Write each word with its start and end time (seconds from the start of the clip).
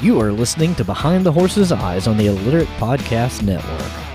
You 0.00 0.20
are 0.20 0.30
listening 0.30 0.76
to 0.76 0.84
Behind 0.84 1.26
the 1.26 1.32
Horse's 1.32 1.72
Eyes 1.72 2.06
on 2.06 2.16
the 2.16 2.26
Illiterate 2.26 2.68
Podcast 2.78 3.42
Network. 3.42 4.07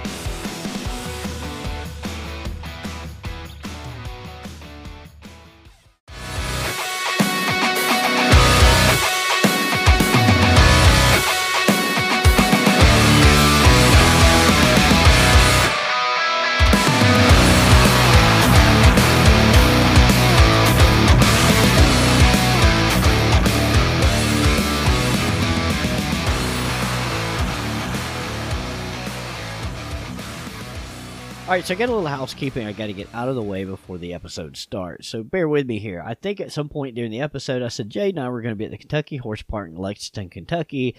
All 31.53 31.57
right, 31.57 31.67
so 31.67 31.75
I 31.75 31.77
got 31.77 31.89
a 31.89 31.93
little 31.93 32.07
housekeeping 32.07 32.66
I 32.66 32.71
got 32.71 32.88
to 32.88 32.93
get 32.93 33.13
out 33.13 33.30
of 33.30 33.35
the 33.35 33.43
way 33.43 33.63
before 33.63 33.99
the 33.99 34.16
episode 34.16 34.57
starts. 34.57 35.07
So 35.07 35.21
bear 35.21 35.48
with 35.48 35.67
me 35.67 35.77
here. 35.77 36.02
I 36.03 36.16
think 36.16 36.41
at 36.41 36.52
some 36.52 36.67
point 36.67 36.95
during 36.95 37.12
the 37.12 37.21
episode, 37.21 37.62
I 37.62 37.67
said 37.67 37.91
Jayd 37.91 38.09
and 38.09 38.21
I 38.21 38.29
were 38.29 38.41
going 38.41 38.53
to 38.53 38.57
be 38.57 38.66
at 38.66 38.71
the 38.71 38.77
Kentucky 38.79 39.17
Horse 39.17 39.43
Park 39.43 39.70
in 39.70 39.76
Lexington, 39.76 40.31
Kentucky 40.31 40.95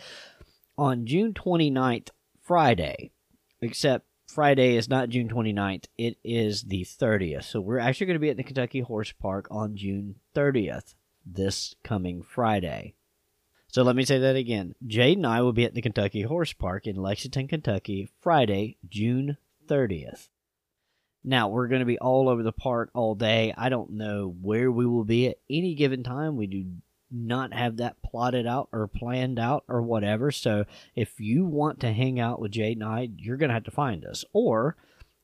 on 0.79 1.07
June 1.07 1.35
29th, 1.35 2.11
Friday. 2.41 3.11
Except 3.63 4.07
Friday 4.29 4.77
is 4.77 4.89
not 4.89 5.09
June 5.09 5.29
29th, 5.29 5.87
it 5.99 6.19
is 6.23 6.63
the 6.63 6.85
30th. 6.85 7.43
So 7.43 7.61
we're 7.61 7.81
actually 7.81 8.07
going 8.07 8.15
to 8.15 8.21
be 8.21 8.31
at 8.31 8.37
the 8.37 8.45
Kentucky 8.45 8.79
Horse 8.79 9.11
Park 9.11 9.49
on 9.51 9.75
June 9.75 10.15
30th, 10.37 10.95
this 11.27 11.75
coming 11.83 12.23
Friday. 12.23 12.95
So 13.73 13.83
let 13.83 13.97
me 13.97 14.05
say 14.05 14.21
that 14.21 14.37
again. 14.37 14.77
Jayd 14.87 15.17
and 15.17 15.27
I 15.27 15.43
will 15.43 15.53
be 15.53 15.65
at 15.65 15.75
the 15.75 15.83
Kentucky 15.83 16.23
Horse 16.23 16.53
Park 16.53 16.87
in 16.87 16.95
Lexington, 16.95 17.49
Kentucky, 17.49 18.09
Friday, 18.21 18.77
June 18.89 19.37
30th. 19.67 20.29
Now, 21.25 21.49
we're 21.49 21.69
going 21.69 21.81
to 21.81 21.87
be 21.87 21.99
all 21.99 22.29
over 22.29 22.43
the 22.43 22.53
park 22.53 22.91
all 22.93 23.15
day. 23.15 23.55
I 23.57 23.71
don't 23.71 23.93
know 23.93 24.35
where 24.43 24.71
we 24.71 24.85
will 24.85 25.05
be 25.05 25.29
at 25.29 25.39
any 25.49 25.75
given 25.75 26.03
time. 26.03 26.37
We 26.37 26.47
do 26.47 26.67
not 27.11 27.55
have 27.55 27.79
that 27.79 28.03
plotted 28.03 28.47
out 28.47 28.69
or 28.73 28.87
planned 28.89 29.39
out 29.39 29.65
or 29.67 29.81
whatever. 29.81 30.31
So, 30.31 30.67
if 30.95 31.19
you 31.19 31.47
want 31.47 31.81
to 31.81 31.93
hang 31.93 32.21
out 32.21 32.41
with 32.41 32.53
Jayd 32.53 32.75
and 32.75 32.85
I, 32.85 33.09
you're 33.17 33.39
going 33.39 33.49
to 33.49 33.55
have 33.55 33.65
to 33.65 33.71
find 33.71 34.05
us. 34.05 34.25
Or 34.35 34.77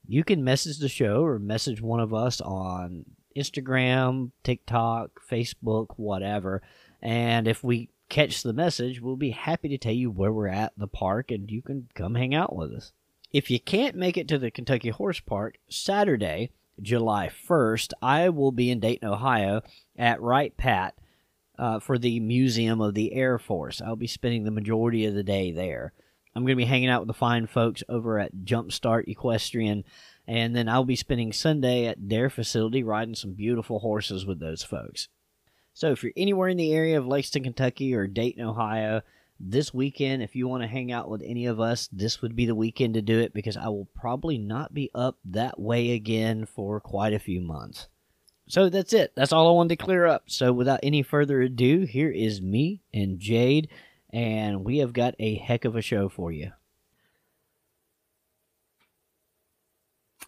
you 0.09 0.25
can 0.25 0.42
message 0.42 0.79
the 0.79 0.89
show 0.89 1.23
or 1.23 1.39
message 1.39 1.83
one 1.83 2.01
of 2.01 2.14
us 2.14 2.41
on 2.41 3.05
Instagram, 3.37 4.31
TikTok, 4.42 5.20
Facebook, 5.31 5.89
whatever. 5.97 6.62
And 7.03 7.47
if 7.47 7.62
we 7.62 7.91
catch 8.09 8.42
the 8.42 8.53
message, 8.53 9.01
we'll 9.01 9.17
be 9.17 9.31
happy 9.31 9.69
to 9.69 9.79
tell 9.79 9.92
you 9.92 10.11
where 10.11 10.33
we're 10.33 10.48
at 10.48 10.73
in 10.77 10.81
the 10.81 10.89
park 10.89 11.31
and 11.31 11.51
you 11.51 11.62
can 11.62 11.89
come 11.95 12.14
hang 12.14 12.35
out 12.35 12.57
with 12.57 12.73
us. 12.73 12.92
If 13.33 13.48
you 13.48 13.61
can't 13.61 13.95
make 13.95 14.17
it 14.17 14.27
to 14.28 14.39
the 14.39 14.50
Kentucky 14.50 14.89
Horse 14.89 15.20
Park, 15.20 15.59
Saturday, 15.69 16.50
July 16.83 17.31
1st, 17.48 17.92
I 18.03 18.28
will 18.28 18.50
be 18.50 18.70
in 18.70 18.81
Dayton, 18.81 19.09
Ohio 19.09 19.62
at 19.97 20.20
Wright 20.20 20.56
Pat 20.56 20.95
uh, 21.56 21.78
for 21.78 21.97
the 21.97 22.19
Museum 22.19 22.81
of 22.81 22.95
the 22.95 23.12
Air 23.12 23.39
Force. 23.39 23.81
I'll 23.81 23.95
be 23.95 24.08
spending 24.08 24.42
the 24.42 24.51
majority 24.51 25.05
of 25.05 25.14
the 25.14 25.23
day 25.23 25.53
there. 25.53 25.92
I'm 26.34 26.42
going 26.42 26.56
to 26.56 26.56
be 26.56 26.64
hanging 26.64 26.89
out 26.89 27.03
with 27.03 27.08
the 27.08 27.14
fine 27.14 27.47
folks 27.47 27.84
over 27.89 28.19
at 28.19 28.45
Jumpstart 28.45 29.06
Equestrian, 29.06 29.84
and 30.27 30.56
then 30.56 30.69
I'll 30.69 30.84
be 30.84 30.97
spending 30.97 31.33
Sunday 31.33 31.86
at 31.86 32.08
their 32.08 32.31
facility 32.31 32.83
riding 32.83 33.14
some 33.14 33.34
beautiful 33.34 33.78
horses 33.78 34.27
with 34.27 34.41
those 34.41 34.64
folks. 34.64 35.08
So 35.73 35.92
if 35.92 36.03
you're 36.03 36.12
anywhere 36.17 36.48
in 36.48 36.56
the 36.56 36.73
area 36.73 36.98
of 36.98 37.06
Lexington, 37.06 37.53
Kentucky 37.53 37.95
or 37.95 38.08
Dayton, 38.08 38.45
Ohio, 38.45 39.03
this 39.41 39.72
weekend, 39.72 40.22
if 40.22 40.36
you 40.36 40.46
want 40.46 40.62
to 40.62 40.69
hang 40.69 40.92
out 40.92 41.08
with 41.08 41.22
any 41.24 41.46
of 41.46 41.58
us, 41.58 41.88
this 41.91 42.20
would 42.20 42.36
be 42.36 42.44
the 42.44 42.55
weekend 42.55 42.94
to 42.94 43.02
do 43.02 43.19
it 43.19 43.33
because 43.33 43.56
I 43.56 43.69
will 43.69 43.88
probably 43.94 44.36
not 44.36 44.74
be 44.74 44.91
up 44.94 45.19
that 45.24 45.58
way 45.58 45.92
again 45.92 46.45
for 46.45 46.78
quite 46.78 47.14
a 47.14 47.18
few 47.18 47.40
months. 47.40 47.89
So 48.48 48.68
that's 48.68 48.92
it. 48.92 49.12
That's 49.17 49.33
all 49.33 49.48
I 49.48 49.52
wanted 49.52 49.79
to 49.79 49.84
clear 49.84 50.06
up. 50.06 50.24
So 50.27 50.52
without 50.52 50.80
any 50.83 51.02
further 51.02 51.40
ado, 51.40 51.80
here 51.80 52.11
is 52.11 52.42
me 52.42 52.83
and 52.92 53.18
Jayd, 53.18 53.68
and 54.12 54.64
we 54.64 54.79
have 54.79 54.92
got 54.92 55.14
a 55.18 55.36
heck 55.36 55.64
of 55.64 55.74
a 55.74 55.83
show 55.83 56.08
for 56.08 56.30
you. 56.30 56.52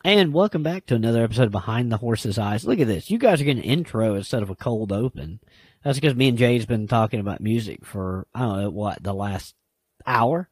And 0.04 0.32
welcome 0.32 0.62
back 0.62 0.86
to 0.86 0.96
another 0.96 1.22
episode 1.22 1.44
of 1.44 1.52
Behind 1.52 1.92
the 1.92 1.98
Horse's 1.98 2.38
Eyes. 2.38 2.64
Look 2.64 2.80
at 2.80 2.88
this. 2.88 3.10
You 3.10 3.18
guys 3.18 3.40
are 3.40 3.44
getting 3.44 3.62
an 3.62 3.70
intro 3.70 4.14
instead 4.14 4.42
of 4.42 4.50
a 4.50 4.56
cold 4.56 4.90
open. 4.90 5.38
That's 5.82 5.98
because 5.98 6.15
me 6.15 6.28
and 6.28 6.38
Jayd's 6.38 6.66
been 6.66 6.87
talking 6.87 7.20
about 7.20 7.41
music 7.41 7.84
for 7.84 8.26
I 8.34 8.41
don't 8.41 8.62
know 8.62 8.70
what 8.70 9.03
the 9.03 9.15
last 9.15 9.54
hour. 10.06 10.48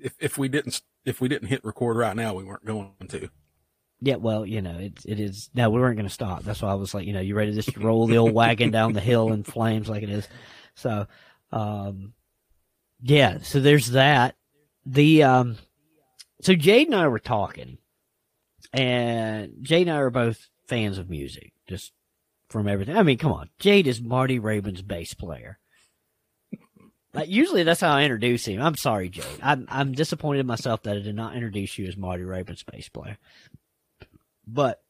If 0.00 0.14
if 0.18 0.38
we 0.38 0.48
didn't 0.48 0.80
if 1.04 1.20
we 1.20 1.28
didn't 1.28 1.48
hit 1.48 1.64
record 1.64 1.96
right 1.96 2.16
now, 2.16 2.34
we 2.34 2.44
weren't 2.44 2.64
going 2.64 2.92
to. 3.08 3.30
Yeah, 4.00 4.16
well, 4.16 4.46
you 4.46 4.62
know, 4.62 4.78
it 4.78 5.00
it 5.04 5.18
is. 5.18 5.50
No, 5.54 5.70
we 5.70 5.80
weren't 5.80 5.96
going 5.96 6.08
to 6.08 6.14
stop. 6.14 6.44
That's 6.44 6.62
why 6.62 6.70
I 6.70 6.74
was 6.74 6.94
like, 6.94 7.06
you 7.06 7.12
know, 7.12 7.20
you 7.20 7.34
ready 7.34 7.52
to 7.52 7.60
just 7.60 7.76
roll 7.76 8.06
the 8.06 8.18
old 8.18 8.32
wagon 8.32 8.70
down 8.70 8.92
the 8.92 9.00
hill 9.00 9.32
in 9.32 9.42
flames 9.42 9.88
like 9.88 10.02
it 10.02 10.10
is. 10.10 10.28
So, 10.74 11.06
um, 11.50 12.12
yeah. 13.02 13.38
So 13.42 13.60
there's 13.60 13.90
that. 13.90 14.36
The 14.86 15.24
um, 15.24 15.56
so 16.40 16.54
Jayd 16.54 16.86
and 16.86 16.94
I 16.94 17.08
were 17.08 17.18
talking, 17.18 17.78
and 18.72 19.52
Jayd 19.62 19.82
and 19.82 19.90
I 19.90 19.96
are 19.96 20.10
both 20.10 20.48
fans 20.68 20.98
of 20.98 21.10
music, 21.10 21.52
just 21.66 21.92
from 22.48 22.68
everything. 22.68 22.96
I 22.96 23.02
mean, 23.02 23.18
come 23.18 23.32
on, 23.32 23.50
Jayd 23.60 23.86
is 23.86 24.00
Marty 24.00 24.38
Raven's 24.38 24.82
bass 24.82 25.14
player. 25.14 25.58
Like, 27.14 27.28
usually 27.28 27.62
that's 27.62 27.80
how 27.80 27.90
I 27.90 28.04
introduce 28.04 28.46
him. 28.46 28.60
I'm 28.60 28.76
sorry, 28.76 29.10
Jayd. 29.10 29.40
I'm 29.42 29.66
I'm 29.70 29.92
disappointed 29.92 30.40
in 30.40 30.46
myself 30.46 30.82
that 30.82 30.96
I 30.96 31.00
did 31.00 31.14
not 31.14 31.34
introduce 31.34 31.78
you 31.78 31.86
as 31.86 31.96
Marty 31.96 32.24
Raven's 32.24 32.62
bass 32.62 32.88
player. 32.88 33.18
But 34.46 34.82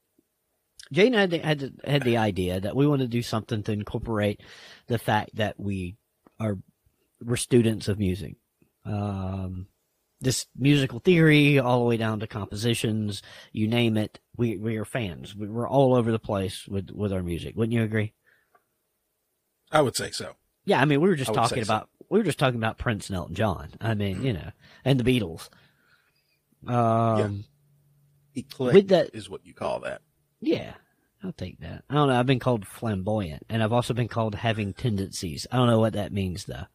Jayd 0.93 1.07
and 1.09 1.17
I 1.17 1.21
had 1.21 1.31
the, 1.31 1.39
had, 1.39 1.59
the, 1.59 1.73
had 1.91 2.03
the 2.03 2.17
idea 2.17 2.61
that 2.61 2.77
we 2.77 2.87
want 2.87 3.03
to 3.03 3.09
do 3.09 3.23
something 3.23 3.63
to 3.65 3.73
incorporate 3.73 4.41
the 4.87 4.99
fact 4.99 5.37
that 5.37 5.59
we 5.59 5.97
are 6.41 6.59
we're 7.25 7.37
students 7.37 7.89
of 7.89 7.99
music. 7.99 8.37
Um, 8.85 9.67
this 10.21 10.47
musical 10.57 10.99
theory, 10.99 11.59
all 11.59 11.79
the 11.81 11.85
way 11.85 11.97
down 11.97 12.21
to 12.21 12.27
compositions, 12.27 13.23
you 13.53 13.69
name 13.69 13.97
it. 13.97 14.19
We 14.37 14.57
we 14.57 14.77
are 14.77 14.85
fans. 14.85 15.35
We, 15.35 15.49
we're 15.49 15.69
all 15.69 15.95
over 15.95 16.11
the 16.11 16.19
place 16.19 16.67
with 16.67 16.91
with 16.91 17.13
our 17.13 17.23
music. 17.23 17.57
Wouldn't 17.57 17.73
you 17.73 17.83
agree? 17.83 18.15
I 19.71 19.83
would 19.83 19.97
say 19.97 20.11
so. 20.11 20.35
Yeah, 20.65 20.81
I 20.81 20.85
mean, 20.85 21.01
we 21.01 21.09
were 21.09 21.17
just 21.17 21.33
talking 21.33 21.59
say 21.59 21.65
so. 21.65 21.73
about 21.75 21.89
we 22.11 22.19
were 22.19 22.25
just 22.25 22.39
talking 22.39 22.59
about 22.59 22.79
Prince 22.79 23.09
and 23.09 23.17
Elton 23.17 23.35
John. 23.35 23.71
I 23.81 23.95
mean, 23.95 24.23
you 24.23 24.33
know, 24.33 24.51
and 24.85 24.99
the 25.01 25.05
Beatles. 25.21 25.49
Um, 26.67 27.45
Eclectic 28.35 28.75
With 28.75 28.89
that- 28.89 29.11
is 29.15 29.29
what 29.31 29.45
you 29.47 29.55
call 29.55 29.81
that. 29.81 30.03
yeah. 30.41 30.75
I'll 31.25 31.33
take 31.33 31.59
that. 31.59 31.83
I 31.91 31.95
don't 31.95 32.07
know. 32.07 32.17
I've 32.17 32.27
been 32.27 32.39
called 32.39 32.65
flamboyant, 32.65 33.45
and 33.49 33.61
I've 33.61 33.73
also 33.73 33.93
been 33.93 34.07
called 34.07 34.37
having 34.37 34.73
tendencies. 34.73 35.49
I 35.51 35.57
don't 35.57 35.67
know 35.67 35.81
what 35.81 35.95
that 35.95 36.13
means, 36.13 36.45
though. 36.45 36.67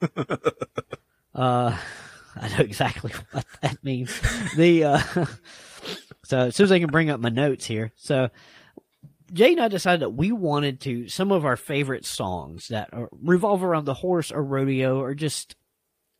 uh, 1.36 1.78
I 2.40 2.48
know 2.48 2.64
exactly 2.64 3.12
what 3.32 3.46
that 3.62 3.82
means. 3.82 4.20
The 4.56 4.84
uh, 4.84 4.98
so 6.24 6.38
as 6.38 6.56
soon 6.56 6.64
as 6.64 6.72
I 6.72 6.78
can 6.78 6.90
bring 6.90 7.10
up 7.10 7.20
my 7.20 7.28
notes 7.28 7.64
here, 7.64 7.92
so 7.96 8.28
Jay 9.32 9.52
and 9.52 9.60
I 9.60 9.68
decided 9.68 10.00
that 10.00 10.10
we 10.10 10.32
wanted 10.32 10.80
to 10.82 11.08
some 11.08 11.32
of 11.32 11.44
our 11.44 11.56
favorite 11.56 12.04
songs 12.04 12.68
that 12.68 12.90
are, 12.92 13.08
revolve 13.12 13.64
around 13.64 13.84
the 13.84 13.94
horse 13.94 14.30
or 14.30 14.42
rodeo 14.42 15.00
or 15.00 15.14
just 15.14 15.56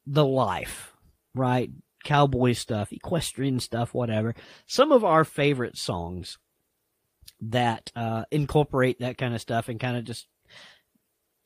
the 0.06 0.24
life, 0.24 0.94
right? 1.34 1.70
Cowboy 2.04 2.52
stuff, 2.52 2.92
equestrian 2.92 3.60
stuff, 3.60 3.92
whatever. 3.92 4.34
Some 4.66 4.92
of 4.92 5.04
our 5.04 5.24
favorite 5.24 5.76
songs 5.76 6.38
that 7.40 7.92
uh, 7.94 8.24
incorporate 8.30 9.00
that 9.00 9.18
kind 9.18 9.34
of 9.34 9.40
stuff 9.40 9.68
and 9.68 9.78
kind 9.78 9.96
of 9.96 10.04
just 10.04 10.26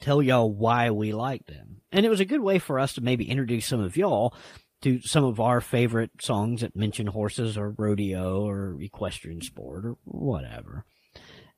tell 0.01 0.23
y'all 0.23 0.53
why 0.53 0.91
we 0.91 1.13
like 1.13 1.47
them. 1.47 1.83
And 1.93 2.07
it 2.07 2.09
was 2.09 2.21
a 2.21 2.25
good 2.25 2.41
way 2.41 2.59
for 2.59 2.79
us 2.79 2.95
to 2.95 3.01
maybe 3.01 3.29
introduce 3.29 3.67
some 3.67 3.81
of 3.81 3.97
y'all 3.97 4.35
to 4.83 5.01
some 5.03 5.25
of 5.25 5.39
our 5.41 5.61
favorite 5.61 6.11
songs 6.21 6.63
that 6.63 6.75
mention 6.77 7.07
horses 7.09 7.59
or 7.59 7.71
rodeo 7.71 8.47
or 8.49 8.81
equestrian 8.81 9.41
sport 9.43 9.85
or 9.85 9.97
whatever. 10.05 10.85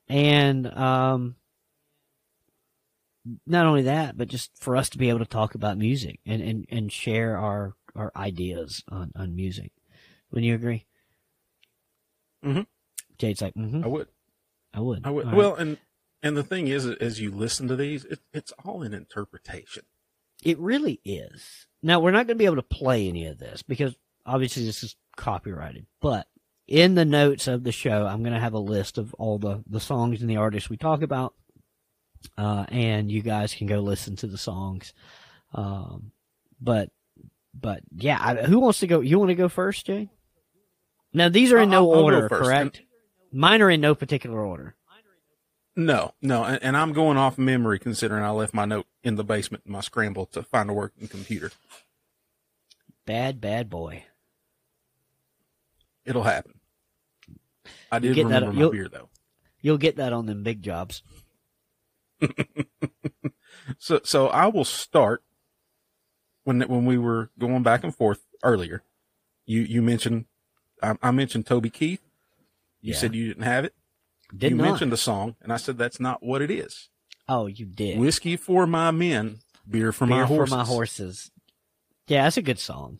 And 0.09 0.67
um, 0.67 1.35
not 3.47 3.65
only 3.65 3.83
that, 3.83 4.17
but 4.17 4.27
just 4.27 4.51
for 4.59 4.75
us 4.75 4.89
to 4.89 4.97
be 4.97 5.09
able 5.09 5.19
to 5.19 5.25
talk 5.25 5.55
about 5.55 5.77
music 5.77 6.19
and, 6.25 6.41
and, 6.41 6.65
and 6.69 6.91
share 6.91 7.37
our, 7.37 7.75
our 7.95 8.11
ideas 8.15 8.83
on, 8.89 9.11
on 9.15 9.35
music. 9.35 9.71
Wouldn't 10.31 10.47
you 10.47 10.55
agree? 10.55 10.85
Mhm. 12.43 12.65
Jayd's 13.17 13.41
like, 13.41 13.53
mm-hmm, 13.53 13.83
I 13.83 13.87
would. 13.87 14.07
I 14.73 14.79
would. 14.81 15.05
I 15.05 15.09
would. 15.11 15.25
All 15.25 15.31
right. 15.31 15.37
Well, 15.37 15.55
and 15.55 15.77
and 16.23 16.35
the 16.37 16.43
thing 16.43 16.67
is, 16.67 16.85
as 16.87 17.19
you 17.19 17.29
listen 17.31 17.67
to 17.67 17.75
these, 17.75 18.05
it, 18.05 18.19
it's 18.33 18.51
all 18.65 18.81
in 18.81 18.93
interpretation. 18.93 19.83
It 20.43 20.57
really 20.57 20.99
is. 21.05 21.67
Now 21.83 21.99
we're 21.99 22.11
not 22.11 22.25
going 22.27 22.35
to 22.37 22.41
be 22.41 22.45
able 22.45 22.55
to 22.55 22.61
play 22.63 23.07
any 23.07 23.27
of 23.27 23.37
this 23.37 23.61
because 23.61 23.95
obviously 24.25 24.65
this 24.65 24.83
is 24.83 24.95
copyrighted. 25.15 25.85
But 26.01 26.27
in 26.67 26.95
the 26.95 27.05
notes 27.05 27.47
of 27.47 27.63
the 27.63 27.71
show, 27.71 28.05
I'm 28.07 28.23
going 28.23 28.33
to 28.33 28.39
have 28.39 28.53
a 28.53 28.59
list 28.59 28.97
of 28.97 29.13
all 29.15 29.37
the 29.37 29.63
the 29.69 29.79
songs 29.81 30.21
and 30.21 30.29
the 30.29 30.37
artists 30.37 30.69
we 30.69 30.77
talk 30.77 31.01
about, 31.01 31.33
uh, 32.37 32.65
and 32.69 33.11
you 33.11 33.21
guys 33.21 33.53
can 33.53 33.67
go 33.67 33.79
listen 33.81 34.15
to 34.17 34.27
the 34.27 34.37
songs 34.37 34.93
Um, 35.53 36.11
but 36.61 36.89
but 37.53 37.81
yeah, 37.95 38.17
I, 38.19 38.35
who 38.43 38.59
wants 38.59 38.79
to 38.79 38.87
go? 38.87 39.01
You 39.01 39.19
want 39.19 39.29
to 39.29 39.35
go 39.35 39.47
first, 39.49 39.85
Jay? 39.85 40.09
Now 41.13 41.29
these 41.29 41.51
are 41.51 41.59
in 41.59 41.69
no 41.69 41.91
I'll- 41.91 41.99
I'll 41.99 42.03
order, 42.05 42.29
first. 42.29 42.41
correct? 42.43 42.81
Mine 43.31 43.61
are 43.61 43.69
in 43.69 43.81
no 43.81 43.93
particular 43.95 44.39
order. 44.43 44.75
No, 45.75 46.13
no, 46.21 46.43
and, 46.43 46.61
and 46.63 46.77
I'm 46.77 46.93
going 46.93 47.17
off 47.17 47.37
memory 47.37 47.79
considering 47.79 48.23
I 48.23 48.29
left 48.29 48.53
my 48.53 48.65
note 48.65 48.85
in 49.03 49.15
the 49.15 49.23
basement 49.23 49.63
in 49.65 49.71
my 49.71 49.79
scramble 49.81 50.27
to 50.27 50.43
find 50.43 50.69
a 50.69 50.73
working 50.73 51.07
computer. 51.07 51.51
Bad, 53.05 53.41
bad 53.41 53.69
boy. 53.69 54.05
It'll 56.05 56.23
happen. 56.23 56.59
I 57.91 57.99
did 57.99 58.15
get 58.15 58.27
that- 58.29 58.43
remember 58.43 58.53
my 58.65 58.69
beer 58.71 58.87
though. 58.87 59.09
You'll 59.61 59.77
get 59.77 59.95
that 59.95 60.13
on 60.13 60.25
them 60.25 60.43
big 60.43 60.61
jobs. 60.61 61.01
So, 63.79 64.01
so 64.03 64.27
I 64.27 64.47
will 64.47 64.65
start 64.65 65.23
when 66.43 66.61
when 66.61 66.85
we 66.85 66.97
were 66.97 67.29
going 67.39 67.63
back 67.63 67.83
and 67.83 67.95
forth 67.95 68.25
earlier. 68.43 68.83
You 69.45 69.61
you 69.61 69.81
mentioned 69.81 70.25
I, 70.81 70.95
I 71.01 71.11
mentioned 71.11 71.45
Toby 71.45 71.69
Keith. 71.69 72.01
You 72.81 72.91
Yeah. 72.93 72.99
said 72.99 73.15
you 73.15 73.27
didn't 73.27 73.43
have 73.43 73.63
it. 73.63 73.73
Did 74.35 74.51
you 74.51 74.57
not. 74.57 74.63
mentioned 74.63 74.91
the 74.91 74.97
song, 74.97 75.35
and 75.41 75.51
I 75.53 75.57
said 75.57 75.77
that's 75.77 75.99
not 75.99 76.23
what 76.23 76.41
it 76.41 76.49
is. 76.51 76.89
oh, 77.29 77.47
you 77.47 77.65
did. 77.65 77.99
Whiskey 77.99 78.35
for 78.37 78.65
my 78.67 78.91
men, 78.91 79.39
beer 79.69 79.91
for 79.91 80.05
Beer 80.05 80.17
my 80.21 80.25
horses. 80.25 80.51
for 80.53 80.57
my 80.57 80.65
horses. 80.65 81.31
Yeah, 82.07 82.23
that's 82.23 82.37
a 82.37 82.41
good 82.41 82.59
song. 82.59 82.99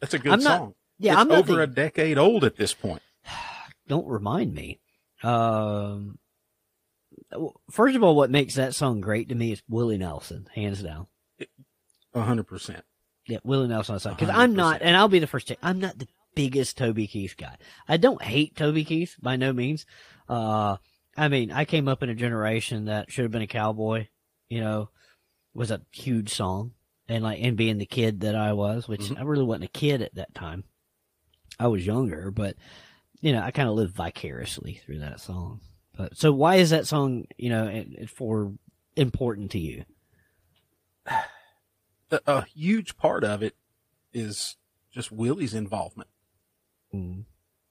That's 0.00 0.14
a 0.14 0.18
good 0.18 0.32
I'm 0.32 0.42
not- 0.42 0.58
song. 0.58 0.74
Yeah, 0.98 1.12
it's 1.12 1.20
I'm 1.20 1.30
over 1.32 1.54
the- 1.56 1.62
a 1.62 1.66
decade 1.66 2.16
old 2.18 2.44
at 2.44 2.56
this 2.56 2.72
point. 2.74 3.02
don't 3.88 4.06
remind 4.06 4.54
me. 4.54 4.80
Um, 5.22 6.18
first 7.70 7.96
of 7.96 8.02
all, 8.02 8.16
what 8.16 8.30
makes 8.30 8.54
that 8.54 8.74
song 8.74 9.00
great 9.00 9.28
to 9.28 9.34
me 9.34 9.52
is 9.52 9.62
Willie 9.68 9.98
Nelson, 9.98 10.48
hands 10.54 10.82
down. 10.82 11.06
A 12.14 12.22
hundred 12.22 12.44
percent. 12.46 12.84
Yeah, 13.26 13.38
Willie 13.44 13.68
Nelson 13.68 13.98
because 13.98 14.28
I'm 14.30 14.54
not, 14.54 14.80
and 14.82 14.96
I'll 14.96 15.08
be 15.08 15.18
the 15.18 15.26
first 15.26 15.48
to. 15.48 15.56
I'm 15.62 15.80
not 15.80 15.98
the 15.98 16.06
biggest 16.36 16.78
Toby 16.78 17.08
Keith 17.08 17.34
guy. 17.36 17.56
I 17.88 17.96
don't 17.96 18.22
hate 18.22 18.54
Toby 18.54 18.84
Keith 18.84 19.16
by 19.20 19.34
no 19.34 19.52
means. 19.52 19.84
Uh, 20.28 20.76
I 21.16 21.26
mean, 21.26 21.50
I 21.50 21.64
came 21.64 21.88
up 21.88 22.04
in 22.04 22.10
a 22.10 22.14
generation 22.14 22.84
that 22.84 23.10
should 23.10 23.24
have 23.24 23.32
been 23.32 23.42
a 23.42 23.48
cowboy. 23.48 24.06
You 24.48 24.60
know, 24.60 24.90
was 25.54 25.72
a 25.72 25.80
huge 25.90 26.32
song, 26.32 26.72
and 27.08 27.24
like, 27.24 27.40
and 27.42 27.56
being 27.56 27.78
the 27.78 27.86
kid 27.86 28.20
that 28.20 28.36
I 28.36 28.52
was, 28.52 28.86
which 28.86 29.00
Mhm. 29.00 29.18
I 29.18 29.22
really 29.22 29.44
wasn't 29.44 29.64
a 29.64 29.68
kid 29.68 30.02
at 30.02 30.14
that 30.14 30.32
time. 30.34 30.62
I 31.58 31.66
was 31.66 31.84
younger, 31.84 32.30
but 32.30 32.54
you 33.20 33.32
know, 33.32 33.40
I 33.42 33.50
kind 33.50 33.68
of 33.68 33.74
lived 33.74 33.96
vicariously 33.96 34.74
through 34.74 34.98
that 35.00 35.20
song. 35.20 35.60
But 35.96 36.16
so, 36.16 36.30
why 36.32 36.56
is 36.56 36.70
that 36.70 36.86
song, 36.86 37.24
you 37.38 37.48
know, 37.48 37.66
it, 37.66 37.88
it 37.92 38.10
for 38.10 38.52
important 38.94 39.50
to 39.52 39.58
you? 39.58 39.84
A, 42.12 42.20
a 42.26 42.44
huge 42.44 42.96
part 42.96 43.24
of 43.24 43.42
it 43.42 43.56
is 44.12 44.54
just 44.92 45.10
Willie's 45.10 45.54
involvement. 45.54 46.08
Mm. 46.96 47.24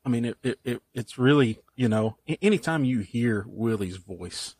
I 0.06 0.10
mean, 0.10 0.26
it, 0.26 0.38
it, 0.44 0.60
it 0.64 0.82
it's 0.94 1.18
really, 1.18 1.60
you 1.76 1.90
know, 1.90 2.18
anytime 2.42 2.86
you 2.86 3.00
hear 3.00 3.46
Willie's 3.48 3.98
voice, 3.98 4.56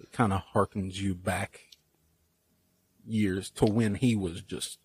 it 0.00 0.10
kind 0.12 0.32
of 0.32 0.42
harkens 0.54 0.96
you 0.96 1.14
back 1.14 1.60
years 3.06 3.50
to 3.52 3.64
when 3.64 3.94
he 3.94 4.16
was 4.16 4.42
just 4.42 4.78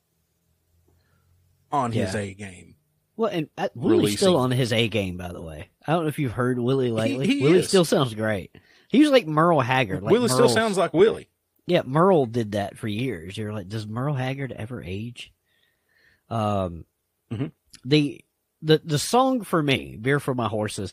on 1.71 1.91
his 1.91 2.13
A 2.15 2.33
game. 2.33 2.75
Well, 3.15 3.29
and 3.31 3.49
uh, 3.57 3.69
Willie's 3.75 4.17
still 4.17 4.37
on 4.37 4.51
his 4.51 4.71
A 4.73 4.87
game, 4.87 5.17
by 5.17 5.31
the 5.33 5.41
way. 5.41 5.69
I 5.87 5.93
don't 5.93 6.03
know 6.03 6.09
if 6.09 6.19
you've 6.19 6.31
heard 6.31 6.59
Willie 6.59 6.91
lately. 6.91 7.27
he 7.27 7.41
Willie 7.43 7.59
is. 7.59 7.67
still 7.67 7.85
sounds 7.85 8.13
great. 8.13 8.55
He 8.89 8.99
was 9.01 9.09
like 9.11 9.27
Merle 9.27 9.61
Haggard. 9.61 10.03
Like 10.03 10.11
Willie 10.11 10.29
still 10.29 10.49
sounds 10.49 10.77
like 10.77 10.93
Willie. 10.93 11.29
yeah. 11.65 11.81
Merle 11.85 12.25
did 12.27 12.51
that 12.53 12.77
for 12.77 12.87
years. 12.87 13.35
You're 13.37 13.53
like, 13.53 13.67
does 13.67 13.87
Merle 13.87 14.13
Haggard 14.15 14.51
ever 14.51 14.81
age? 14.83 15.33
Um, 16.29 16.85
Mhm. 17.31 17.51
the 17.85 18.23
the 18.63 18.81
the 18.83 18.97
song 18.99 19.43
for 19.43 19.61
me, 19.61 19.97
"Beer 19.97 20.19
for 20.19 20.33
My 20.33 20.47
Horses," 20.47 20.91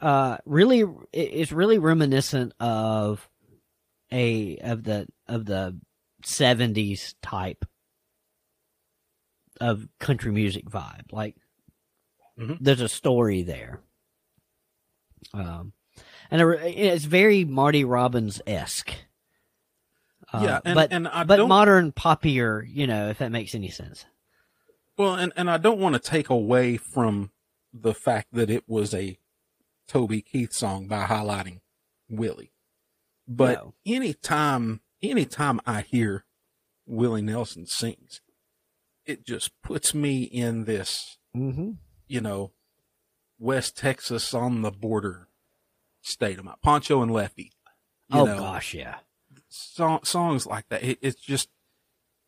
uh, 0.00 0.36
really 0.44 0.84
is 1.12 1.52
really 1.52 1.78
reminiscent 1.78 2.52
of 2.60 3.26
a 4.12 4.58
of 4.58 4.82
the 4.84 5.06
of 5.28 5.46
the 5.46 5.78
'70s 6.24 7.14
type 7.22 7.64
of 9.60 9.88
country 10.00 10.32
music 10.32 10.64
vibe. 10.66 11.12
Like, 11.12 11.36
Mhm. 12.38 12.58
there's 12.60 12.80
a 12.80 12.88
story 12.88 13.42
there. 13.42 13.80
Um, 15.32 15.72
and 16.30 16.42
it's 16.64 17.04
very 17.04 17.44
Marty 17.44 17.84
Robbins 17.84 18.40
esque. 18.46 18.92
yeah, 20.32 20.60
and, 20.64 20.74
but 20.74 20.92
and 20.92 21.06
I 21.06 21.22
but 21.24 21.46
modern 21.46 21.92
poppier, 21.92 22.64
you 22.68 22.86
know, 22.88 23.08
if 23.10 23.18
that 23.18 23.30
makes 23.30 23.54
any 23.54 23.70
sense. 23.70 24.04
Well, 24.96 25.14
and, 25.14 25.32
and 25.36 25.50
I 25.50 25.56
don't 25.58 25.80
want 25.80 25.94
to 25.94 25.98
take 26.00 26.28
away 26.30 26.76
from 26.76 27.30
the 27.72 27.94
fact 27.94 28.28
that 28.32 28.50
it 28.50 28.64
was 28.68 28.94
a 28.94 29.18
Toby 29.88 30.22
Keith 30.22 30.52
song 30.52 30.86
by 30.86 31.04
highlighting 31.04 31.60
Willie. 32.08 32.52
But 33.26 33.54
No. 33.58 33.74
anytime, 33.86 34.80
anytime 35.02 35.60
I 35.66 35.80
hear 35.82 36.24
Willie 36.86 37.22
Nelson 37.22 37.66
sings, 37.66 38.20
it 39.04 39.26
just 39.26 39.50
puts 39.62 39.94
me 39.94 40.22
in 40.22 40.64
this, 40.64 41.18
Mm-hmm. 41.36 41.72
you 42.06 42.20
know, 42.20 42.52
West 43.38 43.76
Texas 43.76 44.32
on 44.32 44.62
the 44.62 44.70
border 44.70 45.28
state 46.02 46.38
of 46.38 46.44
my 46.44 46.54
Pancho 46.62 47.02
and 47.02 47.10
Lefty. 47.10 47.50
Oh 48.12 48.24
know, 48.24 48.38
gosh, 48.38 48.72
yeah. 48.74 48.98
song, 49.48 50.00
songs 50.04 50.46
like 50.46 50.68
that. 50.68 50.84
It, 50.84 50.98
it's 51.02 51.20
just, 51.20 51.48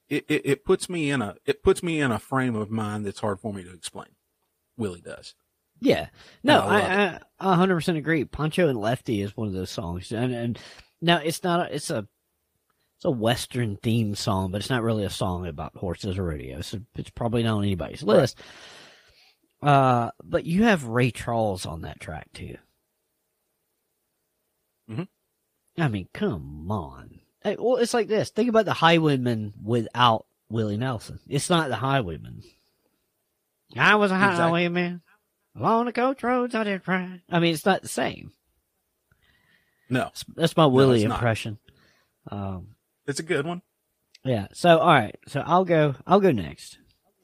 it, 0.09 0.25
it, 0.29 0.43
it 0.45 0.65
puts 0.65 0.89
me 0.89 1.11
in 1.11 1.23
a, 1.23 1.37
it 1.45 1.63
puts 1.63 1.83
me 1.83 2.01
in 2.01 2.13
a 2.13 2.19
frame 2.19 2.55
of 2.55 2.71
mind 2.71 3.05
that's 3.07 3.21
hard 3.21 3.41
for 3.41 3.53
me 3.53 3.63
to 3.65 3.73
explain. 3.73 4.09
Willie 4.77 5.01
does. 5.01 5.35
Yeah. 5.81 6.09
No, 6.43 6.61
I 6.61 6.65
love 6.65 7.21
I, 7.41 7.49
I, 7.49 7.53
I 7.63 7.67
100% 7.67 7.97
agree. 7.97 8.25
Pancho 8.25 8.69
and 8.69 8.79
Lefty 8.81 9.21
is 9.21 9.37
one 9.37 9.49
of 9.49 9.55
those 9.55 9.71
songs. 9.71 10.13
And, 10.13 10.35
and 10.35 10.59
now 11.01 11.19
it's 11.19 11.43
not, 11.43 11.61
a, 11.71 11.75
it's 11.75 11.91
a, 11.91 12.07
it's 12.97 13.05
a 13.05 13.11
Western 13.11 13.77
themed 13.77 14.17
song, 14.17 14.51
but 14.51 14.61
it's 14.61 14.71
not 14.71 14.83
really 14.83 15.05
a 15.05 15.11
song 15.11 15.47
about 15.47 15.77
horses 15.77 16.19
or 16.19 16.25
rodeo. 16.25 16.61
So 16.63 16.81
it's 16.95 17.11
probably 17.11 17.43
not 17.43 17.59
on 17.59 17.65
anybody's 17.65 18.03
list. 18.03 18.39
Uh, 19.63 20.11
but 20.23 20.45
you 20.45 20.65
have 20.65 20.85
Ray 20.85 21.11
Charles 21.11 21.67
on 21.67 21.83
that 21.83 22.01
track 22.01 22.29
too. 22.33 22.57
Mhm. 24.89 25.09
I 25.79 25.89
mean, 25.89 26.09
come 26.15 26.71
on. 26.71 27.21
Well, 27.59 27.77
it's 27.77 27.95
like 27.95 28.09
this. 28.09 28.31
Think 28.31 28.49
about 28.49 28.65
the 28.65 28.73
Highwaymen 28.73 29.55
without 29.63 30.27
Willie 30.49 30.77
Nelson. 30.77 31.21
It's 31.29 31.49
not 31.51 31.69
the 31.69 31.77
Highwaymen. 31.77 32.43
I 33.77 33.95
was 33.97 34.11
a 34.11 34.15
Exactly. 34.15 34.37
highwayman. 34.43 35.03
Along 35.57 35.87
the 35.87 35.93
coach 35.93 36.23
roads 36.23 36.55
I 36.55 36.65
did 36.65 36.87
ride. 36.87 37.23
I 37.31 37.39
mean, 37.41 37.55
it's 37.55 37.65
not 37.67 37.83
the 37.83 37.89
same. 37.89 38.33
No, 39.89 40.11
That's, 40.35 40.57
my 40.57 40.67
Willie 40.67 41.05
not. 41.07 41.15
impression. 41.17 41.59
Um, 42.31 42.69
it's 43.07 43.21
a 43.21 43.25
good 43.25 43.47
one. 43.47 43.63
yeah. 44.25 44.49
So, 44.53 44.79
all 44.79 44.87
right. 44.89 45.17
So 45.29 45.41
I'll 45.47 45.65
go. 45.65 45.95
I'll 46.07 46.21
go 46.21 46.33
next. 46.33 46.79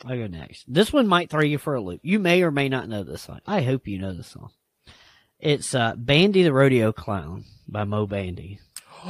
I'll 0.04 0.16
go 0.16 0.26
next. 0.28 0.64
This 0.72 0.92
one 0.92 1.06
might 1.08 1.28
throw 1.30 1.42
you 1.42 1.58
for 1.58 1.74
a 1.74 1.80
loop. 1.80 2.00
You 2.04 2.18
may 2.20 2.42
or 2.42 2.50
may 2.52 2.68
not 2.68 2.88
know 2.88 3.02
this 3.02 3.22
song. 3.22 3.40
I 3.46 3.62
hope 3.62 3.86
you 3.88 3.98
know 3.98 4.12
this 4.12 4.28
song. 4.28 4.50
It's 5.40 5.74
uh, 5.74 5.94
"Bandy 5.96 6.42
the 6.44 6.52
Rodeo 6.52 6.92
Clown" 6.92 7.44
by 7.68 7.84
Moe 7.84 8.06
Bandy. 8.06 8.58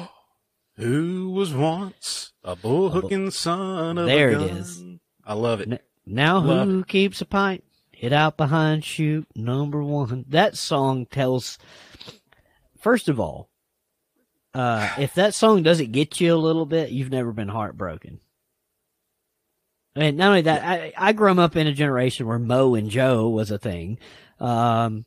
Who 0.76 1.30
was 1.30 1.52
once 1.54 2.32
a 2.42 2.56
bull 2.56 2.90
hooking 2.90 3.30
son 3.30 3.98
of 3.98 4.06
There 4.06 4.30
a 4.30 4.32
it 4.42 4.48
gun? 4.48 4.56
is. 4.56 4.82
I 5.24 5.34
love 5.34 5.60
it. 5.60 5.68
N- 5.70 5.78
Now 6.06 6.38
Love 6.40 6.66
who 6.68 6.84
keeps 6.84 7.20
a 7.20 7.26
pint? 7.26 7.62
Hit 7.92 8.12
out 8.12 8.36
behind, 8.36 8.84
shoot 8.84 9.26
number 9.36 9.82
one. 9.82 10.24
That 10.28 10.56
song 10.56 11.06
tells. 11.06 11.58
First 12.80 13.08
of 13.08 13.20
all, 13.20 13.48
uh, 14.54 14.92
if 14.98 15.14
that 15.14 15.34
song 15.34 15.62
doesn't 15.62 15.92
get 15.92 16.20
you 16.20 16.34
a 16.34 16.36
little 16.36 16.66
bit, 16.66 16.90
you've 16.90 17.12
never 17.12 17.32
been 17.32 17.48
heartbroken. 17.48 18.18
And 19.94 20.16
not 20.16 20.28
only 20.28 20.40
that, 20.42 20.64
I, 20.64 20.92
I 20.96 21.12
grew 21.12 21.38
up 21.38 21.54
in 21.54 21.66
a 21.66 21.72
generation 21.72 22.26
where 22.26 22.38
Moe 22.38 22.74
and 22.74 22.90
Joe 22.90 23.28
was 23.28 23.50
a 23.50 23.58
thing. 23.58 23.98
Um, 24.40 25.04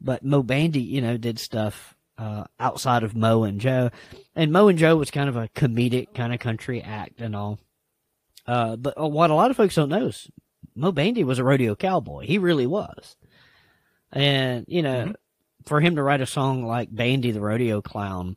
but 0.00 0.24
Moe 0.24 0.42
Bandy, 0.44 0.80
you 0.80 1.00
know, 1.02 1.16
did 1.16 1.38
stuff, 1.38 1.94
uh, 2.20 2.44
outside 2.60 3.02
of 3.02 3.16
Moe 3.16 3.44
and 3.44 3.60
Joe. 3.60 3.90
And 4.36 4.52
Moe 4.52 4.68
and 4.68 4.78
Joe 4.78 4.96
was 4.96 5.10
kind 5.10 5.28
of 5.28 5.36
a 5.36 5.48
comedic 5.48 6.14
kind 6.14 6.34
of 6.34 6.38
country 6.38 6.82
act 6.82 7.20
and 7.20 7.34
all. 7.34 7.58
Uh, 8.46 8.76
but 8.76 9.00
uh, 9.00 9.08
what 9.08 9.30
a 9.30 9.34
lot 9.34 9.50
of 9.50 9.56
folks 9.56 9.74
don't 9.74 9.88
know 9.88 10.06
is 10.08 10.30
Moe 10.74 10.92
Bandy 10.92 11.24
was 11.24 11.38
a 11.38 11.44
rodeo 11.44 11.74
cowboy. 11.74 12.26
He 12.26 12.36
really 12.38 12.66
was. 12.66 13.16
And, 14.12 14.66
you 14.68 14.82
know, 14.82 15.06
Mhm. 15.06 15.14
for 15.66 15.80
him 15.80 15.96
to 15.96 16.02
write 16.02 16.20
a 16.20 16.26
song 16.26 16.64
like 16.64 16.94
Bandy 16.94 17.30
the 17.30 17.40
Rodeo 17.40 17.80
Clown, 17.80 18.36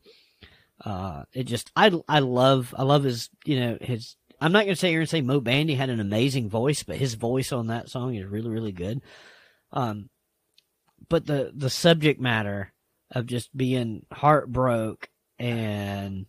uh, 0.86 1.24
it 1.34 1.44
just, 1.46 1.72
I, 1.76 1.92
I 2.08 2.20
love, 2.20 2.74
I 2.78 2.84
love 2.84 3.04
his, 3.04 3.30
you 3.44 3.60
know, 3.60 3.78
his, 3.82 4.16
I'm 4.40 4.52
not 4.52 4.66
going 4.66 4.76
to 4.76 4.80
sit 4.80 4.90
here 4.90 5.00
and 5.02 5.10
say 5.10 5.22
Moe 5.22 5.40
Bandy 5.40 5.76
had 5.76 5.90
an 5.90 6.00
amazing 6.00 6.50
voice, 6.50 6.84
but 6.84 6.98
his 6.98 7.16
voice 7.16 7.52
on 7.52 7.68
that 7.68 7.90
song 7.90 8.16
is 8.16 8.26
really, 8.26 8.50
really 8.50 8.72
good. 8.72 9.02
Um, 9.72 10.10
but 11.10 11.26
the, 11.26 11.52
the 11.56 11.70
subject 11.70 12.20
matter 12.22 12.72
of 13.12 13.26
just 13.26 13.56
being 13.56 14.06
heartbroken 14.12 15.10
and 15.40 16.26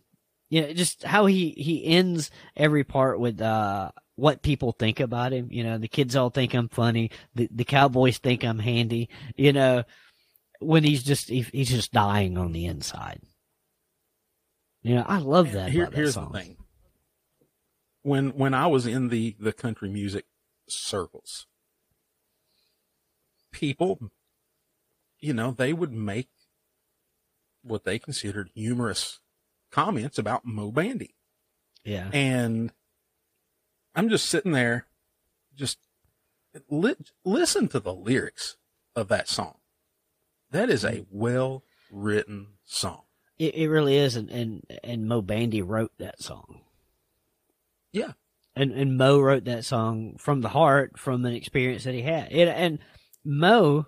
you 0.49 0.61
know, 0.61 0.73
just 0.73 1.03
how 1.03 1.25
he 1.25 1.49
he 1.51 1.85
ends 1.85 2.31
every 2.55 2.83
part 2.83 3.19
with 3.19 3.41
uh 3.41 3.91
what 4.15 4.41
people 4.41 4.71
think 4.71 4.99
about 4.99 5.33
him. 5.33 5.49
You 5.51 5.63
know, 5.63 5.77
the 5.77 5.87
kids 5.87 6.15
all 6.15 6.29
think 6.29 6.53
I'm 6.53 6.69
funny. 6.69 7.11
The 7.33 7.49
the 7.51 7.65
cowboys 7.65 8.17
think 8.17 8.43
I'm 8.43 8.59
handy. 8.59 9.09
You 9.35 9.53
know, 9.53 9.83
when 10.59 10.83
he's 10.83 11.03
just 11.03 11.29
he, 11.29 11.41
he's 11.41 11.69
just 11.69 11.91
dying 11.91 12.37
on 12.37 12.51
the 12.51 12.65
inside. 12.65 13.21
You 14.81 14.95
know, 14.95 15.05
I 15.07 15.17
love 15.17 15.51
that. 15.53 15.71
Here, 15.71 15.85
that 15.85 15.93
here's 15.95 16.13
song. 16.13 16.31
the 16.31 16.39
thing. 16.39 16.57
When 18.03 18.29
when 18.31 18.53
I 18.53 18.67
was 18.67 18.85
in 18.85 19.09
the 19.09 19.35
the 19.39 19.53
country 19.53 19.89
music 19.89 20.25
circles, 20.69 21.47
people, 23.51 24.11
you 25.19 25.33
know, 25.33 25.51
they 25.51 25.73
would 25.73 25.91
make 25.91 26.29
what 27.65 27.83
they 27.83 27.99
considered 27.99 28.49
humorous 28.53 29.19
comments 29.71 30.17
about 30.17 30.45
Moe 30.45 30.71
Bandy. 30.71 31.15
Yeah, 31.83 32.09
And 32.11 32.71
I'm 33.95 34.09
just 34.09 34.27
sitting 34.27 34.53
there, 34.53 34.87
just 35.55 35.77
li- 36.69 36.95
listen 37.23 37.67
to 37.69 37.79
the 37.79 37.93
lyrics 37.93 38.57
of 38.95 39.07
that 39.09 39.27
song. 39.27 39.57
That 40.51 40.69
is 40.69 40.83
a 40.83 40.91
mm-hmm. 40.91 41.03
well 41.11 41.63
written 41.91 42.47
song. 42.65 43.03
it, 43.37 43.55
it 43.55 43.69
really 43.69 43.97
is, 43.97 44.15
and, 44.15 44.29
and 44.29 44.63
and 44.83 45.07
Moe 45.07 45.21
Bandy 45.21 45.61
wrote 45.61 45.91
that 45.99 46.21
song. 46.21 46.61
Yeah. 47.91 48.13
and 48.55 48.71
and 48.71 48.97
Moe 48.97 49.19
wrote 49.19 49.45
that 49.45 49.65
song 49.65 50.15
from 50.17 50.41
the 50.41 50.49
heart, 50.49 50.97
from 50.97 51.25
an 51.25 51.33
experience 51.33 51.83
that 51.83 51.93
he 51.93 52.01
had. 52.01 52.31
It, 52.31 52.47
and 52.47 52.79
Moe, 53.23 53.87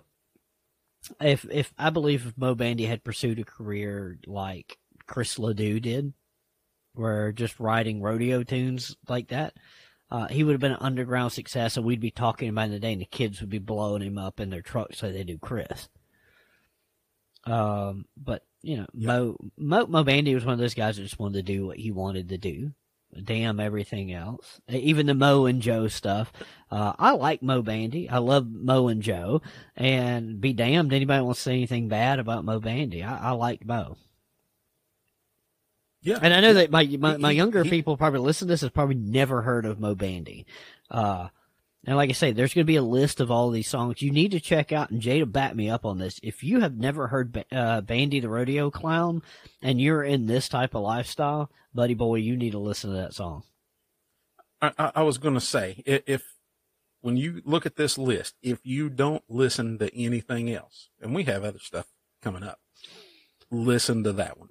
if 1.20 1.46
if 1.50 1.72
I 1.78 1.90
believe 1.90 2.26
if 2.26 2.38
Moe 2.38 2.54
Bandy 2.54 2.84
had 2.84 3.04
pursued 3.04 3.38
a 3.38 3.44
career 3.44 4.18
like 4.26 4.78
Chris 5.06 5.38
Ledoux 5.38 5.80
did, 5.80 6.12
where 6.94 7.32
just 7.32 7.60
writing 7.60 8.02
rodeo 8.02 8.42
tunes 8.42 8.96
like 9.08 9.28
that, 9.28 9.54
uh, 10.10 10.28
he 10.28 10.44
would 10.44 10.52
have 10.52 10.60
been 10.60 10.72
an 10.72 10.78
underground 10.80 11.32
success, 11.32 11.76
and 11.76 11.84
we'd 11.84 12.00
be 12.00 12.10
talking 12.10 12.48
about 12.48 12.68
it 12.68 12.72
today, 12.72 12.92
and 12.92 13.00
the 13.00 13.06
kids 13.06 13.40
would 13.40 13.50
be 13.50 13.58
blowing 13.58 14.02
him 14.02 14.18
up 14.18 14.40
in 14.40 14.50
their 14.50 14.62
trucks 14.62 15.02
like 15.02 15.12
they 15.12 15.24
do 15.24 15.38
Chris. 15.38 15.88
Um, 17.44 18.06
but 18.16 18.42
you 18.62 18.78
know, 18.78 18.86
Moe, 18.94 19.36
Moe 19.56 19.86
Moe 19.86 20.04
Bandy 20.04 20.34
was 20.34 20.44
one 20.44 20.54
of 20.54 20.58
those 20.58 20.74
guys 20.74 20.96
that 20.96 21.02
just 21.02 21.18
wanted 21.18 21.46
to 21.46 21.52
do 21.52 21.66
what 21.66 21.78
he 21.78 21.90
wanted 21.90 22.28
to 22.30 22.38
do. 22.38 22.72
Damn 23.24 23.58
everything 23.58 24.12
else, 24.12 24.60
even 24.68 25.06
the 25.06 25.14
Moe 25.14 25.46
and 25.46 25.62
Joe 25.62 25.88
stuff. 25.88 26.30
Uh, 26.70 26.92
I 26.98 27.12
like 27.12 27.42
Moe 27.42 27.62
Bandy. 27.62 28.08
I 28.08 28.18
love 28.18 28.46
Moe 28.46 28.88
and 28.88 29.02
Joe, 29.02 29.40
and 29.76 30.40
be 30.40 30.52
damned 30.52 30.92
anybody 30.92 31.22
wants 31.22 31.40
to 31.40 31.44
say 31.44 31.52
anything 31.52 31.88
bad 31.88 32.18
about 32.18 32.44
Moe 32.44 32.60
Bandy. 32.60 33.02
I, 33.02 33.30
I 33.30 33.30
like 33.32 33.64
Moe, 33.64 33.96
Yeah. 36.02 36.18
and 36.20 36.32
I 36.34 36.40
know 36.40 36.52
that 36.54 36.70
my 36.70 36.84
my, 37.00 37.16
my 37.16 37.30
He- 37.32 37.38
younger 37.38 37.64
he- 37.64 37.70
people 37.70 37.96
probably 37.96 38.20
listen 38.20 38.46
to 38.46 38.52
this 38.52 38.60
has 38.60 38.70
probably 38.70 38.96
never 38.96 39.42
heard 39.42 39.64
of 39.64 39.80
Moe 39.80 39.94
Bandy. 39.94 40.46
Uh, 40.90 41.28
and 41.88 41.96
like 41.96 42.10
I 42.10 42.12
say, 42.12 42.32
there's 42.32 42.52
going 42.52 42.66
to 42.66 42.70
be 42.70 42.76
a 42.76 42.82
list 42.82 43.18
of 43.18 43.30
all 43.30 43.48
these 43.48 43.66
songs 43.66 44.02
you 44.02 44.10
need 44.10 44.32
to 44.32 44.40
check 44.40 44.72
out. 44.72 44.90
And 44.90 45.00
to 45.02 45.24
back 45.24 45.56
me 45.56 45.70
up 45.70 45.86
on 45.86 45.96
this. 45.96 46.20
If 46.22 46.44
you 46.44 46.60
have 46.60 46.76
never 46.76 47.06
heard 47.06 47.32
Ba- 47.32 47.46
uh, 47.50 47.80
Bandy 47.80 48.20
the 48.20 48.28
Rodeo 48.28 48.70
Clown, 48.70 49.22
and 49.62 49.80
you're 49.80 50.04
in 50.04 50.26
this 50.26 50.50
type 50.50 50.74
of 50.74 50.82
lifestyle, 50.82 51.50
buddy 51.72 51.94
boy, 51.94 52.16
you 52.16 52.36
need 52.36 52.52
to 52.52 52.58
listen 52.58 52.90
to 52.90 52.96
that 52.96 53.14
song. 53.14 53.42
I, 54.60 54.92
I, 54.96 55.02
was 55.02 55.16
going 55.16 55.32
to 55.32 55.40
say, 55.40 55.82
if 55.86 56.34
when 57.00 57.16
you 57.16 57.40
look 57.46 57.64
at 57.64 57.76
this 57.76 57.96
list, 57.96 58.34
if 58.42 58.58
you 58.64 58.90
don't 58.90 59.24
listen 59.26 59.78
to 59.78 59.90
anything 59.96 60.52
else, 60.52 60.90
and 61.00 61.14
we 61.14 61.24
have 61.24 61.42
other 61.42 61.58
stuff 61.58 61.86
coming 62.20 62.42
up, 62.42 62.60
listen 63.50 64.04
to 64.04 64.12
that 64.12 64.38
one. 64.38 64.50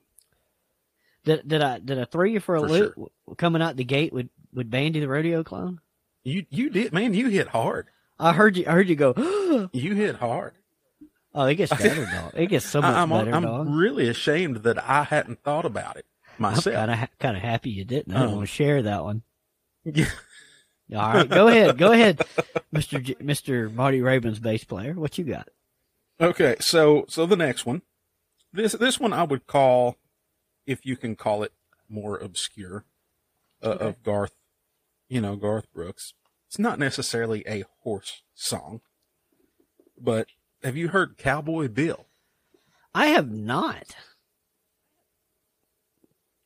Did, 1.23 1.47
did 1.47 1.61
I 1.61 1.77
did 1.77 1.99
I 1.99 2.05
throw 2.05 2.23
you 2.23 2.39
for 2.39 2.55
a 2.55 2.61
For 2.61 2.67
loop 2.67 3.11
coming 3.37 3.61
out 3.61 3.75
the 3.75 3.83
gate 3.83 4.11
with 4.11 4.29
with 4.51 4.71
Bandy 4.71 5.01
the 5.01 5.07
Rodeo 5.07 5.43
Clown? 5.43 5.81
You 6.27 6.45
you 6.49 6.69
did, 6.69 6.91
man. 6.93 7.13
You 7.13 7.29
hit 7.29 7.47
hard. 7.49 7.87
I 8.19 8.33
heard 8.33 8.57
you. 8.57 8.65
I 8.67 8.71
heard 8.71 8.89
you 8.89 8.95
go. 8.95 9.13
You 9.73 9.95
hit 9.95 10.15
hard. 10.15 10.53
Oh, 11.33 11.45
it 11.45 11.55
gets 11.55 11.71
better, 11.73 12.05
dog. 12.05 12.33
It 12.35 12.47
gets 12.47 12.65
so 12.65 12.81
much 12.81 12.93
I, 12.95 13.01
am 13.03 13.09
better, 13.09 13.31
I'm 13.33 13.43
dog. 13.43 13.67
really 13.69 14.07
ashamed 14.07 14.57
that 14.57 14.77
I 14.83 15.03
hadn't 15.03 15.41
thought 15.43 15.65
about 15.65 15.97
it 15.97 16.05
myself. 16.37 16.67
I'm 16.67 16.73
myself. 16.73 16.75
kind 16.89 17.03
of 17.03 17.19
kind 17.19 17.37
of 17.37 17.43
happy 17.43 17.69
you 17.69 17.85
didn't. 17.85 18.13
I 18.13 18.19
don't 18.19 18.29
Um, 18.29 18.35
want 18.37 18.47
to 18.49 18.53
share 18.53 18.81
that 18.83 19.03
one. 19.03 19.23
Yeah. 20.89 21.01
All 21.01 21.13
right, 21.13 21.27
go 21.29 21.47
ahead, 21.49 21.77
go 21.77 21.91
ahead, 21.91 22.21
Mister 22.71 22.99
J- 22.99 23.17
Mister 23.19 23.69
Marty 23.69 24.01
Ravens 24.01 24.39
bass 24.39 24.63
player. 24.63 24.93
What 24.93 25.17
you 25.17 25.25
got? 25.25 25.49
Okay, 26.21 26.55
so 26.61 27.03
so 27.09 27.25
the 27.25 27.35
next 27.35 27.65
one, 27.65 27.81
this 28.53 28.71
this 28.71 28.97
one 28.97 29.11
I 29.11 29.23
would 29.23 29.47
call, 29.47 29.97
if 30.65 30.85
you 30.85 30.95
can 30.95 31.17
call 31.17 31.43
it 31.43 31.51
more 31.89 32.17
obscure, 32.17 32.85
uh, 33.61 33.67
Okay. 33.71 33.85
of 33.85 34.03
Garth, 34.03 34.35
you 35.09 35.21
know 35.21 35.35
Garth 35.35 35.71
Brooks. 35.73 36.13
It's 36.47 36.59
not 36.59 36.79
necessarily 36.79 37.43
a 37.47 37.63
horse 37.81 38.21
song, 38.33 38.81
but 39.99 40.27
have 40.63 40.77
you 40.77 40.89
heard 40.89 41.17
Cowboy 41.17 41.67
Bill? 41.67 42.05
I 42.95 43.07
have 43.07 43.29
not. 43.29 43.95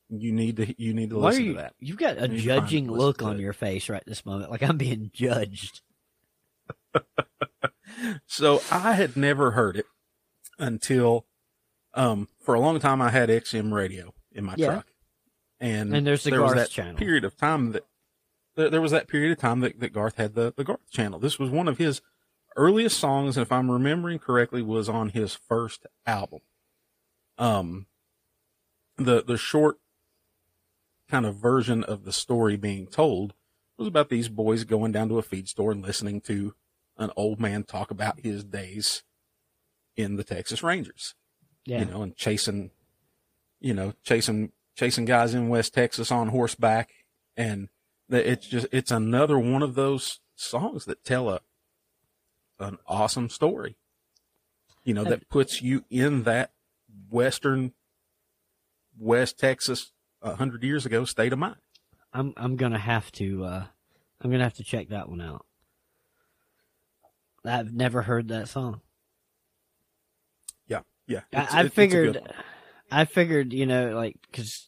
You 0.09 0.31
need 0.33 0.57
to 0.57 0.81
you 0.81 0.93
need 0.93 1.11
to 1.11 1.17
Why 1.19 1.27
listen 1.29 1.45
you? 1.45 1.51
to 1.53 1.57
that. 1.59 1.73
You've 1.79 1.97
got 1.97 2.21
a 2.21 2.27
You 2.27 2.37
judging 2.37 2.91
look 2.91 3.21
on 3.21 3.39
your 3.39 3.53
face 3.53 3.87
right 3.89 4.03
this 4.05 4.25
moment, 4.25 4.51
like 4.51 4.61
I'm 4.63 4.77
being 4.77 5.09
judged. 5.13 5.81
So 8.25 8.61
I 8.71 8.93
had 8.93 9.15
never 9.17 9.51
heard 9.51 9.75
it 9.75 9.85
until, 10.57 11.25
um, 11.93 12.29
for 12.39 12.55
a 12.55 12.59
long 12.59 12.79
time 12.79 13.01
I 13.01 13.09
had 13.11 13.29
XM 13.29 13.71
radio 13.73 14.13
in 14.31 14.45
my 14.45 14.55
Yeah. 14.55 14.67
truck, 14.67 14.87
and 15.59 15.93
And 15.93 16.07
there's 16.07 16.23
the 16.23 16.31
there 16.31 16.41
was 16.41 16.53
that 16.55 16.69
channel. 16.69 16.95
period 16.95 17.25
of 17.25 17.37
time 17.37 17.73
that 17.73 17.85
there, 18.55 18.69
there 18.69 18.81
was 18.81 18.91
that 18.91 19.07
period 19.07 19.31
of 19.31 19.37
time 19.37 19.59
that, 19.61 19.79
that 19.79 19.93
Garth 19.93 20.17
had 20.17 20.35
the 20.35 20.53
the 20.55 20.63
Garth 20.63 20.89
channel. 20.91 21.19
This 21.19 21.39
was 21.39 21.49
one 21.49 21.67
of 21.67 21.77
his 21.77 22.01
earliest 22.55 22.99
songs, 22.99 23.37
and 23.37 23.45
if 23.45 23.51
I'm 23.51 23.71
remembering 23.71 24.19
correctly, 24.19 24.61
was 24.61 24.89
on 24.89 25.09
his 25.09 25.35
first 25.35 25.85
album. 26.05 26.41
Um, 27.37 27.87
the 28.97 29.23
the 29.23 29.37
short 29.37 29.77
kind 31.09 31.25
of 31.25 31.35
version 31.35 31.83
of 31.83 32.05
the 32.05 32.13
story 32.13 32.55
being 32.55 32.87
told 32.87 33.33
was 33.77 33.87
about 33.87 34.09
these 34.09 34.29
boys 34.29 34.63
going 34.63 34.91
down 34.91 35.09
to 35.09 35.17
a 35.17 35.23
feed 35.23 35.47
store 35.47 35.71
and 35.71 35.81
listening 35.81 36.21
to 36.21 36.53
an 36.97 37.11
old 37.15 37.39
man 37.39 37.63
talk 37.63 37.91
about 37.91 38.19
his 38.19 38.43
days 38.43 39.03
in 39.97 40.15
the 40.15 40.23
Texas 40.23 40.63
Rangers 40.63 41.15
Yeah, 41.65 41.79
you 41.79 41.85
know, 41.85 42.01
and 42.01 42.15
chasing, 42.15 42.71
you 43.59 43.73
know, 43.73 43.93
chasing, 44.03 44.51
chasing 44.75 45.05
guys 45.05 45.33
in 45.33 45.49
West 45.49 45.73
Texas 45.73 46.11
on 46.11 46.29
horseback. 46.29 46.91
And 47.35 47.69
it's 48.13 48.47
just, 48.47 48.67
it's 48.71 48.91
another 48.91 49.37
one 49.39 49.61
of 49.63 49.75
those 49.75 50.19
songs 50.35 50.85
that 50.85 51.03
tell 51.03 51.29
a, 51.29 51.39
an 52.59 52.77
awesome 52.87 53.29
story, 53.29 53.77
you 54.83 54.93
know, 54.93 55.03
that 55.03 55.29
puts 55.29 55.61
you 55.61 55.83
in 55.89 56.23
that 56.23 56.51
Western 57.09 57.73
West 58.99 59.39
Texas 59.39 59.91
a 60.21 60.35
hundred 60.35 60.63
years 60.63 60.85
ago 60.85 61.05
state 61.05 61.33
of 61.33 61.39
mind. 61.39 61.55
I'm 62.13 62.33
I'm 62.37 62.55
gonna 62.57 62.77
have 62.77 63.11
to. 63.13 63.45
uh 63.45 63.65
I'm 64.21 64.29
gonna 64.29 64.43
have 64.43 64.55
to 64.55 64.63
check 64.63 64.89
that 64.89 65.09
one 65.09 65.21
out. 65.21 65.45
I've 67.45 67.73
never 67.73 68.01
heard 68.03 68.27
that 68.27 68.49
song. 68.49 68.81
Yeah. 70.67 70.81
Yeah. 71.07 71.21
I, 71.33 71.37
I 71.37 71.41
it- 71.41 71.45
it's 71.45 71.57
a 71.57 71.69
figured. 71.69 72.33
I 72.91 73.05
figured, 73.05 73.53
you 73.53 73.65
know, 73.65 73.95
like 73.95 74.17
because 74.29 74.67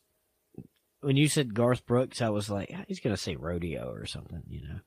when 1.03 1.17
you 1.17 1.27
said 1.27 1.53
Garth 1.53 1.85
Brooks, 1.85 2.21
I 2.21 2.29
was 2.29 2.49
like, 2.49 2.73
he's 2.87 2.99
gonna 2.99 3.17
say 3.17 3.35
rodeo 3.35 3.91
or 3.91 4.05
something, 4.05 4.41
you 4.47 4.61
know, 4.61 4.79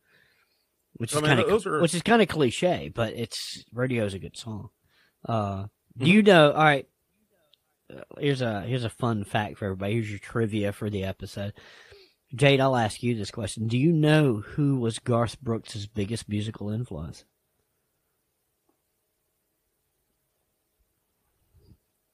which 0.94 1.12
is 1.12 1.18
I 1.18 1.20
mean, 1.20 1.28
kind 1.37 1.40
of 1.50 1.66
are- 1.66 1.80
which 1.80 1.94
is 1.94 2.02
kind 2.02 2.23
of 2.23 2.28
cliche, 2.28 2.90
but 2.94 3.12
it's 3.14 3.64
rodeo 3.73 4.04
is 4.04 4.14
a 4.14 4.18
good 4.18 4.37
song. 4.37 4.70
Uh, 5.25 5.66
do 5.96 6.04
Mhm. 6.06 6.08
you 6.08 6.23
know? 6.23 6.52
All 6.52 6.62
right, 6.64 6.88
uh, 7.92 8.00
here's 8.18 8.40
a 8.42 8.62
here's 8.62 8.85
a 8.85 8.90
fun 8.90 9.25
fact 9.25 9.58
for 9.58 9.66
everybody. 9.66 9.94
Here's 9.94 10.11
your 10.11 10.18
trivia 10.18 10.73
for 10.73 10.90
the 10.90 11.04
episode. 11.04 11.52
Jayd, 12.35 12.61
I'll 12.61 12.76
ask 12.76 13.02
you 13.02 13.14
this 13.14 13.30
question: 13.30 13.68
Do 13.68 13.78
you 13.78 13.92
know 13.92 14.37
who 14.40 14.78
was 14.80 14.99
Garth 14.99 15.40
Brooks' 15.40 15.87
biggest 15.87 16.28
musical 16.28 16.70
influence? 16.70 17.25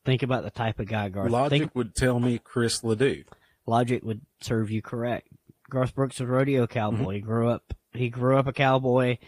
Think 0.04 0.22
about 0.22 0.42
the 0.42 0.50
type 0.50 0.80
of 0.80 0.86
guy 0.86 1.08
Garth. 1.08 1.30
Logic 1.30 1.60
think, 1.60 1.74
would 1.76 1.94
tell 1.94 2.18
me 2.18 2.38
Chris 2.38 2.82
Ledoux. 2.82 3.24
Logic 3.66 4.02
would 4.02 4.20
serve 4.40 4.70
you 4.70 4.82
correct. 4.82 5.28
Garth 5.70 5.94
Brooks 5.94 6.20
was 6.20 6.28
a 6.28 6.32
rodeo 6.32 6.66
cowboy. 6.66 7.14
He 7.14 7.20
grew 7.20 7.48
up. 7.48 7.74
He 7.92 8.08
grew 8.08 8.36
up 8.36 8.46
a 8.46 8.52
cowboy, 8.52 9.18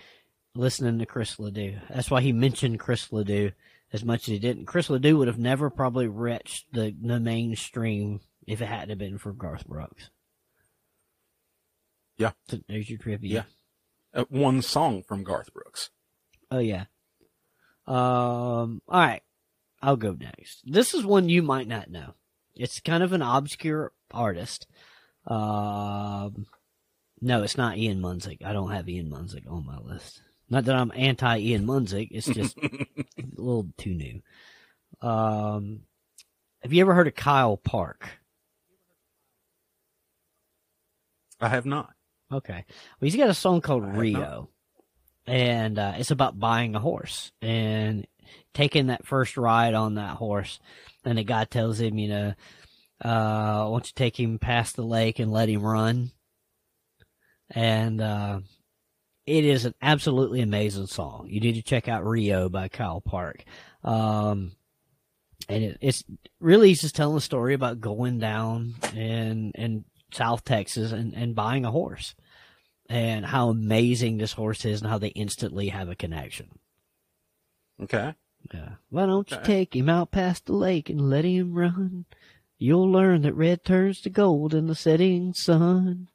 listening 0.55 0.99
to 0.99 1.07
Chris 1.07 1.38
Ledoux. 1.38 1.79
That's 1.91 2.11
why 2.11 2.21
he 2.21 2.33
mentioned 2.33 2.81
Chris 2.81 3.12
Ledoux 3.12 3.53
as 3.93 4.05
much 4.05 4.23
as 4.23 4.26
he 4.26 4.38
didn't. 4.38 4.67
Chris 4.67 4.91
Ledoux 4.91 5.17
would 5.17 5.29
have 5.29 5.38
never 5.38 5.71
probably 5.71 6.09
reached 6.09 6.67
the 6.73 6.95
the 7.00 7.21
mainstream 7.21 8.21
if 8.47 8.61
it 8.61 8.67
hadn't 8.67 8.91
have 8.91 8.99
been 8.99 9.19
for 9.19 9.33
Garth 9.33 9.67
Brooks. 9.67 10.11
Yeah. 12.19 12.33
So 12.49 12.59
there's 12.69 12.91
your 12.91 12.99
trivia. 12.99 13.47
Yeah. 14.14 14.21
Uh, 14.21 14.25
one 14.29 14.62
song 14.62 15.03
from 15.03 15.25
Garth 15.25 15.53
Brooks. 15.53 15.91
Oh 16.50 16.59
yeah. 16.59 16.85
Um. 17.87 18.83
All 18.88 19.00
right. 19.00 19.23
I'll 19.83 19.97
go 19.97 20.17
next. 20.19 20.62
This 20.64 20.95
is 20.95 21.05
one 21.05 21.29
you 21.29 21.43
might 21.43 21.69
not 21.69 21.91
know. 21.91 22.14
It's 22.55 22.81
kind 22.81 23.03
of 23.03 23.12
an 23.12 23.23
obscure 23.23 23.93
artist. 24.14 24.66
Um, 25.26 26.47
no, 27.21 27.42
it's 27.42 27.56
not 27.56 27.78
Ian 27.78 28.00
Munsick. 28.00 28.44
I 28.44 28.52
don't 28.52 28.71
have 28.71 28.88
Ian 28.88 29.11
Munsick 29.11 29.50
on 29.50 29.66
my 29.66 29.78
list. 29.78 30.23
Not 30.50 30.66
that 30.66 30.76
I'm 30.76 30.92
anti 30.94 31.38
Ian 31.38 31.66
Munsick. 31.66 32.09
It's 32.11 32.26
just 32.26 32.56
a 32.62 32.87
little 33.37 33.68
too 33.78 33.94
new. 33.94 34.21
Um, 35.00 35.80
have 36.62 36.73
you 36.73 36.80
ever 36.83 36.94
heard 36.94 37.09
of 37.09 37.14
Kyle 37.14 37.56
Park? 37.56 38.09
I 41.40 41.49
have 41.49 41.66
not. 41.66 41.90
Okay. 42.33 42.64
Well, 42.66 43.06
he's 43.06 43.16
got 43.16 43.30
a 43.30 43.35
song 43.35 43.61
called 43.61 43.85
Rio, 43.97 44.49
and 45.26 45.78
uh, 45.78 45.94
it's 45.97 46.11
about 46.11 46.38
buying 46.38 46.75
a 46.75 46.80
horse 46.80 47.33
and 47.42 48.06
taking 48.54 48.87
that 48.87 49.06
first 49.06 49.37
ride 49.37 49.75
on 49.75 49.94
that 49.94 50.16
horse. 50.16 50.59
And 51.04 51.18
the 51.18 51.25
guy 51.25 51.44
tells 51.44 51.80
him, 51.80 51.99
you 51.99 52.09
know, 52.09 52.35
uh, 53.03 53.65
don't 53.65 53.87
you 53.87 53.93
take 53.95 54.19
him 54.19 54.39
past 54.39 54.77
the 54.77 54.85
lake 54.85 55.19
and 55.19 55.33
let 55.33 55.49
him 55.49 55.63
run? 55.63 56.11
And 57.51 58.01
uh, 58.01 58.41
it 59.27 59.45
is 59.45 59.65
an 59.65 59.75
absolutely 59.81 60.41
amazing 60.41 60.87
song. 60.87 61.29
You 61.29 61.41
need 61.41 61.55
to 61.55 61.63
check 61.63 61.89
out 61.89 62.07
Rio 62.07 62.49
by 62.49 62.69
Kyle 62.69 63.01
Park. 63.01 63.45
Um, 63.83 64.53
and 65.49 65.65
it, 65.65 65.79
it's 65.81 66.05
really 66.41 66.69
he's 66.69 66.83
just 66.83 66.95
telling 66.95 67.17
a 67.17 67.21
story 67.21 67.55
about 67.55 67.81
going 67.81 68.19
down 68.19 68.75
in 68.95 69.53
in 69.55 69.85
South 70.13 70.45
Texas 70.45 70.93
and, 70.93 71.13
and 71.15 71.35
buying 71.35 71.65
a 71.65 71.71
horse 71.71 72.15
and 72.89 73.25
how 73.27 73.49
amazing 73.49 74.17
this 74.17 74.33
horse 74.33 74.65
is 74.65 74.81
and 74.81 74.91
how 74.91 74.99
they 74.99 75.09
instantly 75.09 75.69
have 75.69 75.89
a 75.89 75.95
connection. 75.95 76.51
Okay. 77.83 78.15
Yeah. 78.53 78.71
Why 78.91 79.07
don't 79.07 79.31
you 79.31 79.39
take 79.43 79.75
him 79.75 79.89
out 79.89 80.11
past 80.11 80.47
the 80.47 80.53
lake 80.53 80.91
and 80.91 81.09
let 81.09 81.25
him 81.25 81.55
run? 81.55 82.05
You'll 82.59 82.91
learn 82.91 83.23
that 83.23 83.35
red 83.35 83.65
turns 83.65 84.01
to 84.03 84.11
gold 84.11 84.55
in 84.55 84.67
the 84.67 84.75
setting 84.75 85.35
sun. 85.35 86.09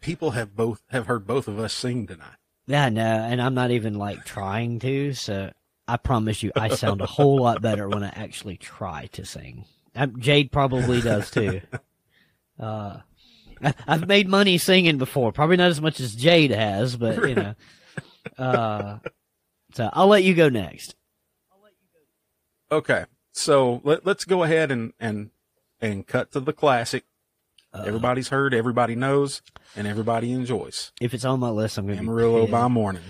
People 0.00 0.30
have 0.32 0.54
both 0.54 0.82
have 0.90 1.06
heard 1.06 1.26
both 1.26 1.48
of 1.48 1.58
us 1.58 1.74
sing 1.74 2.06
tonight. 2.06 2.36
Yeah, 2.66 2.88
no, 2.90 3.02
and 3.02 3.42
I'm 3.42 3.54
not 3.54 3.70
even 3.70 3.94
like 3.94 4.24
trying 4.24 4.78
to, 4.80 5.14
so 5.14 5.50
I 5.88 5.96
promise 5.96 6.42
you 6.42 6.52
I 6.54 6.68
sound 6.68 7.00
a 7.00 7.06
whole 7.06 7.42
lot 7.42 7.62
better 7.62 7.88
when 7.88 8.04
I 8.04 8.12
actually 8.14 8.56
try 8.58 9.06
to 9.12 9.24
sing. 9.24 9.64
Um, 9.96 10.12
Jayd 10.20 10.52
probably 10.52 11.00
does 11.00 11.30
too. 11.30 11.60
Uh, 12.60 12.98
I, 13.62 13.72
I've 13.86 14.08
made 14.08 14.26
money 14.26 14.58
singing 14.58 14.98
before, 14.98 15.30
probably 15.30 15.56
not 15.56 15.70
as 15.70 15.80
much 15.80 16.00
as 16.00 16.16
Jayd 16.16 16.50
has, 16.50 16.96
but 16.96 17.28
you 17.28 17.36
know. 17.36 17.54
Uh, 18.36 18.98
so 19.72 19.88
I'll 19.92 20.08
let 20.08 20.22
you 20.24 20.34
go 20.34 20.48
next. 20.48 20.94
Okay. 22.70 23.04
So 23.32 23.80
let, 23.84 24.04
let's 24.04 24.24
go 24.24 24.42
ahead 24.42 24.70
and, 24.70 24.92
and, 25.00 25.30
and 25.80 26.06
cut 26.06 26.32
to 26.32 26.40
the 26.40 26.52
classic. 26.52 27.04
Uh, 27.72 27.84
Everybody's 27.86 28.28
heard, 28.28 28.54
everybody 28.54 28.94
knows, 28.94 29.42
and 29.76 29.86
everybody 29.86 30.32
enjoys. 30.32 30.92
if 31.00 31.12
it's 31.12 31.24
on 31.24 31.38
my 31.40 31.50
list, 31.50 31.76
I'm 31.78 31.86
going 31.86 31.98
to 31.98 32.02
Amarillo 32.02 32.46
by 32.46 32.66
morning. 32.68 33.02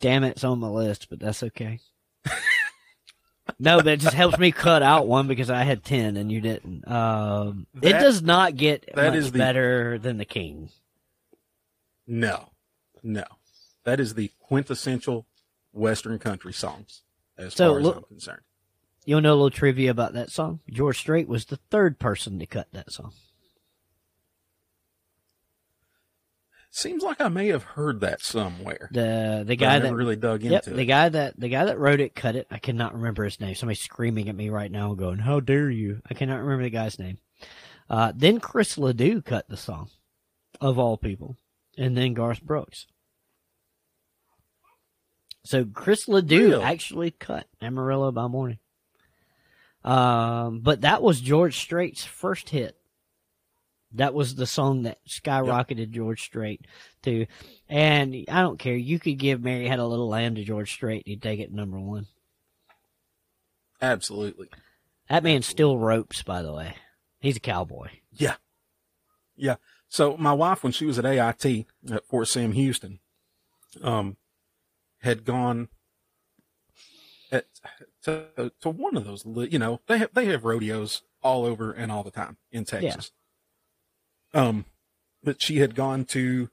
Damn 0.00 0.24
it, 0.24 0.30
it's 0.30 0.44
on 0.44 0.58
my 0.58 0.68
list, 0.68 1.08
but 1.08 1.20
that's 1.20 1.42
okay. 1.44 1.78
no, 3.58 3.78
but 3.78 3.86
it 3.86 4.00
just 4.00 4.14
helps 4.14 4.38
me 4.38 4.50
cut 4.52 4.82
out 4.82 5.06
one 5.06 5.28
because 5.28 5.48
I 5.48 5.62
had 5.62 5.84
ten 5.84 6.16
and 6.16 6.30
you 6.30 6.40
didn't. 6.40 6.86
Um, 6.90 7.66
it 7.80 7.92
does 7.92 8.20
not 8.22 8.56
get 8.56 8.88
that 8.94 9.14
is 9.14 9.30
the- 9.32 9.38
better 9.38 9.98
than 9.98 10.18
the 10.18 10.24
King. 10.24 10.70
No, 12.06 12.50
no. 13.02 13.24
That 13.84 14.00
is 14.00 14.14
the 14.14 14.30
quintessential 14.40 15.26
Western 15.72 16.18
country 16.18 16.52
songs, 16.52 17.02
as 17.36 17.54
So, 17.54 17.70
far 17.70 17.78
as 17.78 17.84
look- 17.84 17.96
I'm 17.96 18.02
concerned. 18.04 18.42
You'll 19.08 19.22
know 19.22 19.32
a 19.32 19.40
little 19.40 19.50
trivia 19.50 19.90
about 19.90 20.12
that 20.12 20.30
song. 20.30 20.60
George 20.68 20.98
Strait 20.98 21.28
was 21.28 21.46
the 21.46 21.56
third 21.70 21.98
person 21.98 22.38
to 22.40 22.46
cut 22.46 22.68
that 22.72 22.92
song. 22.92 23.14
Seems 26.70 27.02
like 27.02 27.18
I 27.18 27.28
may 27.28 27.46
have 27.46 27.62
heard 27.62 28.00
that 28.00 28.20
somewhere. 28.20 28.90
The 28.92 29.44
the 29.46 29.56
guy 29.56 29.78
never 29.78 29.86
that 29.86 29.94
really 29.94 30.16
dug 30.16 30.42
yep, 30.42 30.66
into 30.66 30.76
the 30.76 30.82
it. 30.82 30.84
guy 30.84 31.08
that 31.08 31.40
the 31.40 31.48
guy 31.48 31.64
that 31.64 31.78
wrote 31.78 32.00
it 32.00 32.14
cut 32.14 32.36
it. 32.36 32.48
I 32.50 32.58
cannot 32.58 32.92
remember 32.92 33.24
his 33.24 33.40
name. 33.40 33.54
Somebody's 33.54 33.80
screaming 33.80 34.28
at 34.28 34.36
me 34.36 34.50
right 34.50 34.70
now, 34.70 34.92
going, 34.92 35.20
"How 35.20 35.40
dare 35.40 35.70
you!" 35.70 36.02
I 36.10 36.12
cannot 36.12 36.40
remember 36.42 36.64
the 36.64 36.68
guy's 36.68 36.98
name. 36.98 37.16
Uh, 37.88 38.12
then 38.14 38.40
Chris 38.40 38.76
Ledoux 38.76 39.22
cut 39.22 39.48
the 39.48 39.56
song, 39.56 39.88
of 40.60 40.78
all 40.78 40.98
people, 40.98 41.38
and 41.78 41.96
then 41.96 42.12
Garth 42.12 42.42
Brooks. 42.42 42.86
So 45.44 45.64
Chris 45.64 46.08
Ledoux 46.08 46.50
Really? 46.50 46.62
actually 46.62 47.10
cut 47.12 47.46
Amarillo 47.62 48.12
by 48.12 48.26
Morning. 48.26 48.58
Um, 49.84 50.60
but 50.60 50.82
that 50.82 51.02
was 51.02 51.20
George 51.20 51.58
Strait's 51.58 52.04
first 52.04 52.50
hit. 52.50 52.76
That 53.92 54.12
was 54.12 54.34
the 54.34 54.46
song 54.46 54.82
that 54.82 54.98
skyrocketed 55.08 55.90
George 55.90 56.22
Strait 56.22 56.66
to, 57.02 57.24
and 57.70 58.14
I 58.28 58.42
don't 58.42 58.58
care. 58.58 58.76
You 58.76 58.98
could 58.98 59.18
give 59.18 59.42
Mary 59.42 59.66
Had 59.66 59.78
a 59.78 59.86
Little 59.86 60.08
Lamb 60.08 60.34
to 60.34 60.44
George 60.44 60.72
Strait, 60.72 61.04
and 61.06 61.12
he'd 61.12 61.22
take 61.22 61.40
it 61.40 61.52
number 61.52 61.80
one. 61.80 62.06
Absolutely. 63.80 64.48
That 65.08 65.22
man 65.22 65.40
still 65.40 65.78
ropes, 65.78 66.22
by 66.22 66.42
the 66.42 66.52
way. 66.52 66.74
He's 67.20 67.36
a 67.36 67.40
cowboy. 67.40 67.88
Yeah. 68.12 68.36
Yeah. 69.36 69.56
So 69.88 70.16
my 70.18 70.34
wife, 70.34 70.62
when 70.62 70.72
she 70.72 70.84
was 70.84 70.98
at 70.98 71.06
AIT 71.06 71.66
at 71.90 72.06
Fort 72.06 72.28
Sam 72.28 72.52
Houston, 72.52 72.98
um, 73.82 74.16
had 75.00 75.24
gone 75.24 75.68
at, 77.30 77.46
to, 78.04 78.52
to 78.60 78.70
one 78.70 78.96
of 78.96 79.04
those, 79.04 79.24
you 79.50 79.58
know, 79.58 79.80
they 79.86 79.98
have, 79.98 80.10
they 80.14 80.26
have 80.26 80.44
rodeos 80.44 81.02
all 81.22 81.44
over 81.44 81.72
and 81.72 81.90
all 81.92 82.02
the 82.02 82.10
time 82.10 82.36
in 82.50 82.64
Texas. 82.64 83.12
Um, 84.34 84.64
but 85.22 85.40
she 85.42 85.58
had 85.58 85.74
gone 85.74 86.04
to, 86.06 86.50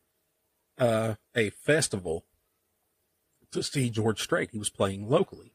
uh, 0.77 1.15
a 1.35 1.49
festival 1.51 2.25
to 3.51 3.63
see 3.63 3.89
George 3.89 4.21
Strait. 4.21 4.49
He 4.51 4.57
was 4.57 4.69
playing 4.69 5.09
locally 5.09 5.53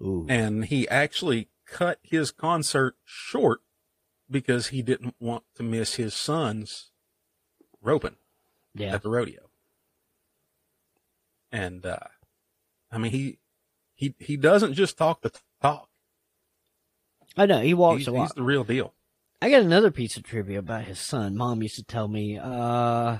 Ooh. 0.00 0.26
and 0.28 0.66
he 0.66 0.88
actually 0.88 1.48
cut 1.66 1.98
his 2.02 2.30
concert 2.30 2.96
short 3.04 3.60
because 4.30 4.68
he 4.68 4.82
didn't 4.82 5.14
want 5.20 5.44
to 5.56 5.62
miss 5.62 5.94
his 5.96 6.14
son's 6.14 6.90
roping 7.80 8.16
Yeah. 8.74 8.94
at 8.94 9.02
the 9.02 9.10
rodeo. 9.10 9.50
And 11.50 11.84
uh 11.84 11.98
I 12.90 12.98
mean 12.98 13.12
he 13.12 13.38
he 13.94 14.14
he 14.18 14.36
doesn't 14.36 14.74
just 14.74 14.96
talk 14.96 15.22
the 15.22 15.32
talk. 15.60 15.88
I 17.36 17.46
know. 17.46 17.60
He 17.60 17.74
walks 17.74 18.00
He's, 18.00 18.08
a 18.08 18.12
lot. 18.12 18.22
he's 18.22 18.32
the 18.32 18.42
real 18.42 18.64
deal. 18.64 18.94
I 19.40 19.50
got 19.50 19.62
another 19.62 19.90
piece 19.90 20.16
of 20.16 20.22
trivia 20.22 20.58
about 20.58 20.84
his 20.84 21.00
son. 21.00 21.36
Mom 21.36 21.62
used 21.62 21.76
to 21.76 21.82
tell 21.82 22.06
me, 22.06 22.38
uh, 22.38 23.18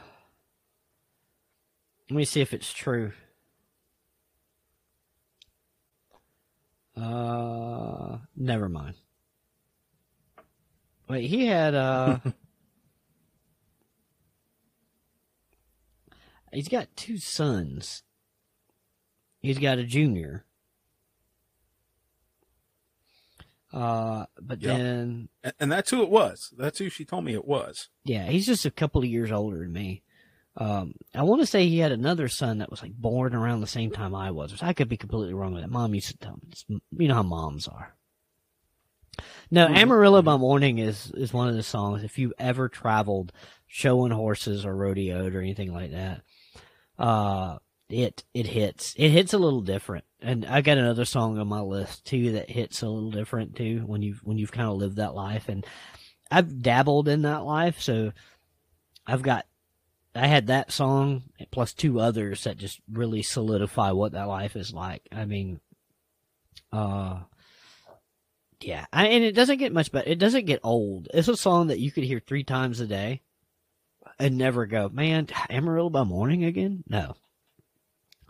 let 2.08 2.16
me 2.16 2.24
see 2.24 2.40
if 2.40 2.52
it's 2.52 2.72
true. 2.72 3.12
Uh, 6.96 8.18
never 8.37 8.68
mind. 8.68 8.94
Wait, 11.08 11.28
he 11.28 11.46
had, 11.46 11.74
uh, 11.74 12.18
he's 16.52 16.68
got 16.68 16.94
two 16.96 17.18
sons. 17.18 18.02
He's 19.40 19.58
got 19.58 19.78
a 19.78 19.85
junior. 19.85 20.44
Uh, 23.72 24.26
but 24.40 24.61
Yep. 24.61 24.76
then 24.76 25.28
And, 25.42 25.54
and 25.61 25.72
that's 25.72 25.90
who 25.90 26.02
it 26.02 26.11
was. 26.11 26.52
That's 26.58 26.78
who 26.78 26.88
she 26.90 27.04
told 27.04 27.24
me 27.24 27.32
it 27.35 27.46
was. 27.46 27.88
yeah, 28.04 28.26
he's 28.26 28.46
just 28.46 28.66
a 28.66 28.70
couple 28.70 29.00
of 29.02 29.08
years 29.08 29.32
older 29.32 29.58
than 29.61 29.72
me. 29.72 30.02
Um, 30.58 30.92
I 31.14 31.22
want 31.22 31.40
to 31.40 31.46
say 31.46 31.66
he 31.66 31.78
had 31.78 31.92
another 31.92 32.28
son 32.28 32.58
that 32.58 32.70
was 32.70 32.82
like 32.82 32.92
born 32.92 33.35
around 33.35 33.62
the 33.62 33.66
same 33.66 33.90
time 33.90 34.14
I 34.14 34.30
was. 34.32 34.62
I 34.62 34.74
could 34.74 34.88
be 34.90 34.98
completely 34.98 35.32
wrong 35.32 35.54
with 35.54 35.62
that. 35.62 35.70
Mom 35.70 35.94
used 35.94 36.08
to 36.11 36.18
tell 36.18 36.38
me, 36.68 36.80
you 36.98 37.08
know 37.08 37.14
how 37.14 37.22
moms 37.22 37.66
are. 37.68 37.94
No, 39.50 39.66
Mhm. 39.68 39.76
Amarillo 39.76 40.20
by 40.22 40.37
Morning 40.37 40.78
is 40.78 41.11
is 41.12 41.32
one 41.32 41.48
of 41.48 41.54
the 41.54 41.62
songs. 41.62 42.04
If 42.04 42.18
you 42.18 42.35
ever 42.38 42.68
traveled 42.68 43.32
showing 43.66 44.12
horses 44.12 44.64
or 44.66 44.74
rodeoed 44.74 45.35
or 45.35 45.40
anything 45.40 45.72
like 45.72 45.92
that, 45.92 46.22
uh, 46.98 47.58
it 47.92 48.24
it 48.35 48.46
hits. 48.46 48.94
It 48.96 49.11
hits 49.11 49.33
a 49.33 49.38
little 49.38 49.61
different. 49.61 50.05
And 50.20 50.46
I 50.46 50.61
got 50.61 50.78
another 50.78 51.05
song 51.05 51.38
on 51.38 51.48
my 51.48 51.61
list 51.61 52.05
too 52.05 52.33
that 52.33 52.50
hits 52.50 52.83
a 52.83 52.88
little 52.88 53.11
different 53.11 53.57
too 53.57 53.83
when 53.87 54.02
you've 54.02 54.20
when 54.24 54.38
you've 54.38 54.52
kind 54.52 54.68
of 54.68 54.76
lived 54.76 54.96
that 54.96 55.14
life. 55.14 55.48
And 55.48 55.66
I've 56.31 56.62
dabbled 56.62 57.09
in 57.09 57.22
that 57.22 57.44
life, 57.44 57.81
so 57.81 58.12
I've 59.07 59.22
got 59.22 59.46
I 60.14 60.26
had 60.26 60.48
that 60.48 60.72
song 60.72 61.24
plus 61.50 61.72
two 61.72 62.00
others 62.00 62.44
that 62.44 62.59
just 62.59 62.81
really 62.90 63.22
solidify 63.22 63.92
what 63.92 64.12
that 64.12 64.28
life 64.28 64.57
is 64.57 64.72
like. 64.72 65.09
I 65.11 65.24
mean, 65.24 65.61
uh, 66.72 67.20
yeah, 68.61 68.87
I, 68.92 69.09
and 69.09 69.24
it 69.24 69.33
doesn't 69.33 69.59
get 69.59 69.72
much 69.72 69.90
better. 69.90 70.09
It 70.09 70.18
doesn't 70.18 70.46
get 70.46 70.61
old. 70.62 71.09
It's 71.12 71.28
a 71.28 71.37
song 71.37 71.68
that 71.68 71.81
you 71.81 71.90
could 71.90 72.05
hear 72.05 72.20
three 72.20 72.44
times 72.44 72.81
a 72.81 72.87
day 72.87 73.22
and 74.18 74.38
never 74.38 74.66
go, 74.66 74.88
man, 74.88 75.28
Amarillo 75.50 75.90
by 75.90 76.05
morning 76.05 76.44
again? 76.44 76.85
No. 76.88 77.14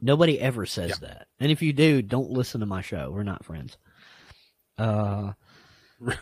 Nobody 0.02 0.38
ever 0.38 0.66
says 0.66 0.98
that. 0.98 1.28
And 1.40 1.50
if 1.50 1.62
you 1.62 1.72
do, 1.72 2.02
don't 2.02 2.30
listen 2.30 2.60
to 2.60 2.66
my 2.66 2.82
show. 2.82 3.10
We're 3.10 3.22
not 3.22 3.44
friends. 3.44 3.78
Uh, 4.76 5.32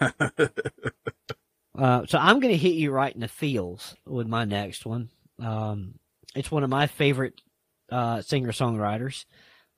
Uh, 1.79 2.05
so 2.07 2.19
I'm 2.19 2.41
going 2.41 2.53
to 2.53 2.59
hit 2.59 2.75
you 2.75 2.91
right 2.91 3.15
in 3.15 3.21
the 3.21 3.29
feels 3.29 3.95
with 4.05 4.27
my 4.27 4.45
next 4.45 4.85
one. 4.85 5.09
Um, 5.39 5.95
it's 6.35 6.51
one 6.51 6.65
of 6.65 6.69
my 6.69 6.87
favorite 6.87 7.41
uh, 7.91 8.21
singer 8.23 8.53
songwriters. 8.53 9.25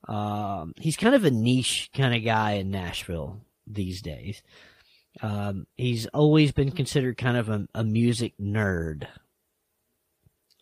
Um, 0.07 0.73
he's 0.75 0.97
kind 0.97 1.15
of 1.15 1.23
a 1.23 1.31
niche 1.31 1.91
kind 1.95 2.13
of 2.13 2.23
guy 2.25 2.53
in 2.53 2.71
Nashville 2.71 3.39
these 3.67 4.01
days. 4.01 4.41
Um, 5.21 5.67
he's 5.77 6.07
always 6.07 6.51
been 6.51 6.71
considered 6.71 7.17
kind 7.17 7.37
of 7.37 7.47
a, 7.47 7.67
a 7.75 7.83
music 7.83 8.33
nerd, 8.41 9.07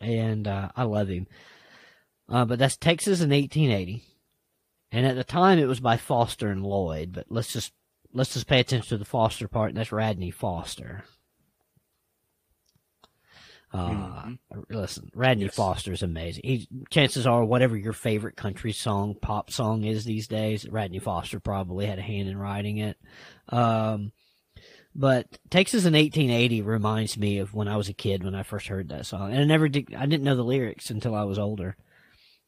and 0.00 0.46
uh, 0.46 0.68
I 0.76 0.84
love 0.84 1.08
him. 1.08 1.26
Uh, 2.32 2.46
but 2.46 2.58
that's 2.58 2.76
Texas 2.78 3.20
in 3.20 3.28
1880, 3.30 4.02
and 4.90 5.06
at 5.06 5.16
the 5.16 5.22
time 5.24 5.58
it 5.58 5.66
was 5.66 5.80
by 5.80 5.98
Foster 5.98 6.48
and 6.48 6.64
Lloyd. 6.64 7.12
But 7.12 7.26
let's 7.28 7.52
just 7.52 7.72
let's 8.14 8.32
just 8.32 8.46
pay 8.46 8.58
attention 8.60 8.88
to 8.88 8.96
the 8.98 9.04
Foster 9.04 9.48
part, 9.48 9.68
and 9.68 9.76
that's 9.76 9.92
Radney 9.92 10.30
Foster. 10.30 11.04
Uh, 13.72 13.88
Mhm. 14.26 14.38
Listen, 14.68 15.10
Radney 15.14 15.44
Yes. 15.44 15.54
Foster 15.54 15.92
is 15.92 16.02
amazing. 16.02 16.42
He, 16.44 16.68
chances 16.90 17.26
are, 17.26 17.42
whatever 17.42 17.74
your 17.74 17.94
favorite 17.94 18.36
country 18.36 18.72
song, 18.72 19.14
pop 19.14 19.50
song 19.50 19.84
is 19.84 20.04
these 20.04 20.28
days, 20.28 20.68
Radney 20.68 20.98
Foster 20.98 21.40
probably 21.40 21.86
had 21.86 21.98
a 21.98 22.02
hand 22.02 22.28
in 22.28 22.36
writing 22.36 22.76
it. 22.78 22.98
Um, 23.48 24.12
but 24.94 25.38
Texas 25.48 25.86
in 25.86 25.94
1880 25.94 26.60
reminds 26.60 27.16
me 27.16 27.38
of 27.38 27.54
when 27.54 27.66
I 27.66 27.78
was 27.78 27.88
a 27.88 27.94
kid 27.94 28.24
when 28.24 28.34
I 28.34 28.42
first 28.42 28.66
heard 28.68 28.90
that 28.90 29.06
song, 29.06 29.32
and 29.32 29.40
I 29.40 29.44
never 29.44 29.68
did. 29.70 29.94
I 29.94 30.04
didn't 30.04 30.24
know 30.24 30.36
the 30.36 30.44
lyrics 30.44 30.90
until 30.90 31.14
I 31.14 31.24
was 31.24 31.38
older. 31.38 31.76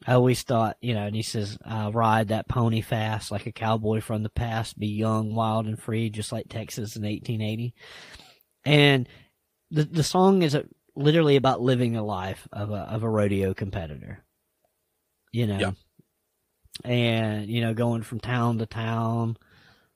I 0.06 0.14
always 0.14 0.42
thought, 0.42 0.76
you 0.82 0.94
know, 0.94 1.06
and 1.06 1.16
he 1.16 1.22
says, 1.22 1.56
uh, 1.64 1.90
"Ride 1.92 2.28
that 2.28 2.48
pony 2.48 2.80
fast 2.82 3.30
like 3.30 3.46
a 3.46 3.52
cowboy 3.52 4.00
from 4.00 4.22
the 4.22 4.28
past, 4.30 4.78
be 4.78 4.88
young, 4.88 5.34
wild, 5.34 5.66
and 5.66 5.78
free, 5.80 6.10
just 6.10 6.30
like 6.32 6.48
Texas 6.48 6.96
in 6.96 7.02
1880." 7.04 7.74
And 8.66 9.08
the 9.70 9.84
the 9.84 10.02
song 10.02 10.42
is 10.42 10.54
a, 10.54 10.64
literally 10.94 11.36
about 11.36 11.60
living 11.62 11.96
a 11.96 12.04
life 12.04 12.46
of 12.52 12.70
a 12.70 12.80
of 12.80 13.02
a 13.02 13.08
rodeo 13.08 13.54
competitor. 13.54 14.24
You 15.32 15.46
know, 15.46 15.58
Yeah. 15.58 15.72
and 16.84 17.48
you 17.48 17.60
know, 17.62 17.74
going 17.74 18.02
from 18.02 18.20
town 18.20 18.58
to 18.58 18.66
town, 18.66 19.36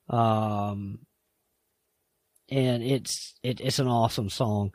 um, 0.08 1.00
and 2.50 2.82
it's 2.82 3.34
it, 3.42 3.60
it's 3.60 3.78
an 3.78 3.88
awesome 3.88 4.30
song. 4.30 4.72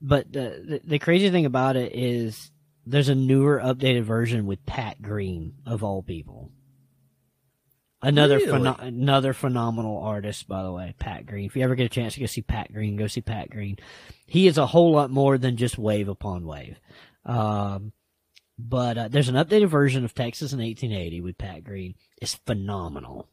But 0.00 0.32
the, 0.32 0.62
the 0.68 0.80
the 0.84 0.98
crazy 0.98 1.30
thing 1.30 1.46
about 1.46 1.76
it 1.76 1.94
is 1.94 2.50
there's 2.86 3.08
a 3.08 3.14
newer, 3.14 3.60
updated 3.62 4.04
version 4.04 4.46
with 4.46 4.64
Pat 4.64 5.02
Green 5.02 5.54
of 5.66 5.82
all 5.82 6.02
people. 6.02 6.50
Another 8.02 8.36
Really? 8.36 8.52
pheno- 8.52 8.80
another 8.80 9.32
phenomenal 9.32 9.98
artist, 9.98 10.46
by 10.46 10.62
the 10.62 10.70
way, 10.70 10.94
Pat 10.98 11.26
Green. 11.26 11.46
If 11.46 11.56
you 11.56 11.62
ever 11.62 11.74
get 11.74 11.86
a 11.86 11.88
chance 11.88 12.14
to 12.14 12.20
go 12.20 12.26
see 12.26 12.42
Pat 12.42 12.72
Green, 12.72 12.96
go 12.96 13.06
see 13.08 13.22
Pat 13.22 13.50
Green. 13.50 13.76
He 14.26 14.46
is 14.46 14.58
a 14.58 14.66
whole 14.66 14.92
lot 14.92 15.10
more 15.10 15.38
than 15.38 15.56
just 15.56 15.78
wave 15.78 16.08
upon 16.08 16.46
wave. 16.46 16.78
Um, 17.24 17.92
but 18.58 18.96
uh, 18.98 19.08
there's 19.08 19.28
an 19.28 19.34
updated 19.34 19.68
version 19.68 20.04
of 20.04 20.14
Texas 20.14 20.52
in 20.52 20.60
1880 20.60 21.20
with 21.22 21.38
Pat 21.38 21.64
Green. 21.64 21.94
It's 22.22 22.34
phenomenal. 22.46 23.28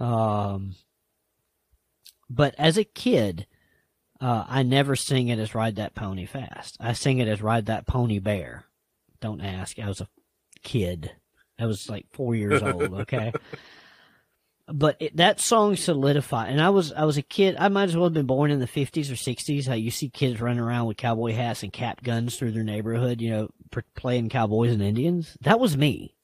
Um, 0.00 0.74
but 2.30 2.54
as 2.56 2.78
a 2.78 2.84
kid, 2.84 3.46
uh, 4.20 4.44
I 4.48 4.62
never 4.62 4.96
sing 4.96 5.28
it 5.28 5.38
as 5.38 5.54
Ride 5.54 5.76
That 5.76 5.94
Pony 5.94 6.26
Fast. 6.26 6.76
I 6.80 6.92
sing 6.92 7.18
it 7.18 7.28
as 7.28 7.42
Ride 7.42 7.66
That 7.66 7.86
Pony 7.86 8.18
Bear. 8.18 8.64
Don't 9.20 9.40
ask. 9.40 9.78
I 9.78 9.88
was 9.88 10.00
a 10.00 10.08
kid. 10.62 11.12
I 11.58 11.66
was 11.66 11.88
like 11.88 12.06
four 12.12 12.34
years 12.34 12.62
old. 12.62 12.82
Okay. 13.00 13.32
But 14.66 14.96
it, 14.98 15.16
that 15.18 15.40
song 15.40 15.76
solidified, 15.76 16.50
and 16.50 16.58
I 16.58 16.70
was 16.70 16.90
I 16.90 17.04
was 17.04 17.18
a 17.18 17.22
kid. 17.22 17.56
I 17.58 17.68
might 17.68 17.90
as 17.90 17.96
well 17.96 18.06
have 18.06 18.14
been 18.14 18.24
born 18.24 18.50
in 18.50 18.60
the 18.60 18.66
fifties 18.66 19.10
or 19.10 19.16
sixties. 19.16 19.66
How 19.66 19.74
you 19.74 19.90
see 19.90 20.08
kids 20.08 20.40
running 20.40 20.58
around 20.58 20.86
with 20.86 20.96
cowboy 20.96 21.34
hats 21.34 21.62
and 21.62 21.70
cap 21.70 22.02
guns 22.02 22.36
through 22.36 22.52
their 22.52 22.62
neighborhood, 22.62 23.20
you 23.20 23.28
know, 23.28 23.50
playing 23.94 24.30
cowboys 24.30 24.72
and 24.72 24.80
Indians. 24.80 25.36
That 25.42 25.60
was 25.60 25.76
me 25.76 26.14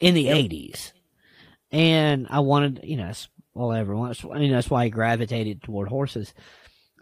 in 0.00 0.14
the 0.14 0.30
eighties, 0.30 0.94
and 1.70 2.26
I 2.30 2.40
wanted, 2.40 2.80
you 2.84 2.96
know, 2.96 3.08
that's 3.08 3.28
all 3.54 3.70
I 3.70 3.80
ever 3.80 3.94
wanted. 3.94 4.22
You 4.22 4.48
know, 4.48 4.54
that's 4.54 4.70
why 4.70 4.84
I 4.84 4.88
gravitated 4.88 5.62
toward 5.62 5.88
horses. 5.88 6.32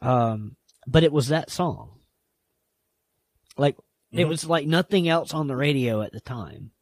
Um, 0.03 0.57
but 0.87 1.05
it 1.05 1.13
was 1.13 1.29
that 1.29 1.51
song. 1.51 2.01
Like 3.57 3.77
it 4.13 4.25
Mhm. 4.25 4.29
was 4.29 4.45
like 4.45 4.67
nothing 4.67 5.09
else 5.09 5.35
on 5.35 5.47
the 5.47 5.57
radio 5.57 6.03
at 6.03 6.13
the 6.13 6.21
time. 6.21 6.73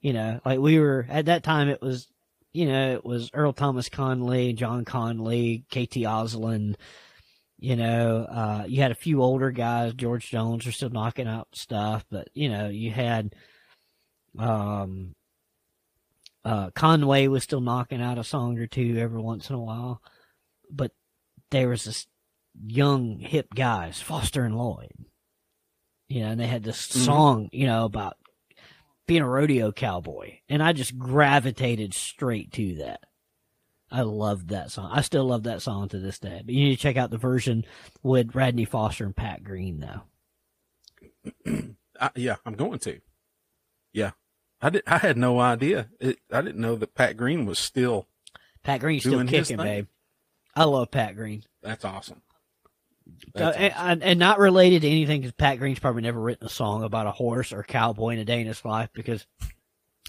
You 0.00 0.12
know, 0.12 0.40
like 0.44 0.58
we 0.58 0.78
were 0.78 1.06
at 1.08 1.26
that 1.26 1.42
time. 1.42 1.68
It 1.68 1.80
was, 1.82 2.08
you 2.52 2.66
know, 2.66 2.94
it 2.94 3.04
was 3.04 3.30
Earl 3.32 3.52
Thomas 3.52 3.88
Conley, 3.88 4.52
John 4.52 4.84
Conlee, 4.84 5.64
K.T. 5.70 6.02
Oslin. 6.02 6.76
You 7.58 7.76
know, 7.76 8.24
uh, 8.24 8.64
you 8.66 8.82
had 8.82 8.90
a 8.90 8.96
few 8.96 9.22
older 9.22 9.50
guys. 9.52 9.94
George 9.94 10.28
Jones 10.28 10.66
are 10.66 10.72
still 10.72 10.90
knocking 10.90 11.28
out 11.28 11.48
stuff, 11.52 12.04
but 12.10 12.28
you 12.34 12.48
know, 12.48 12.68
you 12.68 12.90
had, 12.90 13.34
um, 14.38 15.14
uh, 16.44 16.70
Conway 16.70 17.28
was 17.28 17.44
still 17.44 17.60
knocking 17.60 18.02
out 18.02 18.18
a 18.18 18.24
song 18.24 18.58
or 18.58 18.66
two 18.66 18.96
every 18.98 19.20
once 19.20 19.48
in 19.48 19.54
a 19.54 19.60
while, 19.60 20.02
but 20.70 20.90
there 21.50 21.68
was 21.68 21.84
this 21.84 22.06
young 22.66 23.18
hip 23.18 23.48
guys, 23.54 24.00
Foster 24.00 24.44
and 24.44 24.56
Lloyd. 24.56 24.92
You 26.08 26.20
know, 26.20 26.28
and 26.30 26.40
they 26.40 26.46
had 26.46 26.62
this 26.62 26.86
Mhm. 26.88 27.04
song, 27.04 27.48
you 27.52 27.66
know, 27.66 27.84
about 27.84 28.16
being 29.06 29.22
a 29.22 29.28
rodeo 29.28 29.72
cowboy, 29.72 30.38
and 30.48 30.62
I 30.62 30.72
just 30.72 30.98
gravitated 30.98 31.94
straight 31.94 32.52
to 32.52 32.76
that. 32.76 33.00
I 33.90 34.02
loved 34.02 34.48
that 34.48 34.70
song. 34.70 34.90
I 34.92 35.02
still 35.02 35.24
love 35.24 35.42
that 35.42 35.60
song 35.62 35.88
to 35.90 35.98
this 35.98 36.18
day. 36.18 36.40
But 36.44 36.54
you 36.54 36.64
need 36.64 36.76
to 36.76 36.80
check 36.82 36.96
out 36.96 37.10
the 37.10 37.18
version 37.18 37.64
with 38.02 38.34
Radney 38.34 38.64
Foster 38.64 39.04
and 39.04 39.14
Pat 39.16 39.44
Green, 39.44 39.80
though. 39.80 40.02
I, 42.00 42.10
yeah, 42.16 42.36
I'm 42.46 42.54
going 42.54 42.78
to. 42.80 43.00
Yeah, 43.92 44.12
I 44.62 44.70
did. 44.70 44.82
I 44.86 44.98
had 44.98 45.16
no 45.18 45.38
idea. 45.40 45.88
It, 46.00 46.18
I 46.30 46.40
didn't 46.40 46.60
know 46.60 46.76
that 46.76 46.94
Pat 46.94 47.16
Green 47.16 47.44
was 47.44 47.58
still. 47.58 48.06
Pat 48.62 48.80
Green's 48.80 49.02
still 49.02 49.24
kicking, 49.26 49.56
babe. 49.58 49.88
I 50.54 50.64
love 50.64 50.90
Pat 50.90 51.14
Green. 51.16 51.44
That's 51.62 51.84
awesome. 51.84 52.22
Uh, 53.34 53.44
awesome. 53.44 53.72
and, 53.76 54.02
and 54.02 54.18
not 54.18 54.38
related 54.38 54.82
to 54.82 54.88
anything 54.88 55.20
because 55.20 55.32
Pat 55.32 55.58
Green's 55.58 55.78
probably 55.78 56.02
never 56.02 56.20
written 56.20 56.46
a 56.46 56.50
song 56.50 56.82
about 56.82 57.06
a 57.06 57.12
horse 57.12 57.52
or 57.52 57.62
cowboy 57.62 58.10
in 58.10 58.18
a 58.18 58.24
day 58.24 58.40
in 58.40 58.46
his 58.46 58.64
life 58.64 58.90
because 58.92 59.26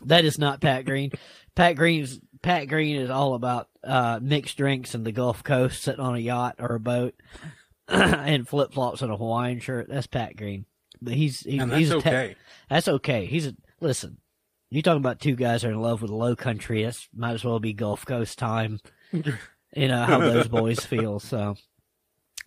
that 0.05 0.25
is 0.25 0.37
not 0.37 0.61
Pat 0.61 0.85
Green. 0.85 1.11
Pat 1.55 1.75
Green's 1.75 2.19
Pat 2.41 2.67
Green 2.67 2.97
is 2.97 3.09
all 3.09 3.35
about 3.35 3.69
uh, 3.83 4.19
mixed 4.21 4.57
drinks 4.57 4.95
and 4.95 5.05
the 5.05 5.11
Gulf 5.11 5.43
Coast, 5.43 5.81
sitting 5.81 6.03
on 6.03 6.15
a 6.15 6.19
yacht 6.19 6.55
or 6.59 6.75
a 6.75 6.79
boat, 6.79 7.13
and 7.87 8.47
flip 8.47 8.73
flops 8.73 9.01
and 9.01 9.11
a 9.11 9.17
Hawaiian 9.17 9.59
shirt. 9.59 9.87
That's 9.89 10.07
Pat 10.07 10.35
Green. 10.35 10.65
But 11.01 11.13
he's 11.13 11.41
he, 11.41 11.59
and 11.59 11.71
he's 11.73 11.89
that's 11.89 12.03
te- 12.03 12.09
okay. 12.09 12.35
that's 12.69 12.87
okay. 12.87 13.25
He's 13.25 13.47
a 13.47 13.55
listen. 13.79 14.17
You 14.69 14.81
talking 14.81 15.01
about 15.01 15.19
two 15.19 15.35
guys 15.35 15.61
that 15.61 15.69
are 15.69 15.71
in 15.71 15.81
love 15.81 16.01
with 16.01 16.09
the 16.09 16.17
low 16.17 16.35
country? 16.35 16.83
That's 16.83 17.07
might 17.15 17.33
as 17.33 17.43
well 17.43 17.59
be 17.59 17.73
Gulf 17.73 18.05
Coast 18.05 18.39
time. 18.39 18.79
you 19.11 19.23
know 19.75 20.03
how 20.03 20.19
those 20.19 20.47
boys 20.47 20.79
feel. 20.79 21.19
So, 21.19 21.55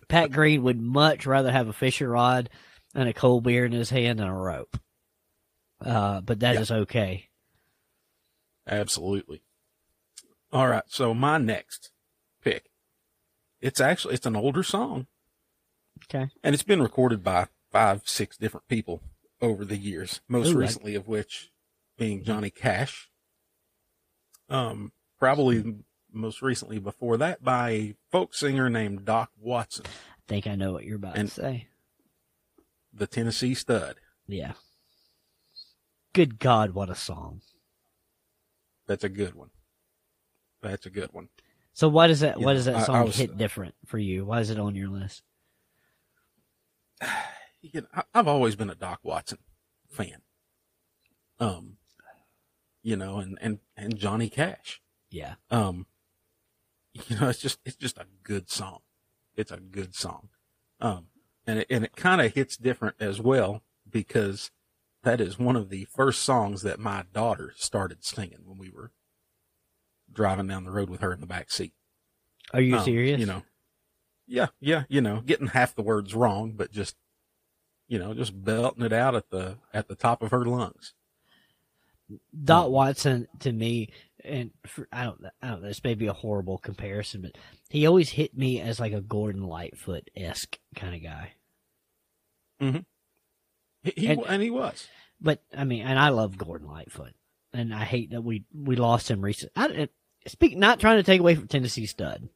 Pat 0.07 0.31
Green 0.31 0.63
would 0.63 0.79
much 0.79 1.25
rather 1.25 1.51
have 1.51 1.67
a 1.67 1.73
fishing 1.73 2.07
rod 2.07 2.49
and 2.95 3.07
a 3.09 3.13
cold 3.13 3.43
beer 3.43 3.65
in 3.65 3.71
his 3.71 3.89
hand 3.89 4.19
than 4.19 4.27
a 4.27 4.35
rope. 4.35 4.79
Uh, 5.81 6.21
but 6.21 6.39
that 6.39 6.55
is 6.55 6.69
Yeah. 6.69 6.77
okay. 6.77 7.29
Absolutely. 8.65 9.43
All 10.51 10.67
right. 10.67 10.83
So 10.87 11.13
my 11.13 11.37
next 11.37 11.91
pick, 12.41 12.69
it's 13.61 13.79
actually 13.79 14.15
it's 14.15 14.25
an 14.25 14.35
older 14.35 14.63
song, 14.63 15.07
Okay. 16.05 16.29
and 16.43 16.53
it's 16.53 16.63
been 16.63 16.81
recorded 16.81 17.23
by 17.23 17.47
five, 17.71 18.01
six 18.07 18.37
different 18.37 18.67
people 18.67 19.01
over 19.41 19.65
the 19.65 19.77
years. 19.77 20.21
Most 20.27 20.47
Ooh, 20.53 20.57
I- 20.57 20.61
recently 20.61 20.95
of 20.95 21.07
which 21.07 21.51
being 21.97 22.23
Johnny 22.23 22.49
Cash. 22.49 23.09
Um, 24.49 24.93
probably 25.19 25.83
most 26.11 26.41
recently 26.41 26.79
before 26.79 27.17
that 27.17 27.43
by 27.43 27.69
a 27.69 27.95
folk 28.11 28.33
singer 28.33 28.69
named 28.69 29.05
Doc 29.05 29.31
Watson, 29.39 29.85
I 29.87 30.21
think 30.27 30.47
I 30.47 30.55
know 30.55 30.71
what 30.73 30.83
you're 30.85 30.95
about 30.97 31.17
And- 31.17 31.27
to 31.29 31.33
say. 31.33 31.67
the 32.93 33.07
Tennessee 33.07 33.53
Stud. 33.53 33.97
Yeah. 34.27 34.53
Good 36.13 36.39
God, 36.39 36.71
what 36.71 36.89
a 36.89 36.95
song! 36.95 37.41
That's 38.87 39.03
a 39.03 39.09
good 39.09 39.35
one. 39.35 39.51
That's 40.61 40.85
a 40.85 40.89
good 40.89 41.13
one. 41.13 41.29
So 41.73 41.87
why 41.89 42.07
does 42.07 42.21
that? 42.21 42.39
You 42.39 42.45
why 42.45 42.53
does 42.53 42.65
that 42.65 42.75
I- 42.75 42.81
I 42.81 42.83
song 42.85 43.05
was- 43.05 43.17
hit 43.17 43.37
different 43.37 43.75
for 43.85 43.99
you? 43.99 44.25
Why 44.25 44.39
is 44.39 44.49
it 44.49 44.57
on 44.59 44.73
your 44.75 44.89
list? 44.89 45.21
you 47.61 47.81
know, 47.81 47.87
I, 47.93 48.03
I've 48.13 48.27
always 48.27 48.55
been 48.55 48.69
a 48.69 48.75
Doc 48.75 48.99
Watson 49.03 49.39
fan. 49.89 50.21
Um, 51.39 51.77
you 52.81 52.95
know, 52.95 53.19
and, 53.19 53.37
and, 53.41 53.59
and 53.75 53.97
Johnny 53.97 54.29
Cash. 54.29 54.81
Yeah. 55.11 55.35
Um, 55.51 55.85
you 57.07 57.19
know, 57.19 57.29
it's 57.29 57.39
just, 57.39 57.59
it's 57.65 57.75
just 57.75 57.97
a 57.97 58.05
good 58.23 58.49
song. 58.49 58.79
It's 59.35 59.51
a 59.51 59.57
good 59.57 59.95
song. 59.95 60.29
Um, 60.81 61.07
and 61.45 61.59
it, 61.59 61.67
and 61.69 61.83
it 61.85 61.95
kind 61.95 62.21
of 62.21 62.33
hits 62.33 62.57
different 62.57 62.95
as 62.99 63.21
well 63.21 63.61
because 63.89 64.51
that 65.03 65.21
is 65.21 65.39
one 65.39 65.55
of 65.55 65.69
the 65.69 65.85
first 65.85 66.23
songs 66.23 66.61
that 66.63 66.79
my 66.79 67.05
daughter 67.13 67.53
started 67.55 68.03
singing 68.03 68.39
when 68.45 68.57
we 68.57 68.69
were 68.69 68.91
driving 70.11 70.47
down 70.47 70.63
the 70.65 70.71
road 70.71 70.89
with 70.89 71.01
her 71.01 71.13
in 71.13 71.21
the 71.21 71.27
back 71.27 71.51
seat. 71.51 71.73
Are 72.53 72.61
you 72.61 72.77
Um, 72.77 72.83
serious? 72.83 73.19
You 73.19 73.25
know, 73.25 73.43
yeah, 74.25 74.47
yeah, 74.59 74.83
you 74.89 75.01
know, 75.01 75.21
getting 75.21 75.47
half 75.47 75.75
the 75.75 75.81
words 75.81 76.13
wrong, 76.13 76.53
but 76.55 76.71
just, 76.71 76.95
you 77.87 77.99
know, 77.99 78.13
just 78.13 78.43
belting 78.43 78.83
it 78.83 78.93
out 78.93 79.15
at 79.15 79.29
the 79.29 79.57
at 79.73 79.87
the 79.87 79.95
top 79.95 80.21
of 80.21 80.31
her 80.31 80.45
lungs. 80.45 80.93
Dot 82.43 82.71
Watson 82.71 83.27
to 83.39 83.51
me, 83.51 83.89
and 84.23 84.51
for, 84.65 84.87
I 84.91 85.03
don't, 85.05 85.23
I 85.41 85.49
don't 85.49 85.61
know. 85.61 85.67
This 85.67 85.83
may 85.83 85.93
be 85.95 86.07
a 86.07 86.13
horrible 86.13 86.57
comparison, 86.57 87.21
but 87.21 87.37
he 87.69 87.85
always 87.85 88.09
hit 88.09 88.37
me 88.37 88.59
as 88.61 88.79
like 88.79 88.93
a 88.93 89.01
Gordon 89.01 89.43
Lightfoot 89.43 90.09
esque 90.15 90.57
kind 90.75 90.95
of 90.95 91.03
guy. 91.03 91.33
Mm-hmm. 92.61 92.79
He, 93.83 93.93
he 93.95 94.07
And- 94.07 94.23
and, 94.27 94.41
he 94.41 94.49
was. 94.49 94.87
But 95.19 95.41
I 95.55 95.63
mean, 95.63 95.81
and 95.83 95.97
I 95.97 96.09
love 96.09 96.37
Gordon 96.37 96.67
Lightfoot, 96.67 97.13
and 97.51 97.73
I 97.73 97.83
hate 97.85 98.11
that 98.11 98.21
we 98.23 98.43
we 98.53 98.75
lost 98.75 99.09
him 99.09 99.21
recently. 99.21 99.51
I, 99.55 99.89
speak, 100.27 100.55
not 100.55 100.79
trying 100.79 100.97
to 100.97 101.03
take 101.03 101.19
away 101.19 101.33
from 101.33 101.47
Tennessee 101.47 101.87
Stud 101.87 102.29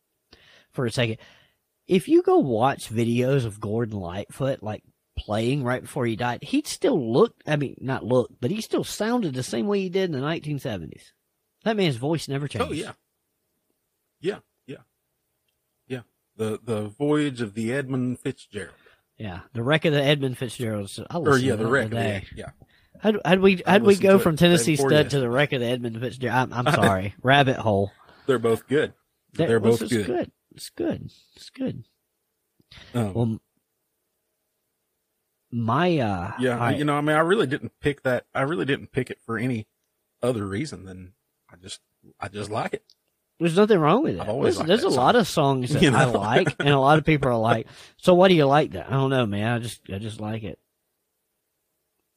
for 0.71 0.85
a 0.87 0.91
second. 0.91 1.17
If 1.87 2.07
you 2.07 2.23
go 2.23 2.39
watch 2.39 2.89
videos 2.89 3.45
of 3.45 3.59
Gordon 3.59 3.99
Lightfoot, 3.99 4.63
like 4.63 4.81
playing 5.15 5.63
right 5.63 5.83
before 5.83 6.07
he 6.07 6.15
died, 6.15 6.43
he'd 6.43 6.65
still 6.65 7.13
looked. 7.13 7.43
I 7.47 7.55
mean, 7.55 7.75
not 7.81 8.03
looked, 8.03 8.41
but 8.41 8.49
he 8.49 8.61
still 8.61 8.83
sounded 8.83 9.35
the 9.35 9.43
same 9.43 9.67
way 9.67 9.81
he 9.81 9.89
did 9.89 10.11
in 10.11 10.19
the 10.19 10.25
1970s. 10.25 11.11
That 11.63 11.77
man's 11.77 11.95
voice 11.97 12.27
never 12.27 12.47
changed. 12.47 12.67
Oh 12.69 12.73
yeah, 12.73 12.93
yeah, 14.19 14.39
yeah, 14.65 14.77
yeah. 15.87 16.01
The 16.37 16.59
the 16.63 16.87
voyage 16.87 17.41
of 17.41 17.53
the 17.53 17.71
Edmund 17.73 18.19
Fitzgerald, 18.19 18.73
yeah. 19.17 19.41
The 19.53 19.63
wreck 19.63 19.85
of 19.85 19.93
the 19.93 20.01
Edmund 20.03 20.37
Fitzgerald. 20.37 20.91
I 21.09 21.17
or 21.17 21.37
yeah, 21.37 21.55
the 21.55 21.67
wreck. 21.67 21.85
Of 21.85 21.91
today. 21.91 22.25
the, 22.31 22.37
yeah, 22.37 22.49
How'd, 22.99 23.21
how'd 23.25 23.39
we 23.39 23.63
I 23.65 23.71
how'd 23.73 23.83
we 23.83 23.95
go 23.95 24.17
from 24.19 24.37
Tennessee 24.37 24.75
Stud 24.75 25.11
to 25.11 25.19
the 25.19 25.29
wreck 25.29 25.53
of 25.53 25.59
the 25.61 25.67
Edmund 25.67 25.99
Fitzgerald? 25.99 26.51
I'm, 26.53 26.67
I'm 26.67 26.73
sorry, 26.73 27.13
rabbit 27.21 27.57
hole. 27.57 27.91
they're 28.25 28.39
both 28.39 28.67
good. 28.67 28.93
That- 29.33 29.47
They're 29.47 29.59
both 29.59 29.81
it's 29.81 29.91
good. 29.93 30.05
good. 30.07 30.31
It's 30.55 30.69
good. 30.69 31.11
It's 31.35 31.49
good. 31.51 31.85
Um, 32.93 33.13
Well, 33.13 33.39
my 35.51 35.97
uh, 35.99 36.31
yeah, 36.39 36.57
right, 36.57 36.77
you 36.77 36.85
know, 36.85 36.95
I 36.95 37.01
mean, 37.01 37.15
I 37.15 37.19
really 37.19 37.47
didn't 37.47 37.73
pick 37.81 38.03
that. 38.03 38.25
I 38.33 38.41
really 38.43 38.65
didn't 38.65 38.91
pick 38.91 39.09
it 39.09 39.19
for 39.25 39.37
any 39.37 39.67
other 40.23 40.45
reason 40.45 40.85
than 40.85 41.13
I 41.51 41.55
just 41.61 41.79
I 42.19 42.27
just 42.27 42.49
like 42.49 42.73
it. 42.73 42.83
there's 43.39 43.55
nothing 43.57 43.79
wrong 43.79 44.03
with 44.03 44.19
it. 44.19 44.25
There's, 44.25 44.57
there's 44.59 44.83
a 44.83 44.89
song. 44.91 44.95
lot 44.95 45.15
of 45.15 45.27
songs 45.27 45.73
that 45.73 45.81
You 45.81 45.93
I 45.95 46.05
like, 46.05 46.55
and 46.59 46.69
a 46.69 46.79
lot 46.79 46.97
of 46.99 47.05
people 47.05 47.29
are 47.29 47.37
like, 47.37 47.67
"So 47.97 48.13
what 48.13 48.27
do 48.29 48.35
you 48.35 48.45
like 48.45 48.71
that?" 48.71 48.87
I 48.87 48.91
don't 48.91 49.09
know, 49.09 49.25
man. 49.25 49.53
I 49.53 49.59
just 49.59 49.81
I 49.93 49.97
just 49.99 50.19
like 50.19 50.43
it. 50.43 50.59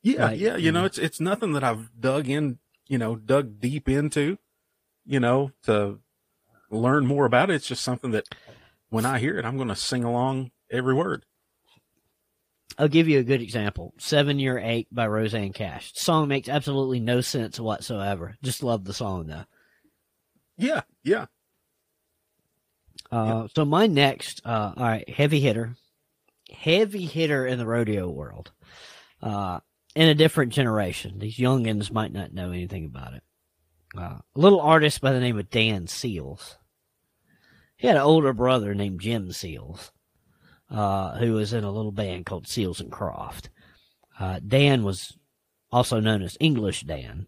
Yeah, 0.03 0.27
Like, 0.27 0.41
yeah, 0.41 0.57
you 0.57 0.71
know, 0.71 0.85
it's 0.85 0.99
it's 0.99 1.19
nothing 1.21 1.53
that 1.55 1.65
I've 1.65 1.89
dug 1.99 2.29
in, 2.29 2.59
you 2.87 2.99
know, 2.99 3.17
dug 3.17 3.59
deep 3.59 3.89
into, 3.89 4.37
you 5.07 5.19
know, 5.19 5.53
to 5.63 5.99
learn 6.71 7.07
more 7.07 7.25
about 7.25 7.49
it. 7.51 7.55
It's 7.55 7.67
just 7.67 7.83
something 7.83 8.11
that 8.11 8.29
when 8.91 9.07
I 9.07 9.19
hear 9.19 9.39
it, 9.39 9.47
I'm 9.47 9.57
going 9.57 9.69
to 9.71 9.77
sing 9.77 10.05
along 10.05 10.51
every 10.71 10.93
word. 10.95 11.25
I'll 12.79 12.89
give 12.89 13.09
you 13.09 13.19
a 13.19 13.25
good 13.25 13.43
example. 13.43 13.95
Seven 13.99 14.39
Year 14.39 14.59
Ache 14.59 14.89
by 14.91 15.07
Rosanne 15.07 15.53
Cash. 15.53 15.93
song 15.95 16.29
makes 16.29 16.49
absolutely 16.49 17.01
no 17.01 17.21
sense 17.21 17.61
whatsoever. 17.61 18.37
Just 18.43 18.63
love 18.63 18.85
the 18.85 18.95
song 18.95 19.27
though. 19.27 19.45
Yeah, 20.57 20.83
yeah. 21.03 21.27
Uh, 23.11 23.49
so 23.55 23.65
my 23.65 23.87
next, 23.87 24.43
uh, 24.45 24.73
all 24.77 24.85
right, 24.85 25.09
heavy 25.09 25.41
hitter, 25.41 25.77
heavy 26.51 27.07
hitter 27.07 27.47
in 27.47 27.59
the 27.59 27.67
rodeo 27.67 28.09
world, 28.09 28.51
uh, 29.23 29.61
in 29.95 30.09
a 30.09 30.15
different 30.15 30.53
generation. 30.53 31.19
These 31.19 31.37
youngins 31.37 31.93
might 31.93 32.13
not 32.13 32.33
know 32.33 32.51
anything 32.51 32.87
about 32.87 33.15
it. 33.15 33.23
Uh, 33.97 34.19
a 34.19 34.23
little 34.35 34.61
artist 34.61 35.01
by 35.01 35.13
the 35.13 35.21
name 35.21 35.39
of 35.39 35.51
Dan 35.51 35.87
Seals. 35.87 36.57
He 37.77 37.87
had 37.87 37.97
an 37.97 38.03
older 38.03 38.33
brother 38.33 38.75
named 38.75 39.01
Jim 39.01 39.31
Seals, 39.33 39.93
uh, 40.75 41.17
who 41.19 41.35
was 41.35 41.53
in 41.53 41.63
a 41.63 41.71
little 41.71 41.93
band 41.93 42.27
called 42.27 42.49
Seals 42.49 42.81
and 42.81 42.91
Croft. 42.91 43.49
Uh, 44.19 44.41
Dan 44.47 44.83
was 44.83 45.17
also 45.71 46.01
known 46.01 46.23
as 46.23 46.37
English 46.41 46.83
Dan, 46.83 47.27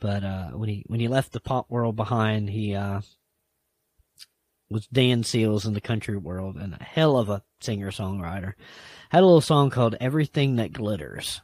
but 0.00 0.22
uh, 0.22 0.50
when 0.50 0.68
he 0.68 0.84
when 0.86 1.00
he 1.00 1.08
left 1.08 1.32
the 1.32 1.40
pop 1.40 1.68
world 1.68 1.96
behind, 1.96 2.48
he 2.48 2.74
uh, 2.74 3.00
was 4.70 4.86
Dan 4.88 5.24
Seals 5.24 5.66
in 5.66 5.74
the 5.74 5.80
country 5.80 6.16
world 6.16 6.56
and 6.56 6.74
a 6.74 6.82
hell 6.82 7.16
of 7.18 7.28
a 7.28 7.42
singer 7.60 7.90
songwriter. 7.90 8.54
Had 9.10 9.22
a 9.22 9.26
little 9.26 9.40
song 9.40 9.70
called 9.70 9.96
Everything 10.00 10.56
That 10.56 10.72
Glitters. 10.72 11.40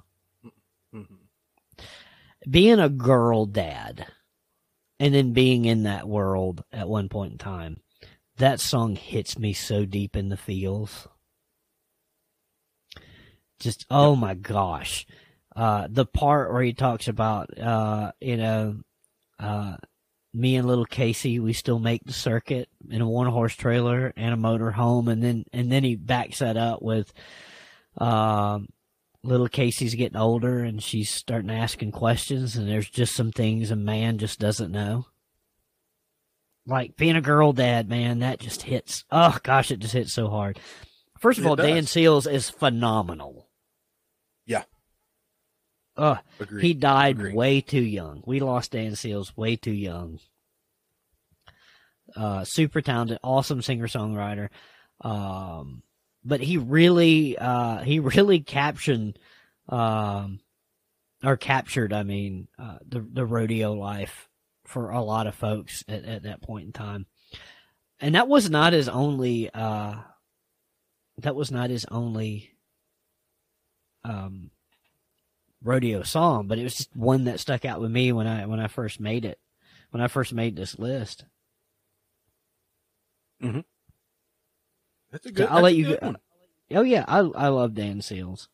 Mhm. 0.94 1.18
Being 2.48 2.80
a 2.80 2.88
girl 2.88 3.46
dad 3.46 4.06
and 4.98 5.14
then 5.14 5.32
being 5.32 5.64
in 5.64 5.84
that 5.84 6.08
world 6.08 6.64
at 6.72 6.88
one 6.88 7.08
point 7.08 7.32
in 7.32 7.38
time, 7.38 7.80
that 8.36 8.60
song 8.60 8.96
hits 8.96 9.38
me 9.38 9.52
so 9.52 9.84
deep 9.84 10.16
in 10.16 10.28
the 10.28 10.36
feels. 10.36 11.08
Just, 13.60 13.86
oh 13.90 14.16
my 14.16 14.34
gosh. 14.34 15.06
Uh, 15.54 15.86
the 15.88 16.06
part 16.06 16.52
where 16.52 16.62
he 16.62 16.72
talks 16.72 17.08
about, 17.08 17.56
uh, 17.58 18.12
you 18.20 18.36
know, 18.36 18.76
uh, 19.38 19.76
me 20.34 20.56
and 20.56 20.66
little 20.66 20.86
Casey, 20.86 21.38
we 21.38 21.52
still 21.52 21.78
make 21.78 22.02
the 22.04 22.12
circuit 22.12 22.68
in 22.88 23.02
a 23.02 23.08
one 23.08 23.26
horse 23.26 23.54
trailer 23.54 24.12
and 24.16 24.32
a 24.32 24.36
motor 24.36 24.70
home, 24.70 25.08
and 25.08 25.22
then 25.22 25.44
and 25.52 25.70
then 25.70 25.84
he 25.84 25.94
backs 25.94 26.38
that 26.38 26.56
up 26.56 26.80
with, 26.80 27.12
um, 27.98 28.68
little 29.22 29.48
Casey's 29.48 29.94
getting 29.94 30.16
older 30.16 30.60
and 30.60 30.82
she's 30.82 31.10
starting 31.10 31.50
asking 31.50 31.92
questions, 31.92 32.56
and 32.56 32.66
there's 32.68 32.88
just 32.88 33.14
some 33.14 33.30
things 33.30 33.70
a 33.70 33.76
man 33.76 34.18
just 34.18 34.40
doesn't 34.40 34.72
know. 34.72 35.06
Like 36.66 36.96
being 36.96 37.16
a 37.16 37.20
girl 37.20 37.52
dad, 37.52 37.88
man, 37.88 38.20
that 38.20 38.38
just 38.38 38.62
hits. 38.62 39.04
Oh 39.10 39.36
gosh, 39.42 39.70
it 39.70 39.80
just 39.80 39.94
hits 39.94 40.12
so 40.12 40.28
hard. 40.28 40.60
First 41.18 41.38
of 41.38 41.44
It 41.44 41.48
all, 41.48 41.56
Dan. 41.56 41.86
Seals 41.86 42.26
is 42.26 42.50
phenomenal. 42.50 43.48
Yeah. 44.46 44.64
Uh, 45.96 46.16
Agreed. 46.40 46.62
he 46.64 46.74
died 46.74 47.16
Agreed. 47.18 47.34
way 47.34 47.60
too 47.60 47.82
young. 47.82 48.22
We 48.26 48.40
lost 48.40 48.72
Dan 48.72 48.96
Seals 48.96 49.36
way 49.36 49.56
too 49.56 49.72
young. 49.72 50.18
Uh, 52.16 52.44
super 52.44 52.80
talented, 52.80 53.18
awesome 53.22 53.62
singer 53.62 53.86
songwriter. 53.88 54.48
Um, 55.00 55.82
but 56.24 56.40
he 56.40 56.58
really, 56.58 57.36
uh, 57.38 57.78
he 57.82 57.98
really 58.00 58.40
captioned, 58.40 59.18
um, 59.68 60.40
or 61.24 61.36
captured, 61.36 61.92
I 61.92 62.02
mean, 62.02 62.48
uh, 62.58 62.78
the, 62.86 63.00
the 63.00 63.24
rodeo 63.26 63.72
life 63.72 64.28
for 64.72 64.90
a 64.90 65.00
lot 65.02 65.26
of 65.26 65.34
folks 65.34 65.84
at, 65.88 66.04
at 66.04 66.22
that 66.24 66.42
point 66.42 66.66
in 66.66 66.72
time. 66.72 67.06
And 68.00 68.14
that 68.16 68.26
was 68.28 68.50
not 68.50 68.72
his 68.72 68.88
only, 68.88 69.48
uh, 69.52 69.94
that 71.18 71.36
was 71.36 71.50
not 71.52 71.70
his 71.70 71.84
only, 71.90 72.50
um, 74.04 74.50
rodeo 75.62 76.02
song, 76.02 76.48
but 76.48 76.58
it 76.58 76.64
was 76.64 76.74
just 76.74 76.96
one 76.96 77.24
that 77.24 77.38
stuck 77.38 77.64
out 77.64 77.80
with 77.80 77.90
me 77.90 78.10
when 78.10 78.26
I 78.26 78.46
when 78.46 78.58
I 78.58 78.66
first 78.66 78.98
made 78.98 79.24
it. 79.24 79.38
When 79.90 80.02
I 80.02 80.08
first 80.08 80.32
made 80.32 80.56
this 80.56 80.78
list. 80.78 81.24
That's 85.12 85.26
a 85.26 85.32
good. 85.32 85.48
I'll 85.48 85.62
let 85.62 85.76
you 85.76 85.96
go- 85.96 85.98
one. 86.00 86.16
Oh 86.72 86.82
yeah, 86.82 87.04
I 87.06 87.18
I 87.18 87.48
love 87.48 87.74
Dan 87.74 88.00
Seals. 88.00 88.48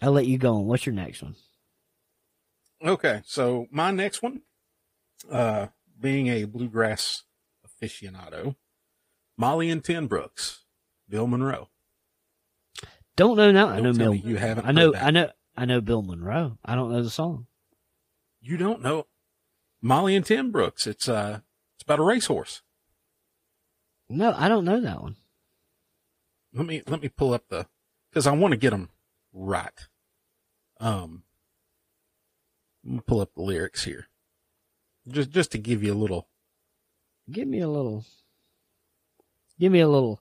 I'll 0.00 0.12
let 0.12 0.26
you 0.26 0.38
go 0.38 0.54
on. 0.54 0.66
What's 0.66 0.86
your 0.86 0.94
next 0.94 1.22
one? 1.22 1.34
Okay, 2.82 3.22
so 3.26 3.66
my 3.70 3.90
next 3.90 4.22
one, 4.22 4.42
uh, 5.30 5.66
being 5.98 6.28
a 6.28 6.44
bluegrass 6.44 7.24
aficionado, 7.66 8.56
Molly 9.36 9.68
and 9.70 9.84
Ten 9.84 10.06
Brooks, 10.06 10.64
Bill 11.08 11.26
Monroe. 11.26 11.68
Don't 13.16 13.36
know 13.36 13.52
now. 13.52 13.68
I 13.68 13.80
know 13.80 13.92
Bill. 13.92 14.14
you 14.14 14.36
haven't 14.36 14.66
I 14.66 14.72
know. 14.72 14.94
I 14.94 15.10
know. 15.10 15.30
I 15.56 15.66
know 15.66 15.82
Bill 15.82 16.00
Monroe. 16.00 16.58
I 16.64 16.74
don't 16.74 16.90
know 16.90 17.02
the 17.02 17.10
song. 17.10 17.46
You 18.40 18.56
don't 18.56 18.80
know 18.80 19.06
Molly 19.82 20.16
and 20.16 20.24
Ten 20.24 20.50
Brooks. 20.50 20.86
It's 20.86 21.06
uh, 21.06 21.40
it's 21.76 21.82
about 21.82 21.98
a 21.98 22.02
racehorse. 22.02 22.62
No, 24.08 24.34
I 24.36 24.48
don't 24.48 24.64
know 24.64 24.80
that 24.80 25.02
one. 25.02 25.16
Let 26.54 26.66
me 26.66 26.82
let 26.86 27.02
me 27.02 27.08
pull 27.08 27.34
up 27.34 27.44
the 27.48 27.66
because 28.10 28.26
I 28.26 28.32
want 28.32 28.52
to 28.52 28.58
get 28.58 28.70
them 28.70 28.88
right. 29.34 29.86
Um, 30.78 31.24
pull 33.06 33.20
up 33.20 33.34
the 33.34 33.42
lyrics 33.42 33.84
here, 33.84 34.08
just 35.08 35.30
just 35.30 35.52
to 35.52 35.58
give 35.58 35.82
you 35.82 35.92
a 35.92 35.94
little. 35.94 36.28
Give 37.30 37.46
me 37.48 37.60
a 37.60 37.68
little. 37.68 38.04
Give 39.58 39.70
me 39.72 39.80
a 39.80 39.88
little. 39.88 40.20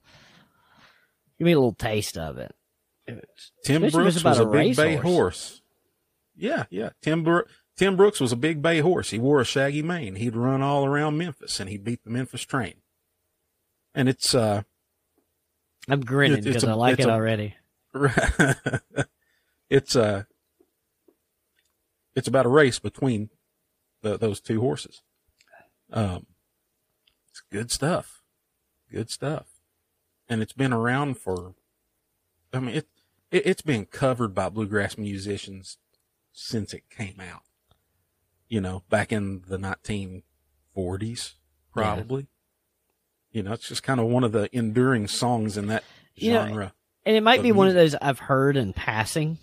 Give 1.37 1.45
me 1.45 1.53
a 1.53 1.57
little 1.57 1.73
taste 1.73 2.17
of 2.17 2.37
it. 2.37 2.53
Ten 3.63 3.83
Especially 3.83 4.07
if 4.09 4.15
it's 4.15 4.21
Brooks 4.23 4.23
was 4.23 4.39
a 4.39 4.43
a 4.47 4.51
big 4.51 4.75
bay 4.75 4.95
racehorse. 4.97 5.03
horse. 5.03 5.61
Yeah, 6.35 6.65
yeah. 6.69 6.89
Tim 7.01 7.23
Bro- 7.23 7.43
Ten 7.77 7.95
Brooks 7.95 8.19
was 8.19 8.31
a 8.31 8.35
big 8.35 8.61
bay 8.61 8.79
horse. 8.81 9.09
He 9.09 9.17
wore 9.19 9.39
a 9.41 9.45
shaggy 9.45 9.81
mane. 9.81 10.15
He'd 10.15 10.35
run 10.35 10.61
all 10.61 10.85
around 10.85 11.17
Memphis, 11.17 11.59
and 11.59 11.69
he 11.69 11.77
beat 11.77 12.03
the 12.03 12.09
Memphis 12.09 12.43
train. 12.43 12.75
And 13.95 14.07
it's 14.07 14.35
uh, 14.35 14.61
I'm 15.87 16.01
grinning 16.01 16.43
because 16.43 16.63
I 16.65 16.73
like 16.73 16.99
it 16.99 17.05
a- 17.07 17.11
already. 17.11 17.55
it's 19.69 19.95
uh, 19.95 20.23
it's 22.19 22.27
about 22.27 22.45
a 22.45 22.49
race 22.49 22.79
between 22.79 23.29
the, 24.01 24.17
those 24.17 24.39
two 24.39 24.61
horses. 24.61 25.01
Um, 25.91 26.27
it's 27.29 27.41
good 27.51 27.71
stuff. 27.71 28.21
good 28.91 29.09
stuff. 29.09 29.47
And 30.27 30.41
it's 30.41 30.53
been 30.53 30.73
around 30.73 31.17
for, 31.17 31.55
I 32.53 32.59
mean, 32.59 32.75
it, 32.75 32.87
it 33.31 33.45
it's 33.45 33.61
been 33.61 33.85
covered 33.85 34.35
by 34.35 34.49
bluegrass 34.49 34.97
musicians 34.97 35.77
since 36.31 36.73
it 36.73 36.89
came 36.89 37.19
out. 37.19 37.41
You 38.47 38.61
know, 38.61 38.83
back 38.89 39.11
in 39.11 39.43
the 39.47 39.57
1940s, 39.57 41.33
probably. 41.73 42.27
You 43.31 43.43
know, 43.43 43.53
it's 43.53 43.67
just 43.67 43.83
kind 43.83 43.99
of 43.99 44.07
one 44.07 44.23
of 44.23 44.31
the 44.31 44.49
enduring 44.55 45.07
songs 45.07 45.57
in 45.57 45.67
that 45.67 45.83
You 46.15 46.33
know, 46.33 46.47
genre. 46.47 46.73
And 47.05 47.15
it 47.15 47.21
might 47.21 47.41
be 47.43 47.51
one 47.51 47.67
of 47.67 47.75
those 47.75 47.95
I've 47.95 48.19
heard 48.19 48.57
in 48.57 48.73
passing, 48.73 49.37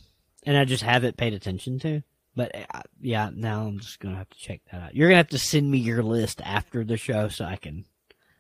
and 0.45 0.57
I 0.57 0.65
just 0.65 0.83
haven't 0.83 1.17
paid 1.17 1.33
attention 1.35 1.79
to. 1.81 2.03
But 2.37 2.55
uh, 2.55 2.83
yeah, 3.01 3.31
now 3.35 3.67
I'm 3.67 3.81
just 3.81 3.99
gonna 3.99 4.17
have 4.17 4.29
to 4.29 4.39
check 4.39 4.61
that 4.71 4.83
out. 4.83 4.95
You're 4.95 5.09
gonna 5.09 5.17
have 5.17 5.29
to 5.29 5.39
send 5.39 5.71
me 5.71 5.79
your 5.79 6.03
list 6.03 6.43
after 6.45 6.85
the 6.85 6.99
show 6.99 7.29
so 7.29 7.47
I 7.47 7.57
can 7.57 7.87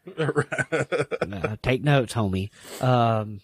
uh, 0.18 1.56
take 1.62 1.82
notes, 1.82 2.12
homie. 2.12 2.50
Um, 2.82 3.40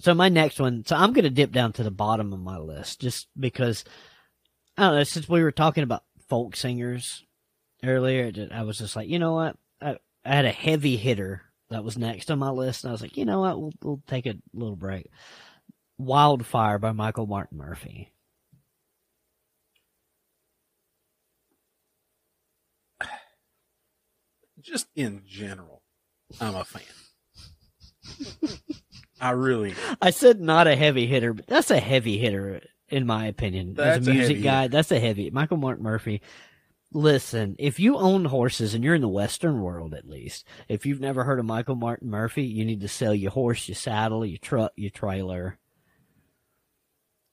so 0.00 0.14
my 0.14 0.28
next 0.28 0.58
one, 0.58 0.84
so 0.84 0.96
I'm 0.96 1.12
gonna 1.12 1.30
dip 1.30 1.52
down 1.52 1.72
to 1.74 1.84
the 1.84 1.92
bottom 1.92 2.32
of 2.32 2.40
my 2.40 2.58
list 2.58 3.00
just 3.00 3.28
because 3.38 3.84
I 4.76 4.82
don't 4.82 4.94
know. 4.96 5.04
Since 5.04 5.28
we 5.28 5.44
were 5.44 5.52
talking 5.52 5.84
about 5.84 6.02
folk 6.28 6.56
singers 6.56 7.24
earlier, 7.84 8.32
I 8.52 8.62
was 8.64 8.78
just 8.78 8.96
like, 8.96 9.08
you 9.08 9.20
know 9.20 9.34
what? 9.34 9.56
I, 9.80 9.96
I 10.24 10.34
had 10.34 10.44
a 10.44 10.50
heavy 10.50 10.96
hitter 10.96 11.42
that 11.70 11.84
was 11.84 11.96
next 11.96 12.32
on 12.32 12.40
my 12.40 12.50
list, 12.50 12.82
and 12.82 12.88
I 12.88 12.92
was 12.92 13.02
like, 13.02 13.16
you 13.16 13.24
know 13.24 13.40
what? 13.40 13.60
We'll, 13.60 13.72
we'll 13.82 14.02
take 14.08 14.26
a 14.26 14.34
little 14.52 14.76
break. 14.76 15.08
Wildfire 15.98 16.78
by 16.78 16.92
Michael 16.92 17.26
Martin 17.26 17.58
Murphey. 17.58 18.10
Just 24.60 24.86
in 24.94 25.22
general, 25.26 25.82
I'm 26.40 26.54
a 26.54 26.64
fan. 26.64 26.82
I 29.20 29.30
really, 29.32 29.74
I 30.00 30.10
said 30.10 30.40
not 30.40 30.66
a 30.66 30.76
heavy 30.76 31.06
hitter, 31.06 31.32
but 31.34 31.46
that's 31.46 31.70
a 31.70 31.78
heavy 31.78 32.18
hitter 32.18 32.60
in 32.88 33.06
my 33.06 33.26
opinion. 33.26 33.74
That's 33.74 33.98
As 34.00 34.08
a 34.08 34.10
a 34.10 34.14
music 34.14 34.36
heavy 34.36 34.42
guy, 34.42 34.62
hitter. 34.62 34.72
that's 34.72 34.90
a 34.92 34.98
heavy. 35.00 35.30
Michael 35.30 35.58
Martin 35.58 35.84
Murphey. 35.84 36.20
Listen, 36.92 37.54
if 37.60 37.78
you 37.78 37.96
own 37.98 38.24
horses 38.24 38.74
and 38.74 38.82
you're 38.82 38.96
in 38.96 39.00
the 39.02 39.08
Western 39.08 39.60
world 39.60 39.94
at 39.94 40.08
least, 40.08 40.44
if 40.68 40.84
you've 40.86 41.00
never 41.00 41.22
heard 41.22 41.38
of 41.38 41.44
Michael 41.44 41.76
Martin 41.76 42.10
Murphey, 42.10 42.42
you 42.44 42.64
need 42.64 42.80
to 42.80 42.88
sell 42.88 43.14
your 43.14 43.30
horse, 43.30 43.68
your 43.68 43.76
saddle, 43.76 44.26
your 44.26 44.38
truck, 44.38 44.72
your 44.76 44.90
trailer. 44.90 45.56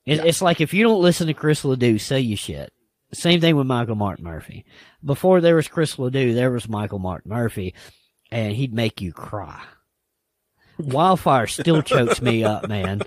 It, 0.06 0.18
Yeah. 0.18 0.26
It's 0.26 0.42
like 0.44 0.62
if 0.62 0.74
you 0.76 0.84
don't 0.84 1.02
listen 1.02 1.26
to 1.28 1.34
Chris 1.34 1.66
Ledoux, 1.66 1.98
sell 1.98 2.20
your 2.20 2.38
shit. 2.38 2.72
Same 3.14 3.40
thing 3.40 3.56
with 3.56 3.68
Michael 3.68 3.96
Martin 3.96 4.26
Murphey. 4.26 4.66
Before 5.04 5.40
there 5.40 5.56
was 5.56 5.68
Chris 5.68 5.98
Ledoux, 5.98 6.34
there 6.34 6.52
was 6.52 6.68
Michael 6.68 7.00
Martin 7.00 7.32
Murphey, 7.32 7.74
and 8.32 8.54
he'd 8.54 8.74
make 8.74 9.00
you 9.02 9.14
cry. 9.14 9.64
Wildfire 10.78 11.48
still 11.48 11.82
chokes 11.82 12.22
me 12.22 12.44
up, 12.44 12.68
man. 12.68 13.02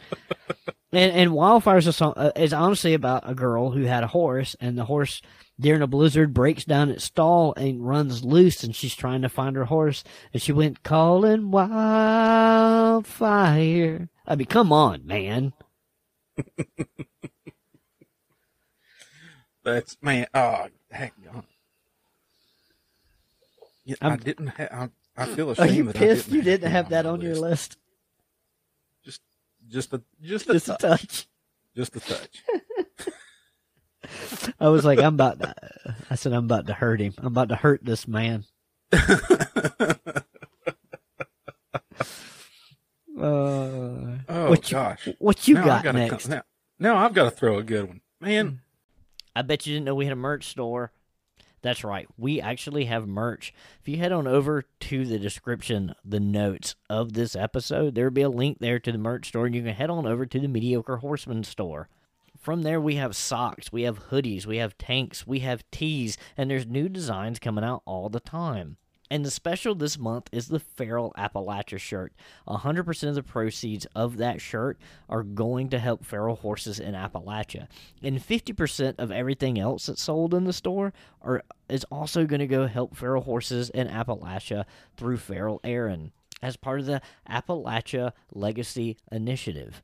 And 0.92 1.12
and 1.12 1.32
Wildfire's 1.32 1.86
a 1.86 1.92
song 1.92 2.14
uh, 2.16 2.32
is 2.34 2.52
honestly 2.52 2.94
about 2.94 3.28
a 3.28 3.34
girl 3.34 3.70
who 3.70 3.84
had 3.84 4.02
a 4.02 4.08
horse, 4.08 4.56
and 4.58 4.76
the 4.76 4.86
horse 4.86 5.22
during 5.58 5.82
a 5.82 5.86
blizzard 5.86 6.34
breaks 6.34 6.64
down 6.64 6.90
its 6.90 7.04
stall 7.04 7.54
and 7.56 7.86
runs 7.86 8.24
loose, 8.24 8.64
and 8.64 8.74
she's 8.74 8.96
trying 8.96 9.22
to 9.22 9.28
find 9.28 9.54
her 9.54 9.66
horse, 9.66 10.02
and 10.32 10.42
she 10.42 10.50
went 10.50 10.82
calling 10.82 11.52
Wildfire. 11.52 12.98
I 14.26 14.34
mean, 14.34 14.46
come 14.46 14.72
on, 14.72 15.06
man. 15.06 15.52
that's 19.64 19.96
man. 20.02 20.26
Oh, 20.34 20.66
heck, 20.90 21.12
God. 21.24 21.44
Yeah, 23.84 23.96
I 24.00 24.16
didn't 24.16 24.48
have. 24.48 24.68
I, 24.72 25.22
I 25.22 25.26
feel 25.26 25.48
Are 25.50 25.52
ashamed 25.52 25.76
you 25.76 25.84
that 25.84 25.96
pissed 25.96 26.26
didn't 26.26 26.36
you 26.36 26.42
didn't 26.42 26.70
have 26.70 26.88
that 26.90 27.04
my 27.04 27.10
on 27.12 27.20
your 27.20 27.34
list. 27.36 27.76
Just, 29.04 29.20
just 29.68 29.92
a, 29.92 30.02
just 30.22 30.48
a, 30.48 30.52
Just 30.54 30.68
a 30.68 30.76
touch, 30.76 30.80
touch. 30.80 31.28
just 31.76 31.96
a 31.96 32.00
touch. 32.00 32.42
I 34.60 34.68
was 34.68 34.84
like, 34.84 34.98
I'm 34.98 35.14
about 35.14 35.40
to. 35.40 35.54
I 36.10 36.14
said, 36.14 36.32
I'm 36.32 36.44
about 36.44 36.66
to 36.68 36.72
hurt 36.74 37.00
him. 37.00 37.14
I'm 37.18 37.26
about 37.26 37.48
to 37.50 37.56
hurt 37.56 37.84
this 37.84 38.06
man. 38.08 38.44
Uh, 43.20 44.16
Oh 44.30 44.48
what 44.48 44.70
you, 44.70 44.76
gosh, 44.76 45.08
what 45.18 45.46
you 45.46 45.54
Now 45.56 45.64
got 45.82 45.94
next? 45.94 46.22
Come, 46.26 46.30
now, 46.36 46.42
now 46.78 46.96
I've 47.04 47.12
got 47.12 47.24
to 47.24 47.30
throw 47.30 47.58
a 47.58 47.62
good 47.62 47.86
one, 47.86 48.00
man. 48.18 48.60
I 49.34 49.42
bet 49.42 49.66
you 49.66 49.74
didn't 49.74 49.86
know 49.86 49.94
we 49.94 50.06
had 50.06 50.12
a 50.12 50.16
merch 50.16 50.48
store. 50.48 50.92
That's 51.62 51.84
right. 51.84 52.08
We 52.16 52.40
actually 52.40 52.86
have 52.86 53.06
merch. 53.06 53.52
If 53.80 53.88
you 53.88 53.98
head 53.98 54.12
on 54.12 54.26
over 54.26 54.64
to 54.80 55.04
the 55.04 55.18
description, 55.18 55.94
the 56.04 56.20
notes 56.20 56.74
of 56.88 57.12
this 57.12 57.36
episode, 57.36 57.94
there'll 57.94 58.10
be 58.10 58.22
a 58.22 58.30
link 58.30 58.58
there 58.60 58.78
to 58.78 58.92
the 58.92 58.98
merch 58.98 59.28
store, 59.28 59.46
and 59.46 59.54
you 59.54 59.62
can 59.62 59.74
head 59.74 59.90
on 59.90 60.06
over 60.06 60.24
to 60.24 60.40
the 60.40 60.48
Mediocre 60.48 60.96
Horseman 60.98 61.44
store. 61.44 61.88
From 62.38 62.62
there, 62.62 62.80
we 62.80 62.94
have 62.94 63.14
socks, 63.14 63.70
we 63.70 63.82
have 63.82 64.08
hoodies, 64.08 64.46
we 64.46 64.56
have 64.56 64.78
tanks, 64.78 65.26
we 65.26 65.40
have 65.40 65.70
tees, 65.70 66.16
and 66.36 66.50
there's 66.50 66.66
new 66.66 66.88
designs 66.88 67.38
coming 67.38 67.64
out 67.64 67.82
all 67.84 68.08
the 68.08 68.20
time. 68.20 68.78
And 69.10 69.24
the 69.24 69.30
special 69.30 69.74
this 69.74 69.98
month 69.98 70.28
is 70.30 70.46
the 70.46 70.60
Feral 70.60 71.12
Appalachia 71.18 71.80
shirt. 71.80 72.12
100% 72.46 73.08
of 73.08 73.14
the 73.16 73.22
proceeds 73.24 73.86
of 73.94 74.18
that 74.18 74.40
shirt 74.40 74.78
are 75.08 75.24
going 75.24 75.68
to 75.70 75.80
help 75.80 76.04
feral 76.04 76.36
horses 76.36 76.78
in 76.78 76.94
Appalachia. 76.94 77.66
And 78.02 78.18
50% 78.18 78.94
of 78.98 79.10
everything 79.10 79.58
else 79.58 79.86
that's 79.86 80.02
sold 80.02 80.32
in 80.32 80.44
the 80.44 80.52
store 80.52 80.92
are 81.22 81.42
is 81.68 81.84
also 81.90 82.24
going 82.24 82.40
to 82.40 82.46
go 82.46 82.66
help 82.66 82.96
feral 82.96 83.22
horses 83.22 83.70
in 83.70 83.88
Appalachia 83.88 84.64
through 84.96 85.16
Feral 85.16 85.60
Erin 85.64 86.12
as 86.42 86.56
part 86.56 86.80
of 86.80 86.86
the 86.86 87.02
Appalachia 87.28 88.12
Legacy 88.32 88.96
Initiative. 89.10 89.82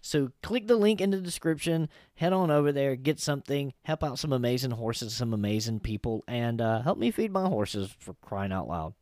So 0.00 0.30
click 0.42 0.66
the 0.66 0.76
link 0.76 1.00
in 1.00 1.10
the 1.10 1.20
description, 1.20 1.88
head 2.14 2.32
on 2.32 2.50
over 2.50 2.72
there, 2.72 2.96
get 2.96 3.20
something, 3.20 3.74
help 3.82 4.02
out 4.02 4.18
some 4.18 4.32
amazing 4.32 4.72
horses, 4.72 5.14
some 5.14 5.34
amazing 5.34 5.80
people, 5.80 6.24
and 6.26 6.60
uh, 6.60 6.82
help 6.82 6.98
me 6.98 7.10
feed 7.10 7.32
my 7.32 7.48
horses 7.48 7.94
for 7.98 8.14
crying 8.14 8.52
out 8.52 8.68
loud. 8.68 8.94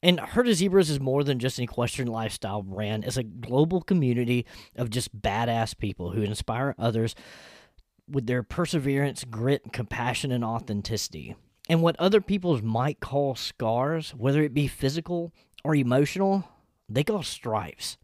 And 0.00 0.20
Herd 0.20 0.48
of 0.48 0.54
Zebras 0.54 0.90
is 0.90 1.00
more 1.00 1.24
than 1.24 1.38
just 1.38 1.58
an 1.58 1.64
equestrian 1.64 2.10
lifestyle 2.10 2.62
brand. 2.62 3.04
It's 3.04 3.16
a 3.16 3.22
global 3.22 3.82
community 3.82 4.46
of 4.76 4.90
just 4.90 5.20
badass 5.20 5.76
people 5.76 6.12
who 6.12 6.22
inspire 6.22 6.74
others 6.78 7.14
with 8.10 8.26
their 8.26 8.42
perseverance, 8.42 9.24
grit, 9.24 9.72
compassion, 9.72 10.32
and 10.32 10.44
authenticity. 10.44 11.36
And 11.68 11.82
what 11.82 11.96
other 11.98 12.20
people 12.20 12.62
might 12.64 13.00
call 13.00 13.34
scars, 13.34 14.10
whether 14.10 14.42
it 14.42 14.54
be 14.54 14.66
physical 14.66 15.32
or 15.64 15.74
emotional, 15.74 16.48
they 16.88 17.04
call 17.04 17.22
stripes. 17.22 17.98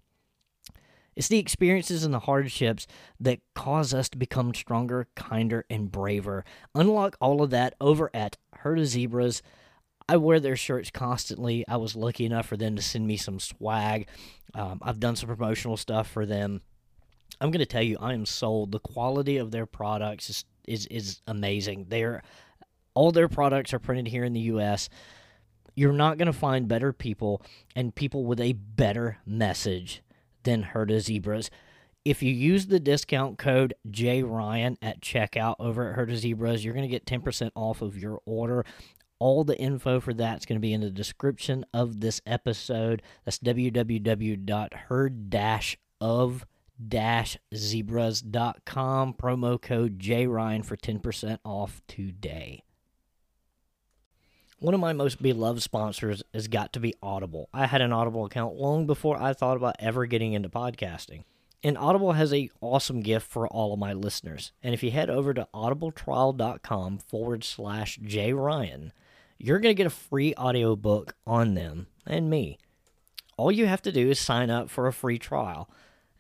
It's 1.17 1.29
the 1.29 1.39
experiences 1.39 2.05
and 2.05 2.13
the 2.13 2.21
hardships 2.21 2.87
that 3.21 3.41
cause 3.55 3.95
us 3.95 4.09
to 4.11 4.19
become 4.19 4.53
stronger, 4.53 5.09
kinder, 5.15 5.65
and 5.71 5.91
braver. 5.91 6.45
Unlock 6.75 7.17
all 7.21 7.43
of 7.43 7.51
that 7.51 7.75
over 7.81 8.11
at 8.13 8.37
Herd 8.57 8.81
of 8.81 8.87
Zebras. 8.87 9.41
I 10.09 10.17
wear 10.17 10.41
their 10.41 10.57
shirts 10.57 10.91
constantly. 10.91 11.65
I 11.69 11.77
was 11.77 11.97
lucky 11.97 12.27
enough 12.27 12.47
for 12.47 12.57
them 12.57 12.77
to 12.77 12.83
send 12.83 13.07
me 13.07 13.17
some 13.17 13.41
swag. 13.41 14.09
Um, 14.55 14.81
I've 14.83 15.01
done 15.01 15.17
some 15.17 15.29
promotional 15.29 15.77
stuff 15.77 16.11
for 16.11 16.27
them. 16.27 16.63
I'm 17.41 17.51
going 17.51 17.61
to 17.61 17.67
tell 17.67 17.83
you, 17.83 17.97
I 18.01 18.15
am 18.15 18.27
sold. 18.27 18.73
The 18.73 18.79
quality 18.79 19.37
of 19.37 19.51
their 19.51 19.67
products 19.67 20.31
is 20.31 20.45
is, 20.67 20.87
is 20.87 21.21
amazing. 21.27 21.87
They're 21.89 22.23
all 22.95 23.13
their 23.13 23.29
products 23.29 23.75
are 23.75 23.79
printed 23.79 24.09
here 24.09 24.25
in 24.25 24.33
the 24.33 24.41
U.S. 24.41 24.89
You're 25.75 25.93
not 25.93 26.17
going 26.19 26.27
to 26.27 26.33
find 26.33 26.69
better 26.69 26.93
people 26.93 27.43
and 27.75 27.95
people 27.95 28.25
with 28.25 28.41
a 28.41 28.53
better 28.53 29.19
message 29.27 30.03
than 30.45 30.63
Herd 30.63 30.91
of 30.93 31.03
Zebras. 31.03 31.51
If 32.05 32.23
you 32.23 32.33
use 32.33 32.67
the 32.67 32.79
discount 32.79 33.39
code 33.39 33.75
JRyan 33.91 34.77
at 34.81 35.01
checkout 35.01 35.57
over 35.59 35.89
at 35.89 35.97
Herd 35.97 36.11
of 36.11 36.19
Zebras, 36.19 36.65
you're 36.65 36.75
going 36.75 36.89
to 36.89 36.99
get 36.99 37.07
10% 37.07 37.51
off 37.55 37.83
of 37.83 37.99
your 37.99 38.21
order. 38.25 38.65
All 39.19 39.43
the 39.43 39.59
info 39.59 39.99
for 40.01 40.15
that 40.15 40.39
is 40.39 40.47
going 40.47 40.59
to 40.59 40.61
be 40.61 40.75
in 40.75 40.83
the 40.83 40.91
description 40.91 41.65
of 41.73 42.01
this 42.01 42.21
episode. 42.27 43.03
That's 43.25 43.39
www.herd-of 43.39 44.45
zebras.com 47.55 49.15
promo 49.15 49.61
code 49.61 49.99
JRyan 49.99 50.65
for 50.65 50.77
10% 50.77 51.39
off 51.45 51.83
today. 51.87 52.63
One 54.59 54.75
of 54.75 54.81
my 54.81 54.93
most 54.93 55.21
beloved 55.21 55.63
sponsors 55.63 56.23
has 56.33 56.49
got 56.49 56.73
to 56.73 56.81
be 56.81 56.95
Audible. 57.03 57.49
I 57.53 57.67
had 57.67 57.83
an 57.83 57.93
Audible 57.93 58.25
account 58.25 58.55
long 58.55 58.87
before 58.87 59.21
I 59.21 59.35
thought 59.35 59.57
about 59.57 59.77
ever 59.79 60.07
getting 60.07 60.33
into 60.33 60.49
podcasting. 60.49 61.25
And 61.63 61.79
Audible 61.79 62.13
has 62.13 62.33
a 62.33 62.51
awesome 62.61 63.01
gift 63.01 63.27
for 63.27 63.49
all 63.49 63.73
of 63.73 63.79
my 63.79 63.93
listeners. 63.93 64.53
And 64.63 64.75
if 64.75 64.83
you 64.83 64.91
head 64.91 65.11
over 65.11 65.35
to 65.35 65.49
audibletrial.com 65.55 66.99
forward 66.99 67.43
slash 67.43 67.99
JRyan, 67.99 68.93
you're 69.39 69.59
going 69.59 69.75
to 69.75 69.77
get 69.77 69.87
a 69.87 69.91
free 69.91 70.35
audiobook 70.37 71.15
on 71.27 71.55
them 71.55 71.87
and 72.07 72.31
me. 72.31 72.59
All 73.37 73.51
you 73.51 73.67
have 73.67 73.83
to 73.83 73.93
do 73.93 74.11
is 74.11 74.19
sign 74.19 74.51
up 74.51 74.71
for 74.71 74.87
a 74.87 74.93
free 74.93 75.19
trial. 75.19 75.69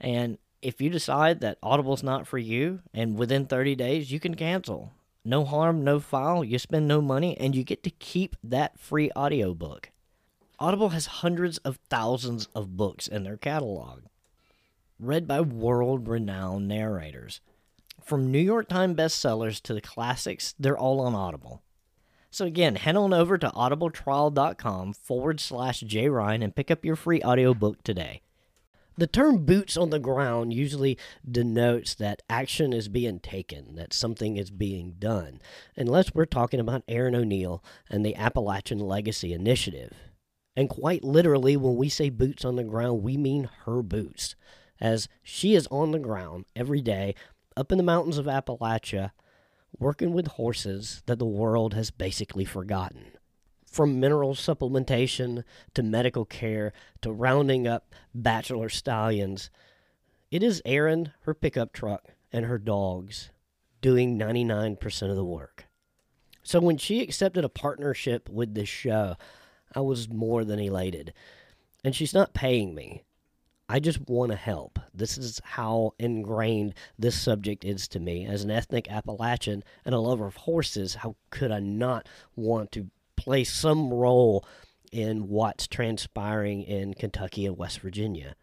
And 0.00 0.38
if 0.64 0.80
you 0.80 0.88
decide 0.88 1.40
that 1.40 1.58
Audible's 1.62 2.02
not 2.02 2.26
for 2.26 2.38
you, 2.38 2.80
and 2.92 3.18
within 3.18 3.46
30 3.46 3.74
days 3.74 4.10
you 4.10 4.18
can 4.18 4.34
cancel. 4.34 4.92
No 5.24 5.44
harm, 5.44 5.84
no 5.84 6.00
foul. 6.00 6.42
You 6.42 6.58
spend 6.58 6.88
no 6.88 7.00
money, 7.00 7.36
and 7.38 7.54
you 7.54 7.62
get 7.62 7.82
to 7.84 7.90
keep 7.90 8.36
that 8.42 8.78
free 8.78 9.10
audiobook. 9.16 9.90
Audible 10.58 10.90
has 10.90 11.06
hundreds 11.06 11.58
of 11.58 11.78
thousands 11.90 12.48
of 12.54 12.76
books 12.76 13.06
in 13.06 13.24
their 13.24 13.36
catalog, 13.36 14.02
read 14.98 15.26
by 15.26 15.40
world 15.40 16.08
renowned 16.08 16.68
narrators. 16.68 17.40
From 18.02 18.30
New 18.30 18.38
York 18.38 18.68
Times 18.68 18.96
bestsellers 18.96 19.60
to 19.62 19.74
the 19.74 19.80
classics, 19.80 20.54
they're 20.58 20.78
all 20.78 21.00
on 21.00 21.14
Audible. 21.14 21.62
So 22.30 22.44
again, 22.46 22.76
head 22.76 22.96
on 22.96 23.12
over 23.12 23.38
to 23.38 23.48
audibletrial.com 23.48 24.94
forward 24.94 25.40
slash 25.40 25.82
jryan 25.82 26.42
and 26.42 26.54
pick 26.54 26.70
up 26.70 26.84
your 26.84 26.96
free 26.96 27.22
audiobook 27.22 27.82
today. 27.82 28.22
The 28.96 29.06
term 29.08 29.44
boots 29.44 29.76
on 29.76 29.90
the 29.90 29.98
ground 29.98 30.52
usually 30.52 30.96
denotes 31.28 31.96
that 31.96 32.22
action 32.30 32.72
is 32.72 32.88
being 32.88 33.18
taken, 33.18 33.74
that 33.74 33.92
something 33.92 34.36
is 34.36 34.52
being 34.52 34.94
done, 35.00 35.40
unless 35.76 36.14
we're 36.14 36.26
talking 36.26 36.60
about 36.60 36.84
Erin 36.86 37.16
O'Neill 37.16 37.64
and 37.90 38.06
the 38.06 38.14
Appalachian 38.14 38.78
Legacy 38.78 39.32
Initiative. 39.32 39.94
And 40.54 40.68
quite 40.68 41.02
literally, 41.02 41.56
when 41.56 41.74
we 41.74 41.88
say 41.88 42.08
boots 42.08 42.44
on 42.44 42.54
the 42.54 42.62
ground, 42.62 43.02
we 43.02 43.16
mean 43.16 43.50
her 43.64 43.82
boots, 43.82 44.36
as 44.80 45.08
she 45.24 45.56
is 45.56 45.66
on 45.72 45.90
the 45.90 45.98
ground 45.98 46.44
every 46.54 46.80
day 46.80 47.16
up 47.56 47.72
in 47.72 47.78
the 47.78 47.84
mountains 47.84 48.18
of 48.18 48.26
Appalachia 48.26 49.10
working 49.76 50.12
with 50.12 50.28
horses 50.28 51.02
that 51.06 51.18
the 51.18 51.26
world 51.26 51.74
has 51.74 51.90
basically 51.90 52.44
forgotten. 52.44 53.06
From 53.74 53.98
mineral 53.98 54.36
supplementation 54.36 55.42
to 55.74 55.82
medical 55.82 56.24
care 56.24 56.72
to 57.00 57.10
rounding 57.10 57.66
up 57.66 57.92
bachelor 58.14 58.68
stallions, 58.68 59.50
it 60.30 60.44
is 60.44 60.62
Erin, 60.64 61.10
her 61.22 61.34
pickup 61.34 61.72
truck, 61.72 62.10
and 62.30 62.46
her 62.46 62.56
dogs 62.56 63.30
doing 63.80 64.16
99% 64.16 65.10
of 65.10 65.16
the 65.16 65.24
work. 65.24 65.64
So 66.44 66.60
when 66.60 66.78
she 66.78 67.02
accepted 67.02 67.44
a 67.44 67.48
partnership 67.48 68.28
with 68.28 68.54
this 68.54 68.68
show, 68.68 69.16
I 69.74 69.80
was 69.80 70.08
more 70.08 70.44
than 70.44 70.60
elated. 70.60 71.12
And 71.82 71.96
she's 71.96 72.14
not 72.14 72.32
paying 72.32 72.76
me. 72.76 73.02
I 73.68 73.80
just 73.80 74.08
want 74.08 74.30
to 74.30 74.36
help. 74.36 74.78
This 74.94 75.18
is 75.18 75.40
how 75.42 75.94
ingrained 75.98 76.74
this 76.96 77.20
subject 77.20 77.64
is 77.64 77.88
to 77.88 77.98
me. 77.98 78.24
As 78.24 78.44
an 78.44 78.52
ethnic 78.52 78.88
Appalachian 78.88 79.64
and 79.84 79.96
a 79.96 79.98
lover 79.98 80.28
of 80.28 80.36
horses, 80.36 80.94
how 80.94 81.16
could 81.30 81.50
I 81.50 81.58
not 81.58 82.08
want 82.36 82.70
to 82.70 82.88
play 83.24 83.42
some 83.42 83.92
role 83.92 84.46
in 84.92 85.28
what's 85.28 85.66
transpiring 85.66 86.62
in 86.62 86.94
Kentucky 86.94 87.46
and 87.46 87.56
West 87.56 87.80
Virginia? 87.80 88.36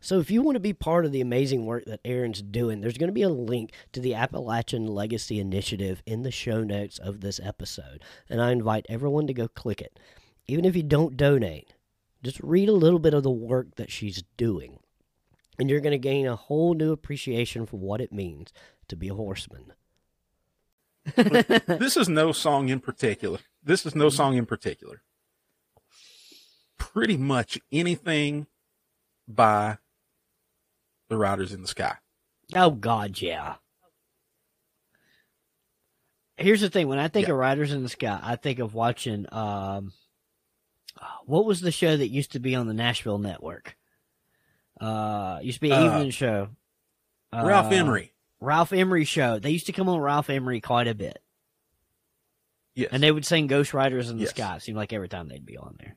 So, 0.00 0.20
if 0.20 0.30
you 0.30 0.42
want 0.42 0.54
to 0.54 0.60
be 0.60 0.72
part 0.72 1.04
of 1.04 1.10
the 1.10 1.20
amazing 1.20 1.66
work 1.66 1.84
that 1.86 2.00
Erin's 2.04 2.40
doing, 2.40 2.80
there's 2.80 2.98
going 2.98 3.08
to 3.08 3.12
be 3.12 3.22
a 3.22 3.28
link 3.28 3.72
to 3.92 4.00
the 4.00 4.14
Appalachian 4.14 4.86
Legacy 4.86 5.40
Initiative 5.40 6.02
in 6.06 6.22
the 6.22 6.30
show 6.30 6.62
notes 6.62 6.98
of 6.98 7.20
this 7.20 7.40
episode. 7.42 8.04
And 8.30 8.40
I 8.40 8.52
invite 8.52 8.86
everyone 8.88 9.26
to 9.26 9.34
go 9.34 9.48
click 9.48 9.80
it. 9.80 9.98
Even 10.46 10.64
if 10.64 10.76
you 10.76 10.84
don't 10.84 11.16
donate, 11.16 11.74
just 12.22 12.38
read 12.40 12.68
a 12.68 12.72
little 12.72 13.00
bit 13.00 13.14
of 13.14 13.24
the 13.24 13.30
work 13.30 13.74
that 13.76 13.90
she's 13.90 14.22
doing, 14.36 14.78
and 15.58 15.68
you're 15.68 15.80
going 15.80 15.90
to 15.90 15.98
gain 15.98 16.26
a 16.26 16.36
whole 16.36 16.74
new 16.74 16.92
appreciation 16.92 17.66
for 17.66 17.78
what 17.78 18.00
it 18.00 18.12
means 18.12 18.52
to 18.86 18.94
be 18.94 19.08
a 19.08 19.14
horseman. 19.14 19.72
this 21.16 21.96
is 21.96 22.08
no 22.08 22.32
song 22.32 22.68
in 22.68 22.80
particular. 22.80 23.38
This 23.62 23.86
is 23.86 23.94
no 23.94 24.08
song 24.08 24.36
in 24.36 24.46
particular. 24.46 25.02
Pretty 26.78 27.16
much 27.16 27.58
anything 27.72 28.46
by 29.28 29.78
the 31.08 31.16
Riders 31.16 31.52
in 31.52 31.62
the 31.62 31.68
Sky. 31.68 31.96
Oh 32.54 32.70
God, 32.70 33.20
yeah. 33.20 33.54
Here's 36.36 36.60
the 36.60 36.68
thing: 36.70 36.88
when 36.88 36.98
I 36.98 37.08
think 37.08 37.26
Yeah. 37.28 37.32
of 37.34 37.38
Riders 37.38 37.72
in 37.72 37.82
the 37.82 37.88
Sky, 37.88 38.18
I 38.22 38.36
think 38.36 38.58
of 38.58 38.74
watching. 38.74 39.26
Um, 39.32 39.92
what 41.24 41.44
was 41.44 41.60
the 41.60 41.72
show 41.72 41.96
that 41.96 42.08
used 42.08 42.32
to 42.32 42.40
be 42.40 42.54
on 42.54 42.66
the 42.66 42.74
Nashville 42.74 43.18
network? 43.18 43.76
Uh, 44.80 45.40
used 45.42 45.56
to 45.56 45.60
be 45.62 45.70
an 45.70 45.82
Uh, 45.82 45.86
evening 45.96 46.10
show. 46.10 46.48
Ralph 47.32 47.66
Uh, 47.72 47.76
Emery. 47.76 48.12
Ralph 48.40 48.72
Emery 48.72 49.04
show. 49.04 49.38
They 49.38 49.50
used 49.50 49.66
to 49.66 49.72
come 49.72 49.88
on 49.88 50.00
Ralph 50.00 50.28
Emery 50.30 50.60
quite 50.60 50.88
a 50.88 50.94
bit, 50.94 51.22
Yes. 52.74 52.90
and 52.92 53.02
they 53.02 53.10
would 53.12 53.24
sing 53.26 53.46
"Ghost 53.46 53.72
Riders 53.74 54.10
in 54.10 54.16
the 54.16 54.22
Yes. 54.24 54.30
Sky." 54.30 54.56
It 54.56 54.62
seemed 54.62 54.76
like 54.76 54.92
every 54.92 55.08
time 55.08 55.28
they'd 55.28 55.44
be 55.46 55.56
on 55.56 55.76
there. 55.78 55.96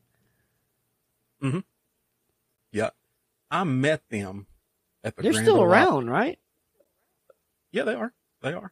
Mm-hmm. 1.44 1.60
Yeah. 2.72 2.90
I 3.52 3.64
met 3.64 4.08
them 4.10 4.48
at 5.04 5.16
the 5.16 5.24
They're 5.24 5.32
Grand 5.32 5.46
still 5.46 5.58
Ole 5.58 5.64
Opry. 5.64 5.74
around, 5.74 6.10
right? 6.10 6.40
Yeah, 7.72 7.84
they 7.84 7.94
are. 7.96 8.14
They 8.42 8.54
are. 8.54 8.72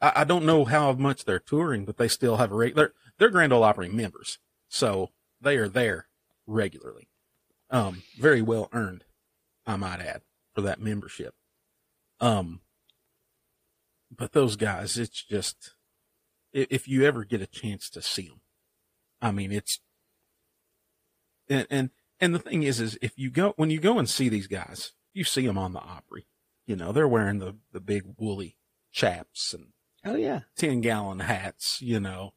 I, 0.00 0.12
I 0.16 0.24
don't 0.24 0.44
know 0.46 0.64
how 0.64 0.92
much 0.92 1.24
they're 1.24 1.38
touring, 1.38 1.84
but 1.84 1.96
they 1.96 2.08
still 2.08 2.36
have 2.36 2.52
a 2.52 2.54
regular. 2.54 2.82
They're, 2.88 2.92
they're 3.18 3.30
Grand 3.30 3.52
Ole 3.52 3.64
Opry 3.64 3.88
members, 3.88 4.38
so 4.68 5.10
they 5.40 5.56
are 5.56 5.68
there 5.68 6.08
regularly. 6.46 7.08
Um, 7.70 8.02
very 8.18 8.42
well 8.42 8.68
earned, 8.72 9.04
I 9.66 9.76
might 9.76 10.00
add, 10.00 10.22
for 10.54 10.60
that 10.62 10.80
membership. 10.80 11.34
Um, 12.20 12.60
but 14.14 14.32
those 14.32 14.56
guys, 14.56 14.96
it's 14.98 15.22
just 15.22 15.74
if 16.52 16.88
you 16.88 17.04
ever 17.04 17.24
get 17.24 17.42
a 17.42 17.46
chance 17.46 17.90
to 17.90 18.02
see 18.02 18.28
them, 18.28 18.40
I 19.20 19.30
mean, 19.32 19.52
it's 19.52 19.80
and 21.48 21.66
and 21.70 21.90
and 22.20 22.34
the 22.34 22.38
thing 22.38 22.62
is, 22.62 22.80
is 22.80 22.98
if 23.02 23.12
you 23.18 23.30
go 23.30 23.52
when 23.56 23.70
you 23.70 23.80
go 23.80 23.98
and 23.98 24.08
see 24.08 24.28
these 24.28 24.46
guys, 24.46 24.92
you 25.12 25.24
see 25.24 25.46
them 25.46 25.58
on 25.58 25.72
the 25.72 25.80
Opry. 25.80 26.26
You 26.66 26.76
know, 26.76 26.92
they're 26.92 27.08
wearing 27.08 27.38
the 27.38 27.56
the 27.72 27.80
big 27.80 28.02
woolly 28.18 28.56
chaps 28.92 29.52
and 29.54 29.68
Oh 30.04 30.14
yeah. 30.14 30.40
10 30.56 30.80
gallon 30.80 31.18
hats, 31.18 31.82
you 31.82 31.98
know, 31.98 32.32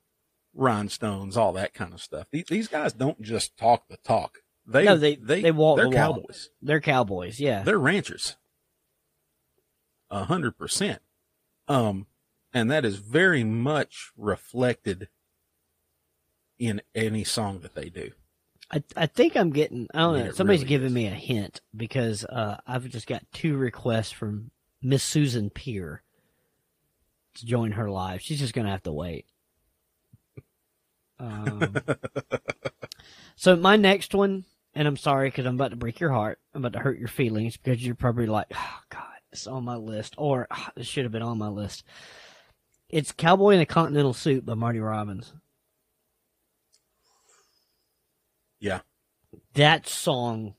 rhinestones, 0.54 1.38
all 1.38 1.54
that 1.54 1.74
kind 1.76 1.94
of 1.94 2.02
stuff. 2.02 2.26
These, 2.32 2.46
these 2.50 2.68
guys 2.68 2.92
don't 2.92 3.22
just 3.22 3.56
talk 3.56 3.88
the 3.88 3.98
talk. 3.98 4.40
They, 4.66 4.84
No, 4.86 4.98
they- 4.98 5.16
they, 5.16 5.42
they 5.42 5.52
walk 5.52 5.78
they're 5.78 5.86
the 5.86 5.90
walk. 5.90 5.96
cowboys. 5.96 6.50
They're 6.62 6.82
cowboys. 6.82 7.40
Yeah. 7.40 7.62
They're 7.64 7.78
ranchers. 7.80 8.36
A 10.10 10.26
hundred 10.26 10.58
percent. 10.58 11.02
Um, 11.72 12.08
and 12.54 12.70
that 12.70 12.84
is 12.84 12.98
very 12.98 13.44
much 13.44 14.12
reflected 14.18 15.08
in 16.60 16.82
any 16.94 17.24
song 17.24 17.60
that 17.60 17.76
they 17.76 17.90
do. 17.90 18.12
I, 18.70 18.84
I 18.96 19.06
think 19.06 19.36
I'm 19.36 19.52
getting. 19.52 19.88
I 19.94 20.00
don't 20.00 20.20
know. 20.20 20.26
it 20.26 20.36
Somebody's 20.36 20.62
really 20.62 20.70
giving 20.70 20.88
is. 20.90 20.94
me 20.94 21.08
a 21.08 21.12
hint 21.12 21.62
because 21.76 22.26
uh, 22.26 22.58
I've 22.68 22.88
just 22.90 23.08
got 23.08 23.24
two 23.34 23.58
requests 23.58 24.12
from 24.12 24.52
Miss 24.82 25.04
Susan 25.04 25.50
Peer 25.50 26.04
to 27.36 27.46
join 27.46 27.74
her 27.74 27.90
live. 27.90 28.22
She's 28.22 28.40
just 28.40 28.54
gonna 28.54 28.72
have 28.72 28.84
to 28.84 28.94
wait. 28.94 29.26
Um, 31.20 31.76
so 33.36 33.56
my 33.56 33.76
next 33.76 34.14
one, 34.14 34.46
and 34.74 34.88
I'm 34.88 34.98
sorry 34.98 35.30
because 35.30 35.46
I'm 35.46 35.56
about 35.56 35.72
to 35.72 35.78
break 35.78 36.00
your 36.00 36.12
heart. 36.12 36.40
I'm 36.54 36.64
about 36.64 36.78
to 36.78 36.84
hurt 36.84 37.00
your 37.00 37.08
feelings 37.08 37.58
because 37.58 37.86
you're 37.86 37.96
probably 37.96 38.28
like, 38.28 38.48
oh 38.54 38.80
God, 38.90 39.11
it's 39.32 39.48
on 39.48 39.64
my 39.64 39.76
list, 39.76 40.16
or 40.18 40.48
it 40.76 40.86
should 40.86 41.04
have 41.04 41.12
been 41.12 41.22
on 41.22 41.38
my 41.38 41.48
list. 41.48 41.84
It's 42.90 43.12
"Cowboy 43.12 43.52
in 43.52 43.62
a 43.62 43.66
Continental 43.66 44.14
Suit" 44.14 44.46
by 44.46 44.54
Marty 44.54 44.80
Robbins. 44.80 45.34
Yeah. 48.60 48.82
that 49.56 49.88
song 49.88 50.54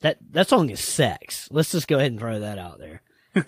that 0.00 0.18
that 0.32 0.48
song 0.48 0.68
is 0.68 0.80
sex. 0.80 1.48
Let's 1.50 1.72
just 1.72 1.88
go 1.88 1.96
ahead 1.96 2.10
and 2.10 2.20
throw 2.20 2.40
that 2.40 2.58
out 2.58 2.78
there. 2.78 3.00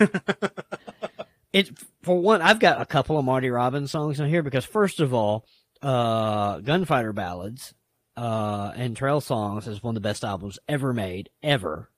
it 1.52 1.70
for 2.02 2.18
one, 2.18 2.40
I've 2.40 2.60
got 2.60 2.80
a 2.80 2.86
couple 2.86 3.18
of 3.18 3.26
Marty 3.26 3.50
Robbins 3.50 3.90
songs 3.90 4.20
on 4.20 4.28
here 4.28 4.42
because 4.42 4.64
first 4.64 5.00
of 5.00 5.12
all, 5.12 5.44
uh, 5.82 6.60
Gunfighter 6.60 7.12
Ballads 7.12 7.74
uh, 8.16 8.72
and 8.74 8.96
Trail 8.96 9.20
Songs 9.20 9.68
is 9.68 9.82
one 9.82 9.96
of 9.96 10.02
the 10.02 10.08
best 10.08 10.24
albums 10.24 10.58
ever 10.66 10.94
made, 10.94 11.28
ever. 11.42 11.90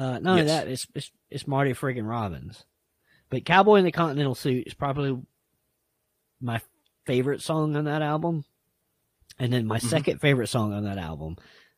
Uh, 0.00 0.18
not 0.18 0.32
only 0.32 0.44
that, 0.44 0.66
it's, 0.68 0.86
it's 0.94 1.10
it's 1.28 1.46
Marty 1.46 1.72
friggin' 1.72 2.08
Robbins. 2.08 2.64
But 3.28 3.44
Cowboy 3.44 3.76
in 3.76 3.84
the 3.84 3.92
Continental 3.92 4.34
Suit 4.34 4.66
is 4.66 4.74
probably 4.74 5.20
my 6.40 6.60
favorite 7.06 7.42
song 7.42 7.76
on 7.76 7.84
that 7.84 8.02
album. 8.02 8.44
And 9.38 9.52
then 9.52 9.66
my 9.66 9.78
Mhm. 9.78 9.82
second 9.88 10.20
favorite 10.20 10.48
song 10.48 10.72
on 10.72 10.84
that 10.84 10.98
album 10.98 11.36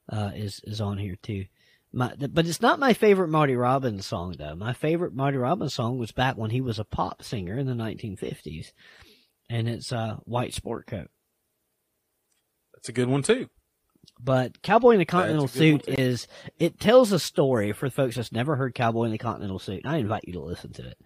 uh, 0.09 0.31
is 0.35 0.61
is 0.65 0.81
on 0.81 0.99
here 0.99 1.17
too. 1.17 1.47
My, 1.93 2.15
but 2.17 2.47
it's 2.47 2.63
not 2.63 2.79
my 2.79 2.95
favorite 2.95 3.29
Marty 3.29 3.55
Robbins 3.55 4.07
song 4.07 4.35
though. 4.39 4.55
My 4.55 4.73
favorite 4.73 5.15
Marty 5.15 5.37
Robbins 5.37 5.75
song 5.75 5.99
was 5.99 6.11
back 6.13 6.37
when 6.37 6.51
he 6.51 6.61
was 6.61 6.79
a 6.79 6.85
pop 6.85 7.23
singer 7.23 7.59
in 7.59 7.67
the 7.67 7.75
1950s, 7.75 8.73
and 9.51 9.69
it's 9.69 9.93
uh, 9.93 10.17
"White 10.25 10.55
Sport 10.55 10.87
Coat." 10.87 11.11
That's 12.75 12.89
a 12.89 12.93
good 12.93 13.09
one 13.09 13.23
too. 13.23 13.49
But 14.25 14.63
Cowboy 14.63 14.93
in 14.93 14.99
the 14.99 15.05
Continental 15.05 15.47
That's 15.47 15.57
a 15.57 15.59
good 15.59 15.85
Suit 15.85 15.99
one, 15.99 16.07
is 16.07 16.27
it 16.59 16.79
tells 16.79 17.11
a 17.13 17.19
story 17.19 17.73
for 17.73 17.91
folks 17.91 18.17
that's 18.17 18.31
never 18.31 18.57
heard 18.57 18.75
Cowboy 18.75 19.05
in 19.05 19.11
the 19.11 19.19
Continental 19.19 19.59
Suit. 19.59 19.85
I 19.85 19.97
invite 19.97 20.25
you 20.27 20.35
to 20.35 20.41
listen 20.41 20.73
to 20.75 20.89
it. 20.89 20.99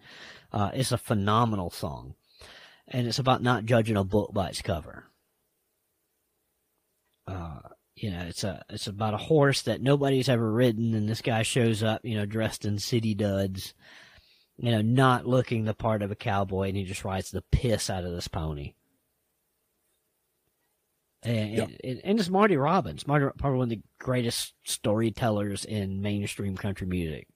Uh, 0.51 0.71
it's 0.73 0.91
a 0.91 0.97
phenomenal 0.97 1.71
song, 1.71 2.13
and 2.87 3.07
it's 3.07 3.19
about 3.19 3.41
not 3.41 3.65
judging 3.65 3.97
a 3.97 4.03
book 4.03 4.33
by 4.33 4.49
its 4.49 4.61
cover. 4.61 5.05
Uh, 7.27 7.59
you 7.95 8.11
know, 8.11 8.21
it's 8.21 8.43
a 8.43 8.63
it's 8.69 8.87
about 8.87 9.15
a 9.15 9.17
horse 9.17 9.63
that 9.63 9.81
nobody's 9.81 10.29
ever 10.29 10.51
ridden, 10.51 10.93
and 10.93 11.09
this 11.09 11.21
guy 11.21 11.41
shows 11.41 11.81
up, 11.81 12.01
you 12.03 12.15
know, 12.15 12.25
dressed 12.25 12.65
in 12.65 12.77
city 12.77 13.15
duds, 13.15 13.73
you 14.57 14.71
know, 14.71 14.81
not 14.81 15.25
looking 15.25 15.65
the 15.65 15.73
part 15.73 16.03
of 16.03 16.11
a 16.11 16.15
cowboy, 16.15 16.67
and 16.67 16.77
he 16.77 16.83
just 16.83 17.03
rides 17.03 17.31
the 17.31 17.43
piss 17.51 17.89
out 17.89 18.03
of 18.05 18.13
this 18.13 18.27
pony. 18.27 18.73
And, 21.27 21.77
and, 21.83 22.01
and 22.03 22.19
it's 22.19 22.29
Marty 22.29 22.55
Robbins, 22.57 23.05
Marty, 23.07 23.25
probably 23.37 23.57
one 23.57 23.65
of 23.65 23.69
the 23.69 23.81
greatest 23.99 24.53
storytellers 24.65 25.65
in 25.65 26.01
mainstream 26.01 26.55
country 26.55 26.87
music. 26.87 27.27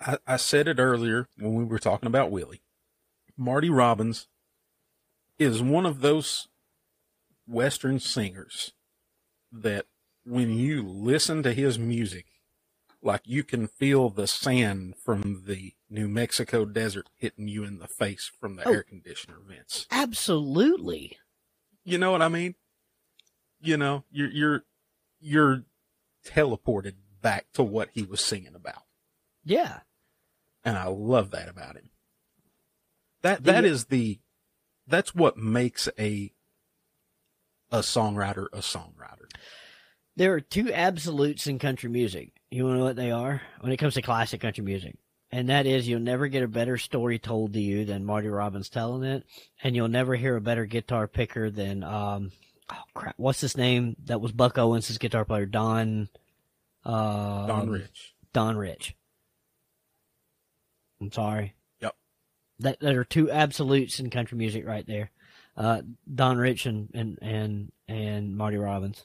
I, 0.00 0.18
I 0.26 0.36
said 0.36 0.68
it 0.68 0.78
earlier 0.78 1.28
when 1.38 1.54
we 1.54 1.64
were 1.64 1.78
talking 1.78 2.06
about 2.06 2.30
Willie. 2.30 2.62
Marty 3.36 3.68
Robbins 3.70 4.28
is 5.38 5.62
one 5.62 5.86
of 5.86 6.00
those 6.00 6.48
Western 7.46 7.98
singers 7.98 8.72
that 9.50 9.86
when 10.24 10.52
you 10.52 10.82
listen 10.86 11.42
to 11.42 11.52
his 11.52 11.78
music, 11.78 12.26
like 13.02 13.22
you 13.24 13.42
can 13.42 13.66
feel 13.66 14.08
the 14.10 14.26
sand 14.28 14.94
from 15.02 15.42
the 15.46 15.72
New 15.90 16.08
Mexico 16.08 16.64
desert 16.64 17.08
hitting 17.16 17.48
you 17.48 17.64
in 17.64 17.78
the 17.78 17.88
face 17.88 18.30
from 18.40 18.56
the 18.56 18.66
Oh. 18.68 18.72
air 18.72 18.82
conditioner 18.84 19.38
vents. 19.46 19.86
Absolutely. 19.90 21.18
You 21.84 21.98
know 21.98 22.12
what 22.12 22.22
I 22.22 22.28
mean? 22.28 22.54
You 23.62 23.76
know, 23.76 24.04
you're 24.10 24.30
you're 24.30 24.64
you're 25.20 25.62
teleported 26.26 26.94
back 27.20 27.46
to 27.54 27.62
what 27.62 27.90
he 27.92 28.02
was 28.02 28.20
singing 28.20 28.54
about. 28.54 28.82
Yeah. 29.44 29.80
and 30.64 30.76
I 30.76 30.86
love 30.86 31.30
that 31.32 31.48
about 31.48 31.76
him. 31.76 31.90
That 33.22 33.44
that 33.44 33.64
is 33.64 33.86
the 33.86 34.18
that's 34.86 35.14
what 35.14 35.36
makes 35.36 35.88
a 35.98 36.32
a 37.70 37.78
songwriter 37.78 38.46
a 38.52 38.58
songwriter. 38.58 39.28
There 40.16 40.34
are 40.34 40.40
two 40.40 40.72
absolutes 40.72 41.46
in 41.46 41.58
country 41.58 41.88
music. 41.88 42.32
You 42.50 42.64
want 42.64 42.74
to 42.74 42.78
know 42.80 42.84
what 42.84 42.96
they 42.96 43.10
are? 43.12 43.40
When 43.60 43.72
it 43.72 43.78
comes 43.78 43.94
to 43.94 44.02
classic 44.02 44.40
country 44.40 44.62
music. 44.64 44.96
And 45.30 45.48
that 45.48 45.64
is, 45.64 45.88
you'll 45.88 46.00
never 46.00 46.28
get 46.28 46.42
a 46.42 46.48
better 46.48 46.76
story 46.76 47.18
told 47.18 47.54
to 47.54 47.60
you 47.60 47.86
than 47.86 48.04
Marty 48.04 48.28
Robbins 48.28 48.68
telling 48.68 49.02
it. 49.04 49.24
And 49.62 49.74
you'll 49.74 49.88
never 49.88 50.14
hear 50.14 50.36
a 50.36 50.42
better 50.42 50.66
guitar 50.66 51.08
picker 51.08 51.48
than, 51.48 51.82
um, 51.82 52.30
oh 52.72 52.82
crap, 52.94 53.14
what's 53.18 53.40
his 53.40 53.56
name? 53.56 53.96
That 54.04 54.20
was 54.20 54.32
Buck 54.32 54.58
Owens' 54.58 54.96
guitar 54.98 55.24
player, 55.24 55.46
Don, 55.46 56.08
uh, 56.84 57.46
Don 57.46 57.70
Rich. 57.70 58.14
Don 58.32 58.56
Rich. 58.56 58.96
I'm 61.00 61.12
sorry. 61.12 61.54
Yep. 61.80 61.94
That, 62.60 62.80
that 62.80 62.94
are 62.94 63.04
two 63.04 63.30
absolutes 63.30 64.00
in 64.00 64.10
country 64.10 64.38
music 64.38 64.66
right 64.66 64.86
there. 64.86 65.10
Uh, 65.56 65.82
Don 66.12 66.38
Rich 66.38 66.66
and, 66.66 66.88
and, 66.94 67.18
and, 67.20 67.72
and 67.88 68.36
Marty 68.36 68.56
Robbins. 68.56 69.04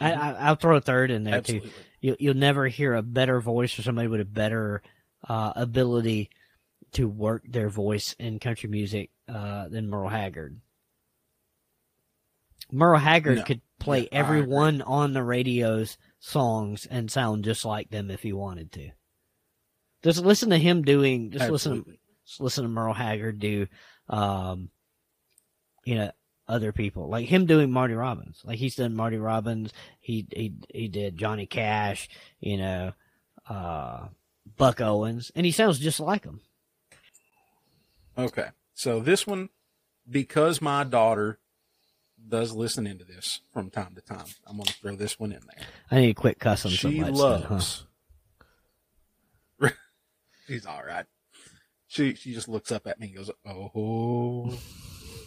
I, 0.00 0.12
I, 0.12 0.30
I'll 0.32 0.56
throw 0.56 0.76
a 0.76 0.80
third 0.80 1.10
in 1.10 1.24
there 1.24 1.40
too. 1.40 1.56
Absolutely. 1.56 1.72
You, 2.00 2.16
you'll 2.18 2.34
never 2.34 2.66
hear 2.68 2.94
a 2.94 3.02
better 3.02 3.40
voice 3.40 3.78
or 3.78 3.82
somebody 3.82 4.08
with 4.08 4.20
a 4.20 4.26
better 4.26 4.82
uh, 5.28 5.52
ability 5.56 6.30
to 6.92 7.08
work 7.08 7.42
their 7.48 7.68
voice 7.68 8.14
in 8.18 8.38
country 8.38 8.68
music 8.68 9.10
uh, 9.28 9.68
than 9.68 9.88
Merle 9.88 10.08
Haggard. 10.08 10.60
Merle 12.72 12.98
Haggard 12.98 13.36
No. 13.38 13.44
could 13.44 13.60
play 13.78 14.02
Yeah, 14.02 14.08
everyone 14.18 14.82
on 14.82 15.12
the 15.12 15.22
radio's 15.22 15.98
songs 16.18 16.86
and 16.86 17.10
sound 17.10 17.44
just 17.44 17.64
like 17.64 17.90
them 17.90 18.10
if 18.10 18.22
he 18.22 18.32
wanted 18.32 18.72
to. 18.72 18.90
Just 20.02 20.24
listen 20.24 20.50
to 20.50 20.58
him 20.58 20.82
doing. 20.82 21.30
Just 21.30 21.50
listen. 21.50 21.72
Absolutely. 21.72 22.00
Just 22.26 22.40
listen 22.40 22.64
to 22.64 22.68
Merle 22.70 22.94
Haggard 22.94 23.38
do, 23.38 23.66
um, 24.08 24.70
you 25.84 25.94
know, 25.96 26.10
other 26.46 26.72
people 26.72 27.08
like 27.08 27.26
him 27.26 27.46
doing 27.46 27.70
Marty 27.70 27.94
Robbins. 27.94 28.42
Like 28.44 28.58
he's 28.58 28.76
done 28.76 28.94
Marty 28.94 29.16
Robbins. 29.16 29.72
He 30.00 30.26
he 30.34 30.54
he 30.72 30.88
did 30.88 31.16
Johnny 31.16 31.46
Cash. 31.46 32.08
You 32.40 32.58
know, 32.58 32.92
uh, 33.48 34.08
Buck 34.56 34.80
Owens, 34.80 35.32
and 35.34 35.46
he 35.46 35.52
sounds 35.52 35.78
just 35.78 36.00
like 36.00 36.24
him. 36.24 36.40
Okay. 38.16 38.48
So 38.74 39.00
this 39.00 39.26
one, 39.26 39.48
because 40.08 40.60
my 40.60 40.84
daughter 40.84 41.38
does 42.28 42.52
listen 42.52 42.86
into 42.86 43.04
this 43.04 43.40
from 43.52 43.70
time 43.70 43.94
to 43.94 44.00
time, 44.00 44.26
I'm 44.46 44.56
gonna 44.58 44.70
throw 44.70 44.96
this 44.96 45.18
one 45.18 45.32
in 45.32 45.40
there. 45.46 45.66
I 45.90 46.00
need 46.00 46.06
to 46.08 46.14
quit 46.14 46.38
cussing 46.38 46.70
so 46.72 46.88
she 46.90 47.00
much. 47.00 47.14
then, 47.14 47.14
huh? 47.14 47.22
loves. 47.50 47.86
She's 50.46 50.66
all 50.66 50.82
right. 50.86 51.06
She 51.86 52.14
she 52.14 52.32
just 52.34 52.48
looks 52.48 52.70
up 52.72 52.86
at 52.86 52.98
me 53.00 53.06
and 53.08 53.16
goes, 53.16 53.30
"Oh." 53.46 54.58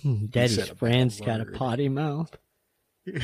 Daddy's 0.29 0.55
said 0.55 0.69
a 0.69 0.75
friend's 0.75 1.19
got 1.19 1.41
a 1.41 1.45
potty 1.45 1.89
mouth. 1.89 2.35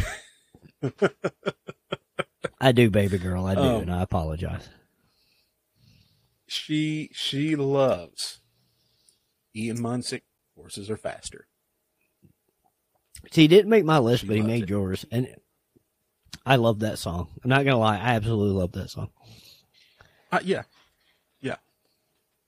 I 2.60 2.72
do, 2.72 2.90
baby 2.90 3.18
girl. 3.18 3.46
I 3.46 3.56
do, 3.56 3.62
Um, 3.62 3.82
and 3.84 3.92
I 3.94 4.02
apologize. 4.02 4.70
she 6.48 7.10
she 7.14 7.56
loves 7.56 8.40
Ian 9.56 9.78
Munsick. 9.80 10.22
Horses 10.56 10.90
are 10.90 10.98
faster. 10.98 11.48
See, 13.32 13.42
he 13.44 13.48
didn't 13.48 13.70
make 13.70 13.86
my 13.86 14.00
list, 14.00 14.22
She 14.22 14.28
but 14.28 14.36
he 14.36 14.42
made 14.44 14.64
it. 14.64 14.70
yours, 14.70 15.06
and 15.12 15.28
I 16.46 16.58
love 16.58 16.80
that 16.80 17.00
song. 17.00 17.30
I'm 17.44 17.50
not 17.50 17.64
gonna 17.66 17.78
lie, 17.80 17.98
I 17.98 18.16
absolutely 18.16 18.60
love 18.60 18.72
that 18.74 18.90
song. 18.90 19.10
Uh, 20.32 20.40
yeah, 20.44 20.64
yeah. 21.42 21.58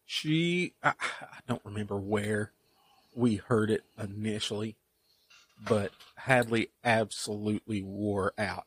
She, 0.05 0.73
I, 0.83 0.89
I 1.21 1.37
don't 1.47 1.61
remember 1.63 1.97
where 1.99 2.51
we 3.15 3.35
heard 3.35 3.71
it 3.71 3.83
initially, 4.01 4.75
but 5.67 5.91
Hadley 6.17 6.69
absolutely 6.83 7.81
wore 7.81 8.33
out 8.37 8.65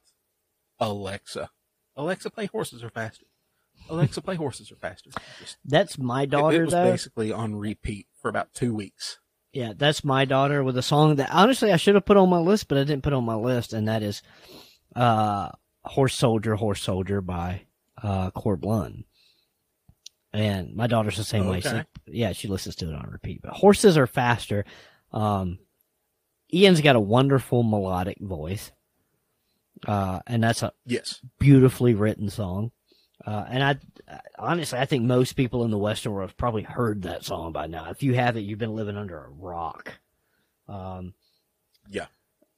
Alexa. 0.80 1.50
Alexa, 1.96 2.30
play 2.30 2.46
horses 2.46 2.82
are 2.82 2.90
faster. 2.90 3.26
Alexa, 3.90 4.22
play 4.22 4.36
horses 4.36 4.70
are 4.72 4.76
faster. 4.76 5.10
Just, 5.40 5.56
That's 5.64 5.98
my 5.98 6.22
it, 6.22 6.30
daughter, 6.30 6.62
it 6.62 6.64
was 6.66 6.74
though. 6.74 6.90
basically 6.90 7.32
on 7.32 7.56
repeat 7.56 8.06
for 8.20 8.28
about 8.28 8.54
two 8.54 8.74
weeks. 8.74 9.18
Yeah, 9.52 9.72
that's 9.76 10.04
my 10.04 10.24
daughter 10.24 10.62
with 10.62 10.76
a 10.76 10.82
song 10.82 11.16
that 11.16 11.30
honestly 11.32 11.72
I 11.72 11.76
should 11.76 11.94
have 11.94 12.04
put 12.04 12.16
on 12.16 12.28
my 12.28 12.38
list, 12.38 12.68
but 12.68 12.78
I 12.78 12.84
didn't 12.84 13.02
put 13.02 13.12
on 13.14 13.24
my 13.24 13.34
list, 13.34 13.72
and 13.72 13.88
that 13.88 14.02
is 14.02 14.22
uh, 14.94 15.48
"Horse 15.84 16.14
Soldier, 16.14 16.54
Horse 16.54 16.82
Soldier" 16.82 17.20
by 17.20 17.62
uh, 18.02 18.30
Corb 18.30 18.64
Lund. 18.64 19.04
And 20.32 20.74
my 20.76 20.86
daughter's 20.86 21.16
the 21.16 21.24
same 21.24 21.46
way. 21.46 21.62
So, 21.62 21.82
yeah, 22.06 22.32
she 22.32 22.48
listens 22.48 22.76
to 22.76 22.88
it 22.90 22.94
on 22.94 23.08
repeat. 23.10 23.40
But 23.42 23.54
horses 23.54 23.96
are 23.96 24.06
faster. 24.06 24.66
Um, 25.12 25.58
Ian's 26.52 26.82
got 26.82 26.96
a 26.96 27.00
wonderful 27.00 27.62
melodic 27.62 28.18
voice, 28.20 28.70
uh, 29.86 30.20
and 30.26 30.42
that's 30.42 30.62
a 30.62 30.72
Yes. 30.84 31.20
beautifully 31.38 31.94
written 31.94 32.28
song. 32.28 32.72
Uh, 33.28 33.44
and 33.50 33.62
I, 33.62 33.76
honestly, 34.38 34.78
I 34.78 34.86
think 34.86 35.04
most 35.04 35.34
people 35.34 35.62
in 35.64 35.70
the 35.70 35.76
Western 35.76 36.12
world 36.12 36.30
have 36.30 36.36
probably 36.38 36.62
heard 36.62 37.02
that 37.02 37.26
song 37.26 37.52
by 37.52 37.66
now. 37.66 37.90
If 37.90 38.02
you 38.02 38.14
haven't, 38.14 38.44
you've 38.44 38.58
been 38.58 38.74
living 38.74 38.96
under 38.96 39.22
a 39.22 39.28
rock. 39.28 39.92
Um, 40.66 41.12
Yeah. 41.90 42.06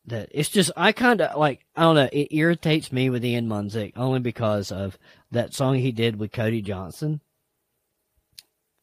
that 0.07 0.29
it's 0.31 0.49
just 0.49 0.71
I 0.77 0.93
kind 0.93 1.21
of 1.23 1.37
like 1.37 1.67
I 1.75 1.83
don't 1.83 1.97
know. 1.97 2.09
It 2.13 2.29
irritates 2.33 2.93
me 2.93 3.11
with 3.11 3.25
Ian 3.25 3.49
Munsick 3.49 3.95
only 3.97 4.21
because 4.21 4.71
of 4.71 4.97
that 5.33 5.55
song 5.55 5.75
he 5.75 5.91
did 5.91 6.21
with 6.21 6.31
Cody 6.31 6.63
Johnson. 6.63 7.21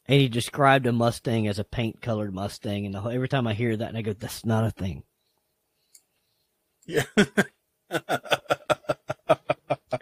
And 0.04 0.20
he 0.20 0.28
described 0.28 0.86
a 0.86 0.92
Mustang 0.92 1.48
as 1.48 1.58
a 1.58 1.64
paint 1.64 2.02
colored 2.02 2.34
Mustang, 2.34 2.84
and 2.84 2.94
the 2.94 3.00
whole, 3.00 3.12
every 3.12 3.28
time 3.28 3.46
I 3.46 3.54
hear 3.54 3.74
that, 3.76 3.88
and 3.88 3.96
I 3.96 4.02
go, 4.02 4.12
"That's 4.12 4.44
not 4.44 4.64
a 4.64 4.70
thing." 4.70 5.04
Yeah. 6.86 7.04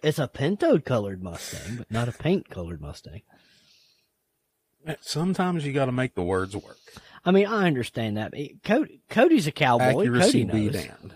It's 0.03 0.18
a 0.18 0.28
Pinto 0.28 0.78
colored 0.78 1.22
Mustang, 1.22 1.76
but 1.76 1.90
not 1.90 2.09
a 2.09 2.12
paint 2.12 2.49
colored 2.51 2.80
Mustang. 2.80 3.22
Sometimes 5.01 5.66
you 5.66 5.72
got 5.72 5.86
to 5.86 5.92
make 5.92 6.14
the 6.14 6.22
words 6.22 6.55
work. 6.55 6.78
I 7.24 7.32
mean, 7.32 7.47
I 7.47 7.66
understand 7.66 8.16
that. 8.16 8.32
Cody, 8.64 9.01
Cody's 9.11 9.47
a 9.49 9.53
cowboy. 9.53 10.03
Accuracy 10.03 10.44
Cody 10.47 10.59
be 10.59 10.64
knows. 10.70 10.84
damned. 10.84 11.14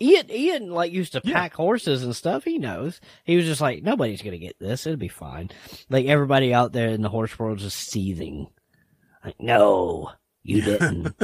Ian, 0.00 0.30
Ian, 0.30 0.70
like 0.70 0.92
used 0.92 1.12
to 1.12 1.22
Yeah. 1.24 1.32
pack 1.34 1.54
horses 1.54 2.02
and 2.02 2.14
stuff. 2.14 2.44
He 2.44 2.58
knows. 2.58 3.00
He 3.24 3.36
was 3.36 3.46
just 3.46 3.60
like, 3.60 3.82
nobody's 3.82 4.20
gonna 4.20 4.36
get 4.38 4.58
this. 4.58 4.84
It'll 4.86 4.98
be 4.98 5.08
fine. 5.08 5.50
Like 5.88 6.06
everybody 6.06 6.52
out 6.52 6.72
there 6.72 6.88
in 6.88 7.02
the 7.02 7.08
horse 7.08 7.38
world 7.38 7.58
is 7.58 7.64
just 7.64 7.78
seething. 7.88 8.48
Like, 9.24 9.40
no, 9.40 10.10
you 10.42 10.60
didn't. 10.62 11.14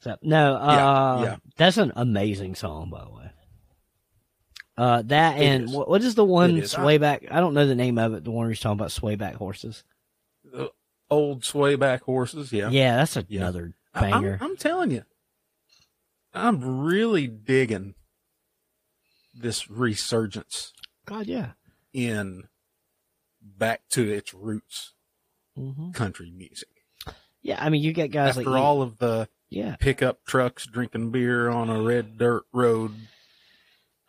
so 0.00 0.16
no, 0.22 0.54
uh, 0.56 1.20
yeah. 1.24 1.36
that's 1.56 1.78
an 1.78 1.92
amazing 1.96 2.54
song, 2.54 2.90
by 2.90 3.02
the 3.02 3.10
way. 3.10 3.30
Uh, 4.78 5.02
that 5.06 5.40
It 5.40 5.44
and 5.44 5.64
is. 5.64 5.70
what, 5.72 6.02
is 6.02 6.14
the 6.14 6.24
one 6.24 6.56
swayback? 6.62 7.26
I 7.32 7.40
don't 7.40 7.52
know 7.52 7.66
the 7.66 7.74
name 7.74 7.98
of 7.98 8.14
it. 8.14 8.22
The 8.22 8.30
one 8.30 8.42
where 8.44 8.50
he's 8.50 8.60
talking 8.60 8.78
about 8.78 8.90
swayback 8.92 9.34
horses. 9.34 9.82
The 10.44 10.70
old 11.10 11.42
swayback 11.42 12.02
horses. 12.02 12.52
Yeah. 12.52 12.70
Yeah, 12.70 12.96
that's 12.96 13.16
Yeah. 13.28 13.40
another 13.40 13.74
I- 13.92 13.98
I'm- 14.06 14.10
banger. 14.22 14.38
I'm, 14.40 14.56
telling 14.56 14.92
you, 14.92 15.04
I'm 16.32 16.84
really 16.84 17.26
digging 17.26 17.94
this 19.34 19.68
resurgence 19.68 20.72
God, 21.06 21.26
yeah. 21.26 21.52
in 21.92 22.44
back 23.42 23.82
to 23.90 24.08
its 24.08 24.32
roots 24.32 24.94
hmm 25.56 25.90
country 25.90 26.30
music. 26.30 26.68
Yeah, 27.42 27.56
I 27.64 27.68
mean, 27.68 27.82
you 27.82 27.92
get 27.92 28.12
guys 28.12 28.36
After 28.38 28.48
like 28.50 28.60
all 28.62 28.80
of 28.82 28.98
the 28.98 29.28
Yeah. 29.50 29.74
pickup 29.76 30.24
trucks 30.24 30.66
drinking 30.66 31.10
beer 31.10 31.48
on 31.48 31.68
a 31.68 31.82
red 31.82 32.16
dirt 32.18 32.44
road, 32.52 32.94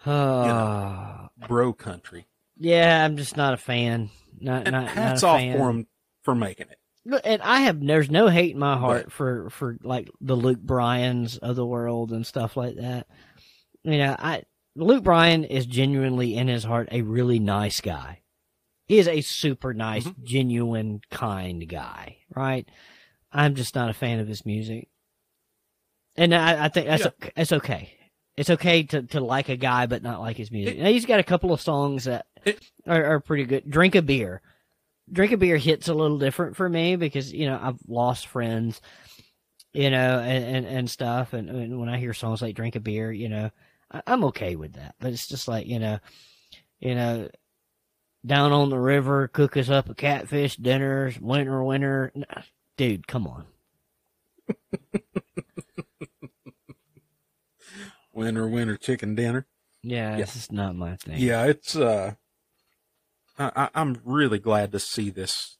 Uh, 0.05 1.27
bro 1.47 1.73
country. 1.73 2.27
Yeah, 2.57 3.03
I'm 3.05 3.17
just 3.17 3.37
not 3.37 3.53
a 3.53 3.57
fan. 3.57 4.09
Not 4.39 4.63
And 4.67 4.71
not, 4.73 4.87
hats 4.89 5.21
not 5.21 5.29
off 5.35 5.39
fan. 5.39 5.57
for 5.57 5.69
him 5.69 5.87
for 6.23 6.35
making 6.35 6.67
it. 6.69 7.21
And 7.25 7.41
I 7.41 7.61
have 7.61 7.83
there's 7.85 8.09
no 8.11 8.27
hate 8.27 8.53
in 8.53 8.59
my 8.59 8.77
heart 8.77 9.05
But- 9.05 9.13
for 9.13 9.49
for 9.49 9.77
like 9.83 10.09
the 10.21 10.35
Luke 10.35 10.59
Bryans 10.61 11.37
of 11.37 11.55
the 11.55 11.65
world 11.65 12.11
and 12.11 12.25
stuff 12.25 12.55
like 12.57 12.75
that. 12.75 13.07
You 13.83 13.97
know, 13.97 14.15
I 14.19 14.43
Luke 14.75 15.03
Bryan 15.03 15.43
is 15.43 15.65
genuinely 15.65 16.35
in 16.35 16.47
his 16.47 16.63
heart 16.63 16.89
a 16.91 17.01
really 17.01 17.39
nice 17.39 17.81
guy. 17.81 18.21
He 18.85 18.97
is 18.99 19.07
a 19.07 19.21
super 19.21 19.73
nice, 19.73 20.05
Mhm. 20.05 20.23
genuine, 20.23 21.01
kind 21.11 21.67
guy, 21.67 22.17
right? 22.35 22.67
I'm 23.31 23.55
just 23.55 23.75
not 23.75 23.89
a 23.89 23.93
fan 23.93 24.19
of 24.19 24.27
his 24.27 24.45
music, 24.45 24.89
and 26.15 26.33
I, 26.33 26.65
I 26.65 26.69
think 26.69 26.87
that's 26.87 27.03
Yeah. 27.05 27.29
it's 27.35 27.51
okay. 27.53 27.93
It's 28.39 28.49
okay 28.49 28.83
to, 28.83 29.03
to 29.03 29.19
like 29.19 29.49
a 29.49 29.57
guy 29.57 29.85
but 29.85 30.01
not 30.01 30.21
like 30.21 30.37
his 30.37 30.49
music. 30.49 30.77
It- 30.77 30.81
now, 30.81 30.87
he's 30.89 31.05
got 31.05 31.19
a 31.19 31.23
couple 31.23 31.51
of 31.51 31.59
songs 31.61 32.05
that 32.05 32.25
It- 32.45 32.63
are, 32.87 33.03
are 33.03 33.19
pretty 33.19 33.43
good. 33.43 33.69
Drink 33.69 33.95
a 33.95 34.01
beer. 34.01 34.41
Drink 35.11 35.33
a 35.33 35.37
beer 35.37 35.57
hits 35.57 35.89
a 35.89 35.93
little 35.93 36.17
different 36.19 36.55
for 36.55 36.69
me 36.69 36.95
because 36.95 37.33
you 37.33 37.47
know 37.47 37.59
I've 37.61 37.79
lost 37.87 38.27
friends, 38.27 38.79
you 39.73 39.89
know, 39.89 40.19
and 40.19 40.55
and, 40.55 40.65
and 40.65 40.89
stuff. 40.89 41.33
And, 41.33 41.49
and 41.49 41.79
when 41.79 41.89
I 41.89 41.97
hear 41.97 42.13
songs 42.13 42.41
like 42.41 42.55
"Drink 42.55 42.75
a 42.75 42.79
Beer," 42.79 43.11
you 43.11 43.27
know, 43.27 43.49
I, 43.91 44.01
I'm 44.07 44.23
okay 44.25 44.55
with 44.55 44.73
that. 44.73 44.95
But 44.99 45.11
it's 45.11 45.27
just 45.27 45.47
like 45.49 45.67
you 45.67 45.79
know, 45.79 45.99
you 46.79 46.95
know, 46.95 47.27
down 48.25 48.51
on 48.53 48.69
the 48.69 48.79
river, 48.79 49.27
cook 49.27 49.57
us 49.57 49.69
up 49.69 49.89
a 49.89 49.95
catfish 49.95 50.55
dinner, 50.55 51.11
winter, 51.19 51.61
winter. 51.63 52.13
Dude, 52.77 53.05
come 53.07 53.27
on. 53.27 53.45
Winter, 58.13 58.47
winter 58.47 58.77
chicken 58.77 59.15
dinner. 59.15 59.45
Yeah, 59.83 60.11
Yeah. 60.11 60.17
this 60.17 60.35
is 60.35 60.51
not 60.51 60.75
my 60.75 60.95
thing. 60.97 61.19
Yeah, 61.19 61.45
it's. 61.45 61.75
uh 61.75 62.13
I, 63.37 63.51
I- 63.55 63.69
I'm 63.75 64.01
really 64.03 64.39
glad 64.39 64.71
to 64.73 64.79
see 64.79 65.09
this. 65.09 65.57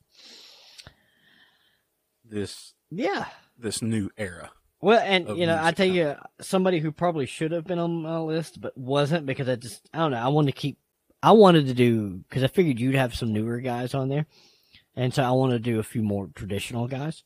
This 2.23 2.73
yeah. 2.91 3.25
this 3.57 3.81
new 3.81 4.09
era. 4.17 4.51
Well, 4.81 4.99
and 5.03 5.37
you 5.37 5.45
know, 5.45 5.57
I 5.57 5.71
tell 5.71 5.87
coming. 5.87 5.95
you, 5.95 6.15
somebody 6.41 6.79
who 6.79 6.91
probably 6.91 7.25
should 7.25 7.51
have 7.51 7.65
been 7.65 7.79
on 7.79 8.03
my 8.03 8.19
list 8.19 8.61
but 8.61 8.77
wasn't 8.77 9.25
because 9.25 9.49
I 9.49 9.55
just 9.55 9.89
I 9.93 9.99
don't 9.99 10.11
know. 10.11 10.17
I 10.17 10.27
wanted 10.29 10.53
to 10.53 10.57
keep. 10.59 10.77
I 11.21 11.31
wanted 11.33 11.67
to 11.67 11.73
do 11.73 12.23
because 12.29 12.43
I 12.43 12.47
figured 12.47 12.79
you'd 12.79 12.95
have 12.95 13.13
some 13.15 13.33
newer 13.33 13.59
guys 13.59 13.93
on 13.93 14.07
there, 14.09 14.25
and 14.95 15.13
so 15.13 15.23
I 15.23 15.31
wanted 15.31 15.63
to 15.63 15.71
do 15.71 15.79
a 15.79 15.83
few 15.83 16.01
more 16.01 16.29
traditional 16.33 16.87
guys. 16.87 17.23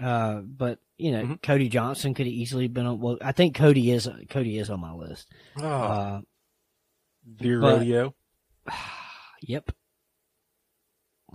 Uh, 0.00 0.40
but 0.40 0.78
you 0.96 1.12
know, 1.12 1.22
Mhm. 1.24 1.42
Cody 1.42 1.68
Johnson 1.68 2.14
could 2.14 2.26
have 2.26 2.32
easily 2.34 2.68
been 2.68 2.86
on. 2.86 3.00
Well, 3.00 3.18
I 3.22 3.32
think 3.32 3.54
Cody 3.56 3.90
is 3.90 4.08
Cody 4.30 4.58
is 4.58 4.70
on 4.70 4.80
my 4.80 4.92
list. 4.92 5.28
Oh, 5.56 5.66
Uh, 5.68 6.20
but- 7.24 7.46
rodeo. 7.48 8.14
yep, 9.42 9.70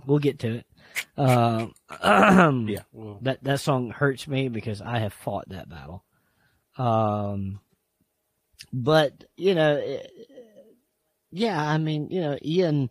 we'll 0.06 0.18
get 0.18 0.38
to 0.40 0.56
it. 0.56 0.66
Uh, 1.16 1.66
Yeah. 2.02 2.82
Well, 2.92 3.18
that 3.22 3.42
that 3.44 3.60
song 3.60 3.90
hurts 3.90 4.26
me 4.28 4.48
because 4.48 4.80
I 4.80 4.98
have 4.98 5.12
fought 5.12 5.48
that 5.48 5.68
battle. 5.68 6.04
Um, 6.78 7.60
but 8.72 9.24
you 9.36 9.54
know, 9.54 9.76
eh, 9.76 10.06
yeah, 11.30 11.60
I 11.62 11.78
mean, 11.78 12.08
you 12.10 12.20
know, 12.20 12.38
Ian, 12.44 12.90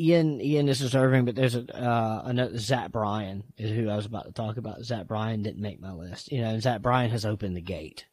Ian, 0.00 0.40
Ian 0.40 0.68
is 0.68 0.78
deserving, 0.78 1.26
but 1.26 1.34
there's 1.34 1.54
a 1.54 1.62
uh, 1.76 2.22
another 2.24 2.56
Zach 2.58 2.90
Bryan 2.90 3.44
is 3.58 3.70
who 3.70 3.90
I 3.90 3.96
was 3.96 4.06
about 4.06 4.24
to 4.24 4.32
talk 4.32 4.56
about. 4.56 4.82
Zach 4.82 5.06
Bryan 5.06 5.42
didn't 5.42 5.60
make 5.60 5.80
my 5.80 5.92
list. 5.92 6.32
You 6.32 6.40
know, 6.40 6.58
Zach 6.58 6.80
Bryan 6.80 7.10
has 7.10 7.26
opened 7.26 7.56
the 7.56 7.60
gate, 7.60 8.06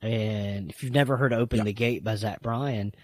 and 0.00 0.70
if 0.70 0.82
you've 0.82 0.94
never 0.94 1.16
heard 1.16 1.32
"Open 1.32 1.58
Yeah. 1.58 1.64
the 1.64 1.72
Gate" 1.72 2.02
by 2.02 2.16
Zach 2.16 2.40
Bryan. 2.42 2.94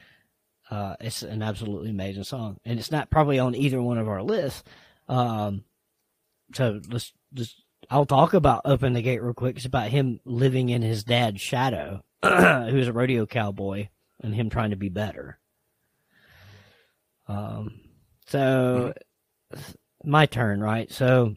Uh, 0.70 0.96
it's 1.00 1.22
an 1.22 1.42
absolutely 1.42 1.88
amazing 1.90 2.24
song, 2.24 2.58
and 2.64 2.78
it's 2.78 2.90
not 2.90 3.10
probably 3.10 3.38
on 3.38 3.54
either 3.54 3.80
one 3.80 3.96
of 3.96 4.06
our 4.08 4.22
lists. 4.22 4.62
Um, 5.08 5.64
so 6.54 6.80
let's 6.90 7.12
just 7.32 7.62
I'll 7.90 8.04
talk 8.04 8.34
about 8.34 8.62
open 8.66 8.92
the 8.92 9.00
gate 9.02 9.22
real 9.22 9.32
quick. 9.32 9.56
It's 9.56 9.64
about 9.64 9.88
him 9.90 10.20
living 10.26 10.68
in 10.68 10.82
his 10.82 11.04
dad's 11.04 11.40
shadow, 11.40 12.02
who's 12.22 12.88
a 12.88 12.92
rodeo 12.92 13.24
cowboy, 13.24 13.88
and 14.20 14.34
him 14.34 14.50
trying 14.50 14.70
to 14.70 14.76
be 14.76 14.90
better. 14.90 15.38
Um, 17.28 17.80
so 18.26 18.94
my 20.04 20.26
turn, 20.26 20.60
right? 20.60 20.90
So 20.90 21.34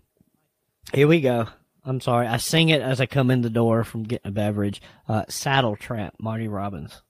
here 0.94 1.08
we 1.08 1.22
go. 1.22 1.48
I'm 1.84 2.00
sorry, 2.00 2.28
I 2.28 2.38
sing 2.38 2.70
it 2.70 2.82
as 2.82 3.02
I 3.02 3.06
come 3.08 3.32
in 3.32 3.42
the 3.42 3.50
door 3.50 3.84
from 3.84 4.04
getting 4.04 4.30
a 4.30 4.32
beverage. 4.32 4.82
Uh, 5.10 5.24
Saddle 5.30 5.76
Tramp, 5.76 6.14
Marty 6.20 6.48
Robbins. 6.48 7.02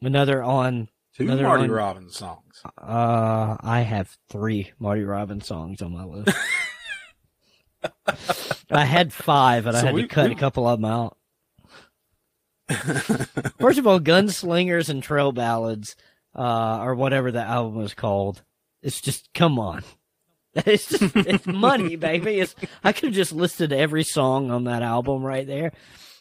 Another 0.00 0.42
on 0.42 0.88
two 1.14 1.24
another 1.24 1.42
Marty 1.44 1.62
one- 1.64 1.70
Robbins 1.70 2.16
songs. 2.16 2.62
uh, 2.78 3.56
I 3.60 3.80
have 3.82 4.16
three 4.30 4.72
Marty 4.78 5.04
Robbins 5.04 5.46
songs 5.46 5.82
on 5.82 5.92
my 5.92 6.04
list. 6.04 6.34
I 8.70 8.84
had 8.84 9.12
five, 9.12 9.66
and 9.66 9.76
I 9.76 9.80
had 9.84 9.94
we- 9.94 10.02
to 10.02 10.08
cut 10.08 10.28
we- 10.30 10.34
a 10.34 10.38
couple 10.38 10.66
of 10.66 10.80
them 10.80 10.90
out. 10.90 11.16
First 13.58 13.78
of 13.78 13.86
all, 13.86 14.00
Gunslingers 14.00 14.88
and 14.88 15.02
Trail 15.02 15.30
Ballads, 15.32 15.94
uh, 16.34 16.78
or 16.82 16.94
whatever 16.94 17.30
the 17.30 17.42
album 17.42 17.76
was 17.76 17.94
called. 17.94 18.42
It's 18.82 19.00
just, 19.00 19.32
come 19.34 19.58
on. 19.58 19.82
It's 20.54 20.86
just, 20.86 21.16
it's 21.16 21.46
money, 21.46 21.96
baby. 22.10 22.38
It's, 22.38 22.54
I 22.84 22.92
could 22.92 23.04
have 23.04 23.14
just 23.14 23.32
listed 23.32 23.72
every 23.72 24.04
song 24.04 24.50
on 24.50 24.64
that 24.64 24.82
album 24.82 25.22
right 25.22 25.46
there. 25.46 25.72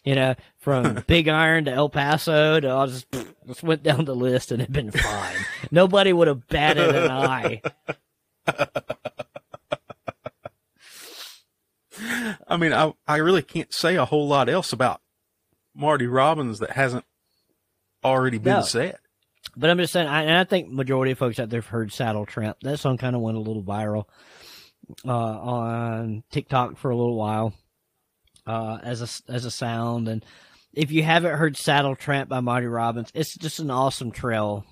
You 0.06 0.16
know, 0.16 0.36
from 0.58 1.04
Big 1.08 1.28
Iron 1.28 1.66
to 1.66 1.72
El 1.74 1.90
Paso 1.90 2.58
to 2.62 2.72
I 2.72 2.86
just, 2.86 3.08
just 3.46 3.62
went 3.62 3.84
down 3.84 4.06
the 4.06 4.16
list 4.16 4.54
and 4.54 4.62
it'd 4.62 4.74
been 4.74 4.90
fine. 4.90 5.36
Nobody 5.70 6.14
would 6.14 6.30
have 6.30 6.48
batted 6.48 6.96
an 6.96 7.12
eye. 7.12 7.62
I 12.48 12.58
mean, 12.58 12.74
I 12.74 12.94
I 13.08 13.18
really 13.18 13.42
can't 13.44 13.74
say 13.74 13.96
a 13.96 14.06
whole 14.06 14.28
lot 14.28 14.50
else 14.50 14.72
about 14.74 15.02
Marty 15.76 16.08
Robbins 16.08 16.60
that 16.60 16.72
hasn't 16.72 17.06
already 18.04 18.38
been 18.38 18.56
No. 18.56 18.62
said. 18.62 18.98
But 19.56 19.70
I'm 19.70 19.78
just 19.78 19.94
saying, 19.94 20.08
I, 20.08 20.24
and 20.24 20.38
I 20.38 20.44
think 20.44 20.70
majority 20.70 21.12
of 21.12 21.18
folks 21.18 21.40
out 21.40 21.50
there 21.50 21.62
have 21.62 21.68
heard 21.68 21.92
Saddle 21.92 22.26
Tramp. 22.26 22.58
That 22.62 22.80
song 22.80 22.98
kind 22.98 23.16
of 23.16 23.22
went 23.22 23.38
a 23.38 23.42
little 23.42 23.64
viral 23.64 24.06
uh, 25.06 25.12
on 25.12 26.24
TikTok 26.32 26.78
for 26.78 26.90
a 26.90 26.96
little 26.96 27.16
while 27.16 27.54
uh, 28.48 28.78
as 28.84 29.02
a 29.02 29.32
as 29.32 29.46
a 29.46 29.52
sound. 29.52 30.08
And 30.08 30.26
if 30.74 30.92
you 30.92 31.04
haven't 31.04 31.38
heard 31.38 31.58
Saddle 31.58 31.96
Tramp 31.96 32.30
by 32.30 32.40
Marty 32.40 32.68
Robbins, 32.68 33.12
it's 33.14 33.36
just 33.36 33.60
an 33.60 33.72
awesome 33.72 34.12
trail 34.12 34.66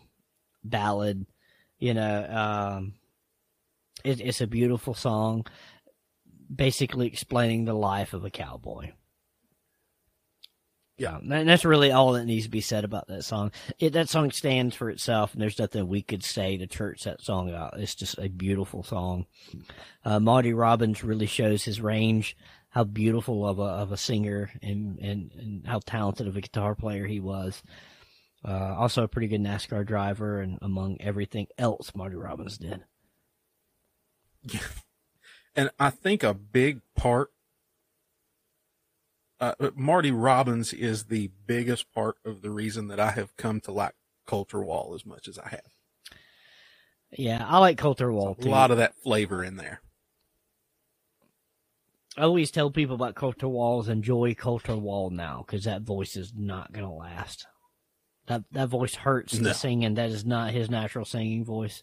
ballad. 0.63 1.25
You 1.77 1.93
know, 1.93 2.25
um, 2.29 2.93
it, 4.03 4.21
it's 4.21 4.41
a 4.41 4.47
beautiful 4.47 4.93
song, 4.93 5.45
basically 6.53 7.07
explaining 7.07 7.65
the 7.65 7.73
life 7.73 8.13
of 8.13 8.25
a 8.25 8.29
cowboy. 8.29 8.91
Yeah. 10.99 11.17
and 11.17 11.47
that's 11.47 11.65
really 11.65 11.91
all 11.91 12.11
that 12.13 12.25
needs 12.25 12.45
to 12.45 12.51
be 12.51 12.61
said 12.61 12.83
about 12.83 13.07
that 13.07 13.23
song. 13.23 13.51
It, 13.79 13.93
that 13.93 14.09
song 14.09 14.31
stands 14.31 14.75
for 14.75 14.89
itself, 14.89 15.33
and 15.33 15.41
there's 15.41 15.57
nothing 15.57 15.87
we 15.87 16.01
could 16.01 16.23
say 16.23 16.57
to 16.57 16.67
church 16.67 17.03
that 17.05 17.21
song 17.21 17.53
out. 17.53 17.79
It's 17.79 17.95
just 17.95 18.17
a 18.19 18.27
beautiful 18.27 18.83
song. 18.83 19.25
Uh, 20.03 20.19
Marty 20.19 20.53
Robbins 20.53 21.03
really 21.03 21.25
shows 21.25 21.63
his 21.63 21.79
range, 21.79 22.35
how 22.69 22.83
beautiful 22.83 23.47
of 23.47 23.59
a 23.59 23.63
of 23.63 23.91
a 23.91 23.97
singer 23.97 24.51
and 24.61 24.99
and, 24.99 25.31
and 25.39 25.67
how 25.67 25.79
talented 25.85 26.27
of 26.27 26.35
a 26.35 26.41
guitar 26.41 26.75
player 26.75 27.07
he 27.07 27.19
was. 27.19 27.63
Uh, 28.45 28.75
also, 28.77 29.03
a 29.03 29.07
pretty 29.07 29.27
good 29.27 29.41
NASCAR 29.41 29.85
driver, 29.85 30.41
and 30.41 30.59
among 30.61 30.97
everything 31.01 31.47
else 31.57 31.91
Marty 31.95 32.15
Robbins 32.15 32.57
did. 32.57 32.83
Yeah. 34.43 34.59
And 35.55 35.71
I 35.79 35.89
think 35.89 36.23
a 36.23 36.33
big 36.33 36.79
part, 36.95 37.31
uh, 39.39 39.53
Marty 39.75 40.11
Robbins 40.11 40.73
is 40.73 41.05
the 41.05 41.31
biggest 41.47 41.91
part 41.93 42.17
of 42.25 42.41
the 42.41 42.49
reason 42.51 42.87
that 42.89 42.99
I 42.99 43.11
have 43.11 43.35
come 43.37 43.61
to 43.61 43.71
like 43.71 43.95
Colter 44.25 44.61
Wall 44.61 44.93
as 44.95 45.05
much 45.05 45.27
as 45.27 45.37
I 45.39 45.49
have. 45.49 45.61
Yeah, 47.11 47.43
I 47.47 47.57
like 47.59 47.77
Colter 47.77 48.11
Wall 48.11 48.35
A 48.37 48.43
too. 48.43 48.49
lot 48.49 48.69
of 48.71 48.77
that 48.77 48.95
flavor 49.01 49.43
in 49.43 49.55
there. 49.55 49.81
I 52.17 52.23
always 52.23 52.51
tell 52.51 52.69
people 52.69 52.95
about 52.95 53.15
Colter 53.15 53.47
Walls 53.47 53.87
enjoy 53.87 54.33
Colter 54.35 54.75
Wall 54.75 55.09
now 55.09 55.43
because 55.45 55.63
that 55.63 55.83
voice 55.83 56.15
is 56.17 56.33
not 56.35 56.71
gonna 56.73 56.93
last. 56.93 57.47
That 58.27 58.43
that 58.51 58.67
voice 58.69 58.93
hurts 58.95 59.35
No. 59.39 59.49
the 59.49 59.53
singing. 59.55 59.93
That 59.95 60.09
is 60.09 60.25
not 60.25 60.51
his 60.51 60.69
natural 60.69 61.05
singing 61.05 61.45
voice. 61.45 61.81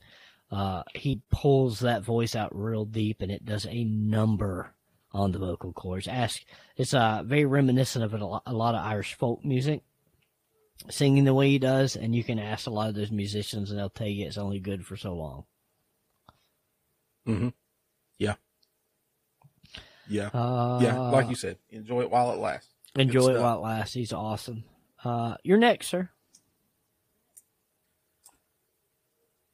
Uh, 0.50 0.82
he 0.94 1.22
pulls 1.30 1.80
that 1.80 2.02
voice 2.02 2.36
out 2.36 2.54
real 2.54 2.84
deep, 2.84 3.20
and 3.20 3.32
it 3.32 3.44
does 3.44 3.66
a 3.66 3.82
number 3.84 4.74
on 5.16 5.32
the 5.32 5.38
vocal 5.38 5.72
cords. 5.72 6.06
Ask 6.06 6.42
it's 6.76 6.94
uh 6.94 7.22
very 7.24 7.44
reminiscent 7.44 8.04
of 8.04 8.14
a 8.14 8.24
lot, 8.24 8.74
of 8.74 8.84
Irish 8.84 9.14
folk 9.14 9.44
music. 9.44 9.82
Singing 10.90 11.24
the 11.24 11.32
way 11.34 11.48
he 11.48 11.58
does, 11.58 11.96
and 11.96 12.14
you 12.14 12.22
can 12.22 12.38
ask 12.38 12.66
a 12.66 12.70
lot 12.70 12.90
of 12.90 12.94
those 12.94 13.10
musicians, 13.10 13.70
and 13.70 13.78
they'll 13.80 13.88
tell 13.88 14.06
you 14.06 14.26
it's 14.26 14.36
only 14.36 14.60
good 14.60 14.84
for 14.86 14.94
so 14.96 15.14
long. 15.14 15.44
Mm-hmm. 17.26 17.48
Yeah. 18.18 18.34
Yeah. 20.06 20.26
Uh, 20.34 20.78
yeah. 20.82 20.98
Like 20.98 21.30
you 21.30 21.34
said, 21.34 21.56
enjoy 21.70 22.02
it 22.02 22.10
while 22.10 22.30
it 22.32 22.38
lasts. 22.38 22.68
enjoy 22.94 23.34
it 23.34 23.40
while 23.40 23.56
it 23.56 23.62
lasts. 23.62 23.94
He's 23.94 24.12
awesome. 24.12 24.64
Uh, 25.02 25.36
you're 25.42 25.58
next, 25.58 25.86
sir. 25.88 26.10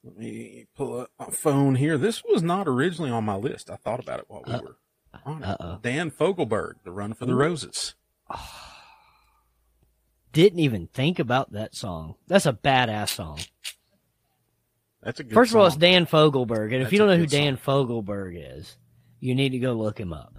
Let 0.05 0.17
me 0.19 0.67
pull 0.77 1.01
up 1.03 1.11
my 1.19 1.27
phone 1.27 1.77
here. 1.77 1.97
This 1.97 2.25
was 2.25 2.43
not 2.43 2.67
originally 2.67 3.11
on 3.13 3.25
my 3.25 3.37
list. 3.37 3.71
I 3.71 3.77
thought 3.77 4.01
about 4.01 4.19
it 4.19 4.25
while 4.29 4.43
we 4.45 4.53
Uh- 4.53 4.61
were. 4.63 4.77
Uh-oh. 5.15 5.79
Dan 5.83 6.11
Fogelberg, 6.11 6.75
The 6.85 6.91
Run 6.91 7.15
for 7.15 7.27
the. 7.27 7.35
Roses. 7.35 7.95
Didn't 10.33 10.61
even 10.61 10.87
think 10.87 11.19
about 11.19 11.53
that 11.53 11.75
song. 11.75 12.15
That's 12.27 12.47
a 12.47 12.53
badass 12.55 13.11
song. 13.11 13.41
That's 15.03 15.21
a 15.21 15.25
good 15.25 15.35
First 15.35 15.53
of 15.53 15.59
all, 15.61 15.67
it's. 15.67 15.77
Dan 15.77 16.07
Fogelberg, 16.07 16.73
and 16.73 16.83
if 16.83 16.93
you 16.93 16.99
don't 16.99 17.09
know 17.09 17.17
who 17.19 17.27
Dan 17.27 17.57
Fogelberg 17.57 18.59
is, 18.59 18.77
you 19.21 19.35
need 19.35 19.51
to 19.51 19.59
go 19.59 19.73
look 19.75 19.99
him 19.99 20.13
up. 20.13 20.35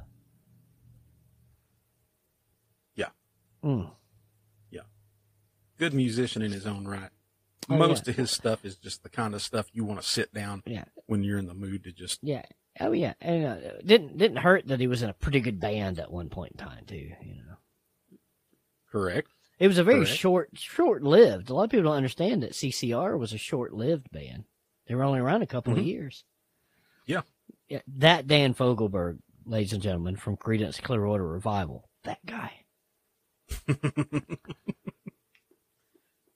Yeah. 2.95 3.09
Mm. 3.63 3.91
Good 5.80 5.93
musician 5.93 6.41
in 6.41 6.51
his 6.51 6.65
own 6.65 6.88
right. 6.88 7.09
Oh, 7.69 7.76
Most 7.76 8.07
of 8.07 8.15
his 8.15 8.32
stuff 8.32 8.63
is 8.63 8.78
just 8.78 9.03
the 9.03 9.09
kind 9.09 9.34
of 9.34 9.41
stuff 9.41 9.65
you 9.74 9.84
want 9.84 10.01
to 10.01 10.07
sit 10.07 10.34
down 10.34 10.63
Yeah. 10.65 10.86
when 11.07 11.24
you're 11.24 11.39
in 11.39 11.47
the 11.47 11.53
mood 11.53 11.84
to 11.86 11.91
just. 11.91 12.19
Yeah. 12.21 12.45
Oh 12.80 12.91
yeah. 12.91 13.13
And 13.21 13.45
uh, 13.45 13.57
didn't 13.86 14.17
didn't 14.17 14.38
hurt 14.38 14.67
that 14.67 14.80
he 14.80 14.88
was 14.88 15.03
in 15.03 15.09
a 15.09 15.13
pretty 15.13 15.39
good 15.41 15.59
band 15.59 15.99
at 15.99 16.11
one 16.11 16.30
point 16.30 16.53
in 16.53 16.57
time 16.65 16.86
too. 16.86 17.11
You 17.21 17.36
know, 17.47 18.17
Correct. 18.91 19.30
it 19.59 19.67
was 19.67 19.78
a 19.78 19.84
very 19.84 20.05
Correct. 20.05 20.11
short 20.17 20.49
short 20.53 21.03
lived. 21.03 21.49
A 21.49 21.53
lot 21.53 21.65
of 21.65 21.69
people 21.69 21.84
don't 21.86 21.95
understand 21.97 22.41
that 22.43 22.53
CCR 22.53 23.17
was 23.17 23.32
a 23.34 23.38
short 23.38 23.74
lived 23.74 24.09
band. 24.11 24.45
They 24.88 24.95
were 24.95 25.03
only 25.03 25.19
around 25.19 25.43
a 25.43 25.47
couple 25.47 25.74
of 25.74 25.80
Mhm. 25.80 25.86
years. 25.86 26.24
Yeah. 27.05 27.21
Yeah. 27.69 27.82
That 27.88 28.28
Dan 28.28 28.53
Fogelberg, 28.53 29.19
ladies 29.45 29.74
and 29.74 29.82
gentlemen, 29.82 30.15
from 30.15 30.36
Creedence 30.38 30.82
Clearwater 30.82 31.28
Revival. 31.28 31.89
That 32.03 32.26
guy. 32.26 32.65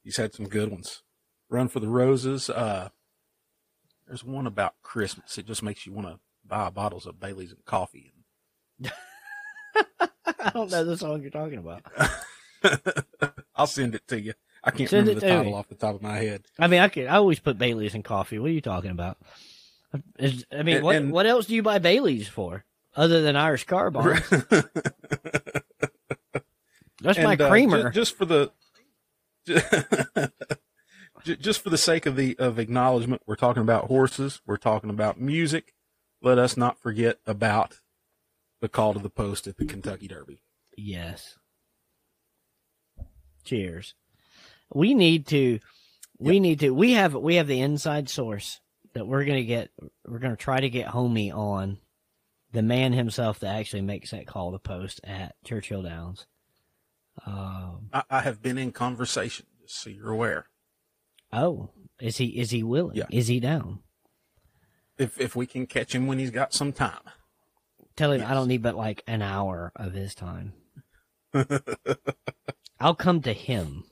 He's 0.03 0.17
had 0.17 0.33
some 0.33 0.47
good 0.47 0.71
ones. 0.71 1.03
Run 1.49 1.67
for 1.67 1.79
the 1.79 1.87
Roses. 1.89 2.49
Uh, 2.49 2.89
there's 4.07 4.23
one 4.23 4.47
about 4.47 4.75
Christmas. 4.81 5.37
It 5.37 5.45
just 5.45 5.63
makes 5.63 5.85
you 5.85 5.91
want 5.93 6.07
to 6.07 6.19
buy 6.47 6.69
bottles 6.69 7.05
of 7.05 7.19
Bailey's 7.19 7.51
and 7.51 7.63
coffee. 7.65 8.13
I 10.39 10.49
don't 10.53 10.69
know 10.71 10.83
the 10.83 10.97
song 10.97 11.21
you're 11.21 11.31
talking 11.31 11.57
about. 11.59 11.83
I'll 13.55 13.67
send 13.67 13.95
it 13.95 14.07
to 14.07 14.19
you. 14.19 14.33
I 14.63 14.71
can't 14.71 14.89
Send 14.89 15.07
remember 15.07 15.25
it 15.25 15.29
the 15.29 15.35
title 15.35 15.51
me. 15.51 15.57
off 15.57 15.67
the 15.69 15.75
top 15.75 15.95
of 15.95 16.01
my 16.01 16.17
head. 16.17 16.43
I 16.59 16.67
mean, 16.67 16.79
I 16.81 16.89
could. 16.89 17.07
I 17.07 17.15
always 17.17 17.39
put 17.39 17.57
Bailey's 17.57 17.95
in 17.95 18.03
coffee. 18.03 18.39
What 18.39 18.49
are 18.49 18.53
you 18.53 18.61
talking 18.61 18.91
about? 18.91 19.17
Is, 20.19 20.45
I 20.51 20.63
mean, 20.63 20.77
And- 20.77 20.85
what 20.85 20.95
and- 20.95 21.11
what 21.11 21.25
else 21.25 21.45
do 21.45 21.55
you 21.55 21.63
buy 21.63 21.79
Bailey's 21.79 22.27
for 22.27 22.65
other 22.95 23.21
than 23.21 23.35
Irish 23.35 23.63
car 23.65 23.89
bombs? 23.91 24.19
That's 27.01 27.19
my 27.19 27.33
And, 27.33 27.41
uh, 27.41 27.49
creamer. 27.49 27.83
ju- 27.83 27.91
just 27.91 28.17
for 28.17 28.25
the 28.25 28.51
ju- 31.23 31.35
just 31.35 31.61
for 31.61 31.69
the 31.69 31.77
sake 31.77 32.05
of 32.05 32.15
the 32.15 32.35
of 32.39 32.57
acknowledgement, 32.59 33.21
we're 33.25 33.35
talking 33.35 33.61
about 33.61 33.85
horses. 33.85 34.41
We're 34.45 34.57
talking 34.57 34.89
about 34.89 35.19
music. 35.21 35.73
Let 36.21 36.37
us 36.39 36.57
not 36.57 36.79
forget 36.79 37.19
about 37.25 37.79
the 38.61 38.69
call 38.69 38.93
to 38.93 38.99
the 38.99 39.09
post 39.09 39.47
at 39.47 39.57
the 39.57 39.65
Kentucky 39.65 40.07
Derby. 40.07 40.41
yes. 40.75 41.37
Cheers. 43.43 43.93
We 44.73 44.93
need 44.93 45.27
to. 45.27 45.59
We 46.19 46.41
need 46.41 46.59
to. 46.59 46.71
We 46.71 46.93
have 46.93 47.13
we 47.13 47.35
have 47.35 47.47
the 47.47 47.61
inside 47.61 48.09
source 48.09 48.59
that 48.93 49.07
we're 49.07 49.23
gonna 49.23 49.43
get. 49.43 49.69
We're 50.05 50.19
gonna 50.19 50.35
try 50.35 50.59
to 50.59 50.69
get 50.69 50.87
Homie 50.87 51.33
on, 51.33 51.77
the 52.51 52.61
man 52.61 52.91
himself 52.91 53.39
that 53.39 53.55
actually 53.55 53.83
makes 53.83 54.11
that 54.11 54.27
call 54.27 54.51
to 54.51 54.59
post 54.59 54.99
at 55.05 55.35
Churchill 55.45 55.83
Downs. 55.83 56.27
Um, 57.25 57.89
I, 57.93 58.03
I 58.09 58.19
have 58.21 58.41
been 58.41 58.57
in 58.57 58.73
conversation, 58.73 59.45
just 59.61 59.81
so 59.81 59.89
you're 59.89 60.11
aware. 60.11 60.47
oh, 61.31 61.69
is 62.01 62.17
he 62.17 62.25
is 62.37 62.51
he 62.51 62.63
willing? 62.63 62.97
Yeah. 62.97 63.05
Is 63.11 63.27
he 63.27 63.39
down? 63.39 63.79
If 64.97 65.19
if 65.19 65.35
we 65.35 65.45
can 65.45 65.65
catch 65.67 65.93
him 65.93 66.07
when 66.07 66.17
he's 66.19 66.31
got 66.31 66.53
some 66.53 66.73
time. 66.73 66.99
Tell 67.95 68.11
him 68.11 68.23
I 68.25 68.33
don't 68.33 68.47
need 68.47 68.61
but 68.63 68.75
like 68.75 69.03
an 69.07 69.21
hour 69.21 69.71
of 69.75 69.93
his 69.93 70.13
time. 70.15 70.53
I'll 72.79 72.95
come 72.95 73.21
to 73.21 73.33
him. 73.33 73.83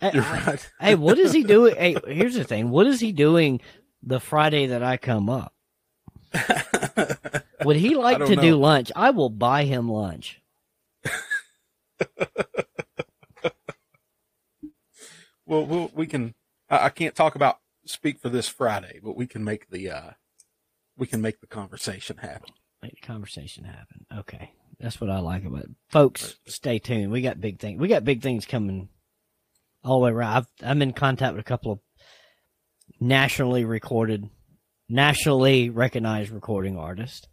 Hey, 0.00 0.10
You're 0.14 0.22
I- 0.24 0.44
right. 0.44 0.70
hey, 0.80 0.94
what 0.94 1.18
is 1.18 1.32
he 1.32 1.42
doing? 1.42 1.74
Hey, 1.76 1.96
here's 2.06 2.34
the 2.34 2.44
thing. 2.44 2.70
What 2.70 2.86
is 2.86 3.00
he 3.00 3.12
doing 3.12 3.60
the 4.02 4.20
Friday 4.20 4.66
that 4.66 4.82
I 4.82 4.96
come 4.96 5.28
up? 5.30 5.52
Would 7.64 7.76
he 7.76 7.94
like 7.94 8.18
to 8.18 8.36
do 8.36 8.56
lunch? 8.56 8.92
I 8.94 9.10
will 9.10 9.30
buy 9.30 9.64
him 9.64 9.88
lunch. 9.88 10.40
well, 15.46 15.64
we'll 15.66 15.90
we 15.94 16.06
can. 16.06 16.34
I, 16.68 16.86
I 16.86 16.88
can't 16.90 17.14
talk 17.14 17.34
about 17.36 17.58
speak 17.86 18.20
for 18.20 18.28
this 18.28 18.48
Friday, 18.48 19.00
but 19.02 19.16
we 19.16 19.26
can 19.26 19.44
make 19.44 19.70
the 19.70 19.90
uh 19.90 20.10
we 20.96 21.06
can 21.06 21.20
make 21.20 21.40
the 21.40 21.46
conversation 21.46 22.18
happen. 22.18 22.50
Make 22.82 23.00
the 23.00 23.06
conversation 23.06 23.64
happen. 23.64 24.06
Okay. 24.18 24.52
That's 24.78 25.00
what 25.00 25.10
I 25.10 25.20
like 25.20 25.44
about 25.44 25.64
it. 25.64 25.70
Folks, 25.88 26.36
stay 26.46 26.78
tuned. 26.78 27.10
We 27.10 27.22
got 27.22 27.40
big 27.40 27.58
things. 27.58 27.80
We 27.80 27.88
got 27.88 28.04
big 28.04 28.22
things 28.22 28.44
coming 28.44 28.88
all 29.82 30.00
the 30.00 30.04
way 30.04 30.10
around. 30.10 30.36
I've, 30.36 30.46
I'm 30.62 30.82
in 30.82 30.92
contact 30.92 31.34
with 31.34 31.40
a 31.40 31.48
couple 31.48 31.72
of 31.72 31.78
nationally 33.00 33.64
recorded, 33.64 34.28
nationally 34.88 35.70
recognized 35.70 36.30
recording 36.30 36.76
artists. 36.76 37.26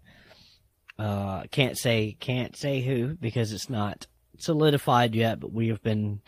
Uh, 0.98 1.44
can't 1.52 1.78
say, 1.78 2.16
can't 2.20 2.56
say 2.56 2.82
who 2.82 3.16
because 3.16 3.52
it's 3.52 3.70
not 3.70 4.08
solidified 4.38 5.16
yet, 5.16 5.40
but 5.40 5.52
we 5.52 5.68
have 5.70 5.82
been, 5.82 6.22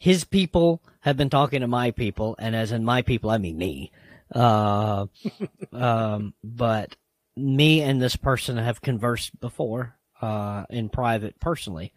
his 0.00 0.24
people 0.24 0.82
have 1.00 1.18
been 1.18 1.28
talking 1.28 1.60
to 1.60 1.68
my 1.68 1.90
people, 1.90 2.34
and 2.38 2.56
as 2.56 2.72
in 2.72 2.84
my 2.84 3.02
people, 3.02 3.28
I 3.28 3.36
mean 3.36 3.58
me. 3.58 3.92
Uh, 4.34 5.06
um, 5.74 6.32
but 6.42 6.96
me 7.36 7.82
and 7.82 8.00
this 8.00 8.16
person 8.16 8.56
have 8.56 8.80
conversed 8.80 9.38
before 9.40 9.96
uh, 10.22 10.64
in 10.70 10.88
private 10.88 11.38
personally. 11.38 11.92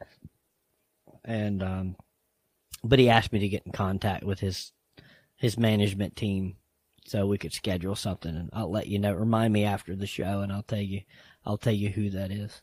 And 1.23 1.63
um, 1.63 1.95
but 2.83 2.99
he 2.99 3.09
asked 3.09 3.31
me 3.31 3.39
to 3.39 3.47
get 3.47 3.65
in 3.65 3.71
contact 3.71 4.25
with 4.25 4.41
his 4.41 4.73
his 5.37 5.57
management 5.57 6.17
team 6.17 6.57
so 7.05 7.25
we 7.25 7.37
could 7.37 7.53
schedule 7.53 7.95
something. 7.95 8.35
And 8.35 8.49
i'll 8.51 8.69
let 8.69 8.87
you 8.87 8.99
know 8.99 9.13
remind 9.13 9.53
me 9.53 9.63
after 9.63 9.95
the 9.95 10.07
show 10.07 10.41
and 10.41 10.51
i'll 10.51 10.63
tell 10.63 10.81
you 10.81 11.01
i'll 11.45 11.57
tell 11.57 11.73
you 11.73 11.87
who 11.87 12.09
that 12.09 12.31
is. 12.31 12.61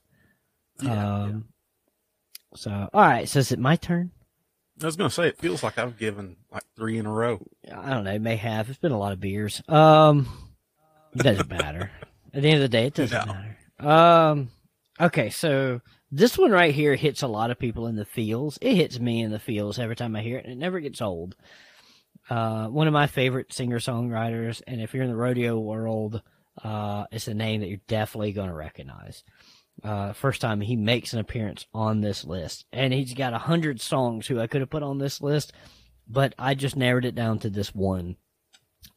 Yeah, 0.83 1.23
um 1.23 1.47
so 2.55 2.91
all 2.93 3.01
right. 3.01 3.27
So 3.27 3.39
is 3.39 3.53
it 3.53 3.59
my 3.59 3.77
turn 3.77 4.11
I 4.83 4.87
was 4.87 4.97
gonna 4.97 5.11
say 5.11 5.29
it 5.29 5.39
feels 5.39 5.63
like 5.63 5.79
I've 5.79 5.99
given 5.99 6.37
like 6.53 6.65
three 6.77 6.99
in 6.99 7.07
a 7.07 7.13
row. 7.13 7.45
i 7.71 7.91
don't 7.91 8.05
know 8.05 8.19
may 8.19 8.37
have. 8.37 8.69
It's 8.69 8.79
been 8.79 8.93
a 8.93 8.99
lot 8.99 9.13
of 9.13 9.21
beers. 9.21 9.63
Um 9.69 10.29
it 11.15 11.23
doesn't 11.23 11.49
matter. 11.61 11.91
At 12.33 12.43
the 12.43 12.49
end 12.49 12.57
of 12.57 12.63
the 12.63 12.69
day 12.69 12.87
it 12.87 12.95
doesn't 12.95 13.27
No. 13.27 13.33
matter. 13.35 13.57
Um 13.89 14.51
okay 15.01 15.31
so 15.31 15.81
this 16.13 16.37
one 16.37 16.51
right 16.51 16.75
here 16.75 16.97
hits 16.97 17.23
a 17.23 17.29
lot 17.29 17.51
of 17.51 17.59
people 17.59 17.87
in 17.87 17.97
the 17.97 18.05
feels. 18.05 18.59
It 18.61 18.75
hits 18.75 18.99
me 18.99 19.23
in 19.23 19.31
the 19.31 19.39
feels 19.39 19.79
every 19.79 19.97
time 19.97 20.17
i 20.17 20.23
hear 20.23 20.39
it 20.39 20.45
and 20.45 20.53
it 20.53 20.59
never 20.59 20.81
gets 20.81 21.01
old. 21.01 21.37
Uh 22.29 22.67
one 22.69 22.87
of 22.87 22.93
my 22.93 23.07
favorite 23.07 23.53
singer 23.53 23.79
songwriters 23.79 24.63
and 24.67 24.81
if 24.81 24.95
you're 24.95 25.05
in 25.05 25.11
the 25.11 25.17
rodeo 25.17 25.59
world 25.59 26.23
uh 26.65 27.05
it's 27.13 27.29
a 27.29 27.35
name 27.35 27.61
that 27.61 27.69
you're 27.69 27.79
definitely 27.89 28.33
going 28.33 28.49
to 28.49 28.55
recognize 28.55 29.23
uh 29.85 30.13
first 30.13 30.41
time 30.41 30.61
he 30.61 30.77
makes 30.77 31.13
an 31.13 31.19
appearance 31.19 31.67
on 31.73 32.01
this 32.01 32.25
list 32.25 32.67
and 32.73 32.93
he's 32.93 33.15
got 33.15 33.33
a 33.33 33.39
hundred 33.39 33.81
songs 33.81 34.27
who 34.27 34.39
i 34.41 34.47
could 34.47 34.61
have 34.61 34.71
put 34.71 34.83
on 34.83 34.99
this 34.99 35.21
list 35.21 35.53
but 36.07 36.35
i 36.39 36.55
just 36.55 36.77
narrowed 36.77 37.05
it 37.05 37.15
down 37.15 37.39
to 37.39 37.49
this 37.49 37.75
one 37.75 38.17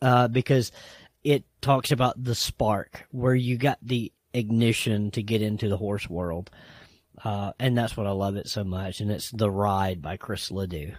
uh 0.02 0.28
because 0.28 0.72
it 1.24 1.46
talks 1.62 1.92
about 1.92 2.22
the 2.22 2.36
spark 2.36 3.06
where 3.12 3.36
you 3.36 3.58
got 3.58 3.80
the 3.82 4.12
ignition 4.34 5.12
to 5.12 5.24
get 5.24 5.42
into 5.42 5.70
the 5.70 5.78
horse 5.78 6.10
world. 6.10 6.50
Uh, 7.24 7.54
and 7.60 7.78
that's 7.78 7.96
what 7.96 8.08
I 8.08 8.12
love 8.12 8.36
it 8.36 8.50
so 8.50 8.64
much. 8.64 9.00
And 9.00 9.12
it's 9.12 9.32
The 9.32 9.50
Ride 9.50 10.02
by 10.02 10.18
Chris 10.18 10.52
Ledoux. 10.52 10.94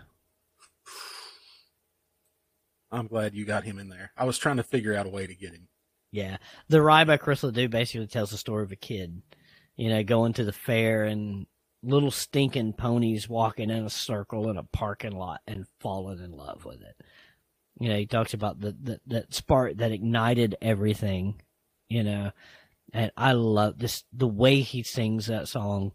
I'm 2.90 3.08
glad 3.08 3.34
you 3.34 3.44
got 3.44 3.64
him 3.64 3.78
in 3.78 3.88
there. 3.88 4.12
I 4.16 4.24
was 4.24 4.38
trying 4.38 4.58
to 4.58 4.62
figure 4.62 4.94
out 4.94 5.06
a 5.06 5.10
way 5.10 5.26
to 5.26 5.34
get 5.34 5.52
him. 5.52 5.68
Yeah. 6.12 6.36
The 6.68 6.80
Ride 6.80 7.08
by 7.08 7.16
Chris 7.16 7.42
Ledoux 7.42 7.68
basically 7.68 8.06
tells 8.06 8.30
the 8.30 8.38
story 8.38 8.62
of 8.62 8.70
a 8.70 8.76
kid, 8.76 9.20
you 9.76 9.88
know, 9.88 10.02
going 10.02 10.32
to 10.34 10.44
the 10.44 10.52
fair 10.52 11.04
and 11.04 11.46
little 11.82 12.10
stinking 12.10 12.72
ponies 12.72 13.28
walking 13.28 13.70
in 13.70 13.84
a 13.84 13.90
circle 13.90 14.48
in 14.48 14.56
a 14.56 14.62
parking 14.62 15.16
lot 15.16 15.40
and 15.46 15.66
falling 15.80 16.18
in 16.18 16.32
love 16.32 16.64
with 16.64 16.80
it. 16.80 16.96
You 17.78 17.88
know, 17.88 17.96
he 17.96 18.06
talks 18.06 18.34
about 18.34 18.60
the, 18.60 18.76
the 18.80 19.00
that 19.08 19.34
spark 19.34 19.76
that 19.78 19.92
ignited 19.92 20.56
everything, 20.62 21.42
you 21.88 22.04
know, 22.04 22.30
and 22.92 23.10
I 23.16 23.32
love 23.32 23.78
this 23.78 24.04
the 24.12 24.28
way 24.28 24.60
he 24.60 24.82
sings 24.84 25.26
that 25.26 25.48
song, 25.48 25.92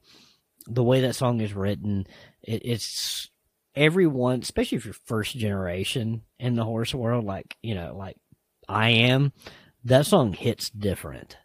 the 0.68 0.84
way 0.84 1.02
that 1.02 1.16
song 1.16 1.40
is 1.40 1.54
written. 1.54 2.06
It, 2.44 2.62
it's 2.66 3.30
everyone, 3.76 4.42
especially 4.42 4.78
if 4.78 4.86
you're 4.86 4.94
first 4.94 5.38
generation 5.38 6.24
in 6.38 6.56
the 6.56 6.66
horse 6.66 6.94
world, 6.94 7.24
like 7.24 7.56
you 7.64 7.76
know, 7.76 7.96
like 7.98 8.18
I 8.68 8.90
am. 8.90 9.32
That 9.86 10.06
song 10.06 10.34
hits 10.34 10.70
different. 10.70 11.38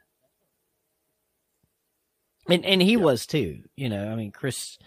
And 2.49 2.65
and 2.65 2.83
he 2.83 2.93
Yeah. 2.93 2.99
was 2.99 3.27
too. 3.27 3.63
You 3.77 3.89
know, 3.89 4.11
I 4.11 4.15
mean, 4.17 4.31
Chris, 4.33 4.79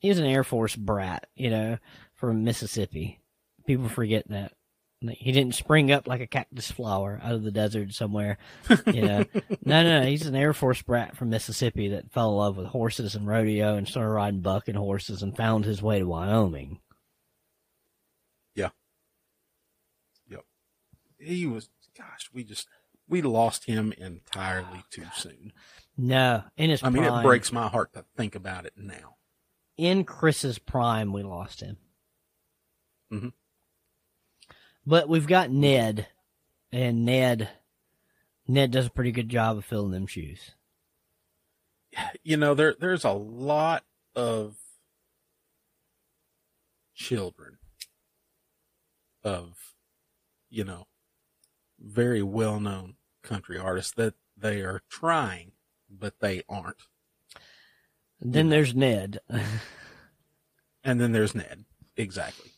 he 0.00 0.08
was 0.08 0.18
an 0.18 0.24
Air 0.26 0.44
Force 0.44 0.76
brat. 0.76 1.28
You 1.36 1.50
know, 1.50 1.78
from 2.14 2.44
Mississippi. 2.44 3.20
People 3.66 3.88
forget 3.88 4.28
that. 4.28 4.52
He 5.00 5.32
didn't 5.32 5.56
spring 5.56 5.90
up 5.90 6.06
like 6.06 6.20
a 6.20 6.28
cactus 6.28 6.70
flower 6.70 7.18
out 7.24 7.32
of 7.32 7.42
the 7.42 7.50
desert 7.50 7.92
somewhere. 7.92 8.38
You 8.86 9.02
know, 9.02 9.24
no, 9.64 9.82
no, 9.82 10.00
no. 10.00 10.06
He's 10.06 10.26
an 10.26 10.36
Air 10.36 10.52
Force 10.52 10.80
brat 10.80 11.16
from 11.16 11.30
Mississippi 11.30 11.88
that 11.88 12.12
fell 12.12 12.30
in 12.30 12.36
love 12.36 12.56
with 12.56 12.66
horses 12.68 13.16
and 13.16 13.26
rodeo 13.26 13.74
and 13.74 13.88
started 13.88 14.10
riding 14.10 14.40
bucking 14.42 14.76
horses 14.76 15.20
and 15.22 15.36
found 15.36 15.64
his 15.64 15.82
way 15.82 15.98
to 15.98 16.06
Wyoming. 16.06 16.78
Yeah. 18.54 18.70
Yep. 20.28 20.44
He 21.18 21.46
was, 21.46 21.68
gosh, 21.98 22.30
we 22.32 22.44
just 22.44 22.68
we 23.08 23.22
lost 23.22 23.64
him 23.64 23.92
entirely 23.98 24.84
too 24.90 25.06
soon. 25.16 25.52
No, 25.96 26.44
in 26.56 26.70
his 26.70 26.82
I 26.82 26.88
mean, 26.90 27.04
it 27.04 27.22
breaks 27.22 27.52
my 27.52 27.68
heart 27.68 27.92
to 27.94 28.04
think 28.16 28.34
about 28.34 28.66
it 28.66 28.72
now. 28.76 29.16
in 29.76 30.04
Chris's 30.04 30.58
prime, 30.58 31.12
we 31.12 31.22
lost 31.22 31.60
him. 31.60 31.76
Mhm. 33.10 33.32
But 34.86 35.08
we've 35.08 35.26
got 35.26 35.50
Ned, 35.50 36.08
and 36.70 37.04
Ned, 37.04 37.50
Ned 38.46 38.70
does 38.70 38.86
a 38.86 38.90
pretty 38.90 39.12
good 39.12 39.28
job 39.28 39.56
of 39.58 39.64
filling 39.64 39.92
them 39.92 40.06
shoes. 40.06 40.52
You 42.22 42.36
know, 42.38 42.54
there 42.54 42.74
there's 42.78 43.04
a 43.04 43.12
lot 43.12 43.84
of 44.14 44.56
children 46.94 47.58
of, 49.24 49.74
you 50.48 50.64
know, 50.64 50.86
very 51.78 52.22
well 52.22 52.60
known 52.60 52.96
country 53.22 53.58
artists 53.58 53.92
that 53.92 54.14
they 54.36 54.62
are 54.62 54.82
trying, 54.88 55.51
but 55.96 56.18
they 56.20 56.42
aren't. 56.48 56.76
Then 58.20 58.48
there's 58.48 58.74
Ned. 58.74 59.18
And 60.84 61.00
then 61.00 61.12
there's 61.12 61.32
Ned. 61.32 61.64
Exactly. 61.96 62.50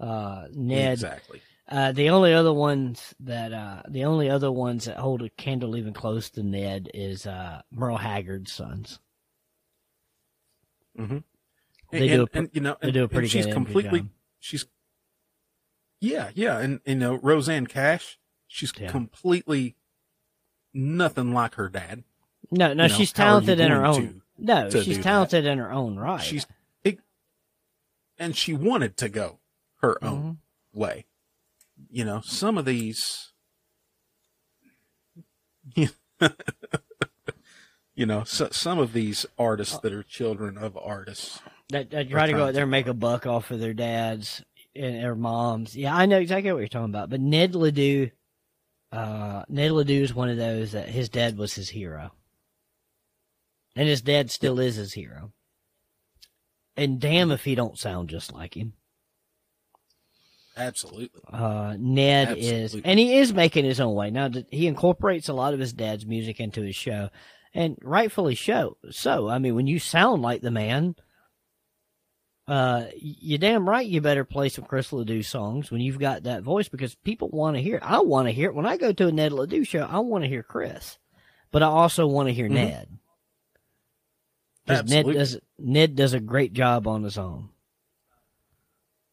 Uh, 0.00 0.46
Ned. 0.52 0.94
Exactly. 0.94 1.40
Uh, 1.68 1.92
the 1.92 2.10
only 2.10 2.34
other 2.34 2.52
ones 2.52 3.14
that 3.20 3.52
uh, 3.52 3.82
the 3.88 4.06
only 4.06 4.28
other 4.28 4.50
ones 4.50 4.86
that 4.86 4.96
hold 4.96 5.22
a 5.22 5.28
candle 5.30 5.76
even 5.76 5.92
close 5.92 6.30
to 6.30 6.42
Ned 6.42 6.90
is 6.94 7.26
uh, 7.28 7.62
Merle 7.70 7.96
Haggard's 7.98 8.50
sons. 8.52 8.98
Mm-hmm. 10.98 11.18
They 11.92 12.08
and, 12.08 12.08
do 12.08 12.22
a 12.22 12.38
and, 12.38 12.50
you 12.52 12.60
know, 12.60 12.76
They 12.82 12.90
do 12.90 13.04
a 13.04 13.08
pretty 13.08 13.28
she's 13.28 13.46
good 13.46 13.54
completely 13.54 14.00
job. 14.00 14.08
she's 14.40 14.66
yeah 16.00 16.30
yeah 16.34 16.58
and 16.58 16.80
you 16.84 16.96
know 16.96 17.20
Rosanne 17.22 17.68
Cash 17.68 18.18
she's 18.48 18.72
Yeah. 18.76 18.90
completely 18.90 19.76
nothing 20.74 21.32
like 21.32 21.54
her 21.54 21.68
dad 21.68 22.02
No, 22.50 22.72
no, 22.72 22.84
You 22.84 22.88
know, 22.88 22.88
she's 22.88 23.12
how 23.12 23.22
are 23.22 23.26
you 23.40 23.46
talented 23.46 23.60
in 23.60 23.70
her 23.70 23.84
own. 23.86 24.22
No, 24.38 24.70
to 24.70 24.78
she's 24.82 24.96
do 24.96 25.02
that? 25.02 25.02
talented 25.02 25.46
in 25.46 25.58
her 25.58 25.70
own 25.72 25.96
right. 25.98 26.20
she's 26.20 26.46
it, 26.82 26.98
and 28.18 28.36
she 28.36 28.52
wanted 28.54 28.96
to 28.98 29.08
go 29.08 29.38
her 29.82 29.96
Mm-hmm. 30.02 30.06
own 30.06 30.38
way 30.72 31.04
you 31.90 32.04
know 32.04 32.20
some 32.24 32.56
of 32.58 32.64
these 32.64 33.32
you 35.76 35.88
know 38.06 38.24
so, 38.24 38.48
some 38.50 38.78
of 38.78 38.92
these 38.92 39.26
artists 39.38 39.78
that 39.78 39.92
are 39.92 40.02
children 40.02 40.56
of 40.58 40.76
artists 40.76 41.40
that, 41.70 41.90
that 41.90 42.10
try 42.10 42.26
to 42.26 42.32
go 42.32 42.46
out 42.46 42.54
there 42.54 42.62
and 42.64 42.70
make 42.70 42.86
a 42.86 42.94
buck 42.94 43.26
off 43.26 43.50
of 43.50 43.60
their 43.60 43.74
dads 43.74 44.42
and 44.74 44.96
their 44.96 45.14
moms. 45.14 45.76
Yeah, 45.76 45.94
I 45.94 46.06
know 46.06 46.18
exactly 46.18 46.50
what 46.52 46.58
you're 46.60 46.68
talking 46.68 46.90
about. 46.90 47.10
But 47.10 47.20
Ned 47.20 47.54
Ledoux, 47.54 48.10
uh, 48.92 49.42
Ned 49.48 49.70
Ledoux 49.72 50.02
is 50.02 50.12
one 50.14 50.28
of 50.28 50.36
those 50.36 50.72
that 50.72 50.88
his 50.88 51.08
dad 51.08 51.36
was 51.38 51.54
his 51.54 51.68
hero, 51.68 52.10
and 53.80 53.88
his 53.88 54.02
dad 54.02 54.30
still 54.30 54.60
is 54.60 54.76
his 54.76 54.92
hero. 54.92 55.32
And 56.76 57.00
damn 57.00 57.30
if 57.32 57.44
he 57.44 57.54
don't 57.54 57.78
sound 57.78 58.10
just 58.10 58.30
like 58.32 58.54
him. 58.54 58.74
absolutely 60.56 61.10
Uh, 61.32 61.76
Ned 61.78 62.36
is, 62.38 62.74
and 62.84 62.98
he 62.98 63.16
is 63.16 63.32
making 63.32 63.64
his 63.64 63.80
own 63.80 63.94
way 63.94 64.10
now. 64.10 64.28
He 64.50 64.66
incorporates 64.66 65.28
a 65.28 65.32
lot 65.32 65.54
of 65.54 65.60
his 65.60 65.72
dad's 65.72 66.04
music 66.04 66.40
into 66.40 66.60
his 66.62 66.76
show, 66.76 67.08
and 67.54 67.78
rightfully 67.82 68.34
so. 68.34 68.76
So, 68.90 69.28
I 69.28 69.38
mean, 69.38 69.54
when 69.54 69.66
you 69.66 69.78
sound 69.78 70.20
like 70.22 70.42
the 70.42 70.50
man, 70.50 70.94
uh, 72.46 72.86
you 72.96 73.38
damn 73.38 73.68
right 73.68 73.86
you 73.86 74.00
better 74.00 74.24
play 74.24 74.48
some 74.48 74.64
Chris 74.64 74.92
Ledoux 74.92 75.22
songs 75.22 75.70
when 75.70 75.80
you've 75.80 75.98
got 76.00 76.24
that 76.24 76.42
voice 76.42 76.68
because 76.68 76.94
people 76.96 77.28
want 77.30 77.56
to 77.56 77.62
hear. 77.62 77.76
it. 77.76 77.82
I 77.82 78.00
want 78.00 78.28
to 78.28 78.32
hear 78.32 78.48
it 78.50 78.54
when 78.54 78.66
I 78.66 78.76
go 78.76 78.92
to 78.92 79.06
a 79.08 79.12
Ned 79.12 79.32
Ledoux 79.32 79.64
show. 79.64 79.86
I 79.88 80.00
want 80.00 80.24
to 80.24 80.28
hear 80.28 80.42
Chris, 80.42 80.98
but 81.52 81.62
I 81.62 81.66
also 81.66 82.06
want 82.06 82.28
to 82.28 82.34
hear 82.34 82.48
Mhm. 82.48 82.52
Ned. 82.52 82.88
'Cause 84.76 84.90
Ned 84.90 85.06
does 85.06 85.38
Ned 85.58 85.96
does 85.96 86.12
a 86.12 86.20
great 86.20 86.52
job 86.52 86.86
on 86.86 87.02
his 87.02 87.18
own. 87.18 87.50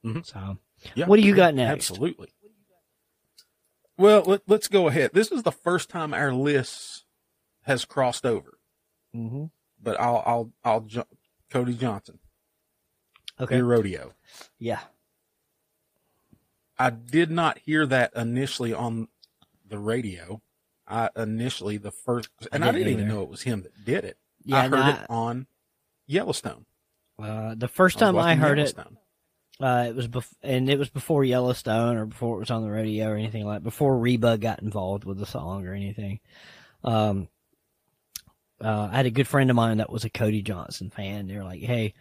Mhm. 0.05 0.25
So, 0.25 0.57
Yeah, 0.95 1.07
What 1.07 1.17
do 1.19 1.23
you 1.25 1.35
got 1.35 1.55
next? 1.55 1.89
Absolutely. 1.91 2.29
Well, 3.97 4.21
let, 4.21 4.41
let's 4.47 4.67
go 4.67 4.87
ahead. 4.87 5.11
This 5.13 5.31
is 5.31 5.41
the 5.43 5.51
first 5.51 5.89
time 5.89 6.13
our 6.13 6.31
list 6.31 7.05
has 7.63 7.83
crossed 7.83 8.25
over, 8.25 8.59
mm-hmm. 9.15 9.45
but 9.81 9.99
I'll 9.99 10.23
I'll 10.25 10.53
I'll 10.63 10.87
Cody 11.49 11.73
Johnson, 11.73 12.19
okay, 13.39 13.57
Your 13.57 13.65
rodeo. 13.65 14.13
yeah. 14.59 14.81
I 16.79 16.91
did 16.91 17.31
not 17.31 17.57
hear 17.57 17.87
that 17.87 18.13
initially 18.15 18.71
on 18.71 19.07
the 19.67 19.79
radio. 19.79 20.43
I 20.87 21.09
initially 21.15 21.77
the 21.77 21.91
first, 21.91 22.29
and 22.51 22.63
I 22.63 22.67
didn't 22.67 22.85
didn't, 22.85 22.93
even 22.99 23.07
know 23.07 23.23
it 23.23 23.29
was 23.29 23.41
him 23.41 23.63
that 23.63 23.83
did 23.83 24.05
it. 24.05 24.17
Yeah, 24.47 24.57
I 24.57 24.67
heard 24.69 24.95
it 25.01 25.09
on 25.09 25.47
Yellowstone. 26.07 26.65
Uh, 27.21 27.55
the 27.55 27.67
first 27.67 27.99
time 27.99 28.15
I 28.15 28.35
watching 28.35 28.39
heard 28.39 28.59
it, 28.59 28.75
uh, 29.59 29.85
it 29.89 29.95
was 29.95 30.07
bef- 30.07 30.33
and 30.43 30.69
it 30.69 30.77
was 30.79 30.89
before 30.89 31.23
Yellowstone 31.23 31.97
or 31.97 32.05
before 32.05 32.37
it 32.37 32.39
was 32.39 32.51
on 32.51 32.61
the 32.63 32.69
radio 32.71 33.07
or 33.09 33.15
anything 33.15 33.45
like. 33.45 33.63
Before 33.63 33.97
Reba 33.97 34.37
got 34.37 34.61
involved 34.61 35.03
with 35.03 35.17
the 35.17 35.25
song 35.25 35.65
or 35.65 35.73
anything. 35.73 36.19
Um, 36.83 37.27
uh, 38.63 38.89
I 38.91 38.95
had 38.95 39.05
a 39.05 39.11
good 39.11 39.27
friend 39.27 39.49
of 39.49 39.55
mine 39.55 39.77
that 39.77 39.91
was 39.91 40.05
a 40.05 40.09
Cody 40.09 40.41
Johnson 40.41 40.89
fan. 40.89 41.27
They're 41.27 41.43
like, 41.43 41.61
"Hey, 41.61 41.93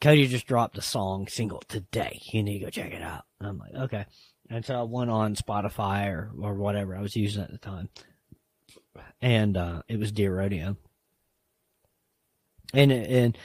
Cody 0.00 0.26
just 0.26 0.46
dropped 0.46 0.78
a 0.78 0.82
song 0.82 1.28
single 1.28 1.62
today. 1.68 2.20
You 2.24 2.42
need 2.42 2.58
to 2.58 2.64
go 2.66 2.70
check 2.70 2.92
it 2.92 3.02
out." 3.02 3.24
And 3.38 3.48
I'm 3.48 3.58
like, 3.58 3.74
"Okay." 3.74 4.06
And 4.50 4.64
so 4.64 4.78
I 4.78 4.82
went 4.82 5.10
on 5.10 5.36
Spotify 5.36 6.08
or 6.08 6.30
or 6.40 6.54
whatever 6.54 6.96
I 6.96 7.00
was 7.00 7.16
using 7.16 7.42
at 7.42 7.50
the 7.50 7.58
time, 7.58 7.88
and 9.20 9.56
uh, 9.56 9.82
it 9.88 9.98
was 9.98 10.12
Dear 10.12 10.34
Rodeo. 10.36 10.76
And 12.74 12.92
and 12.92 13.38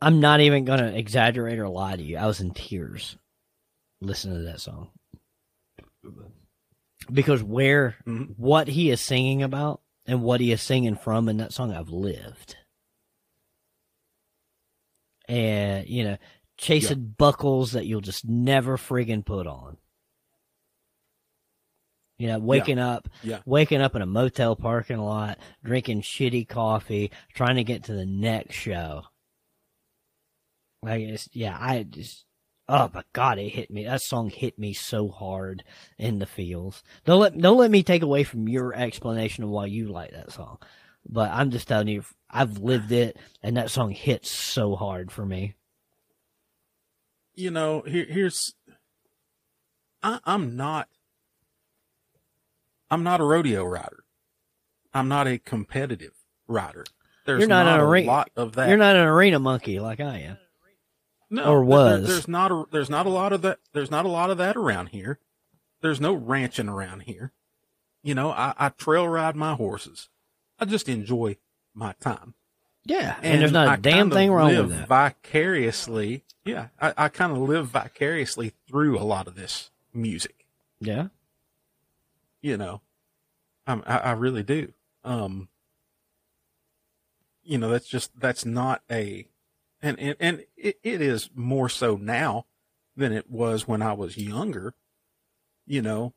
I'm 0.00 0.20
not 0.20 0.40
even 0.40 0.64
gonna 0.64 0.88
exaggerate 0.92 1.58
or 1.58 1.68
lie 1.68 1.96
to 1.96 2.02
you. 2.02 2.16
I 2.16 2.26
was 2.26 2.40
in 2.40 2.50
tears 2.52 3.16
listening 4.00 4.38
to 4.38 4.42
that 4.44 4.60
song 4.60 4.90
because 7.12 7.42
where 7.42 7.96
Mhm. 8.06 8.34
what 8.36 8.68
he 8.68 8.90
is 8.90 9.00
singing 9.00 9.42
about 9.42 9.80
and 10.06 10.22
what 10.22 10.40
he 10.40 10.50
is 10.50 10.60
singing 10.60 10.96
from 10.96 11.28
in 11.28 11.36
that 11.36 11.52
song, 11.52 11.72
I've 11.72 11.90
lived, 11.90 12.56
and 15.28 15.86
you 15.88 16.02
know, 16.04 16.16
chasing 16.56 17.14
buckles 17.16 17.72
that 17.72 17.86
you'll 17.86 18.00
just 18.00 18.24
never 18.24 18.76
friggin' 18.76 19.24
put 19.24 19.46
on. 19.46 19.76
You 22.22 22.28
know, 22.28 22.38
waking 22.38 22.78
up, 22.78 23.08
Yeah. 23.24 23.40
waking 23.46 23.80
up 23.80 23.96
in 23.96 24.02
a 24.02 24.06
motel 24.06 24.54
parking 24.54 24.98
lot, 24.98 25.38
drinking 25.64 26.02
shitty 26.02 26.46
coffee, 26.46 27.10
trying 27.34 27.56
to 27.56 27.64
get 27.64 27.82
to 27.84 27.94
the 27.94 28.06
next 28.06 28.54
show. 28.54 29.02
Like, 30.84 31.00
it's, 31.00 31.28
yeah, 31.32 31.58
I 31.60 31.82
just, 31.82 32.24
oh 32.68 32.88
my 32.94 33.02
god, 33.12 33.40
it 33.40 33.48
hit 33.48 33.72
me. 33.72 33.86
That 33.86 34.02
song 34.02 34.30
hit 34.30 34.56
me 34.56 34.72
so 34.72 35.08
hard 35.08 35.64
in 35.98 36.20
the 36.20 36.26
feels. 36.26 36.84
Don't 37.04 37.18
let, 37.18 37.36
don't 37.36 37.58
let 37.58 37.72
me 37.72 37.82
take 37.82 38.02
away 38.02 38.22
from 38.22 38.48
your 38.48 38.72
explanation 38.72 39.42
of 39.42 39.50
why 39.50 39.66
you 39.66 39.88
like 39.88 40.12
that 40.12 40.30
song. 40.30 40.58
But 41.04 41.32
I'm 41.32 41.50
just 41.50 41.66
telling 41.66 41.88
you, 41.88 42.04
I've 42.30 42.58
lived 42.58 42.92
it, 42.92 43.16
and 43.42 43.56
that 43.56 43.72
song 43.72 43.90
hits 43.90 44.30
so 44.30 44.76
hard 44.76 45.10
for 45.10 45.26
me. 45.26 45.54
you 47.34 47.50
know, 47.50 47.80
here, 47.80 48.06
here's, 48.08 48.54
I, 50.04 50.20
I'm 50.24 50.54
not, 50.54 50.86
I'm 52.92 53.02
not 53.02 53.20
a 53.20 53.24
rodeo 53.24 53.64
rider. 53.64 54.04
I'm 54.94 55.08
not 55.08 55.26
a 55.26 55.38
competitive 55.38 56.12
rider. 56.46 56.84
There's 57.24 57.40
You're 57.40 57.48
not 57.48 57.64
not, 57.64 57.76
an 57.78 57.80
a 57.80 57.88
arena- 57.88 58.06
lot 58.06 58.30
of 58.36 58.52
that. 58.52 58.68
You're 58.68 58.76
not 58.76 58.96
an 58.96 59.06
arena 59.06 59.38
monkey 59.38 59.80
like 59.80 59.98
I 60.00 60.18
am. 60.18 60.38
no, 61.30 61.44
or 61.44 61.56
there- 61.56 61.64
was. 61.64 62.06
there's 62.08 62.28
not 62.28 62.52
a, 62.52 62.64
there's 62.70 62.90
not 62.90 63.06
a 63.06 63.10
lot 63.10 63.32
of 63.32 63.42
that. 63.42 63.58
There's 63.72 63.90
not 63.90 64.04
a 64.04 64.08
lot 64.08 64.30
of 64.30 64.38
that 64.38 64.56
around 64.56 64.88
here. 64.88 65.18
There's 65.80 66.00
no 66.00 66.12
ranching 66.12 66.68
around 66.68 67.00
here. 67.04 67.32
You 68.02 68.14
know, 68.14 68.30
I, 68.30 68.52
I 68.58 68.68
trail 68.68 69.08
ride 69.08 69.36
my 69.36 69.54
horses. 69.54 70.08
I 70.58 70.64
just 70.66 70.88
enjoy 70.88 71.36
my 71.74 71.94
time. 72.00 72.34
Yeah, 72.84 73.16
and, 73.22 73.40
there's 73.40 73.52
not 73.52 73.68
a 73.68 73.70
I 73.72 73.76
damn 73.76 74.10
thing 74.10 74.30
wrong 74.32 74.54
with 74.56 74.70
that. 74.70 74.88
Vicariously, 74.88 76.24
yeah, 76.44 76.68
I, 76.80 76.92
I 76.96 77.08
kind 77.08 77.32
of 77.32 77.38
live 77.38 77.68
vicariously 77.68 78.52
through 78.68 78.98
a 78.98 79.04
lot 79.04 79.26
of 79.28 79.36
this 79.36 79.70
music. 79.94 80.44
Yeah, 80.80 81.06
You 82.42 82.56
know, 82.56 82.82
I'm, 83.66 83.82
I, 83.86 83.98
I 83.98 84.12
really 84.12 84.42
do. 84.42 84.72
Um, 85.04 85.48
you 87.42 87.56
know, 87.58 87.70
that's 87.70 87.88
just 87.88 88.18
that's 88.18 88.44
not 88.44 88.82
a, 88.90 89.28
and 89.80 89.98
and 89.98 90.16
and 90.20 90.44
it, 90.56 90.78
it 90.82 91.00
is 91.00 91.30
more 91.34 91.68
so 91.68 91.96
now 91.96 92.46
than 92.96 93.12
it 93.12 93.30
was 93.30 93.66
when 93.66 93.80
I 93.82 93.92
was 93.92 94.16
younger. 94.16 94.74
You 95.66 95.82
know, 95.82 96.14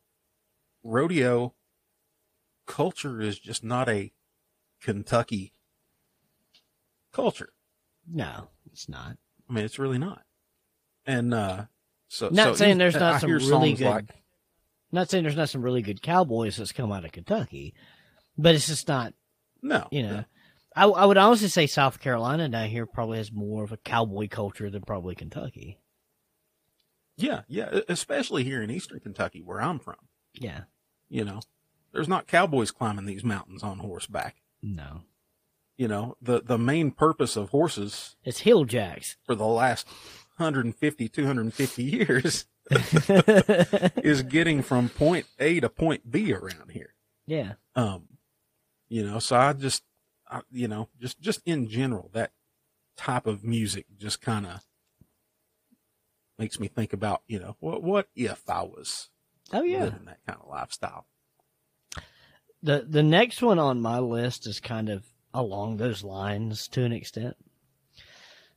rodeo 0.82 1.54
culture 2.66 3.20
is 3.20 3.38
just 3.38 3.62
not 3.62 3.88
a 3.88 4.12
Kentucky 4.82 5.52
culture. 7.12 7.52
No, 8.12 8.48
it's 8.72 8.88
not. 8.88 9.16
I 9.48 9.52
mean, 9.52 9.64
it's 9.64 9.78
really 9.78 9.98
not. 9.98 10.22
And 11.04 11.32
uh 11.32 11.66
so 12.08 12.28
Not 12.28 12.48
so 12.48 12.54
saying 12.54 12.78
there's 12.78 12.94
not 12.94 13.14
I 13.14 13.18
some 13.18 13.30
really 13.30 13.74
good- 13.74 13.84
like 13.86 14.10
Not 14.92 15.10
saying 15.10 15.24
there's 15.24 15.36
not 15.36 15.48
some 15.48 15.62
really 15.62 15.82
good 15.82 16.00
cowboys 16.02 16.56
that's 16.56 16.72
come 16.72 16.92
out 16.92 17.04
of 17.04 17.12
Kentucky, 17.12 17.74
but 18.38 18.54
it's 18.54 18.66
just 18.68 18.88
not. 18.88 19.14
no, 19.62 19.88
You 19.90 20.02
know, 20.04 20.24
I, 20.74 20.84
I 20.84 21.04
would 21.06 21.16
honestly 21.18 21.48
say 21.48 21.66
South 21.66 21.98
Carolina 22.00 22.48
down 22.48 22.68
here 22.68 22.86
probably 22.86 23.18
has 23.18 23.32
more 23.32 23.64
of 23.64 23.72
a 23.72 23.76
cowboy 23.78 24.28
culture 24.28 24.70
than 24.70 24.82
probably 24.82 25.14
Kentucky. 25.14 25.78
yeah, 27.16 27.42
yeah, 27.48 27.80
especially 27.88 28.44
here 28.44 28.62
in 28.62 28.70
Eastern 28.70 29.00
Kentucky 29.00 29.42
where 29.42 29.60
I'm 29.60 29.78
from. 29.78 29.96
Yeah, 30.34 30.62
You 31.08 31.24
know, 31.24 31.40
there's 31.92 32.08
not 32.08 32.26
cowboys 32.26 32.70
climbing 32.70 33.06
these 33.06 33.24
mountains 33.24 33.62
on 33.62 33.78
horseback. 33.78 34.36
no, 34.62 35.02
You 35.78 35.88
know, 35.88 36.16
the 36.20 36.42
the 36.42 36.58
main 36.58 36.90
purpose 36.90 37.36
of 37.36 37.50
horses 37.50 38.16
it's 38.24 38.40
hill 38.40 38.64
jacks. 38.64 39.16
for 39.24 39.34
the 39.34 39.46
last 39.46 39.86
150, 40.36 41.08
250 41.08 41.82
years 41.84 42.44
is 44.02 44.22
getting 44.22 44.62
from 44.62 44.88
point 44.88 45.26
A 45.38 45.60
to 45.60 45.68
point 45.68 46.10
B 46.10 46.32
around 46.32 46.70
here. 46.72 46.94
yeah, 47.26 47.52
Um, 47.74 48.08
you 48.88 49.04
know, 49.04 49.18
so 49.18 49.36
I 49.36 49.52
just, 49.52 49.82
I, 50.28 50.40
you 50.50 50.68
know, 50.68 50.88
just 51.00 51.20
just 51.20 51.40
in 51.46 51.68
general, 51.68 52.10
that 52.12 52.32
type 52.96 53.26
of 53.26 53.44
music 53.44 53.86
just 53.98 54.20
kind 54.20 54.46
of 54.46 54.60
makes 56.38 56.58
me 56.58 56.68
think 56.68 56.92
about, 56.92 57.22
you 57.26 57.38
know, 57.38 57.56
what 57.60 57.82
what 57.82 58.08
if 58.14 58.42
I 58.48 58.62
was 58.62 59.10
oh 59.52 59.62
yeah. 59.62 59.84
living 59.84 60.06
that 60.06 60.18
kind 60.26 60.40
of 60.42 60.48
lifestyle? 60.48 61.06
The 62.62 62.84
the 62.88 63.02
next 63.02 63.42
one 63.42 63.58
on 63.58 63.80
my 63.80 63.98
list 63.98 64.46
is 64.46 64.60
kind 64.60 64.88
of 64.88 65.04
along 65.32 65.76
those 65.76 66.02
lines 66.02 66.66
to 66.68 66.82
an 66.84 66.92
extent. 66.92 67.36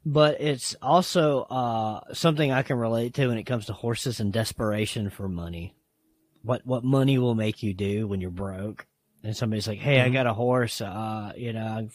But 0.06 0.40
it's 0.40 0.76
also 0.82 1.42
uh, 1.44 2.14
something 2.14 2.52
I 2.52 2.64
can 2.64 2.78
relate 2.78 3.14
to 3.16 3.28
when 3.28 3.38
it 3.38 3.44
comes 3.44 3.66
to 3.66 3.74
horses 3.74 4.20
and 4.20 4.32
desperation 4.32 5.10
for 5.10 5.28
money. 5.28 5.76
What 6.42 6.66
what 6.66 6.84
money 6.86 7.18
will 7.18 7.36
make 7.36 7.62
you 7.64 7.74
do 7.74 8.08
when 8.08 8.22
you're 8.22 8.32
broke? 8.32 8.88
And 9.24 9.36
somebody's 9.36 9.68
like, 9.68 9.80
"Hey, 9.80 10.00
I 10.02 10.10
Mhm. 10.10 10.14
got 10.14 10.28
a 10.28 10.34
horse. 10.34 10.80
Uh, 10.80 11.34
you 11.36 11.52
know, 11.52 11.66
I'll 11.66 11.90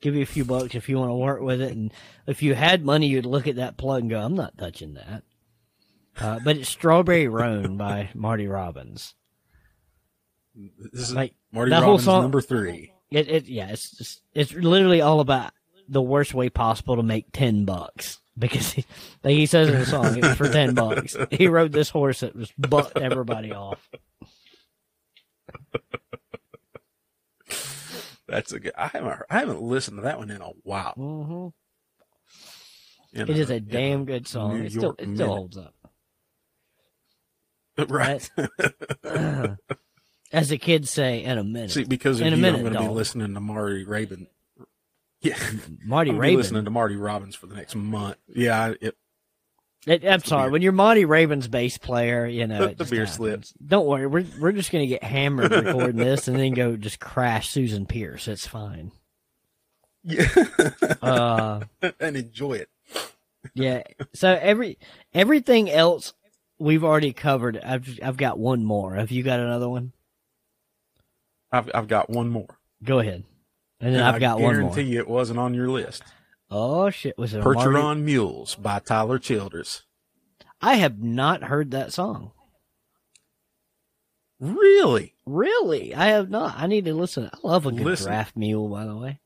give 0.00 0.14
you 0.14 0.22
a 0.22 0.26
few 0.26 0.46
bucks 0.46 0.74
if 0.74 0.88
you 0.88 0.98
want 0.98 1.10
to 1.10 1.14
work 1.14 1.42
with 1.42 1.60
it." 1.60 1.72
And 1.72 1.92
if 2.26 2.42
you 2.42 2.54
had 2.54 2.84
money, 2.86 3.06
you'd 3.08 3.26
look 3.26 3.46
at 3.46 3.56
that 3.56 3.76
plug 3.76 4.00
and 4.00 4.10
go, 4.10 4.18
"I'm 4.20 4.34
not 4.34 4.56
touching 4.56 4.94
that." 4.94 5.22
Uh, 6.18 6.40
but 6.42 6.56
it's 6.56 6.70
"Strawberry 6.70 7.28
Roan" 7.28 7.76
by 7.76 8.08
Marty 8.14 8.46
Robbins. 8.46 9.14
This 10.54 11.08
is 11.10 11.14
Like 11.14 11.34
Marty 11.52 11.70
that 11.70 11.82
whole 11.82 11.92
Robbins 11.92 12.04
song- 12.04 12.22
number 12.22 12.40
three. 12.40 12.92
It, 13.10 13.28
it 13.28 13.48
yeah, 13.48 13.68
it's 13.68 13.90
just 13.98 14.22
it's 14.32 14.54
literally 14.54 15.02
all 15.02 15.20
about 15.20 15.52
the 15.88 16.02
worst 16.02 16.34
way 16.34 16.48
possible 16.48 16.96
to 16.96 17.02
make 17.02 17.32
ten 17.32 17.64
bucks 17.64 18.20
because 18.38 18.72
he, 18.72 18.84
like 19.24 19.34
he 19.34 19.46
says 19.46 19.68
in 19.68 19.78
the 19.78 19.86
song, 19.86 20.16
it 20.16 20.22
was 20.24 20.36
for 20.36 20.48
ten 20.48 20.74
bucks. 20.74 21.16
He 21.30 21.48
rode 21.48 21.72
this 21.72 21.90
horse 21.90 22.20
that 22.20 22.34
was 22.36 22.52
bucked 22.58 22.98
everybody 22.98 23.52
off. 23.52 23.88
That's 28.28 28.52
a 28.52 28.60
good. 28.60 28.72
I 28.76 28.86
haven't 28.88 29.22
I 29.28 29.38
haven't 29.40 29.60
listened 29.60 29.98
to 29.98 30.02
that 30.04 30.18
one 30.18 30.30
in 30.30 30.40
a 30.40 30.50
while. 30.62 30.92
hmm 30.94 31.48
in 33.12 33.28
It 33.28 33.38
is 33.38 33.50
a 33.50 33.60
damn 33.60 34.06
good 34.06 34.26
song. 34.26 34.58
New 34.58 34.64
It 34.64 34.70
still 34.70 34.82
York 34.82 34.96
it 35.00 35.04
still 35.14 35.16
minute. 35.16 35.28
holds 35.28 35.58
up. 35.58 35.74
right. 37.90 38.30
As 40.32 40.48
the 40.48 40.56
kids 40.56 40.88
say, 40.90 41.22
in 41.24 41.36
a 41.36 41.44
minute. 41.44 41.72
See, 41.72 41.84
because 41.84 42.20
In 42.20 42.32
a 42.32 42.36
minute, 42.38 42.56
I'm 42.56 42.62
going 42.62 42.72
to 42.72 42.78
be 42.80 42.88
listening 42.88 43.34
to 43.34 43.40
Marty 43.40 43.84
Rabin. 43.84 44.28
Yeah, 45.22 45.38
Marty 45.84 46.10
I'm 46.10 46.18
Raven. 46.18 46.36
listening 46.36 46.64
to 46.64 46.70
Marty 46.70 46.96
Robbins 46.96 47.34
for 47.36 47.46
the 47.46 47.54
next 47.54 47.74
month. 47.76 48.16
Yeah, 48.28 48.74
it, 48.80 48.96
It, 49.86 50.04
I'm 50.04 50.22
sorry, 50.24 50.50
when 50.50 50.62
you're 50.62 50.72
Monty 50.72 51.04
Raven's 51.04 51.46
bass 51.48 51.78
player, 51.78 52.26
you 52.26 52.46
know 52.46 52.66
The- 52.68 52.74
the 52.74 52.84
beer 52.84 53.00
happens. 53.00 53.16
slips. 53.16 53.54
Don't 53.64 53.86
worry, 53.86 54.06
we're 54.06 54.24
we're 54.40 54.52
just 54.52 54.70
gonna 54.72 54.86
get 54.86 55.02
hammered 55.04 55.50
recording 55.64 55.96
this, 55.96 56.26
and 56.28 56.36
then 56.38 56.54
go 56.54 56.76
just 56.76 56.98
crash 57.00 57.48
Susan 57.50 57.86
Pierce. 57.86 58.26
It's 58.28 58.46
fine. 58.46 58.90
yeah, 60.04 60.28
Uh, 61.00 61.60
and 62.00 62.16
enjoy 62.16 62.54
it. 62.54 62.68
yeah. 63.54 63.82
So 64.14 64.36
every 64.40 64.78
everything 65.14 65.70
else 65.70 66.14
we've 66.58 66.82
already 66.84 67.12
covered. 67.12 67.58
I've 67.58 67.98
I've 68.02 68.16
got 68.16 68.38
one 68.40 68.64
more. 68.64 68.94
Have 68.96 69.10
you 69.12 69.22
got 69.22 69.38
another 69.40 69.68
one? 69.68 69.92
I've 71.52 71.70
I've 71.74 71.86
got 71.88 72.10
one 72.10 72.28
more. 72.28 72.58
Go 72.82 72.98
ahead. 72.98 73.22
And 73.82 73.92
then 73.94 74.00
And 74.00 74.08
I've 74.08 74.14
I 74.14 74.18
got 74.20 74.40
one 74.40 74.54
more. 74.60 74.70
guarantee 74.70 74.92
you 74.92 75.00
it 75.00 75.08
wasn't 75.08 75.38
on 75.40 75.52
your 75.54 75.68
list. 75.68 76.02
Oh 76.50 76.88
shit! 76.90 77.18
Was 77.18 77.34
it 77.34 77.40
a 77.40 77.42
Percher 77.42 77.72
Marty- 77.72 78.00
Mules 78.00 78.54
by 78.54 78.78
Tyler 78.78 79.18
Childers. 79.18 79.82
I 80.60 80.74
have 80.76 81.02
not 81.02 81.42
heard 81.44 81.72
that 81.72 81.92
song. 81.92 82.30
Really? 84.38 85.14
Really, 85.26 85.94
I 85.94 86.06
have 86.08 86.30
not. 86.30 86.54
I 86.58 86.66
need 86.68 86.84
to 86.86 86.94
listen. 86.94 87.28
I 87.32 87.38
love 87.42 87.66
a 87.66 87.72
good 87.72 87.80
Listen. 87.84 88.06
draft 88.08 88.36
mule, 88.36 88.68
by 88.68 88.84
the 88.84 88.96
way. 88.96 89.18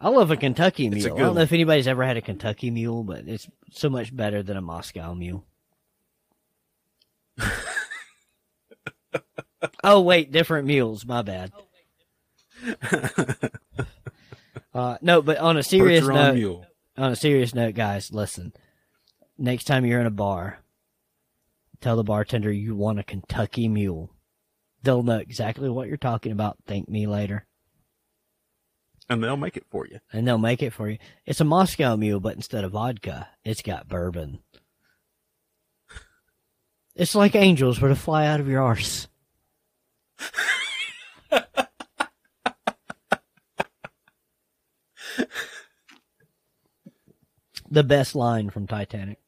I 0.00 0.08
love 0.10 0.30
a 0.30 0.36
Kentucky 0.36 0.86
It's 0.88 1.04
a 1.04 1.08
mule. 1.08 1.18
I 1.18 1.20
don't 1.22 1.34
know 1.34 1.40
if 1.42 1.52
anybody's 1.52 1.88
ever 1.88 2.04
had 2.04 2.16
a 2.18 2.22
Kentucky 2.22 2.70
mule, 2.70 3.02
but 3.04 3.26
it's 3.26 3.48
so 3.72 3.88
much 3.90 4.14
better 4.14 4.42
than 4.42 4.56
a 4.58 4.62
Moscow 4.62 5.14
mule. 5.14 5.44
oh 9.82 10.00
wait, 10.02 10.30
different 10.32 10.66
mules. 10.66 11.04
My 11.06 11.22
bad. 11.22 11.52
Oh, 11.56 11.62
Uh, 14.76 14.98
no, 15.00 15.22
but 15.22 15.38
on 15.38 15.56
a 15.56 15.62
serious 15.62 16.06
note, 16.06 16.34
Mule. 16.34 16.66
on 16.98 17.10
a 17.10 17.16
serious 17.16 17.54
note, 17.54 17.74
guys, 17.74 18.12
listen. 18.12 18.52
Next 19.38 19.64
time 19.64 19.86
you're 19.86 20.00
in 20.00 20.06
a 20.06 20.10
bar, 20.10 20.58
tell 21.80 21.96
the 21.96 22.04
bartender 22.04 22.52
you 22.52 22.74
want 22.76 22.98
a 22.98 23.02
Kentucky 23.02 23.68
mule. 23.68 24.10
They'll 24.82 25.02
know 25.02 25.16
exactly 25.16 25.70
what 25.70 25.88
you're 25.88 25.96
talking 25.96 26.30
about. 26.30 26.58
Thank 26.66 26.90
me 26.90 27.06
later. 27.06 27.46
And 29.08 29.24
they'll 29.24 29.38
make 29.38 29.56
it 29.56 29.64
for 29.70 29.86
you. 29.86 29.98
And 30.12 30.28
they'll 30.28 30.36
make 30.36 30.62
it 30.62 30.74
for 30.74 30.90
you. 30.90 30.98
It's 31.24 31.40
a 31.40 31.44
Moscow 31.44 31.96
mule, 31.96 32.20
but 32.20 32.36
instead 32.36 32.62
of 32.62 32.72
vodka, 32.72 33.28
it's 33.44 33.62
got 33.62 33.88
bourbon. 33.88 34.40
It's 36.94 37.14
like 37.14 37.34
angels 37.34 37.80
were 37.80 37.88
to 37.88 37.96
fly 37.96 38.26
out 38.26 38.40
of 38.40 38.48
your 38.48 38.62
arse. 38.62 39.08
the 47.70 47.84
best 47.84 48.14
line 48.14 48.50
from 48.50 48.66
Titanic. 48.66 49.18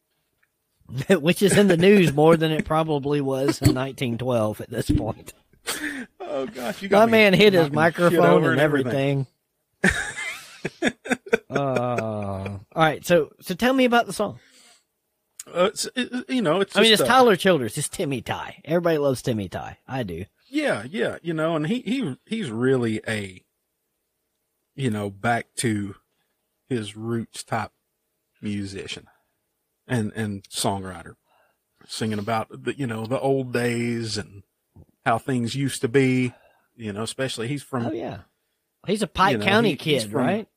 Which 1.11 1.43
is 1.43 1.57
in 1.57 1.68
the 1.68 1.76
news 1.76 2.14
more 2.14 2.36
than 2.36 2.51
it 2.51 2.64
probably 2.64 3.20
was 3.20 3.61
in 3.61 3.74
1912 3.74 4.61
at 4.62 4.70
this 4.70 4.91
point. 4.91 5.34
Oh 6.20 6.47
gosh, 6.47 6.82
you 6.82 6.89
My 6.89 6.91
got 6.91 7.07
me 7.09 7.12
man 7.12 7.34
hit 7.34 7.53
his 7.53 7.70
microphone 7.70 8.24
over 8.24 8.53
and 8.53 8.61
everything. 8.61 9.26
uh, 11.51 11.51
all 11.51 12.61
right, 12.74 13.05
so 13.05 13.32
so 13.41 13.55
tell 13.55 13.74
me 13.74 13.84
about 13.84 14.07
the 14.07 14.12
song. 14.12 14.39
Uh, 15.47 15.64
it's, 15.72 15.89
it, 15.95 16.28
you 16.28 16.43
know, 16.43 16.61
it's. 16.61 16.76
I 16.76 16.82
mean, 16.82 16.93
it's 16.93 17.03
uh, 17.03 17.07
Tyler 17.07 17.36
Childers. 17.36 17.78
It's 17.78 17.89
Timmy 17.89 18.20
Ty. 18.20 18.61
Everybody 18.64 18.99
loves 18.99 19.22
Timmy 19.22 19.49
Ty. 19.49 19.78
I 19.86 20.03
do. 20.03 20.24
Yeah, 20.49 20.84
yeah, 20.89 21.18
you 21.22 21.34
know, 21.34 21.57
and 21.57 21.66
he 21.66 21.80
he 21.80 22.16
he's 22.26 22.51
really 22.51 23.01
a, 23.07 23.43
you 24.79 24.91
know, 24.91 25.11
back 25.11 25.47
to 25.57 25.97
his 26.68 26.97
roots 26.97 27.43
type 27.43 27.72
musician, 28.41 29.07
and 29.87 30.12
and 30.14 30.45
songwriter, 30.49 31.14
singing 31.87 32.18
about 32.18 32.49
the 32.64 32.79
you 32.79 32.87
know 32.87 33.05
the 33.07 33.18
old 33.20 33.53
days 33.53 34.16
and 34.16 34.43
how 35.05 35.18
things 35.18 35.55
used 35.55 35.81
to 35.81 35.89
be, 35.89 36.33
you 36.76 36.93
know, 36.93 37.03
especially 37.03 37.49
he's 37.49 37.62
from 37.62 37.87
Oh 37.87 37.93
yeah, 37.93 38.20
he's 38.87 39.03
a 39.03 39.07
Pike 39.07 39.33
You 39.33 39.39
know, 39.39 39.45
County 39.45 39.70
he- 39.70 39.76
kid, 39.76 40.03
from- 40.11 40.20
right? 40.20 40.49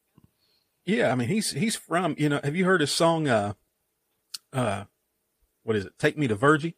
Yeah, 0.85 1.11
I 1.11 1.15
mean 1.15 1.27
he's 1.27 1.51
he's 1.51 1.75
from 1.75 2.15
you 2.17 2.27
know 2.29 2.39
have 2.43 2.55
you 2.55 2.65
heard 2.65 2.81
his 2.81 2.91
song 2.91 3.27
uh 3.27 3.53
uh 4.53 4.85
what 5.63 5.75
is 5.75 5.85
it 5.85 5.93
Take 5.99 6.17
Me 6.17 6.27
to 6.27 6.35
Virgie? 6.35 6.75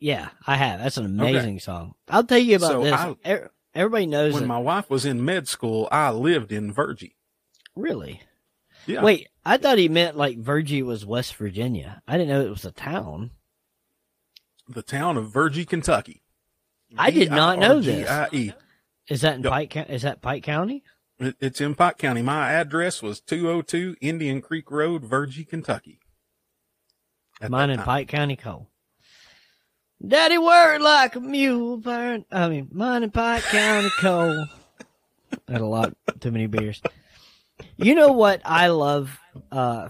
Yeah, 0.00 0.30
I 0.46 0.56
have. 0.56 0.80
That's 0.80 0.96
an 0.96 1.04
amazing 1.06 1.60
song. 1.60 1.94
I'll 2.08 2.24
tell 2.24 2.38
you 2.38 2.56
about 2.56 2.70
So 2.72 2.82
this. 2.82 2.92
I- 2.92 3.16
Er- 3.26 3.50
Everybody 3.74 4.06
knows 4.06 4.34
When 4.34 4.42
that. 4.44 4.48
my 4.48 4.58
wife 4.58 4.88
was 4.90 5.04
in 5.04 5.24
med 5.24 5.46
school, 5.48 5.88
I 5.92 6.10
lived 6.10 6.52
in 6.52 6.72
Virgie. 6.72 7.16
really? 7.76 8.22
Yeah. 8.86 9.02
Wait, 9.02 9.28
I 9.44 9.58
thought 9.58 9.76
he 9.76 9.88
meant 9.90 10.16
like 10.16 10.38
Virgie 10.38 10.82
was 10.82 11.04
West 11.04 11.34
Virginia. 11.36 12.02
I 12.08 12.12
didn't 12.16 12.30
know 12.30 12.40
it 12.40 12.48
was 12.48 12.64
a 12.64 12.72
town. 12.72 13.32
The 14.66 14.80
town 14.82 15.18
of 15.18 15.30
Virgie, 15.30 15.66
Kentucky. 15.66 16.22
I 16.96 17.10
did 17.10 17.30
not 17.30 17.58
know 17.58 17.80
this. 17.82 18.08
Is 19.08 19.20
that 19.20 19.34
in 19.36 19.42
Yep. 19.42 19.50
Pike? 19.52 19.70
County? 19.70 19.92
Is 19.92 20.02
that 20.02 20.22
Pike 20.22 20.42
County? 20.42 20.82
It's 21.18 21.60
in 21.60 21.74
Pike 21.74 21.98
County. 21.98 22.22
My 22.22 22.50
address 22.52 23.02
was 23.02 23.20
202 23.20 23.96
Indian 24.00 24.40
Creek 24.40 24.70
Road, 24.70 25.04
Virgie, 25.04 25.44
Kentucky. 25.44 26.00
Mine 27.46 27.70
in. 27.70 27.80
Pike 27.80 28.08
County 28.08 28.36
coal. 28.36 28.70
Daddy 30.06 30.38
worked 30.38 30.80
like 30.80 31.16
a 31.16 31.20
mule 31.20 31.76
burn. 31.76 32.24
I 32.30 32.48
mean, 32.48 32.68
mine 32.72 33.02
in 33.02 33.10
Pike 33.10 33.42
County 33.44 33.90
coal. 33.98 34.46
Had 35.48 35.60
a 35.60 35.66
lot 35.66 35.94
too 36.20 36.30
many 36.30 36.46
beers. 36.46 36.80
You 37.76 37.94
know 37.94 38.12
what 38.12 38.40
I 38.44 38.68
love? 38.68 39.18
Uh, 39.50 39.88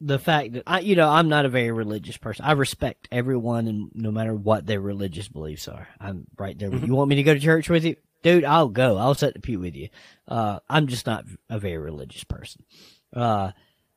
the 0.00 0.18
fact 0.18 0.52
that 0.52 0.62
I, 0.66 0.80
you 0.80 0.96
know, 0.96 1.08
I'm 1.08 1.28
not 1.28 1.44
a 1.44 1.50
very 1.50 1.70
religious 1.70 2.16
person. 2.16 2.44
I 2.44 2.52
respect 2.52 3.08
everyone, 3.10 3.66
and 3.66 3.90
no 3.94 4.10
matter 4.10 4.34
what 4.34 4.66
their 4.66 4.80
religious 4.80 5.28
beliefs 5.28 5.68
are, 5.68 5.88
I'm 5.98 6.26
right 6.38 6.58
there. 6.58 6.70
with 6.70 6.82
you. 6.82 6.88
You 6.88 6.94
want 6.94 7.10
me 7.10 7.16
to 7.16 7.22
go 7.22 7.34
to 7.34 7.40
church 7.40 7.68
with 7.68 7.84
you, 7.84 7.96
dude? 8.22 8.44
I'll 8.44 8.68
go. 8.68 8.96
I'll 8.96 9.14
set 9.14 9.34
the 9.34 9.40
pew 9.40 9.58
with 9.58 9.74
you. 9.74 9.88
Uh, 10.28 10.60
I'm 10.68 10.86
just 10.86 11.06
not 11.06 11.24
a 11.48 11.58
very 11.58 11.78
religious 11.78 12.24
person. 12.24 12.64
Uh, 13.12 13.52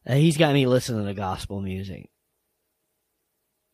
he's 0.08 0.38
got 0.38 0.54
me 0.54 0.66
listening 0.68 1.06
to 1.06 1.14
gospel 1.14 1.62
music. 1.62 2.10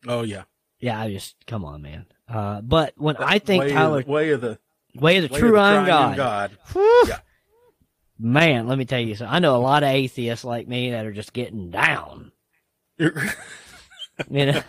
Oh 0.06 0.22
yeah. 0.22 0.44
Yeah, 0.80 1.00
I 1.00 1.12
just 1.12 1.36
come 1.46 1.64
on, 1.64 1.82
man. 1.82 2.06
Uh, 2.28 2.60
but 2.60 2.94
when 2.96 3.16
I 3.16 3.38
think 3.38 3.62
way 3.64 3.72
Tyler, 3.72 3.98
of 4.00 4.06
the, 4.06 4.10
way 4.10 4.30
of 4.30 4.40
the 4.40 4.58
way 4.94 5.16
of 5.18 5.28
the 5.28 5.34
way 5.34 5.38
true 5.38 5.48
of 5.50 5.54
the 5.54 5.60
iron 5.60 5.84
triune 5.84 6.16
God, 6.16 6.16
God. 6.16 6.58
Whew. 6.72 7.04
Yeah. 7.08 7.18
man, 8.18 8.66
let 8.66 8.78
me 8.78 8.84
tell 8.84 9.00
you 9.00 9.14
something. 9.14 9.34
I 9.34 9.38
know 9.40 9.56
a 9.56 9.58
lot 9.58 9.82
of 9.82 9.90
atheists 9.90 10.44
like 10.44 10.68
me 10.68 10.90
that 10.92 11.06
are 11.06 11.12
just 11.12 11.32
getting 11.32 11.70
down. 11.70 12.32
You 14.28 14.46
know, 14.46 14.62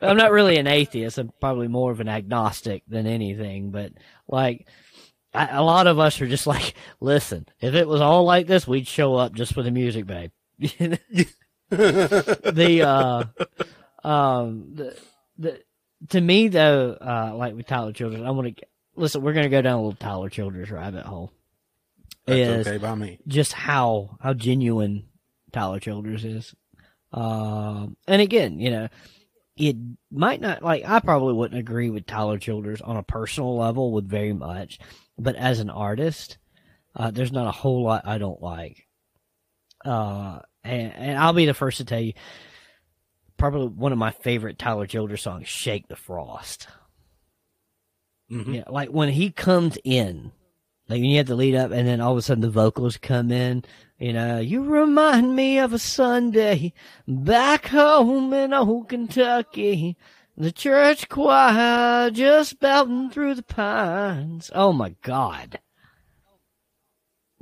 I'm 0.00 0.16
not 0.16 0.32
really 0.32 0.56
an 0.56 0.66
atheist. 0.66 1.18
I'm 1.18 1.30
probably 1.40 1.68
more 1.68 1.92
of 1.92 2.00
an 2.00 2.08
agnostic 2.08 2.82
than 2.88 3.06
anything. 3.06 3.70
But 3.70 3.92
like, 4.26 4.66
I, 5.32 5.48
a 5.48 5.62
lot 5.62 5.86
of 5.86 5.98
us 5.98 6.20
are 6.20 6.26
just 6.26 6.46
like, 6.46 6.74
listen, 7.00 7.46
if 7.60 7.74
it 7.74 7.86
was 7.86 8.00
all 8.00 8.24
like 8.24 8.46
this, 8.46 8.66
we'd 8.66 8.88
show 8.88 9.14
up 9.14 9.34
just 9.34 9.54
for 9.54 9.62
the 9.62 9.70
music, 9.70 10.06
babe. 10.06 10.30
the 11.68 12.82
uh 12.86 13.24
um 14.06 14.74
the 14.74 14.96
the 15.38 15.60
to 16.10 16.20
me 16.20 16.48
though 16.48 16.92
uh 17.00 17.34
like 17.34 17.54
with 17.54 17.66
Tyler 17.66 17.92
Childers 17.92 18.20
I 18.22 18.30
want 18.30 18.56
to 18.56 18.66
listen 18.94 19.22
we're 19.22 19.32
gonna 19.32 19.48
go 19.48 19.62
down 19.62 19.74
a 19.74 19.82
little 19.82 19.94
Tyler 19.94 20.28
Childers 20.30 20.70
rabbit 20.70 21.04
hole. 21.04 21.32
That's 22.26 22.66
okay 22.68 22.78
by 22.78 22.94
me. 22.94 23.18
just 23.26 23.52
how 23.52 24.16
how 24.20 24.32
genuine 24.34 25.08
Tyler 25.52 25.80
Childers 25.80 26.24
is. 26.24 26.54
Um 27.12 27.96
and 28.06 28.22
again 28.22 28.60
you 28.60 28.70
know 28.70 28.88
it 29.56 29.76
might 30.10 30.40
not 30.40 30.62
like 30.62 30.84
I 30.86 31.00
probably 31.00 31.34
wouldn't 31.34 31.58
agree 31.58 31.90
with 31.90 32.06
Tyler 32.06 32.38
Childers 32.38 32.80
on 32.80 32.96
a 32.96 33.02
personal 33.02 33.56
level 33.56 33.90
with 33.92 34.08
very 34.08 34.32
much 34.32 34.78
but 35.18 35.34
as 35.34 35.58
an 35.60 35.70
artist 35.70 36.38
uh 36.94 37.10
there's 37.10 37.32
not 37.32 37.48
a 37.48 37.52
whole 37.52 37.82
lot 37.82 38.06
I 38.06 38.18
don't 38.18 38.40
like. 38.42 38.86
Uh 39.84 40.40
and, 40.62 40.92
and 40.92 41.18
I'll 41.18 41.32
be 41.32 41.46
the 41.46 41.54
first 41.54 41.78
to 41.78 41.84
tell 41.84 42.00
you, 42.00 42.12
probably 43.36 43.68
one 43.68 43.92
of 43.92 43.98
my 43.98 44.10
favorite 44.10 44.58
Tyler 44.58 44.86
Childers 44.86 45.22
songs, 45.22 45.48
"Shake 45.48 45.88
the 45.88 45.96
Frost." 45.96 46.68
Mhm. 48.30 48.54
Yeah, 48.56 48.64
like 48.68 48.88
when 48.88 49.10
he 49.10 49.30
comes 49.30 49.78
in, 49.84 50.32
like 50.88 51.00
when 51.00 51.10
you 51.10 51.18
have 51.18 51.26
to 51.26 51.34
lead 51.34 51.54
up, 51.54 51.70
and 51.70 51.86
then 51.86 52.00
all 52.00 52.12
of 52.12 52.18
a 52.18 52.22
sudden 52.22 52.42
the 52.42 52.50
vocals 52.50 52.96
come 52.96 53.30
in. 53.30 53.64
You 53.98 54.12
know, 54.12 54.38
you 54.38 54.62
remind 54.62 55.34
me 55.34 55.58
of 55.58 55.72
a 55.72 55.78
Sunday 55.78 56.72
back 57.08 57.68
home 57.68 58.32
in 58.34 58.52
old 58.52 58.88
Kentucky. 58.88 59.96
The 60.36 60.52
church 60.52 61.08
choir 61.08 62.10
just 62.10 62.60
belting 62.60 63.08
through 63.08 63.36
the 63.36 63.42
pines. 63.42 64.50
Oh 64.54 64.72
my 64.72 64.94
God. 65.00 65.60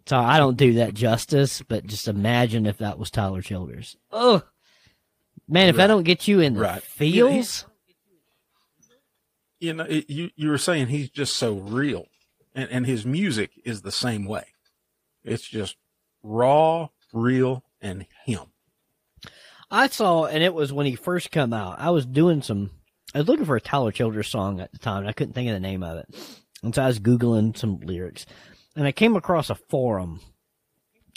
So 0.07 0.16
I 0.16 0.38
don't 0.38 0.57
do 0.57 0.74
that 0.74 0.95
justice, 0.95 1.62
but 1.66 1.86
just 1.86 2.07
imagine 2.07 2.66
if 2.66 2.78
that 2.78 2.99
was 2.99 3.11
Tyler 3.11 3.42
Childers. 3.42 3.97
Ugh. 4.12 4.45
Man, 5.47 5.68
if 5.68 5.78
I 5.78 5.86
don't 5.86 6.05
get 6.05 6.26
you 6.26 6.40
in 6.40 6.55
the 6.55 6.61
Right. 6.61 6.82
feels, 6.82 7.66
You 9.61 9.72
know, 9.74 9.84
it, 9.84 10.09
you 10.11 10.30
you 10.36 10.49
were 10.49 10.59
saying 10.59 10.88
he's 10.88 11.11
just 11.11 11.36
so 11.36 11.55
real, 11.55 12.07
and 12.55 12.68
and 12.70 12.86
his 12.86 13.07
music 13.07 13.51
is 13.64 13.82
the 13.82 13.92
same 13.92 14.24
way. 14.24 14.45
It's 15.22 15.47
just 15.47 15.76
raw, 16.22 16.88
real, 17.12 17.64
and 17.80 18.07
him. 18.24 18.53
I 19.70 19.88
saw, 19.88 20.26
and 20.26 20.42
it 20.42 20.55
was 20.55 20.72
when 20.72 20.86
he 20.86 20.95
first 20.95 21.30
come 21.30 21.53
out. 21.53 21.80
I 21.80 21.90
was 21.90 22.05
doing 22.07 22.42
some, 22.42 22.70
I 23.14 23.18
was 23.18 23.28
looking 23.28 23.47
for 23.47 23.57
a 23.57 23.61
Tyler 23.61 23.90
Childers 23.90 24.28
song 24.28 24.61
at 24.61 24.70
the 24.72 24.78
time, 24.78 25.01
and 25.01 25.09
I 25.09 25.12
couldn't 25.12 25.32
think 25.32 25.49
of 25.49 25.55
the 25.55 25.61
name 25.61 25.82
of 25.82 25.99
it. 25.99 26.14
And 26.62 26.74
so 26.74 26.82
I 26.82 26.86
was 26.86 27.01
googling 27.01 27.57
some 27.57 27.80
lyrics, 27.80 28.26
and 28.76 28.86
I 28.86 28.92
came 28.92 29.16
across 29.16 29.51
a 29.51 29.55
forum, 29.55 30.20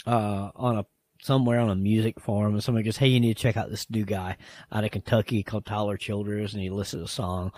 uh, 0.06 0.50
on 0.56 0.78
a 0.78 0.86
somewhere 1.20 1.60
on 1.60 1.70
a 1.70 1.74
music 1.74 2.20
forum, 2.20 2.54
and 2.54 2.62
somebody 2.62 2.84
goes, 2.84 2.96
"Hey, 2.96 3.08
you 3.08 3.20
need 3.20 3.36
to 3.36 3.42
check 3.42 3.56
out 3.56 3.70
this 3.70 3.88
new 3.90 4.04
guy 4.04 4.36
out 4.72 4.84
of 4.84 4.90
Kentucky 4.90 5.42
called 5.42 5.66
Tyler 5.66 5.96
Childers," 5.96 6.54
and 6.54 6.62
he 6.62 6.70
listed 6.70 7.00
a 7.00 7.08
song, 7.08 7.52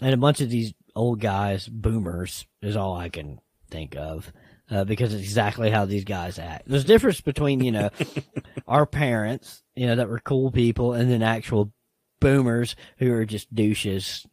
and 0.00 0.14
a 0.14 0.18
bunch 0.18 0.40
of 0.40 0.50
these 0.50 0.74
old 0.94 1.20
guys, 1.20 1.68
boomers, 1.68 2.46
is 2.60 2.76
all 2.76 2.96
I 2.96 3.08
can 3.08 3.40
think 3.70 3.96
of. 3.96 4.32
Uh, 4.70 4.84
because 4.84 5.12
it's 5.12 5.24
exactly 5.24 5.68
how 5.68 5.84
these 5.84 6.04
guys 6.04 6.38
act. 6.38 6.66
There's 6.66 6.84
a 6.84 6.86
difference 6.86 7.20
between, 7.20 7.62
you 7.62 7.72
know, 7.72 7.90
our 8.66 8.86
parents, 8.86 9.62
you 9.74 9.86
know, 9.86 9.96
that 9.96 10.08
were 10.08 10.20
cool 10.20 10.50
people, 10.50 10.94
and 10.94 11.10
then 11.10 11.22
actual 11.22 11.74
boomers 12.22 12.74
who 12.96 13.12
are 13.12 13.26
just 13.26 13.54
douches. 13.54 14.26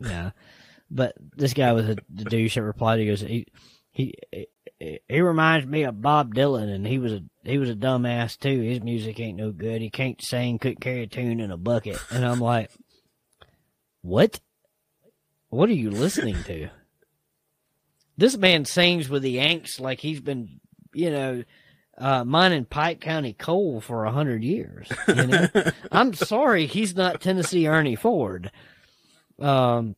Yeah. 0.00 0.32
But 0.90 1.14
this 1.34 1.54
guy 1.54 1.72
was 1.72 1.88
a 1.88 1.96
the 2.10 2.24
douche 2.24 2.56
that 2.56 2.62
replied. 2.62 3.00
He 3.00 3.06
goes, 3.06 3.20
he, 3.20 3.46
he, 3.96 4.14
he, 5.08 5.20
reminds 5.22 5.66
me 5.66 5.84
of 5.84 6.02
Bob 6.02 6.34
Dylan, 6.34 6.68
and 6.68 6.86
he 6.86 6.98
was 6.98 7.14
a 7.14 7.22
he 7.44 7.56
was 7.56 7.70
a 7.70 7.74
dumbass 7.74 8.38
too. 8.38 8.60
His 8.60 8.82
music 8.82 9.18
ain't 9.18 9.38
no 9.38 9.52
good. 9.52 9.80
He 9.80 9.88
can't 9.88 10.20
sing, 10.20 10.58
couldn't 10.58 10.82
carry 10.82 11.04
a 11.04 11.06
tune 11.06 11.40
in 11.40 11.50
a 11.50 11.56
bucket. 11.56 11.98
And 12.10 12.22
I'm 12.22 12.38
like, 12.38 12.70
what? 14.02 14.38
What 15.48 15.70
are 15.70 15.74
you 15.74 15.90
listening 15.90 16.36
to? 16.44 16.68
This 18.18 18.36
man 18.36 18.66
sings 18.66 19.08
with 19.08 19.22
the 19.22 19.30
Yanks 19.30 19.80
like 19.80 20.00
he's 20.00 20.20
been, 20.20 20.60
you 20.92 21.10
know, 21.10 21.44
uh, 21.96 22.24
mining 22.24 22.66
Pike 22.66 23.00
County 23.00 23.32
coal 23.32 23.80
for 23.80 24.04
a 24.04 24.12
hundred 24.12 24.44
years. 24.44 24.92
You 25.08 25.26
know, 25.26 25.48
I'm 25.90 26.12
sorry 26.12 26.66
he's 26.66 26.94
not 26.94 27.22
Tennessee 27.22 27.66
Ernie 27.66 27.96
Ford. 27.96 28.50
Um, 29.38 29.96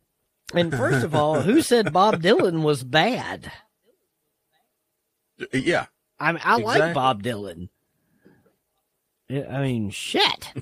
and 0.55 0.73
first 0.73 1.05
of 1.05 1.17
all, 1.17 1.41
who 1.41 1.63
said 1.63 1.93
Bob 1.93 2.23
Dylan 2.23 2.63
was 2.63 2.85
bad? 2.85 3.51
Yeah, 5.53 5.87
I 6.19 6.33
mean, 6.33 6.43
I 6.45 6.57
like 6.57 6.95
Bob 6.95 7.23
Dylan. 7.23 7.69
I 9.31 9.61
mean, 9.61 9.91
shit. 9.91 10.53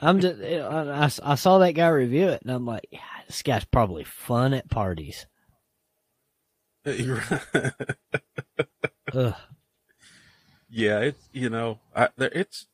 I'm 0.00 0.20
just, 0.20 0.40
I, 0.42 1.10
I 1.22 1.34
saw 1.36 1.58
that 1.58 1.72
guy 1.72 1.88
review 1.88 2.28
it, 2.28 2.42
and 2.42 2.50
I'm 2.50 2.66
like, 2.66 2.88
yeah, 2.90 2.98
this 3.26 3.42
guy's 3.42 3.64
probably 3.64 4.04
fun 4.04 4.54
at 4.54 4.68
parties. 4.68 5.26
Ugh. 9.14 9.34
yeah. 10.70 11.00
It's 11.00 11.28
you 11.32 11.50
know, 11.50 11.80
I, 11.94 12.08
it's 12.18 12.66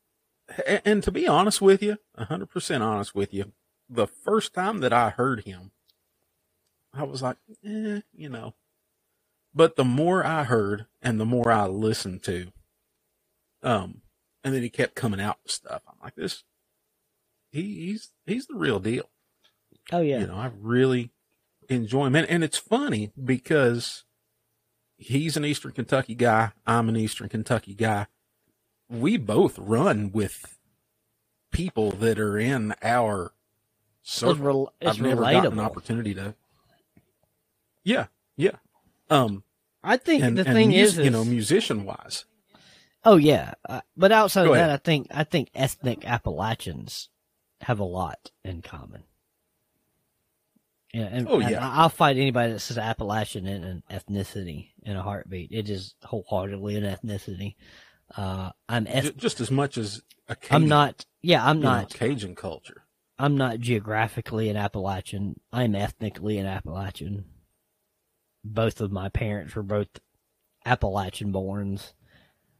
and 0.85 1.03
to 1.03 1.11
be 1.11 1.27
honest 1.27 1.61
with 1.61 1.83
you, 1.83 1.99
hundred 2.17 2.47
percent 2.47 2.83
honest 2.83 3.15
with 3.15 3.35
you, 3.35 3.53
the 3.89 4.07
first 4.07 4.55
time 4.55 4.79
that 4.81 4.93
I 4.93 5.11
heard 5.11 5.45
him, 5.45 5.73
I 6.93 7.05
was 7.05 7.23
like, 7.23 7.37
eh, 7.65 8.01
you 8.13 8.29
know. 8.29 8.55
But 9.55 9.77
the 9.77 9.85
more 9.85 10.25
I 10.27 10.45
heard 10.45 10.87
and 11.03 11.21
the 11.21 11.27
more 11.27 11.51
I 11.51 11.67
listened 11.67 12.23
to, 12.25 12.53
um, 13.63 14.03
and 14.45 14.55
then 14.55 14.63
he 14.63 14.71
kept 14.71 14.95
coming 14.95 15.21
out 15.21 15.39
with 15.45 15.53
stuff. 15.53 15.83
I'm 15.89 15.97
like, 16.03 16.17
this, 16.17 16.45
he, 17.53 17.63
he's 17.87 18.11
he's 18.27 18.47
the 18.47 18.57
real 18.57 18.81
deal. 18.81 19.11
Oh 19.93 20.01
yeah. 20.01 20.21
You 20.21 20.27
know, 20.29 20.37
I 20.37 20.51
really 20.61 21.11
enjoy 21.69 22.07
him. 22.07 22.17
And, 22.17 22.29
and 22.29 22.45
it's 22.45 22.59
funny 22.59 23.13
because 23.23 24.05
he's 24.97 25.37
an 25.37 25.45
Eastern 25.45 25.73
Kentucky 25.73 26.15
guy. 26.15 26.53
I'm 26.67 26.89
an 26.89 26.97
Eastern 26.97 27.29
Kentucky 27.29 27.75
guy. 27.75 28.09
We 28.91 29.17
both 29.19 29.59
run 29.59 30.13
with 30.13 30.59
people 31.53 31.93
that 31.93 32.19
are 32.19 32.39
in 32.39 32.75
our 32.83 33.33
it's 34.23 34.35
circle. 34.35 34.35
rel- 34.35 34.75
it's 34.81 34.99
I've 34.99 35.01
never 35.01 35.27
gotten 35.27 35.55
an 35.55 35.61
opportunity 35.61 36.15
to. 36.15 36.35
Yeah. 37.85 38.07
Um, 39.11 39.43
I 39.83 39.97
think 39.97 40.23
and, 40.23 40.39
the 40.39 40.45
and 40.47 40.55
thing 40.55 40.73
is, 40.73 40.97
you 40.97 41.11
know, 41.11 41.25
musician 41.25 41.85
wise, 41.85 42.25
oh 43.05 43.17
yeah, 43.17 43.53
uh, 43.69 43.83
but 43.97 44.13
outside 44.13 44.45
Go 44.45 44.51
of 44.53 44.57
ahead. 44.57 44.71
that, 44.71 44.75
I 44.75 44.77
think 44.79 45.07
I 45.11 45.25
think 45.25 45.51
ethnic 45.55 46.07
Appalachians 46.07 47.11
have 47.61 47.79
a 47.81 47.85
lot 47.85 48.31
in 48.45 48.63
common. 48.63 49.05
Yeah, 50.93 51.09
and, 51.11 51.29
Oh, 51.29 51.41
yeah. 51.41 51.67
I- 51.69 51.83
I'll 51.83 51.89
fight 51.89 52.17
anybody 52.17 52.53
that 52.53 52.61
says 52.61 52.79
Appalachian 52.79 53.47
in 53.47 53.65
an 53.65 53.83
ethnicity 53.91 54.69
in 54.85 54.97
a 54.97 55.03
heartbeat. 55.03 55.51
It 55.51 55.69
is 55.69 55.97
wholeheartedly 56.05 56.77
an 56.77 56.85
ethnicity. 56.85 57.57
Uh, 58.17 58.51
I'm 58.69 58.87
eth- 58.87 59.17
just 59.17 59.41
as 59.41 59.51
much 59.51 59.77
as 59.77 60.03
a 60.29 60.37
Cajun, 60.37 60.55
I'm 60.63 60.69
not. 60.69 61.05
Yeah, 61.21 61.45
I'm 61.45 61.57
you 61.59 61.63
know, 61.65 61.69
not. 61.71 61.95
Cajun 61.95 62.37
culture. 62.37 62.85
I'm 63.19 63.37
not 63.37 63.59
geographically 63.59 64.49
an 64.51 64.57
Appalachian. 64.57 65.41
I'm 65.53 65.75
ethnically 65.75 66.39
an 66.39 66.47
Appalachian. 66.47 67.25
Both 68.45 68.81
of 68.81 68.93
my 68.93 69.09
parents 69.09 69.55
were 69.55 69.63
both 69.63 69.89
Appalachian 70.67 71.33
borns. 71.33 71.93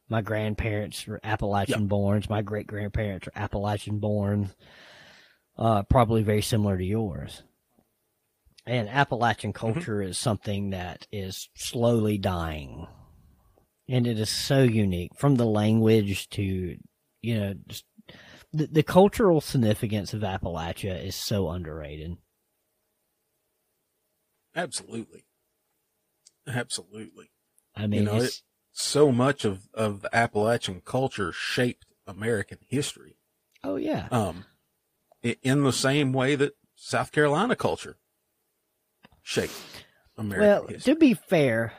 My 0.09 0.23
grandparents 0.23 1.07
were 1.07 1.21
Appalachian 1.23 1.89
borns. 1.89 2.29
My 2.29 2.43
great 2.43 2.67
grandparents 2.67 3.27
were 3.27 3.33
Appalachian 3.37 4.01
borns. 4.01 4.55
Uh, 5.57 5.83
probably 5.85 6.23
very 6.23 6.43
similar 6.43 6.77
to 6.77 6.85
yours. 6.85 7.43
And 8.67 8.89
Appalachian 8.89 9.53
culture 9.53 10.01
is 10.03 10.17
something 10.17 10.71
that 10.71 11.07
is 11.13 11.49
slowly 11.55 12.17
dying. 12.19 12.87
And 13.89 14.07
it 14.07 14.19
is 14.19 14.31
so 14.31 14.63
unique 14.63 15.15
from 15.17 15.35
the 15.35 15.45
language 15.45 16.29
to, 16.31 16.77
you 17.21 17.41
know, 17.41 17.55
just 17.69 17.85
the, 18.53 18.67
the 18.67 18.83
cultural 18.83 19.41
significance 19.41 20.15
of 20.15 20.23
Appalachia 20.23 21.05
is 21.05 21.15
so 21.15 21.51
underrated. 21.51 22.17
Absolutely. 24.57 25.25
Absolutely. 26.47 27.31
I 27.77 27.87
mean, 27.87 28.01
you 28.01 28.07
know, 28.07 28.17
it, 28.17 28.43
so 28.73 29.11
much 29.13 29.45
of, 29.45 29.69
of 29.75 30.03
the 30.03 30.15
Appalachian 30.15 30.81
culture 30.85 31.33
shaped 31.33 31.87
American 32.07 32.59
history. 32.69 33.17
oh 33.63 33.77
yeah, 33.77 34.09
Um, 34.11 34.45
in 35.23 35.63
the 35.63 35.73
same 35.73 36.13
way 36.13 36.35
that 36.37 36.55
South 36.77 37.11
Carolina 37.13 37.57
culture 37.57 37.97
shaped 39.23 39.55
American 40.19 40.49
well, 40.49 40.67
history. 40.67 40.93
to 40.95 40.99
be 41.01 41.15
fair, 41.15 41.73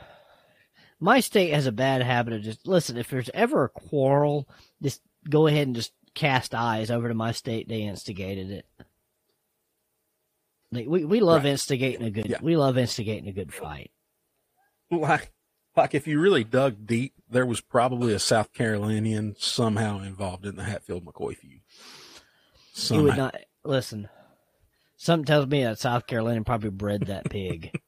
my 0.98 1.20
state 1.20 1.52
has 1.54 1.66
a 1.66 1.72
bad 1.72 2.02
habit 2.02 2.32
of 2.34 2.42
just 2.42 2.66
listen. 2.66 2.96
If 2.96 3.08
there's 3.08 3.30
ever 3.34 3.64
a 3.64 3.68
quarrel, 3.68 4.48
just 4.82 5.00
go 5.28 5.46
ahead 5.46 5.66
and 5.68 5.76
just 5.76 5.92
cast 6.14 6.54
eyes 6.54 6.90
over 6.90 7.08
to 7.08 7.14
my 7.14 7.32
state. 7.32 7.68
They 7.68 7.82
instigated 7.82 8.50
it. 8.50 8.66
Like, 10.72 10.86
we 10.88 11.04
we 11.04 11.20
love 11.20 11.44
Right. 11.44 11.50
instigating 11.50 12.06
a 12.06 12.10
good. 12.10 12.26
Yeah. 12.26 12.38
We 12.42 12.56
love 12.56 12.76
instigating 12.78 13.28
a 13.28 13.32
good 13.32 13.52
fight. 13.54 13.90
Like, 14.90 15.32
like 15.76 15.94
if 15.94 16.06
you 16.06 16.20
really 16.20 16.44
dug 16.44 16.86
deep, 16.86 17.14
there 17.28 17.46
was 17.46 17.60
probably 17.60 18.12
a 18.12 18.18
South 18.18 18.52
Carolinian 18.52 19.34
somehow 19.38 20.00
involved 20.00 20.46
in 20.46 20.56
the 20.56 20.64
Hatfield 20.64 21.04
McCoy 21.04 21.36
feud. 21.36 21.60
You 22.90 23.02
would 23.04 23.16
not 23.16 23.36
listen. 23.64 24.08
Something 24.96 25.24
tells 25.26 25.46
me 25.46 25.64
that 25.64 25.78
South 25.78 26.06
Carolina 26.06 26.42
probably 26.44 26.70
bred 26.70 27.02
that 27.06 27.28
pig. 27.28 27.78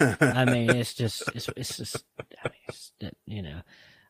I 0.00 0.44
mean, 0.46 0.70
it's 0.70 0.94
just, 0.94 1.22
it's, 1.34 1.48
it's 1.56 1.76
just, 1.76 2.04
I 2.18 2.48
mean, 2.48 2.54
it's, 2.68 2.92
you 3.26 3.42
know, 3.42 3.60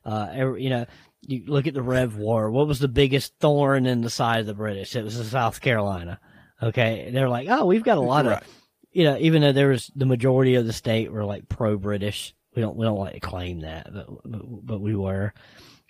uh, 0.05 0.29
every, 0.33 0.63
you 0.63 0.71
know, 0.71 0.87
you 1.23 1.45
look 1.47 1.67
at 1.67 1.75
the 1.75 1.83
Rev 1.83 2.17
War. 2.17 2.51
What 2.51 2.69
was 2.69 2.79
the 2.79 2.89
biggest 2.89 3.35
thorn 3.41 3.85
in 3.87 4.01
the 4.01 4.09
side 4.11 4.41
of 4.41 4.47
the 4.47 4.55
British? 4.55 4.95
It 4.97 5.05
was 5.05 5.19
the 5.19 5.25
South 5.25 5.61
Carolina. 5.61 6.21
Okay, 6.63 7.11
they're 7.13 7.29
like, 7.29 7.49
oh, 7.51 7.67
we've 7.67 7.83
got 7.85 7.99
a 7.99 8.03
lot 8.03 8.25
Right. 8.27 8.41
of, 8.41 8.49
you 8.93 9.05
know, 9.05 9.17
even 9.19 9.43
though 9.43 9.53
there 9.53 9.69
was 9.69 9.91
the 9.95 10.07
majority 10.07 10.55
of 10.55 10.67
the 10.67 10.73
state 10.73 11.13
were 11.13 11.25
like 11.25 11.49
pro-British. 11.49 12.35
We 12.55 12.63
don't, 12.63 12.77
we 12.77 12.85
don't 12.85 12.99
like 12.99 13.15
to 13.15 13.21
claim 13.21 13.61
that, 13.61 13.93
but, 13.93 14.07
but, 14.25 14.43
but 14.67 14.81
we 14.81 14.97
were. 14.97 15.33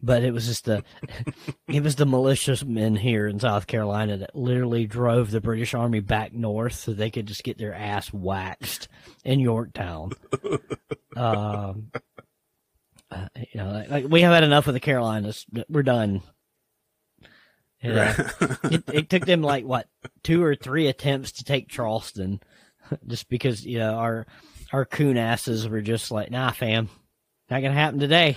But 0.02 0.22
it 0.22 0.32
was 0.32 0.46
just 0.46 0.66
the, 0.66 0.82
it 1.68 1.82
was 1.82 1.96
the 1.96 2.06
malicious 2.06 2.64
men 2.64 2.96
here 2.96 3.26
in 3.26 3.40
South 3.40 3.66
Carolina 3.66 4.18
that 4.18 4.36
literally 4.36 4.86
drove 4.86 5.30
the 5.30 5.40
British 5.40 5.74
Army 5.74 6.00
back 6.00 6.32
north 6.32 6.74
so 6.74 6.92
they 6.92 7.10
could 7.10 7.26
just 7.26 7.44
get 7.44 7.58
their 7.58 7.74
ass 7.74 8.12
waxed 8.12 8.88
in 9.24 9.40
Yorktown. 9.40 10.12
um, 11.16 11.90
uh, 13.10 13.28
you 13.36 13.60
know, 13.60 13.72
like, 13.72 13.90
like 13.90 14.04
we 14.08 14.22
have 14.22 14.32
had 14.32 14.44
enough 14.44 14.68
of 14.68 14.74
the 14.74 14.80
Carolinas. 14.80 15.44
We're 15.68 15.82
done. 15.82 16.22
You 17.82 17.94
know, 17.94 18.14
it, 18.64 18.84
it 18.92 19.10
took 19.10 19.24
them 19.24 19.40
like 19.40 19.64
what 19.64 19.88
two 20.22 20.42
or 20.42 20.54
three 20.54 20.86
attempts 20.86 21.32
to 21.32 21.44
take 21.44 21.68
Charleston, 21.68 22.40
just 23.06 23.28
because 23.28 23.64
you 23.64 23.78
know 23.78 23.94
our 23.94 24.26
our 24.72 24.84
coon 24.84 25.16
asses 25.16 25.68
were 25.68 25.80
just 25.80 26.10
like, 26.10 26.30
nah, 26.30 26.50
fam, 26.50 26.88
not 27.50 27.62
gonna 27.62 27.74
happen 27.74 27.98
today. 28.00 28.36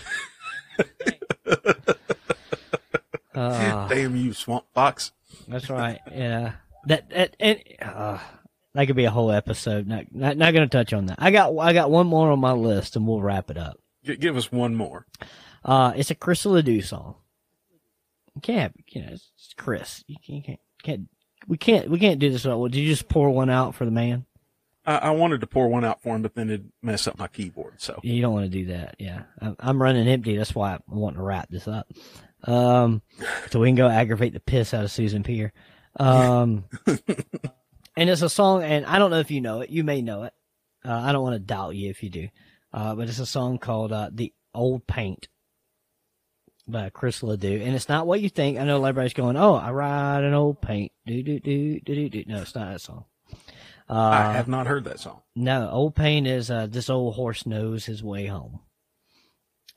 uh, 3.36 3.88
Damn 3.90 4.16
you, 4.16 4.34
swamp 4.34 4.66
fox. 4.74 5.12
that's 5.48 5.70
right. 5.70 6.00
Yeah, 6.12 6.54
that 6.86 7.10
that 7.10 7.36
and 7.40 7.60
uh, 7.82 8.20
that 8.74 8.86
could 8.88 8.96
be 8.96 9.06
a 9.06 9.12
whole 9.12 9.32
episode. 9.32 9.88
Not 9.88 10.14
not 10.14 10.38
not 10.38 10.54
gonna 10.54 10.68
touch 10.68 10.94
on 10.94 11.08
that. 11.08 11.18
I 11.20 11.32
got 11.32 11.56
I 11.58 11.74
got 11.74 11.92
one 11.92 12.08
more 12.08 12.32
on 12.32 12.40
my 12.40 12.54
list, 12.54 12.96
and 12.96 13.08
we'll 13.08 13.22
wrap 13.22 13.50
it 13.52 13.58
up. 13.58 13.80
G- 14.04 14.18
give 14.18 14.38
us 14.38 14.52
one 14.52 14.76
more. 14.76 15.06
Uh, 15.64 15.94
it's 15.96 16.12
a 16.12 16.16
Chris 16.16 16.46
Ledoux 16.46 16.82
song. 16.82 17.16
You 18.36 18.42
can't, 18.42 18.74
you 18.90 19.02
know, 19.02 19.10
it's 19.12 19.32
it's 19.38 19.54
Chris. 19.56 20.04
You 20.08 20.18
can't, 20.26 20.44
can't, 20.46 20.60
can't, 20.84 21.08
we 21.48 21.58
can't, 21.58 21.90
we 21.90 22.00
can't 22.00 22.20
do 22.20 22.30
this. 22.32 22.46
Well, 22.46 22.68
did 22.68 22.80
you 22.80 22.88
just 22.88 23.08
pour 23.08 23.30
one 23.30 23.50
out 23.50 23.76
for 23.76 23.86
the 23.86 23.92
man? 23.92 24.26
I, 24.86 24.98
I 24.98 25.10
wanted 25.12 25.42
to 25.42 25.48
pour 25.48 25.68
one 25.68 25.86
out 25.86 26.02
for 26.02 26.16
him, 26.16 26.22
but 26.22 26.36
then 26.36 26.50
it'd 26.50 26.72
mess 26.82 27.08
up 27.08 27.18
my 27.18 27.28
keyboard. 27.28 27.76
So 27.82 28.00
You 28.04 28.22
don't 28.22 28.34
want 28.34 28.46
to 28.46 28.58
do 28.58 28.66
that. 28.68 28.96
Yeah, 29.00 29.24
I'm, 29.40 29.56
I'm 29.60 29.82
running 29.82 30.08
empty. 30.08 30.36
That's 30.36 30.54
why 30.56 30.74
I'm 30.74 30.82
wanting 30.88 31.18
to 31.18 31.24
wrap 31.24 31.50
this 31.50 31.68
up. 31.68 31.92
Um, 32.44 33.02
so 33.50 33.60
we 33.60 33.70
can 33.70 33.76
go 33.76 33.88
aggravate 33.88 34.34
the 34.34 34.40
piss 34.40 34.74
out 34.74 34.84
of 34.84 34.92
Susan 34.92 35.24
Peer. 35.24 35.54
Um, 35.98 36.66
and 37.96 38.10
it's 38.10 38.22
a 38.22 38.30
song, 38.30 38.64
and 38.64 38.86
I 38.86 39.00
don't 39.00 39.12
know 39.12 39.20
if 39.20 39.32
you 39.32 39.42
know 39.42 39.62
it. 39.62 39.70
You 39.70 39.84
may 39.84 40.02
know 40.02 40.24
it. 40.24 40.34
Uh, 40.86 40.94
I 40.94 41.12
don't 41.14 41.24
want 41.24 41.36
to 41.36 41.40
doubt 41.40 41.76
you 41.76 41.90
if 41.90 42.04
you 42.04 42.10
do. 42.10 42.28
Uh, 42.74 42.96
but 42.96 43.08
it's 43.08 43.20
a 43.20 43.26
song 43.26 43.60
called 43.60 43.94
uh, 43.94 44.10
"The 44.12 44.34
Old 44.54 44.86
Paint" 44.88 45.28
by 46.68 46.90
Chris 46.90 47.22
Ledoux, 47.24 47.62
and 47.64 47.76
it's 47.76 47.88
not 47.88 48.08
what 48.08 48.20
you 48.22 48.30
think. 48.30 48.58
I 48.58 48.64
know 48.64 48.84
everybody's 48.84 49.14
going, 49.14 49.38
"Oh, 49.38 49.54
I 49.54 49.72
ride 49.72 50.24
an 50.24 50.34
old 50.34 50.60
paint." 50.60 50.92
Do 51.06 51.22
do 51.22 51.40
do 51.40 51.80
do 51.80 51.96
do 51.96 52.10
do. 52.10 52.24
No, 52.28 52.42
it's 52.42 52.56
not 52.56 52.72
that 52.72 52.82
song. 52.82 53.06
Uh, 53.90 53.94
I 54.30 54.34
have 54.34 54.48
not 54.48 54.68
heard 54.68 54.86
that 54.86 55.00
song. 55.00 55.22
no, 55.36 55.70
Old 55.70 55.96
Paint 55.96 56.26
is 56.28 56.50
uh, 56.50 56.68
this 56.68 56.90
old 56.90 57.16
horse 57.16 57.46
knows 57.46 57.86
his 57.86 58.02
way 58.04 58.26
home, 58.28 58.60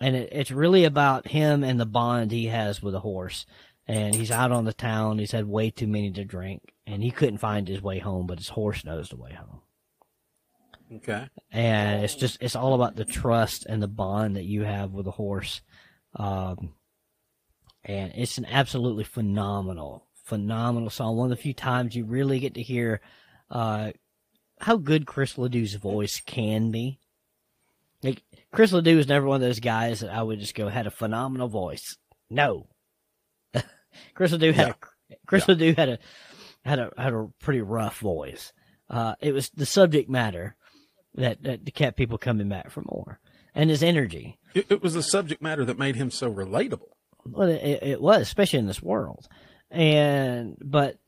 and 0.01 0.15
it, 0.17 0.29
it's 0.33 0.51
really 0.51 0.85
about 0.85 1.29
him 1.29 1.65
and 1.65 1.79
the 1.81 1.87
bond 1.87 2.31
he 2.31 2.47
has 2.47 2.83
with 2.83 2.95
a 2.95 3.01
horse. 3.01 3.47
And 3.89 4.17
he's 4.17 4.33
out 4.33 4.51
on 4.51 4.65
the 4.65 4.73
town. 4.73 5.21
He's 5.21 5.31
had 5.31 5.47
way 5.47 5.71
too 5.71 5.87
many 5.87 6.11
to 6.11 6.25
drink, 6.25 6.73
and 6.89 7.05
he 7.05 7.13
couldn't 7.13 7.39
find 7.39 7.69
his 7.69 7.81
way 7.81 8.01
home. 8.01 8.27
But 8.27 8.39
his 8.39 8.49
horse 8.49 8.85
knows 8.85 9.11
the 9.11 9.17
way 9.17 9.33
home, 9.33 9.61
Okay. 10.97 11.29
and 11.53 12.03
it's 12.05 12.17
just 12.17 12.39
it's 12.41 12.57
all 12.57 12.75
about 12.75 12.97
the 12.97 13.05
trust 13.05 13.65
and 13.67 13.81
the 13.81 13.87
bond 13.89 14.35
that 14.37 14.45
you 14.45 14.63
have 14.65 14.91
with 14.93 15.07
a 15.07 15.13
horse. 15.13 15.61
Um, 16.17 16.75
and 17.85 18.13
it's 18.17 18.39
an 18.39 18.47
absolutely 18.47 19.05
phenomenal, 19.05 20.05
phenomenal 20.25 20.91
song. 20.91 21.17
One 21.17 21.31
of 21.31 21.37
the 21.37 21.43
few 21.43 21.55
times 21.55 21.95
you 21.95 22.05
really 22.05 22.41
get 22.41 22.55
to 22.55 22.63
hear 22.63 23.01
uh, 23.51 23.93
how 24.61 24.77
good 24.77 25.07
Chris 25.07 25.35
Ledoux's 25.35 25.75
voice 25.75 26.21
can 26.25 26.71
be. 26.71 26.99
Like 28.03 28.23
Chris 28.53 28.73
Ledoux 28.73 28.99
is 28.99 29.09
never 29.09 29.27
one 29.27 29.37
of 29.37 29.41
those 29.47 29.61
guys 29.61 30.01
that 30.01 30.11
I 30.11 30.23
would 30.23 30.41
just 30.41 30.55
go 30.55 30.69
had 30.69 30.87
a 30.87 30.91
phenomenal 30.91 31.49
voice. 31.49 31.97
No, 32.31 32.69
Chris 34.15 34.33
Ledoux 34.33 34.53
had 34.53 34.71
a, 34.71 34.77
Chris 35.27 35.49
Ledoux 35.49 35.75
had 35.77 35.89
a 35.89 35.99
had 36.65 36.79
a 36.79 36.91
had 36.97 37.13
a 37.13 37.29
pretty 37.41 37.61
rough 37.61 37.99
voice. 37.99 38.53
Uh, 38.89 39.15
it 39.21 39.33
was 39.33 39.51
the 39.51 39.67
subject 39.67 40.09
matter 40.09 40.57
that 41.15 41.43
that 41.43 41.75
kept 41.75 41.97
people 41.97 42.19
coming 42.19 42.49
back 42.49 42.71
for 42.71 42.83
more, 42.83 43.19
and 43.55 43.71
his 43.71 43.83
energy. 43.83 44.39
It, 44.55 44.67
it 44.71 44.83
was 44.83 44.95
the 44.95 45.03
subject 45.03 45.43
matter 45.43 45.65
that 45.65 45.79
made 45.79 45.97
him 45.97 46.11
so 46.11 46.33
relatable. 46.33 46.91
Well, 47.25 47.49
it, 47.49 47.83
it 47.83 48.01
was, 48.01 48.23
especially 48.23 48.59
in 48.59 48.67
this 48.67 48.83
world. 48.83 49.27
And 49.71 50.57
but 50.61 50.99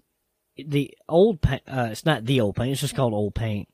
the 0.67 0.97
old 1.09 1.41
paint, 1.41 1.63
uh, 1.67 1.89
it's 1.91 2.07
not 2.07 2.25
the 2.25 2.41
old 2.41 2.57
paint. 2.57 2.73
It's 2.73 2.81
just 2.81 2.97
called 2.97 3.15
old 3.15 3.35
paint. 3.35 3.69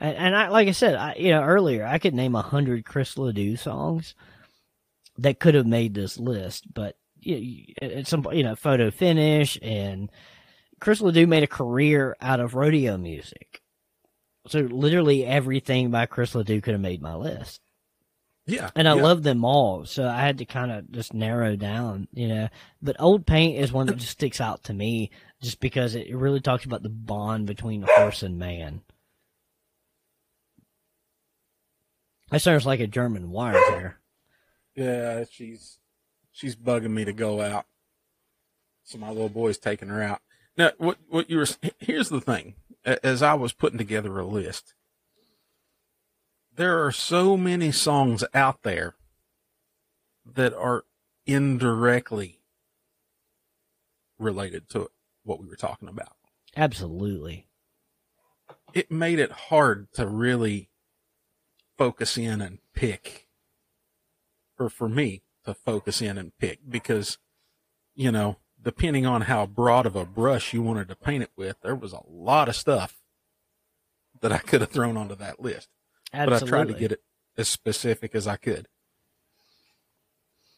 And, 0.00 0.16
and 0.16 0.36
I, 0.36 0.48
like 0.48 0.68
I 0.68 0.72
said, 0.72 0.96
I, 0.96 1.14
you 1.14 1.30
know, 1.30 1.42
earlier, 1.42 1.86
I 1.86 1.98
could 1.98 2.14
name 2.14 2.34
a 2.34 2.42
hundred 2.42 2.84
Chris 2.84 3.16
Ledoux 3.16 3.56
songs 3.56 4.14
that 5.18 5.40
could 5.40 5.54
have 5.54 5.66
made 5.66 5.94
this 5.94 6.18
list, 6.18 6.72
but 6.72 6.96
you, 7.20 7.36
you, 7.36 7.74
at 7.80 8.06
some 8.06 8.26
you 8.32 8.42
know, 8.42 8.56
photo 8.56 8.90
finish 8.90 9.58
and 9.62 10.10
Chris 10.80 11.00
Ledoux 11.00 11.26
made 11.26 11.42
a 11.42 11.48
career 11.48 12.16
out 12.20 12.40
of 12.40 12.54
rodeo 12.54 12.96
music. 12.96 13.62
So 14.48 14.60
literally 14.60 15.24
everything 15.24 15.90
by 15.90 16.06
Chris 16.06 16.34
Ledoux 16.34 16.60
could 16.60 16.74
have 16.74 16.80
made 16.80 17.00
my 17.00 17.14
list 17.14 17.60
Yeah. 18.46 18.70
and 18.76 18.86
I 18.86 18.94
yeah. 18.94 19.02
love 19.02 19.22
them 19.22 19.44
all. 19.44 19.86
So 19.86 20.06
I 20.06 20.20
had 20.20 20.38
to 20.38 20.44
kind 20.44 20.70
of 20.70 20.90
just 20.90 21.14
narrow 21.14 21.56
down, 21.56 22.08
you 22.12 22.28
know. 22.28 22.48
But 22.82 22.96
Old 23.00 23.26
Paint 23.26 23.58
is 23.58 23.72
one 23.72 23.86
that 23.86 23.96
just 23.96 24.12
sticks 24.12 24.40
out 24.40 24.64
to 24.64 24.74
me, 24.74 25.10
just 25.40 25.60
because 25.60 25.94
it 25.94 26.14
really 26.14 26.40
talks 26.40 26.64
about 26.64 26.82
the 26.82 26.90
bond 26.90 27.46
between 27.46 27.86
horse 27.88 28.22
and 28.22 28.38
man. 28.38 28.82
That 32.30 32.40
sounds 32.40 32.66
like 32.66 32.80
a 32.80 32.86
German 32.86 33.30
wire 33.30 33.60
there. 33.70 34.00
Yeah, 34.74 35.24
she's 35.30 35.78
she's 36.32 36.56
bugging 36.56 36.90
me 36.90 37.04
to 37.04 37.12
go 37.12 37.40
out. 37.40 37.66
So 38.82 38.98
my 38.98 39.08
little 39.08 39.28
boy's 39.28 39.58
taking 39.58 39.88
her 39.88 40.02
out. 40.02 40.20
Now, 40.56 40.72
what 40.78 40.98
what 41.08 41.30
you 41.30 41.38
were 41.38 41.46
here's 41.78 42.08
the 42.08 42.20
thing. 42.20 42.54
As 42.84 43.22
I 43.22 43.34
was 43.34 43.52
putting 43.52 43.78
together 43.78 44.18
a 44.18 44.26
list, 44.26 44.74
there 46.56 46.84
are 46.84 46.92
so 46.92 47.36
many 47.36 47.72
songs 47.72 48.24
out 48.32 48.62
there 48.62 48.94
that 50.24 50.54
are 50.54 50.84
indirectly 51.26 52.40
related 54.18 54.68
to 54.70 54.90
what 55.24 55.40
we 55.40 55.46
were 55.46 55.56
talking 55.56 55.88
about. 55.88 56.16
Absolutely. 56.56 57.48
It 58.72 58.90
made 58.90 59.18
it 59.18 59.30
hard 59.30 59.92
to 59.94 60.06
really 60.06 60.70
focus 61.76 62.16
in 62.16 62.40
and 62.40 62.58
pick, 62.74 63.26
or 64.58 64.68
for 64.68 64.88
me 64.88 65.22
to 65.44 65.54
focus 65.54 66.00
in 66.00 66.18
and 66.18 66.36
pick 66.38 66.60
because, 66.68 67.18
you 67.94 68.12
know, 68.12 68.36
depending 68.60 69.04
on 69.06 69.22
how 69.22 69.46
broad 69.46 69.86
of 69.86 69.96
a 69.96 70.04
brush 70.04 70.52
you 70.52 70.62
wanted 70.62 70.88
to 70.88 70.96
paint 70.96 71.22
it 71.22 71.30
with, 71.36 71.56
there 71.62 71.74
was 71.74 71.92
a 71.92 72.02
lot 72.08 72.48
of 72.48 72.56
stuff 72.56 73.02
that 74.20 74.32
I 74.32 74.38
could 74.38 74.60
have 74.60 74.70
thrown 74.70 74.96
onto 74.96 75.14
that 75.16 75.40
list. 75.40 75.68
Absolutely. 76.14 76.40
But 76.40 76.46
I 76.46 76.48
tried 76.64 76.72
to 76.72 76.78
get 76.78 76.92
it 76.92 77.02
as 77.36 77.48
specific 77.48 78.14
as 78.14 78.26
I 78.26 78.36
could. 78.36 78.68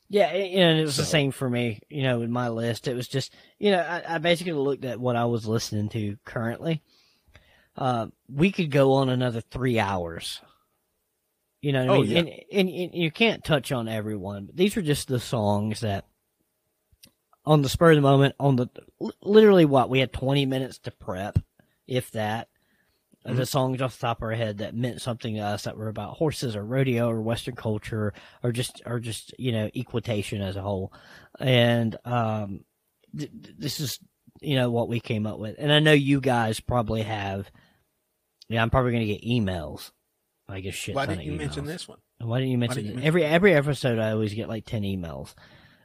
Yeah, 0.08 0.26
and 0.26 0.78
it 0.78 0.84
was 0.84 0.96
the 0.96 1.04
same 1.04 1.32
for 1.32 1.50
me. 1.50 1.80
You 1.88 2.04
know, 2.04 2.22
in 2.22 2.30
my 2.30 2.48
list, 2.48 2.86
it 2.86 2.94
was 2.94 3.08
just 3.08 3.34
you 3.58 3.72
know 3.72 3.80
I, 3.80 4.14
I 4.14 4.18
basically 4.18 4.52
looked 4.52 4.84
at 4.84 5.00
what 5.00 5.16
I 5.16 5.24
was 5.24 5.46
listening 5.48 5.88
to 5.90 6.16
currently. 6.24 6.82
Uh, 7.76 8.06
we 8.28 8.52
could 8.52 8.70
go 8.70 8.92
on 8.94 9.08
another 9.08 9.40
three 9.40 9.78
hours. 9.80 10.40
You 11.60 11.72
know, 11.72 11.86
what 11.86 11.92
I 11.92 11.96
Oh, 11.96 12.00
mean? 12.02 12.10
yeah. 12.10 12.18
and, 12.18 12.28
and 12.52 12.68
and 12.68 12.94
you 12.94 13.10
can't 13.10 13.42
touch 13.42 13.72
on 13.72 13.88
everyone, 13.88 14.46
but 14.46 14.56
these 14.56 14.76
are 14.76 14.82
just 14.82 15.08
the 15.08 15.18
songs 15.18 15.80
that, 15.80 16.04
on 17.44 17.62
the 17.62 17.68
spur 17.68 17.90
of 17.90 17.96
the 17.96 18.02
moment, 18.02 18.36
on 18.38 18.54
the 18.54 18.68
literally 19.22 19.64
what 19.64 19.90
we 19.90 19.98
had 19.98 20.12
twenty 20.12 20.46
minutes 20.46 20.78
to 20.80 20.92
prep, 20.92 21.36
if 21.88 22.12
that. 22.12 22.48
Uh, 23.26 23.34
The 23.34 23.46
songs 23.46 23.82
off 23.82 23.98
the 23.98 24.06
top 24.06 24.18
of 24.18 24.22
our 24.24 24.32
head 24.32 24.58
that 24.58 24.74
meant 24.74 25.02
something 25.02 25.34
to 25.34 25.40
us 25.40 25.64
that 25.64 25.76
were 25.76 25.88
about 25.88 26.16
horses 26.16 26.54
or 26.54 26.64
rodeo 26.64 27.08
or 27.10 27.20
Western 27.20 27.56
culture 27.56 28.12
or 28.42 28.52
just 28.52 28.82
or 28.86 29.00
just 29.00 29.34
you 29.38 29.52
know 29.52 29.68
equitation 29.74 30.42
as 30.42 30.56
a 30.56 30.62
whole, 30.62 30.92
and 31.40 31.96
um, 32.04 32.64
th- 33.16 33.30
th- 33.30 33.56
this 33.58 33.80
is 33.80 33.98
you 34.40 34.56
know 34.56 34.70
what 34.70 34.88
we 34.88 35.00
came 35.00 35.26
up 35.26 35.38
with, 35.38 35.56
and 35.58 35.72
I 35.72 35.80
know 35.80 35.92
you 35.92 36.20
guys 36.20 36.60
probably 36.60 37.02
have. 37.02 37.50
Yeah, 38.48 38.62
I'm 38.62 38.70
probably 38.70 38.92
gonna 38.92 39.06
get 39.06 39.24
emails. 39.24 39.90
I 40.48 40.60
guess 40.60 40.74
shit. 40.74 40.94
Why 40.94 41.06
didn't 41.06 41.24
you 41.24 41.32
mention 41.32 41.64
emails. 41.64 41.68
this 41.68 41.88
one? 41.88 41.98
Why 42.18 42.38
didn't 42.38 42.52
you 42.52 42.58
mention 42.58 42.84
didn't 42.84 42.98
you 42.98 43.04
every 43.04 43.24
every 43.24 43.54
episode? 43.54 43.98
I 43.98 44.12
always 44.12 44.34
get 44.34 44.48
like 44.48 44.64
ten 44.64 44.82
emails, 44.82 45.34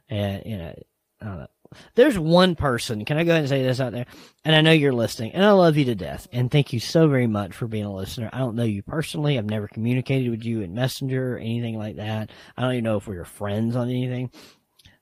and 0.08 0.42
you 0.46 0.58
know, 0.58 0.74
I 1.20 1.24
don't 1.24 1.38
know. 1.38 1.46
There's 1.94 2.18
one 2.18 2.54
person. 2.54 3.04
Can 3.04 3.16
I 3.16 3.24
go 3.24 3.30
ahead 3.30 3.42
and 3.42 3.48
say 3.48 3.62
this 3.62 3.80
out 3.80 3.92
there? 3.92 4.06
And 4.44 4.54
I 4.54 4.60
know 4.60 4.72
you're 4.72 4.92
listening, 4.92 5.32
and 5.32 5.44
I 5.44 5.52
love 5.52 5.76
you 5.76 5.84
to 5.86 5.94
death, 5.94 6.28
and 6.32 6.50
thank 6.50 6.72
you 6.72 6.80
so 6.80 7.08
very 7.08 7.26
much 7.26 7.54
for 7.54 7.66
being 7.66 7.84
a 7.84 7.94
listener. 7.94 8.30
I 8.32 8.38
don't 8.38 8.56
know 8.56 8.64
you 8.64 8.82
personally. 8.82 9.38
I've 9.38 9.46
never 9.46 9.68
communicated 9.68 10.30
with 10.30 10.44
you 10.44 10.60
in 10.60 10.74
Messenger 10.74 11.34
or 11.34 11.38
anything 11.38 11.78
like 11.78 11.96
that. 11.96 12.30
I 12.56 12.62
don't 12.62 12.72
even 12.72 12.84
know 12.84 12.96
if 12.96 13.06
we're 13.06 13.24
friends 13.24 13.76
on 13.76 13.88
anything. 13.88 14.30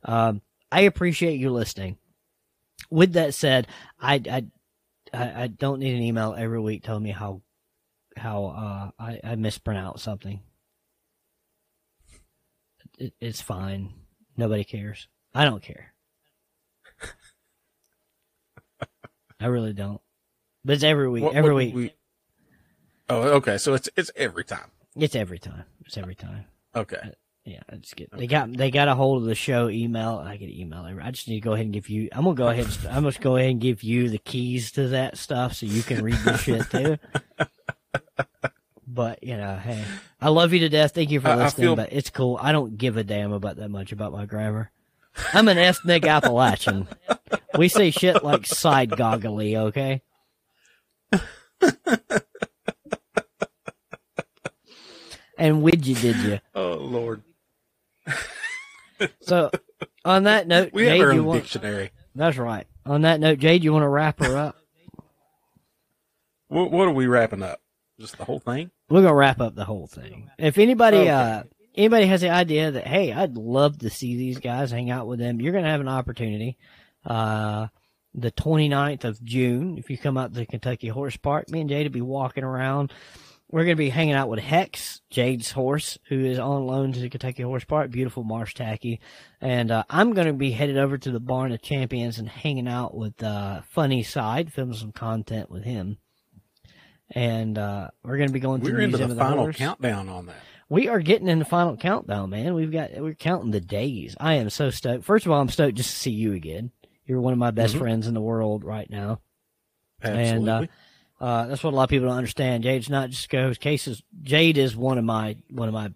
Um, 0.04 0.42
I 0.72 0.82
appreciate 0.82 1.40
you 1.40 1.50
listening. 1.50 1.98
With 2.90 3.14
that 3.14 3.34
said, 3.34 3.66
I 4.00 4.14
I 4.30 4.44
I, 5.12 5.42
I 5.42 5.46
don't 5.48 5.80
need 5.80 5.94
an 5.94 6.02
email 6.02 6.34
every 6.36 6.60
week 6.60 6.82
telling 6.82 7.02
me 7.02 7.10
how 7.10 7.42
how 8.16 8.44
uh, 8.46 8.90
I, 9.02 9.20
I 9.24 9.34
mispronounce 9.36 10.02
something. 10.02 10.40
It, 12.98 13.14
it's 13.20 13.40
fine. 13.40 13.94
Nobody 14.36 14.64
cares. 14.64 15.08
I 15.34 15.44
don't 15.44 15.62
care. 15.62 15.89
I 19.40 19.46
really 19.46 19.72
don't. 19.72 20.00
But 20.64 20.74
it's 20.74 20.84
every 20.84 21.08
week. 21.08 21.24
What- 21.24 21.34
every 21.34 21.52
what 21.54 21.74
week. 21.74 21.96
Oh, 23.08 23.22
okay. 23.38 23.58
So 23.58 23.74
it's 23.74 23.88
it's 23.96 24.10
every 24.14 24.44
time. 24.44 24.70
It's 24.96 25.14
every 25.16 25.38
time. 25.38 25.64
It's 25.86 25.96
every 25.96 26.14
time. 26.14 26.44
Okay. 26.76 26.98
Uh, 27.02 27.08
yeah, 27.44 27.60
I 27.72 27.76
just 27.76 27.96
get 27.96 28.10
they 28.16 28.26
got 28.26 28.52
they 28.52 28.70
got 28.70 28.86
a 28.88 28.94
hold 28.94 29.22
of 29.22 29.28
the 29.28 29.34
show 29.34 29.68
email. 29.68 30.22
I 30.24 30.36
get 30.36 30.50
an 30.50 30.54
email. 30.60 30.84
every- 30.86 31.02
I 31.02 31.10
just 31.10 31.26
need 31.26 31.36
to 31.36 31.40
go 31.40 31.54
ahead 31.54 31.64
and 31.64 31.72
give 31.72 31.88
you. 31.88 32.08
I'm 32.12 32.22
gonna 32.24 32.34
go 32.36 32.48
ahead. 32.48 32.66
And, 32.66 32.86
I'm 32.88 33.02
gonna 33.04 33.16
go 33.18 33.36
ahead 33.36 33.50
and 33.50 33.60
give 33.60 33.82
you 33.82 34.08
the 34.10 34.18
keys 34.18 34.70
to 34.72 34.88
that 34.88 35.16
stuff 35.16 35.54
so 35.54 35.66
you 35.66 35.82
can 35.82 36.04
read 36.04 36.18
the 36.24 36.36
shit 36.36 36.70
too. 36.70 36.98
But 38.92 39.22
you 39.22 39.36
know, 39.36 39.56
hey, 39.56 39.84
I 40.20 40.30
love 40.30 40.52
you 40.52 40.58
to 40.60 40.68
death. 40.68 40.92
Thank 40.94 41.10
you 41.12 41.20
for 41.20 41.34
listening. 41.36 41.68
feel- 41.68 41.76
but 41.76 41.92
it's 41.92 42.10
cool. 42.10 42.38
I 42.42 42.50
don't 42.50 42.76
give 42.76 42.96
a 42.96 43.04
damn 43.04 43.32
about 43.32 43.56
that 43.56 43.68
much 43.70 43.92
about 43.92 44.10
my 44.12 44.26
grammar. 44.26 44.70
I'm 45.34 45.48
an 45.48 45.58
ethnic 45.58 46.06
Appalachian. 46.06 46.88
We 47.58 47.68
say 47.68 47.90
shit 47.90 48.22
like 48.24 48.46
side 48.46 48.90
goggly. 48.96 49.56
Okay. 49.56 50.02
and 55.38 55.62
would 55.62 55.86
you 55.86 55.94
did 55.94 56.16
you? 56.18 56.40
Oh 56.54 56.74
Lord. 56.74 57.22
So, 59.22 59.50
on 60.04 60.24
that 60.24 60.46
note, 60.46 60.72
We 60.74 60.84
have 60.86 60.96
Jayd, 60.98 61.04
our 61.06 61.12
you 61.14 61.20
own 61.20 61.26
want, 61.26 61.42
dictionary. 61.42 61.90
that's 62.14 62.36
right. 62.36 62.66
On 62.84 63.00
that 63.02 63.18
note, 63.18 63.38
Jayd, 63.38 63.62
you 63.62 63.72
want 63.72 63.82
to 63.82 63.88
wrap 63.88 64.18
her 64.20 64.36
up? 64.36 64.56
What, 66.48 66.70
what 66.70 66.86
are 66.86 66.92
we 66.92 67.06
wrapping 67.06 67.42
up? 67.42 67.60
Just 67.98 68.18
the 68.18 68.24
whole 68.24 68.40
thing? 68.40 68.70
We're 68.90 69.00
gonna 69.02 69.14
wrap 69.14 69.40
up 69.40 69.54
the 69.54 69.64
whole 69.64 69.86
thing. 69.86 70.30
If 70.38 70.58
anybody, 70.58 70.98
Okay. 70.98 71.08
uh, 71.10 71.42
anybody 71.80 72.06
has 72.06 72.20
the 72.20 72.30
idea 72.30 72.70
that 72.70 72.86
hey, 72.86 73.12
I'd 73.12 73.36
love 73.36 73.78
to 73.78 73.90
see 73.90 74.16
these 74.16 74.38
guys, 74.38 74.70
hang 74.70 74.90
out 74.90 75.06
with 75.06 75.18
them, 75.18 75.40
you're 75.40 75.52
gonna 75.52 75.70
have 75.70 75.80
an 75.80 75.88
opportunity. 75.88 76.56
Uh, 77.04 77.68
the 78.14 78.30
29th 78.32 79.04
of 79.04 79.22
June, 79.22 79.78
if 79.78 79.88
you 79.88 79.96
come 79.96 80.16
out 80.18 80.32
to 80.34 80.40
the 80.40 80.46
Kentucky 80.46 80.88
Horse 80.88 81.16
Park, 81.16 81.48
me 81.48 81.60
and 81.60 81.70
Jayd 81.70 81.84
will 81.84 81.90
be 81.90 82.00
walking 82.00 82.44
around. 82.44 82.92
We're 83.52 83.64
going 83.64 83.76
to 83.76 83.82
be 83.82 83.90
hanging 83.90 84.14
out 84.14 84.28
with 84.28 84.38
Hex, 84.38 85.00
Jayd's 85.12 85.50
horse, 85.50 85.98
who 86.08 86.24
is 86.24 86.38
on 86.38 86.66
loan 86.66 86.92
to 86.92 87.00
the 87.00 87.08
Kentucky 87.08 87.42
Horse 87.42 87.64
Park, 87.64 87.90
beautiful 87.90 88.22
marsh 88.22 88.54
tacky. 88.54 89.00
And 89.40 89.72
uh, 89.72 89.82
I'm 89.90 90.12
going 90.12 90.28
to 90.28 90.32
be 90.32 90.52
headed 90.52 90.76
over 90.78 90.98
to 90.98 91.10
the 91.10 91.18
Barn 91.18 91.50
of 91.50 91.60
Champions 91.60 92.18
and 92.18 92.28
hanging 92.28 92.68
out 92.68 92.96
with 92.96 93.20
uh, 93.22 93.62
Funny 93.70 94.04
Cide, 94.04 94.52
filming 94.52 94.76
some 94.76 94.92
content 94.92 95.50
with 95.50 95.64
him. 95.64 95.98
And 97.10 97.58
uh, 97.58 97.88
we're 98.04 98.18
going 98.18 98.28
to 98.28 98.32
be 98.32 98.38
going 98.38 98.60
to 98.60 98.70
We're 98.70 98.76
the 98.78 98.82
into 98.84 98.98
the 98.98 99.06
the 99.08 99.16
final 99.16 99.38
Horse. 99.38 99.56
countdown 99.56 100.08
on 100.08 100.26
that. 100.26 100.42
We 100.70 100.86
are 100.88 101.00
getting 101.00 101.28
in 101.28 101.40
the 101.40 101.44
final 101.44 101.76
countdown, 101.76 102.30
man. 102.30 102.54
We've 102.54 102.70
got 102.70 102.92
we're 102.96 103.14
counting 103.14 103.50
the 103.50 103.60
days. 103.60 104.16
I 104.20 104.34
am 104.34 104.48
so 104.50 104.70
stoked. 104.70 105.04
First 105.04 105.26
of 105.26 105.32
all, 105.32 105.40
I'm 105.40 105.48
stoked 105.48 105.76
just 105.76 105.90
to 105.90 105.96
see 105.96 106.12
you 106.12 106.32
again. 106.32 106.70
You're 107.04 107.20
one 107.20 107.32
of 107.32 107.38
my 107.40 107.50
best 107.50 107.74
Mhm. 107.74 107.78
friends 107.80 108.06
in 108.06 108.14
the 108.14 108.20
world 108.20 108.62
right 108.64 108.88
now. 108.88 109.20
Absolutely. 110.00 110.28
And 110.30 110.48
uh, 110.48 110.66
uh, 111.20 111.46
that's 111.46 111.64
what 111.64 111.72
a 111.72 111.76
lot 111.76 111.84
of 111.84 111.90
people 111.90 112.06
don't 112.06 112.16
understand. 112.16 112.62
Jayd's 112.64 112.88
not 112.88 113.10
just 113.10 113.28
goes 113.28 113.58
cases. 113.58 114.02
Jayd 114.22 114.56
is 114.56 114.76
one 114.76 114.96
of 114.96 115.04
my 115.04 115.36
one 115.50 115.66
of 115.68 115.74
my 115.74 115.92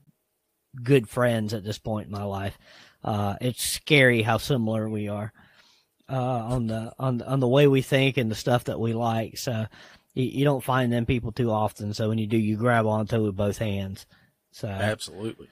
good 0.83 1.09
friends 1.09 1.55
at 1.55 1.63
this 1.63 1.79
point 1.79 2.07
in 2.07 2.13
my 2.13 2.25
life. 2.25 2.59
Uh, 3.05 3.37
it's 3.41 3.63
scary 3.63 4.23
how 4.23 4.39
similar 4.39 4.89
we 4.89 5.07
are 5.09 5.33
uh, 6.09 6.15
on 6.17 6.67
the 6.67 6.93
on 6.99 7.23
on 7.23 7.39
the 7.39 7.49
way 7.49 7.69
we 7.69 7.81
think 7.81 8.17
and 8.17 8.29
the 8.29 8.35
stuff 8.35 8.65
that 8.65 8.81
we 8.81 8.93
like. 8.93 9.39
So 9.39 9.67
you, 10.15 10.25
you 10.25 10.45
don't 10.45 10.65
find 10.65 10.93
them 10.93 11.07
people 11.07 11.31
too 11.31 11.53
often. 11.53 11.95
So 11.95 12.09
when 12.09 12.19
you 12.19 12.27
do, 12.27 12.37
you 12.37 12.57
grab 12.57 12.87
onto 12.87 13.15
it 13.17 13.21
with 13.23 13.37
both 13.37 13.59
hands. 13.59 14.05
So 14.55 14.69
Absolutely. 14.69 15.49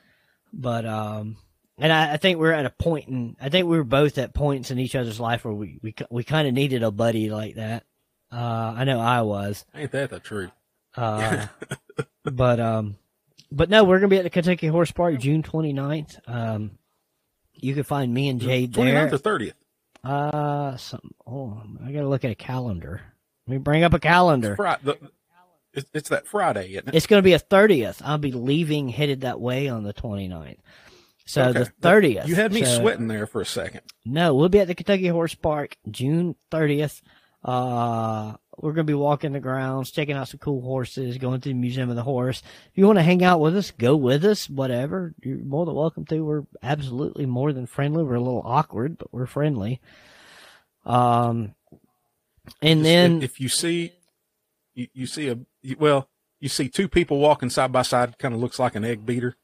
but 0.52 0.86
um 0.86 1.36
and 1.76 1.92
I, 1.92 2.12
I 2.12 2.16
think 2.18 2.38
we're 2.38 2.52
at 2.52 2.66
a 2.66 2.70
point 2.70 3.08
in 3.08 3.36
I 3.40 3.48
think 3.48 3.66
we 3.66 3.76
were 3.76 3.84
both 3.84 4.16
at 4.18 4.32
points 4.32 4.70
in 4.70 4.78
each 4.78 4.94
other's 4.94 5.18
life 5.18 5.44
where 5.44 5.52
we 5.52 5.80
we, 5.82 5.94
we 6.08 6.22
kind 6.22 6.46
of 6.46 6.54
needed 6.54 6.84
a 6.84 6.92
buddy 6.92 7.28
like 7.28 7.56
that. 7.56 7.84
Uh, 8.30 8.74
I 8.76 8.84
know 8.84 9.00
I 9.00 9.22
was. 9.22 9.64
Ain't 9.74 9.90
that 9.90 10.10
the 10.10 10.20
truth? 10.20 10.52
Uh, 10.96 11.46
but 12.24 12.60
um, 12.60 12.96
but 13.50 13.68
no, 13.68 13.82
we're 13.82 13.98
gonna 13.98 14.08
be 14.08 14.18
at 14.18 14.24
the 14.24 14.30
Kentucky 14.30 14.68
Horse 14.68 14.92
Park 14.92 15.18
June 15.18 15.42
29th. 15.42 16.20
Um, 16.26 16.78
you 17.54 17.74
can 17.74 17.82
find 17.82 18.14
me 18.14 18.28
and 18.28 18.40
Jayd 18.40 18.72
29th 18.72 18.74
there. 18.74 19.14
or 19.14 19.18
30th? 19.18 19.52
Uh, 20.04 20.76
some. 20.76 21.10
Oh, 21.26 21.60
I 21.84 21.90
gotta 21.90 22.08
look 22.08 22.24
at 22.24 22.30
a 22.30 22.36
calendar. 22.36 23.02
Let 23.48 23.52
me 23.52 23.58
bring 23.58 23.82
up 23.82 23.94
a 23.94 23.98
calendar. 23.98 24.54
The, 24.82 24.96
it's, 25.74 25.88
it's 25.94 26.08
that 26.10 26.26
Friday, 26.26 26.72
isn't 26.72 26.88
it? 26.88 26.94
It's 26.94 27.06
gonna 27.06 27.22
be 27.22 27.32
a 27.34 27.38
30th. 27.38 28.02
I'll 28.04 28.18
be 28.18 28.32
leaving 28.32 28.88
headed 28.88 29.22
that 29.22 29.40
way 29.40 29.68
on 29.68 29.82
the 29.84 29.92
29th. 29.94 30.58
So 31.24 31.44
Okay. 31.44 31.60
the 31.60 31.72
30th. 31.80 32.26
You 32.26 32.34
had 32.34 32.52
me 32.52 32.64
So- 32.64 32.80
sweating 32.80 33.06
there 33.08 33.26
for 33.26 33.40
a 33.40 33.46
second. 33.46 33.82
No, 34.04 34.34
we'll 34.34 34.48
be 34.48 34.58
at 34.60 34.66
the 34.66 34.74
Kentucky 34.74 35.06
Horse 35.08 35.34
Park 35.34 35.76
June 35.90 36.34
30th. 36.50 37.00
Uh, 37.44 38.34
we're 38.58 38.72
going 38.72 38.86
to 38.86 38.90
be 38.90 38.94
walking 38.94 39.32
the 39.32 39.40
grounds, 39.40 39.90
checking 39.90 40.14
out 40.16 40.28
some 40.28 40.38
cool 40.38 40.60
horses, 40.60 41.18
going 41.18 41.40
to 41.40 41.48
the 41.48 41.54
Museum 41.54 41.90
of 41.90 41.96
the 41.96 42.02
Horse. 42.02 42.42
If 42.70 42.78
you 42.78 42.86
want 42.86 42.98
to 42.98 43.02
hang 43.02 43.24
out 43.24 43.40
with 43.40 43.56
us, 43.56 43.70
go 43.72 43.96
with 43.96 44.24
us, 44.24 44.48
whatever. 44.50 45.14
You're 45.22 45.38
more 45.38 45.64
than 45.66 45.74
welcome 45.74 46.04
to. 46.06 46.20
We're 46.24 46.42
absolutely 46.62 47.26
more 47.26 47.52
than 47.52 47.66
friendly. 47.66 48.04
We're 48.04 48.14
a 48.16 48.20
little 48.20 48.42
awkward, 48.44 48.98
but 48.98 49.12
we're 49.12 49.26
friendly. 49.26 49.80
Um, 50.84 51.54
and 52.60 52.80
Just 52.80 52.84
then, 52.84 53.16
if, 53.18 53.24
if 53.24 53.40
you 53.40 53.48
see, 53.48 53.92
you, 54.74 54.88
you 54.92 55.06
see 55.06 55.28
a 55.28 55.38
well, 55.78 56.08
you 56.40 56.48
see 56.48 56.68
two 56.68 56.88
people 56.88 57.18
walking 57.18 57.50
side 57.50 57.72
by 57.72 57.82
side, 57.82 58.18
kind 58.18 58.34
of 58.34 58.40
looks 58.40 58.58
like 58.58 58.74
an 58.74 58.84
egg 58.84 59.06
beater. 59.06 59.36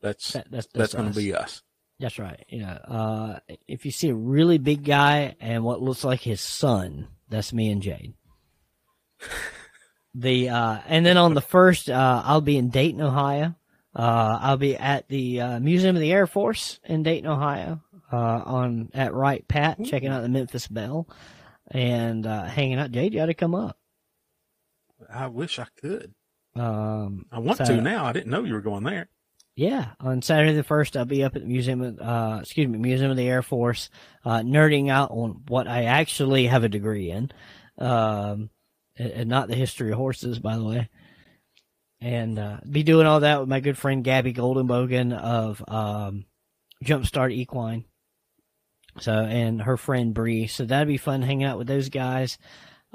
That's 0.00 0.32
that, 0.32 0.50
that's, 0.50 0.66
that's, 0.66 0.92
that's, 0.92 0.94
going 0.94 1.10
to 1.10 1.16
be 1.16 1.34
us. 1.34 1.62
That's 2.00 2.18
right. 2.18 2.44
You 2.48 2.62
know, 2.62 2.78
uh, 2.88 3.38
if 3.68 3.84
you 3.84 3.92
see 3.92 4.08
a 4.08 4.14
really 4.14 4.58
big 4.58 4.84
guy 4.84 5.36
and 5.40 5.62
what 5.62 5.80
looks 5.80 6.02
like 6.02 6.20
his 6.20 6.40
son, 6.40 7.06
that's 7.28 7.52
me 7.52 7.70
and 7.70 7.82
Jayd. 7.82 8.14
The 10.14 10.50
uh, 10.50 10.78
and 10.86 11.06
then 11.06 11.16
on 11.16 11.32
the 11.34 11.40
first, 11.40 11.88
uh, 11.88 12.22
I'll 12.24 12.42
be 12.42 12.58
in 12.58 12.68
Dayton, 12.68 13.00
Ohio. 13.00 13.54
Uh, 13.94 14.38
I'll 14.40 14.56
be 14.58 14.76
at 14.76 15.08
the 15.08 15.40
uh, 15.40 15.60
Museum 15.60 15.96
of 15.96 16.00
the 16.00 16.12
Air 16.12 16.26
Force 16.26 16.80
in 16.84 17.02
Dayton, 17.02 17.30
Ohio. 17.30 17.80
Uh, 18.12 18.42
on 18.44 18.90
at 18.92 19.14
Wright 19.14 19.46
Pat, 19.48 19.82
checking 19.86 20.10
out 20.10 20.20
the 20.20 20.28
Memphis 20.28 20.68
Belle, 20.68 21.08
and 21.70 22.26
uh, 22.26 22.44
hanging 22.44 22.78
out. 22.78 22.92
Jayd, 22.92 23.12
you 23.12 23.20
got 23.20 23.26
to 23.26 23.34
come 23.34 23.54
up. 23.54 23.78
I 25.12 25.26
wish 25.28 25.58
I 25.58 25.66
could. 25.80 26.14
Um, 26.54 27.26
I 27.30 27.38
want 27.38 27.58
so- 27.58 27.64
to 27.64 27.80
now. 27.80 28.04
I 28.04 28.12
didn't 28.12 28.30
know 28.30 28.44
you 28.44 28.54
were 28.54 28.60
going 28.60 28.84
there. 28.84 29.08
Yeah, 29.54 29.90
on 30.00 30.22
Saturday 30.22 30.54
the 30.54 30.62
first, 30.62 30.96
I'll 30.96 31.04
be 31.04 31.22
up 31.22 31.36
at 31.36 31.42
the 31.42 31.48
museum. 31.48 31.82
Of, 31.82 32.00
uh, 32.00 32.38
excuse 32.40 32.66
me, 32.68 32.78
Museum 32.78 33.10
of 33.10 33.18
the 33.18 33.28
Air 33.28 33.42
Force, 33.42 33.90
uh, 34.24 34.38
nerding 34.38 34.88
out 34.88 35.10
on 35.10 35.42
what 35.46 35.68
I 35.68 35.84
actually 35.84 36.46
have 36.46 36.64
a 36.64 36.70
degree 36.70 37.10
in, 37.10 37.30
um, 37.76 38.48
and, 38.96 39.10
and 39.10 39.28
not 39.28 39.48
the 39.48 39.54
history 39.54 39.92
of 39.92 39.98
horses, 39.98 40.38
by 40.38 40.56
the 40.56 40.64
way. 40.64 40.88
And 42.00 42.38
uh, 42.38 42.60
be 42.68 42.82
doing 42.82 43.06
all 43.06 43.20
that 43.20 43.40
with 43.40 43.48
my 43.48 43.60
good 43.60 43.76
friend 43.76 44.02
Gabby 44.02 44.32
Goldenbogen 44.32 45.12
of 45.16 45.62
um, 45.68 46.24
Jumpstart 46.82 47.32
Equine. 47.32 47.84
So 49.00 49.12
and 49.12 49.60
her 49.60 49.76
friend 49.76 50.14
Bree. 50.14 50.46
So 50.46 50.64
that'd 50.64 50.88
be 50.88 50.96
fun 50.96 51.20
hanging 51.22 51.44
out 51.44 51.58
with 51.58 51.66
those 51.66 51.90
guys. 51.90 52.38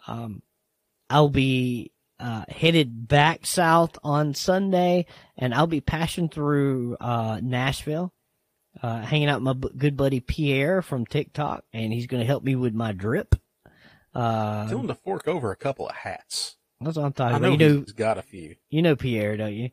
Um, 0.08 0.42
I'll 1.10 1.30
be 1.30 1.92
uh, 2.20 2.44
headed 2.50 3.08
back 3.08 3.46
south 3.46 3.98
on 4.04 4.34
Sunday, 4.34 5.06
and 5.38 5.54
I'll 5.54 5.68
be 5.68 5.82
passing 5.82 6.30
through 6.30 6.98
uh, 7.00 7.40
Nashville, 7.44 8.14
uh, 8.82 9.02
hanging 9.02 9.30
out 9.30 9.42
with 9.42 9.44
my 9.44 9.54
bu- 9.54 9.74
good 9.78 9.96
buddy 9.98 10.20
Pierre 10.20 10.82
from 10.82 11.06
TikTok, 11.06 11.64
and 11.74 11.94
he's 11.94 12.08
going 12.08 12.22
to 12.22 12.28
help 12.28 12.44
me 12.44 12.56
with 12.56 12.74
my 12.74 12.92
drip. 12.92 13.36
Uh, 14.16 14.68
Tell 14.68 14.80
him 14.80 14.88
to 14.88 14.96
fork 14.96 15.28
over 15.28 15.52
a 15.52 15.56
couple 15.56 15.88
of 15.88 15.96
hats. 15.96 16.56
that's 16.82 16.98
what 16.98 17.06
I'm 17.06 17.14
talking 17.14 17.36
I 17.36 17.38
about. 17.38 17.60
know 17.60 17.66
You 17.66 17.74
know, 17.76 17.80
he's 17.82 17.94
got 17.94 18.18
a 18.18 18.22
few. 18.24 18.56
you 18.70 18.82
know 18.82 18.96
Pierre, 18.96 19.38
don't 19.38 19.54
you? 19.54 19.70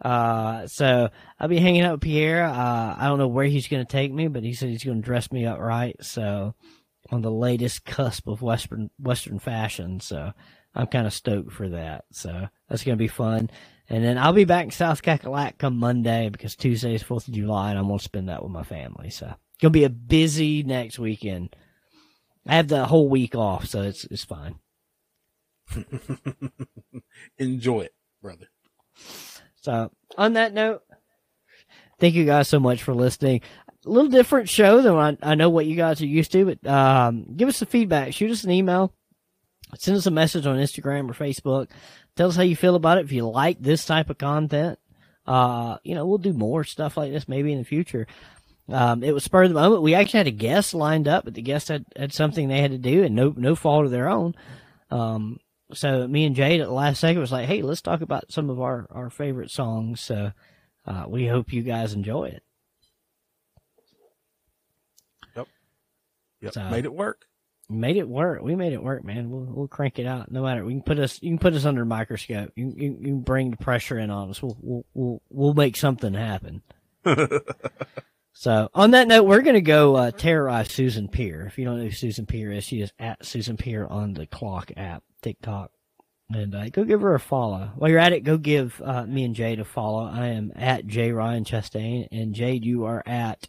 Uh, 0.00 0.68
so 0.68 1.08
I'll 1.40 1.48
be 1.48 1.58
hanging 1.58 1.82
out 1.82 1.92
with 1.94 2.00
Pierre. 2.02 2.44
Uh, 2.44 2.94
I 2.96 3.06
don't 3.08 3.18
know 3.18 3.26
where 3.26 3.46
he's 3.46 3.66
going 3.66 3.84
to 3.84 3.90
take 3.90 4.12
me, 4.12 4.28
but 4.28 4.44
he 4.44 4.52
said 4.52 4.68
he's 4.68 4.84
going 4.84 5.02
to 5.02 5.04
dress 5.04 5.32
me 5.32 5.44
up 5.46 5.58
right. 5.58 5.96
So 6.00 6.54
on 7.10 7.22
the 7.22 7.30
latest 7.32 7.84
cusp 7.84 8.28
of 8.28 8.40
Western, 8.40 8.90
Western 9.00 9.40
fashion. 9.40 9.98
So 9.98 10.32
I'm 10.74 10.86
kind 10.86 11.06
of 11.06 11.12
stoked 11.12 11.52
for 11.52 11.68
that. 11.70 12.04
So 12.12 12.48
that's 12.68 12.84
going 12.84 12.96
to 12.96 13.02
be 13.02 13.08
fun. 13.08 13.50
And 13.88 14.04
then 14.04 14.18
I'll 14.18 14.32
be 14.32 14.44
back 14.44 14.64
in 14.64 14.70
South 14.70 15.02
Cackalack 15.02 15.58
come 15.58 15.76
Monday 15.78 16.28
because 16.28 16.54
Tuesday 16.54 16.94
is 16.94 17.02
4th 17.02 17.28
of 17.28 17.34
July 17.34 17.70
and 17.70 17.78
I'm 17.78 17.86
going 17.86 17.98
to 17.98 18.04
spend 18.04 18.28
that 18.28 18.42
with 18.42 18.52
my 18.52 18.62
family. 18.62 19.10
So 19.10 19.26
it's 19.26 19.62
going 19.62 19.72
to 19.72 19.78
be 19.78 19.84
a 19.84 19.90
busy 19.90 20.62
next 20.62 20.98
weekend. 20.98 21.56
I 22.46 22.56
have 22.56 22.68
the 22.68 22.86
whole 22.86 23.08
week 23.08 23.34
off, 23.34 23.66
so 23.66 23.82
it's, 23.82 24.04
it's 24.04 24.24
fine. 24.24 24.56
Enjoy 27.38 27.80
it, 27.80 27.94
brother. 28.22 28.46
So, 29.60 29.90
on 30.16 30.32
that 30.34 30.54
note, 30.54 30.82
thank 31.98 32.14
you 32.14 32.24
guys 32.24 32.48
so 32.48 32.58
much 32.58 32.82
for 32.82 32.94
listening. 32.94 33.42
A 33.84 33.88
little 33.88 34.10
different 34.10 34.48
show 34.48 34.80
than 34.80 34.94
I, 34.94 35.16
I 35.22 35.34
know 35.34 35.50
what 35.50 35.66
you 35.66 35.76
guys 35.76 36.00
are 36.00 36.06
used 36.06 36.32
to, 36.32 36.46
but 36.46 36.66
um, 36.66 37.36
give 37.36 37.48
us 37.48 37.58
some 37.58 37.68
feedback. 37.68 38.14
Shoot 38.14 38.30
us 38.30 38.44
an 38.44 38.50
email. 38.50 38.94
Send 39.76 39.96
us 39.96 40.06
a 40.06 40.10
message 40.10 40.46
on 40.46 40.56
Instagram 40.56 41.10
or 41.10 41.14
Facebook. 41.14 41.68
Tell 42.16 42.28
us 42.28 42.36
how 42.36 42.42
you 42.42 42.56
feel 42.56 42.74
about 42.74 42.98
it. 42.98 43.04
If 43.04 43.12
you 43.12 43.28
like 43.28 43.60
this 43.60 43.84
type 43.84 44.08
of 44.10 44.18
content, 44.18 44.78
uh, 45.26 45.76
you 45.84 45.94
know, 45.94 46.06
we'll 46.06 46.18
do 46.18 46.32
more 46.32 46.64
stuff 46.64 46.96
like 46.96 47.12
this 47.12 47.28
maybe 47.28 47.52
in 47.52 47.58
the 47.58 47.64
future. 47.64 48.06
Um, 48.70 49.02
it 49.02 49.12
was 49.12 49.24
spur 49.24 49.44
of 49.44 49.50
the 49.50 49.54
moment. 49.54 49.82
We 49.82 49.94
actually 49.94 50.18
had 50.18 50.26
a 50.26 50.30
guest 50.32 50.74
lined 50.74 51.06
up, 51.08 51.24
but 51.24 51.34
the 51.34 51.42
guest 51.42 51.68
had, 51.68 51.84
had 51.96 52.12
something 52.12 52.48
they 52.48 52.60
had 52.60 52.70
to 52.72 52.78
do 52.78 53.02
and 53.04 53.14
no, 53.14 53.32
no 53.36 53.54
fault 53.54 53.84
of 53.84 53.90
their 53.90 54.08
own. 54.08 54.34
Um, 54.90 55.38
so 55.74 56.08
me 56.08 56.24
and 56.24 56.34
Jayd 56.36 56.60
at 56.60 56.66
the 56.66 56.72
last 56.72 56.98
second 57.00 57.20
was 57.20 57.32
like, 57.32 57.46
Hey, 57.46 57.62
let's 57.62 57.82
talk 57.82 58.00
about 58.00 58.32
some 58.32 58.48
of 58.50 58.60
our, 58.60 58.86
our 58.90 59.10
favorite 59.10 59.50
songs. 59.50 60.00
So, 60.00 60.32
uh, 60.86 61.04
we 61.08 61.26
hope 61.26 61.52
you 61.52 61.62
guys 61.62 61.92
enjoy 61.92 62.24
it. 62.24 62.42
Yep, 66.40 66.52
So- 66.54 66.70
made 66.70 66.84
it 66.84 66.94
work. 66.94 67.26
Made 67.70 67.96
it 67.98 68.08
work. 68.08 68.40
We 68.42 68.56
made 68.56 68.72
it 68.72 68.82
work, 68.82 69.04
man. 69.04 69.28
We'll, 69.30 69.44
we'll 69.44 69.68
crank 69.68 69.98
it 69.98 70.06
out. 70.06 70.30
No 70.30 70.42
matter. 70.42 70.64
We 70.64 70.72
can 70.72 70.82
put 70.82 70.98
us, 70.98 71.20
you 71.22 71.30
can 71.30 71.38
put 71.38 71.52
us 71.54 71.66
under 71.66 71.82
a 71.82 71.86
microscope. 71.86 72.52
You, 72.56 72.72
you, 72.74 72.96
you 72.98 73.06
can 73.08 73.20
bring 73.20 73.50
the 73.50 73.58
pressure 73.58 73.98
in 73.98 74.10
on 74.10 74.30
us. 74.30 74.42
We'll, 74.42 74.56
we'll, 74.60 74.84
we'll, 74.94 75.22
we'll 75.28 75.54
make 75.54 75.76
something 75.76 76.14
happen. 76.14 76.62
So 78.32 78.68
on 78.72 78.92
that 78.92 79.08
note, 79.08 79.24
we're 79.24 79.42
gonna 79.42 79.60
go 79.60 79.96
uh, 79.96 80.10
terrorize 80.12 80.70
Susan 80.70 81.08
Peer. 81.08 81.44
If 81.48 81.58
you 81.58 81.64
don't 81.64 81.78
know 81.78 81.86
who 81.86 81.90
Susan 81.90 82.24
Peer 82.24 82.52
is, 82.52 82.62
she 82.62 82.80
is 82.80 82.92
at 82.96 83.26
Susan 83.26 83.56
Peer 83.56 83.84
on 83.84 84.14
the 84.14 84.26
Clock 84.26 84.70
app, 84.76 85.02
TikTok, 85.22 85.72
and 86.32 86.54
uh, 86.54 86.68
go 86.68 86.84
give 86.84 87.00
her 87.00 87.16
a 87.16 87.20
follow. 87.20 87.72
While 87.74 87.90
you're 87.90 87.98
at 87.98 88.12
it, 88.12 88.22
go 88.22 88.38
give 88.38 88.80
uh, 88.84 89.06
me 89.06 89.24
and 89.24 89.34
Jayd 89.34 89.58
a 89.58 89.64
follow. 89.64 90.06
I 90.08 90.28
am 90.28 90.52
at 90.54 90.86
J 90.86 91.10
Ryan 91.10 91.42
Chastain, 91.42 92.06
and 92.12 92.32
Jayd, 92.32 92.62
you 92.62 92.84
are 92.84 93.02
at 93.06 93.48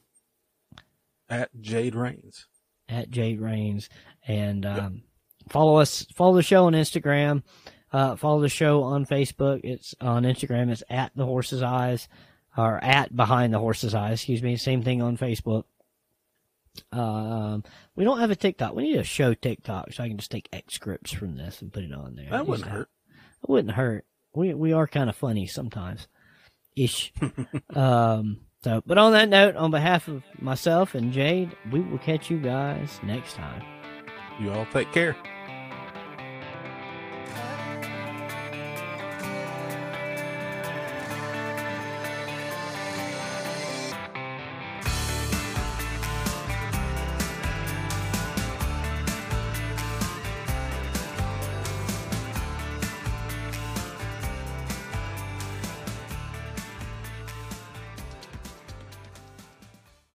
At 1.29 1.55
Jayd 1.61 1.93
Rains. 1.93 2.47
at 2.87 3.11
Jayd 3.11 3.39
Rains, 3.39 3.89
and 4.27 4.65
um, 4.65 5.03
follow 5.49 5.77
us. 5.77 6.05
Follow 6.15 6.35
the 6.35 6.43
show 6.43 6.65
on 6.65 6.73
Instagram. 6.73 7.43
Uh, 7.91 8.15
follow 8.15 8.41
the 8.41 8.49
show 8.49 8.83
on 8.83 9.05
Facebook. 9.05 9.61
It's 9.63 9.95
on 9.99 10.23
Instagram. 10.23 10.69
It's 10.69 10.83
at 10.89 11.11
the 11.15 11.25
Horse's 11.25 11.63
Eyes, 11.63 12.07
or 12.55 12.83
at 12.83 13.15
Behind 13.15 13.53
the 13.53 13.59
Horse's 13.59 13.95
Eyes. 13.95 14.19
Excuse 14.19 14.43
me. 14.43 14.57
Same 14.57 14.83
thing 14.83 15.01
on 15.01 15.17
Facebook. 15.17 15.63
Um, 16.91 17.63
we 17.95 18.03
don't 18.03 18.19
have 18.19 18.31
a 18.31 18.35
TikTok. 18.35 18.75
We 18.75 18.83
need 18.83 18.97
a 18.97 19.03
show 19.03 19.33
TikTok 19.33 19.91
so 19.93 20.03
I 20.03 20.07
can 20.07 20.17
just 20.17 20.31
take 20.31 20.49
X 20.53 20.75
scripts 20.75 21.11
from 21.11 21.35
this 21.35 21.61
and 21.61 21.73
put 21.73 21.83
it 21.83 21.93
on 21.93 22.15
there. 22.15 22.29
That 22.29 22.47
wouldn't 22.47 22.69
hurt. 22.69 22.89
It 23.43 23.49
wouldn't 23.49 23.73
hurt. 23.73 24.05
We 24.33 24.53
we 24.53 24.73
are 24.73 24.87
kind 24.87 25.09
of 25.09 25.15
funny 25.15 25.47
sometimes, 25.47 26.07
ish. 26.75 27.13
um. 27.75 28.41
So, 28.61 28.83
but 28.85 28.97
on 28.97 29.13
that 29.13 29.29
note, 29.29 29.55
on 29.55 29.71
behalf 29.71 30.09
of 30.09 30.21
myself 30.37 30.93
and 30.93 31.13
Jayd, 31.13 31.53
we 31.71 31.79
will 31.79 31.97
catch 31.97 32.29
you 32.29 32.37
guys 32.37 32.99
next 33.03 33.35
time. 33.35 33.78
You 34.39 34.53
all 34.53 34.65
take 34.71 34.91
care. 34.93 35.17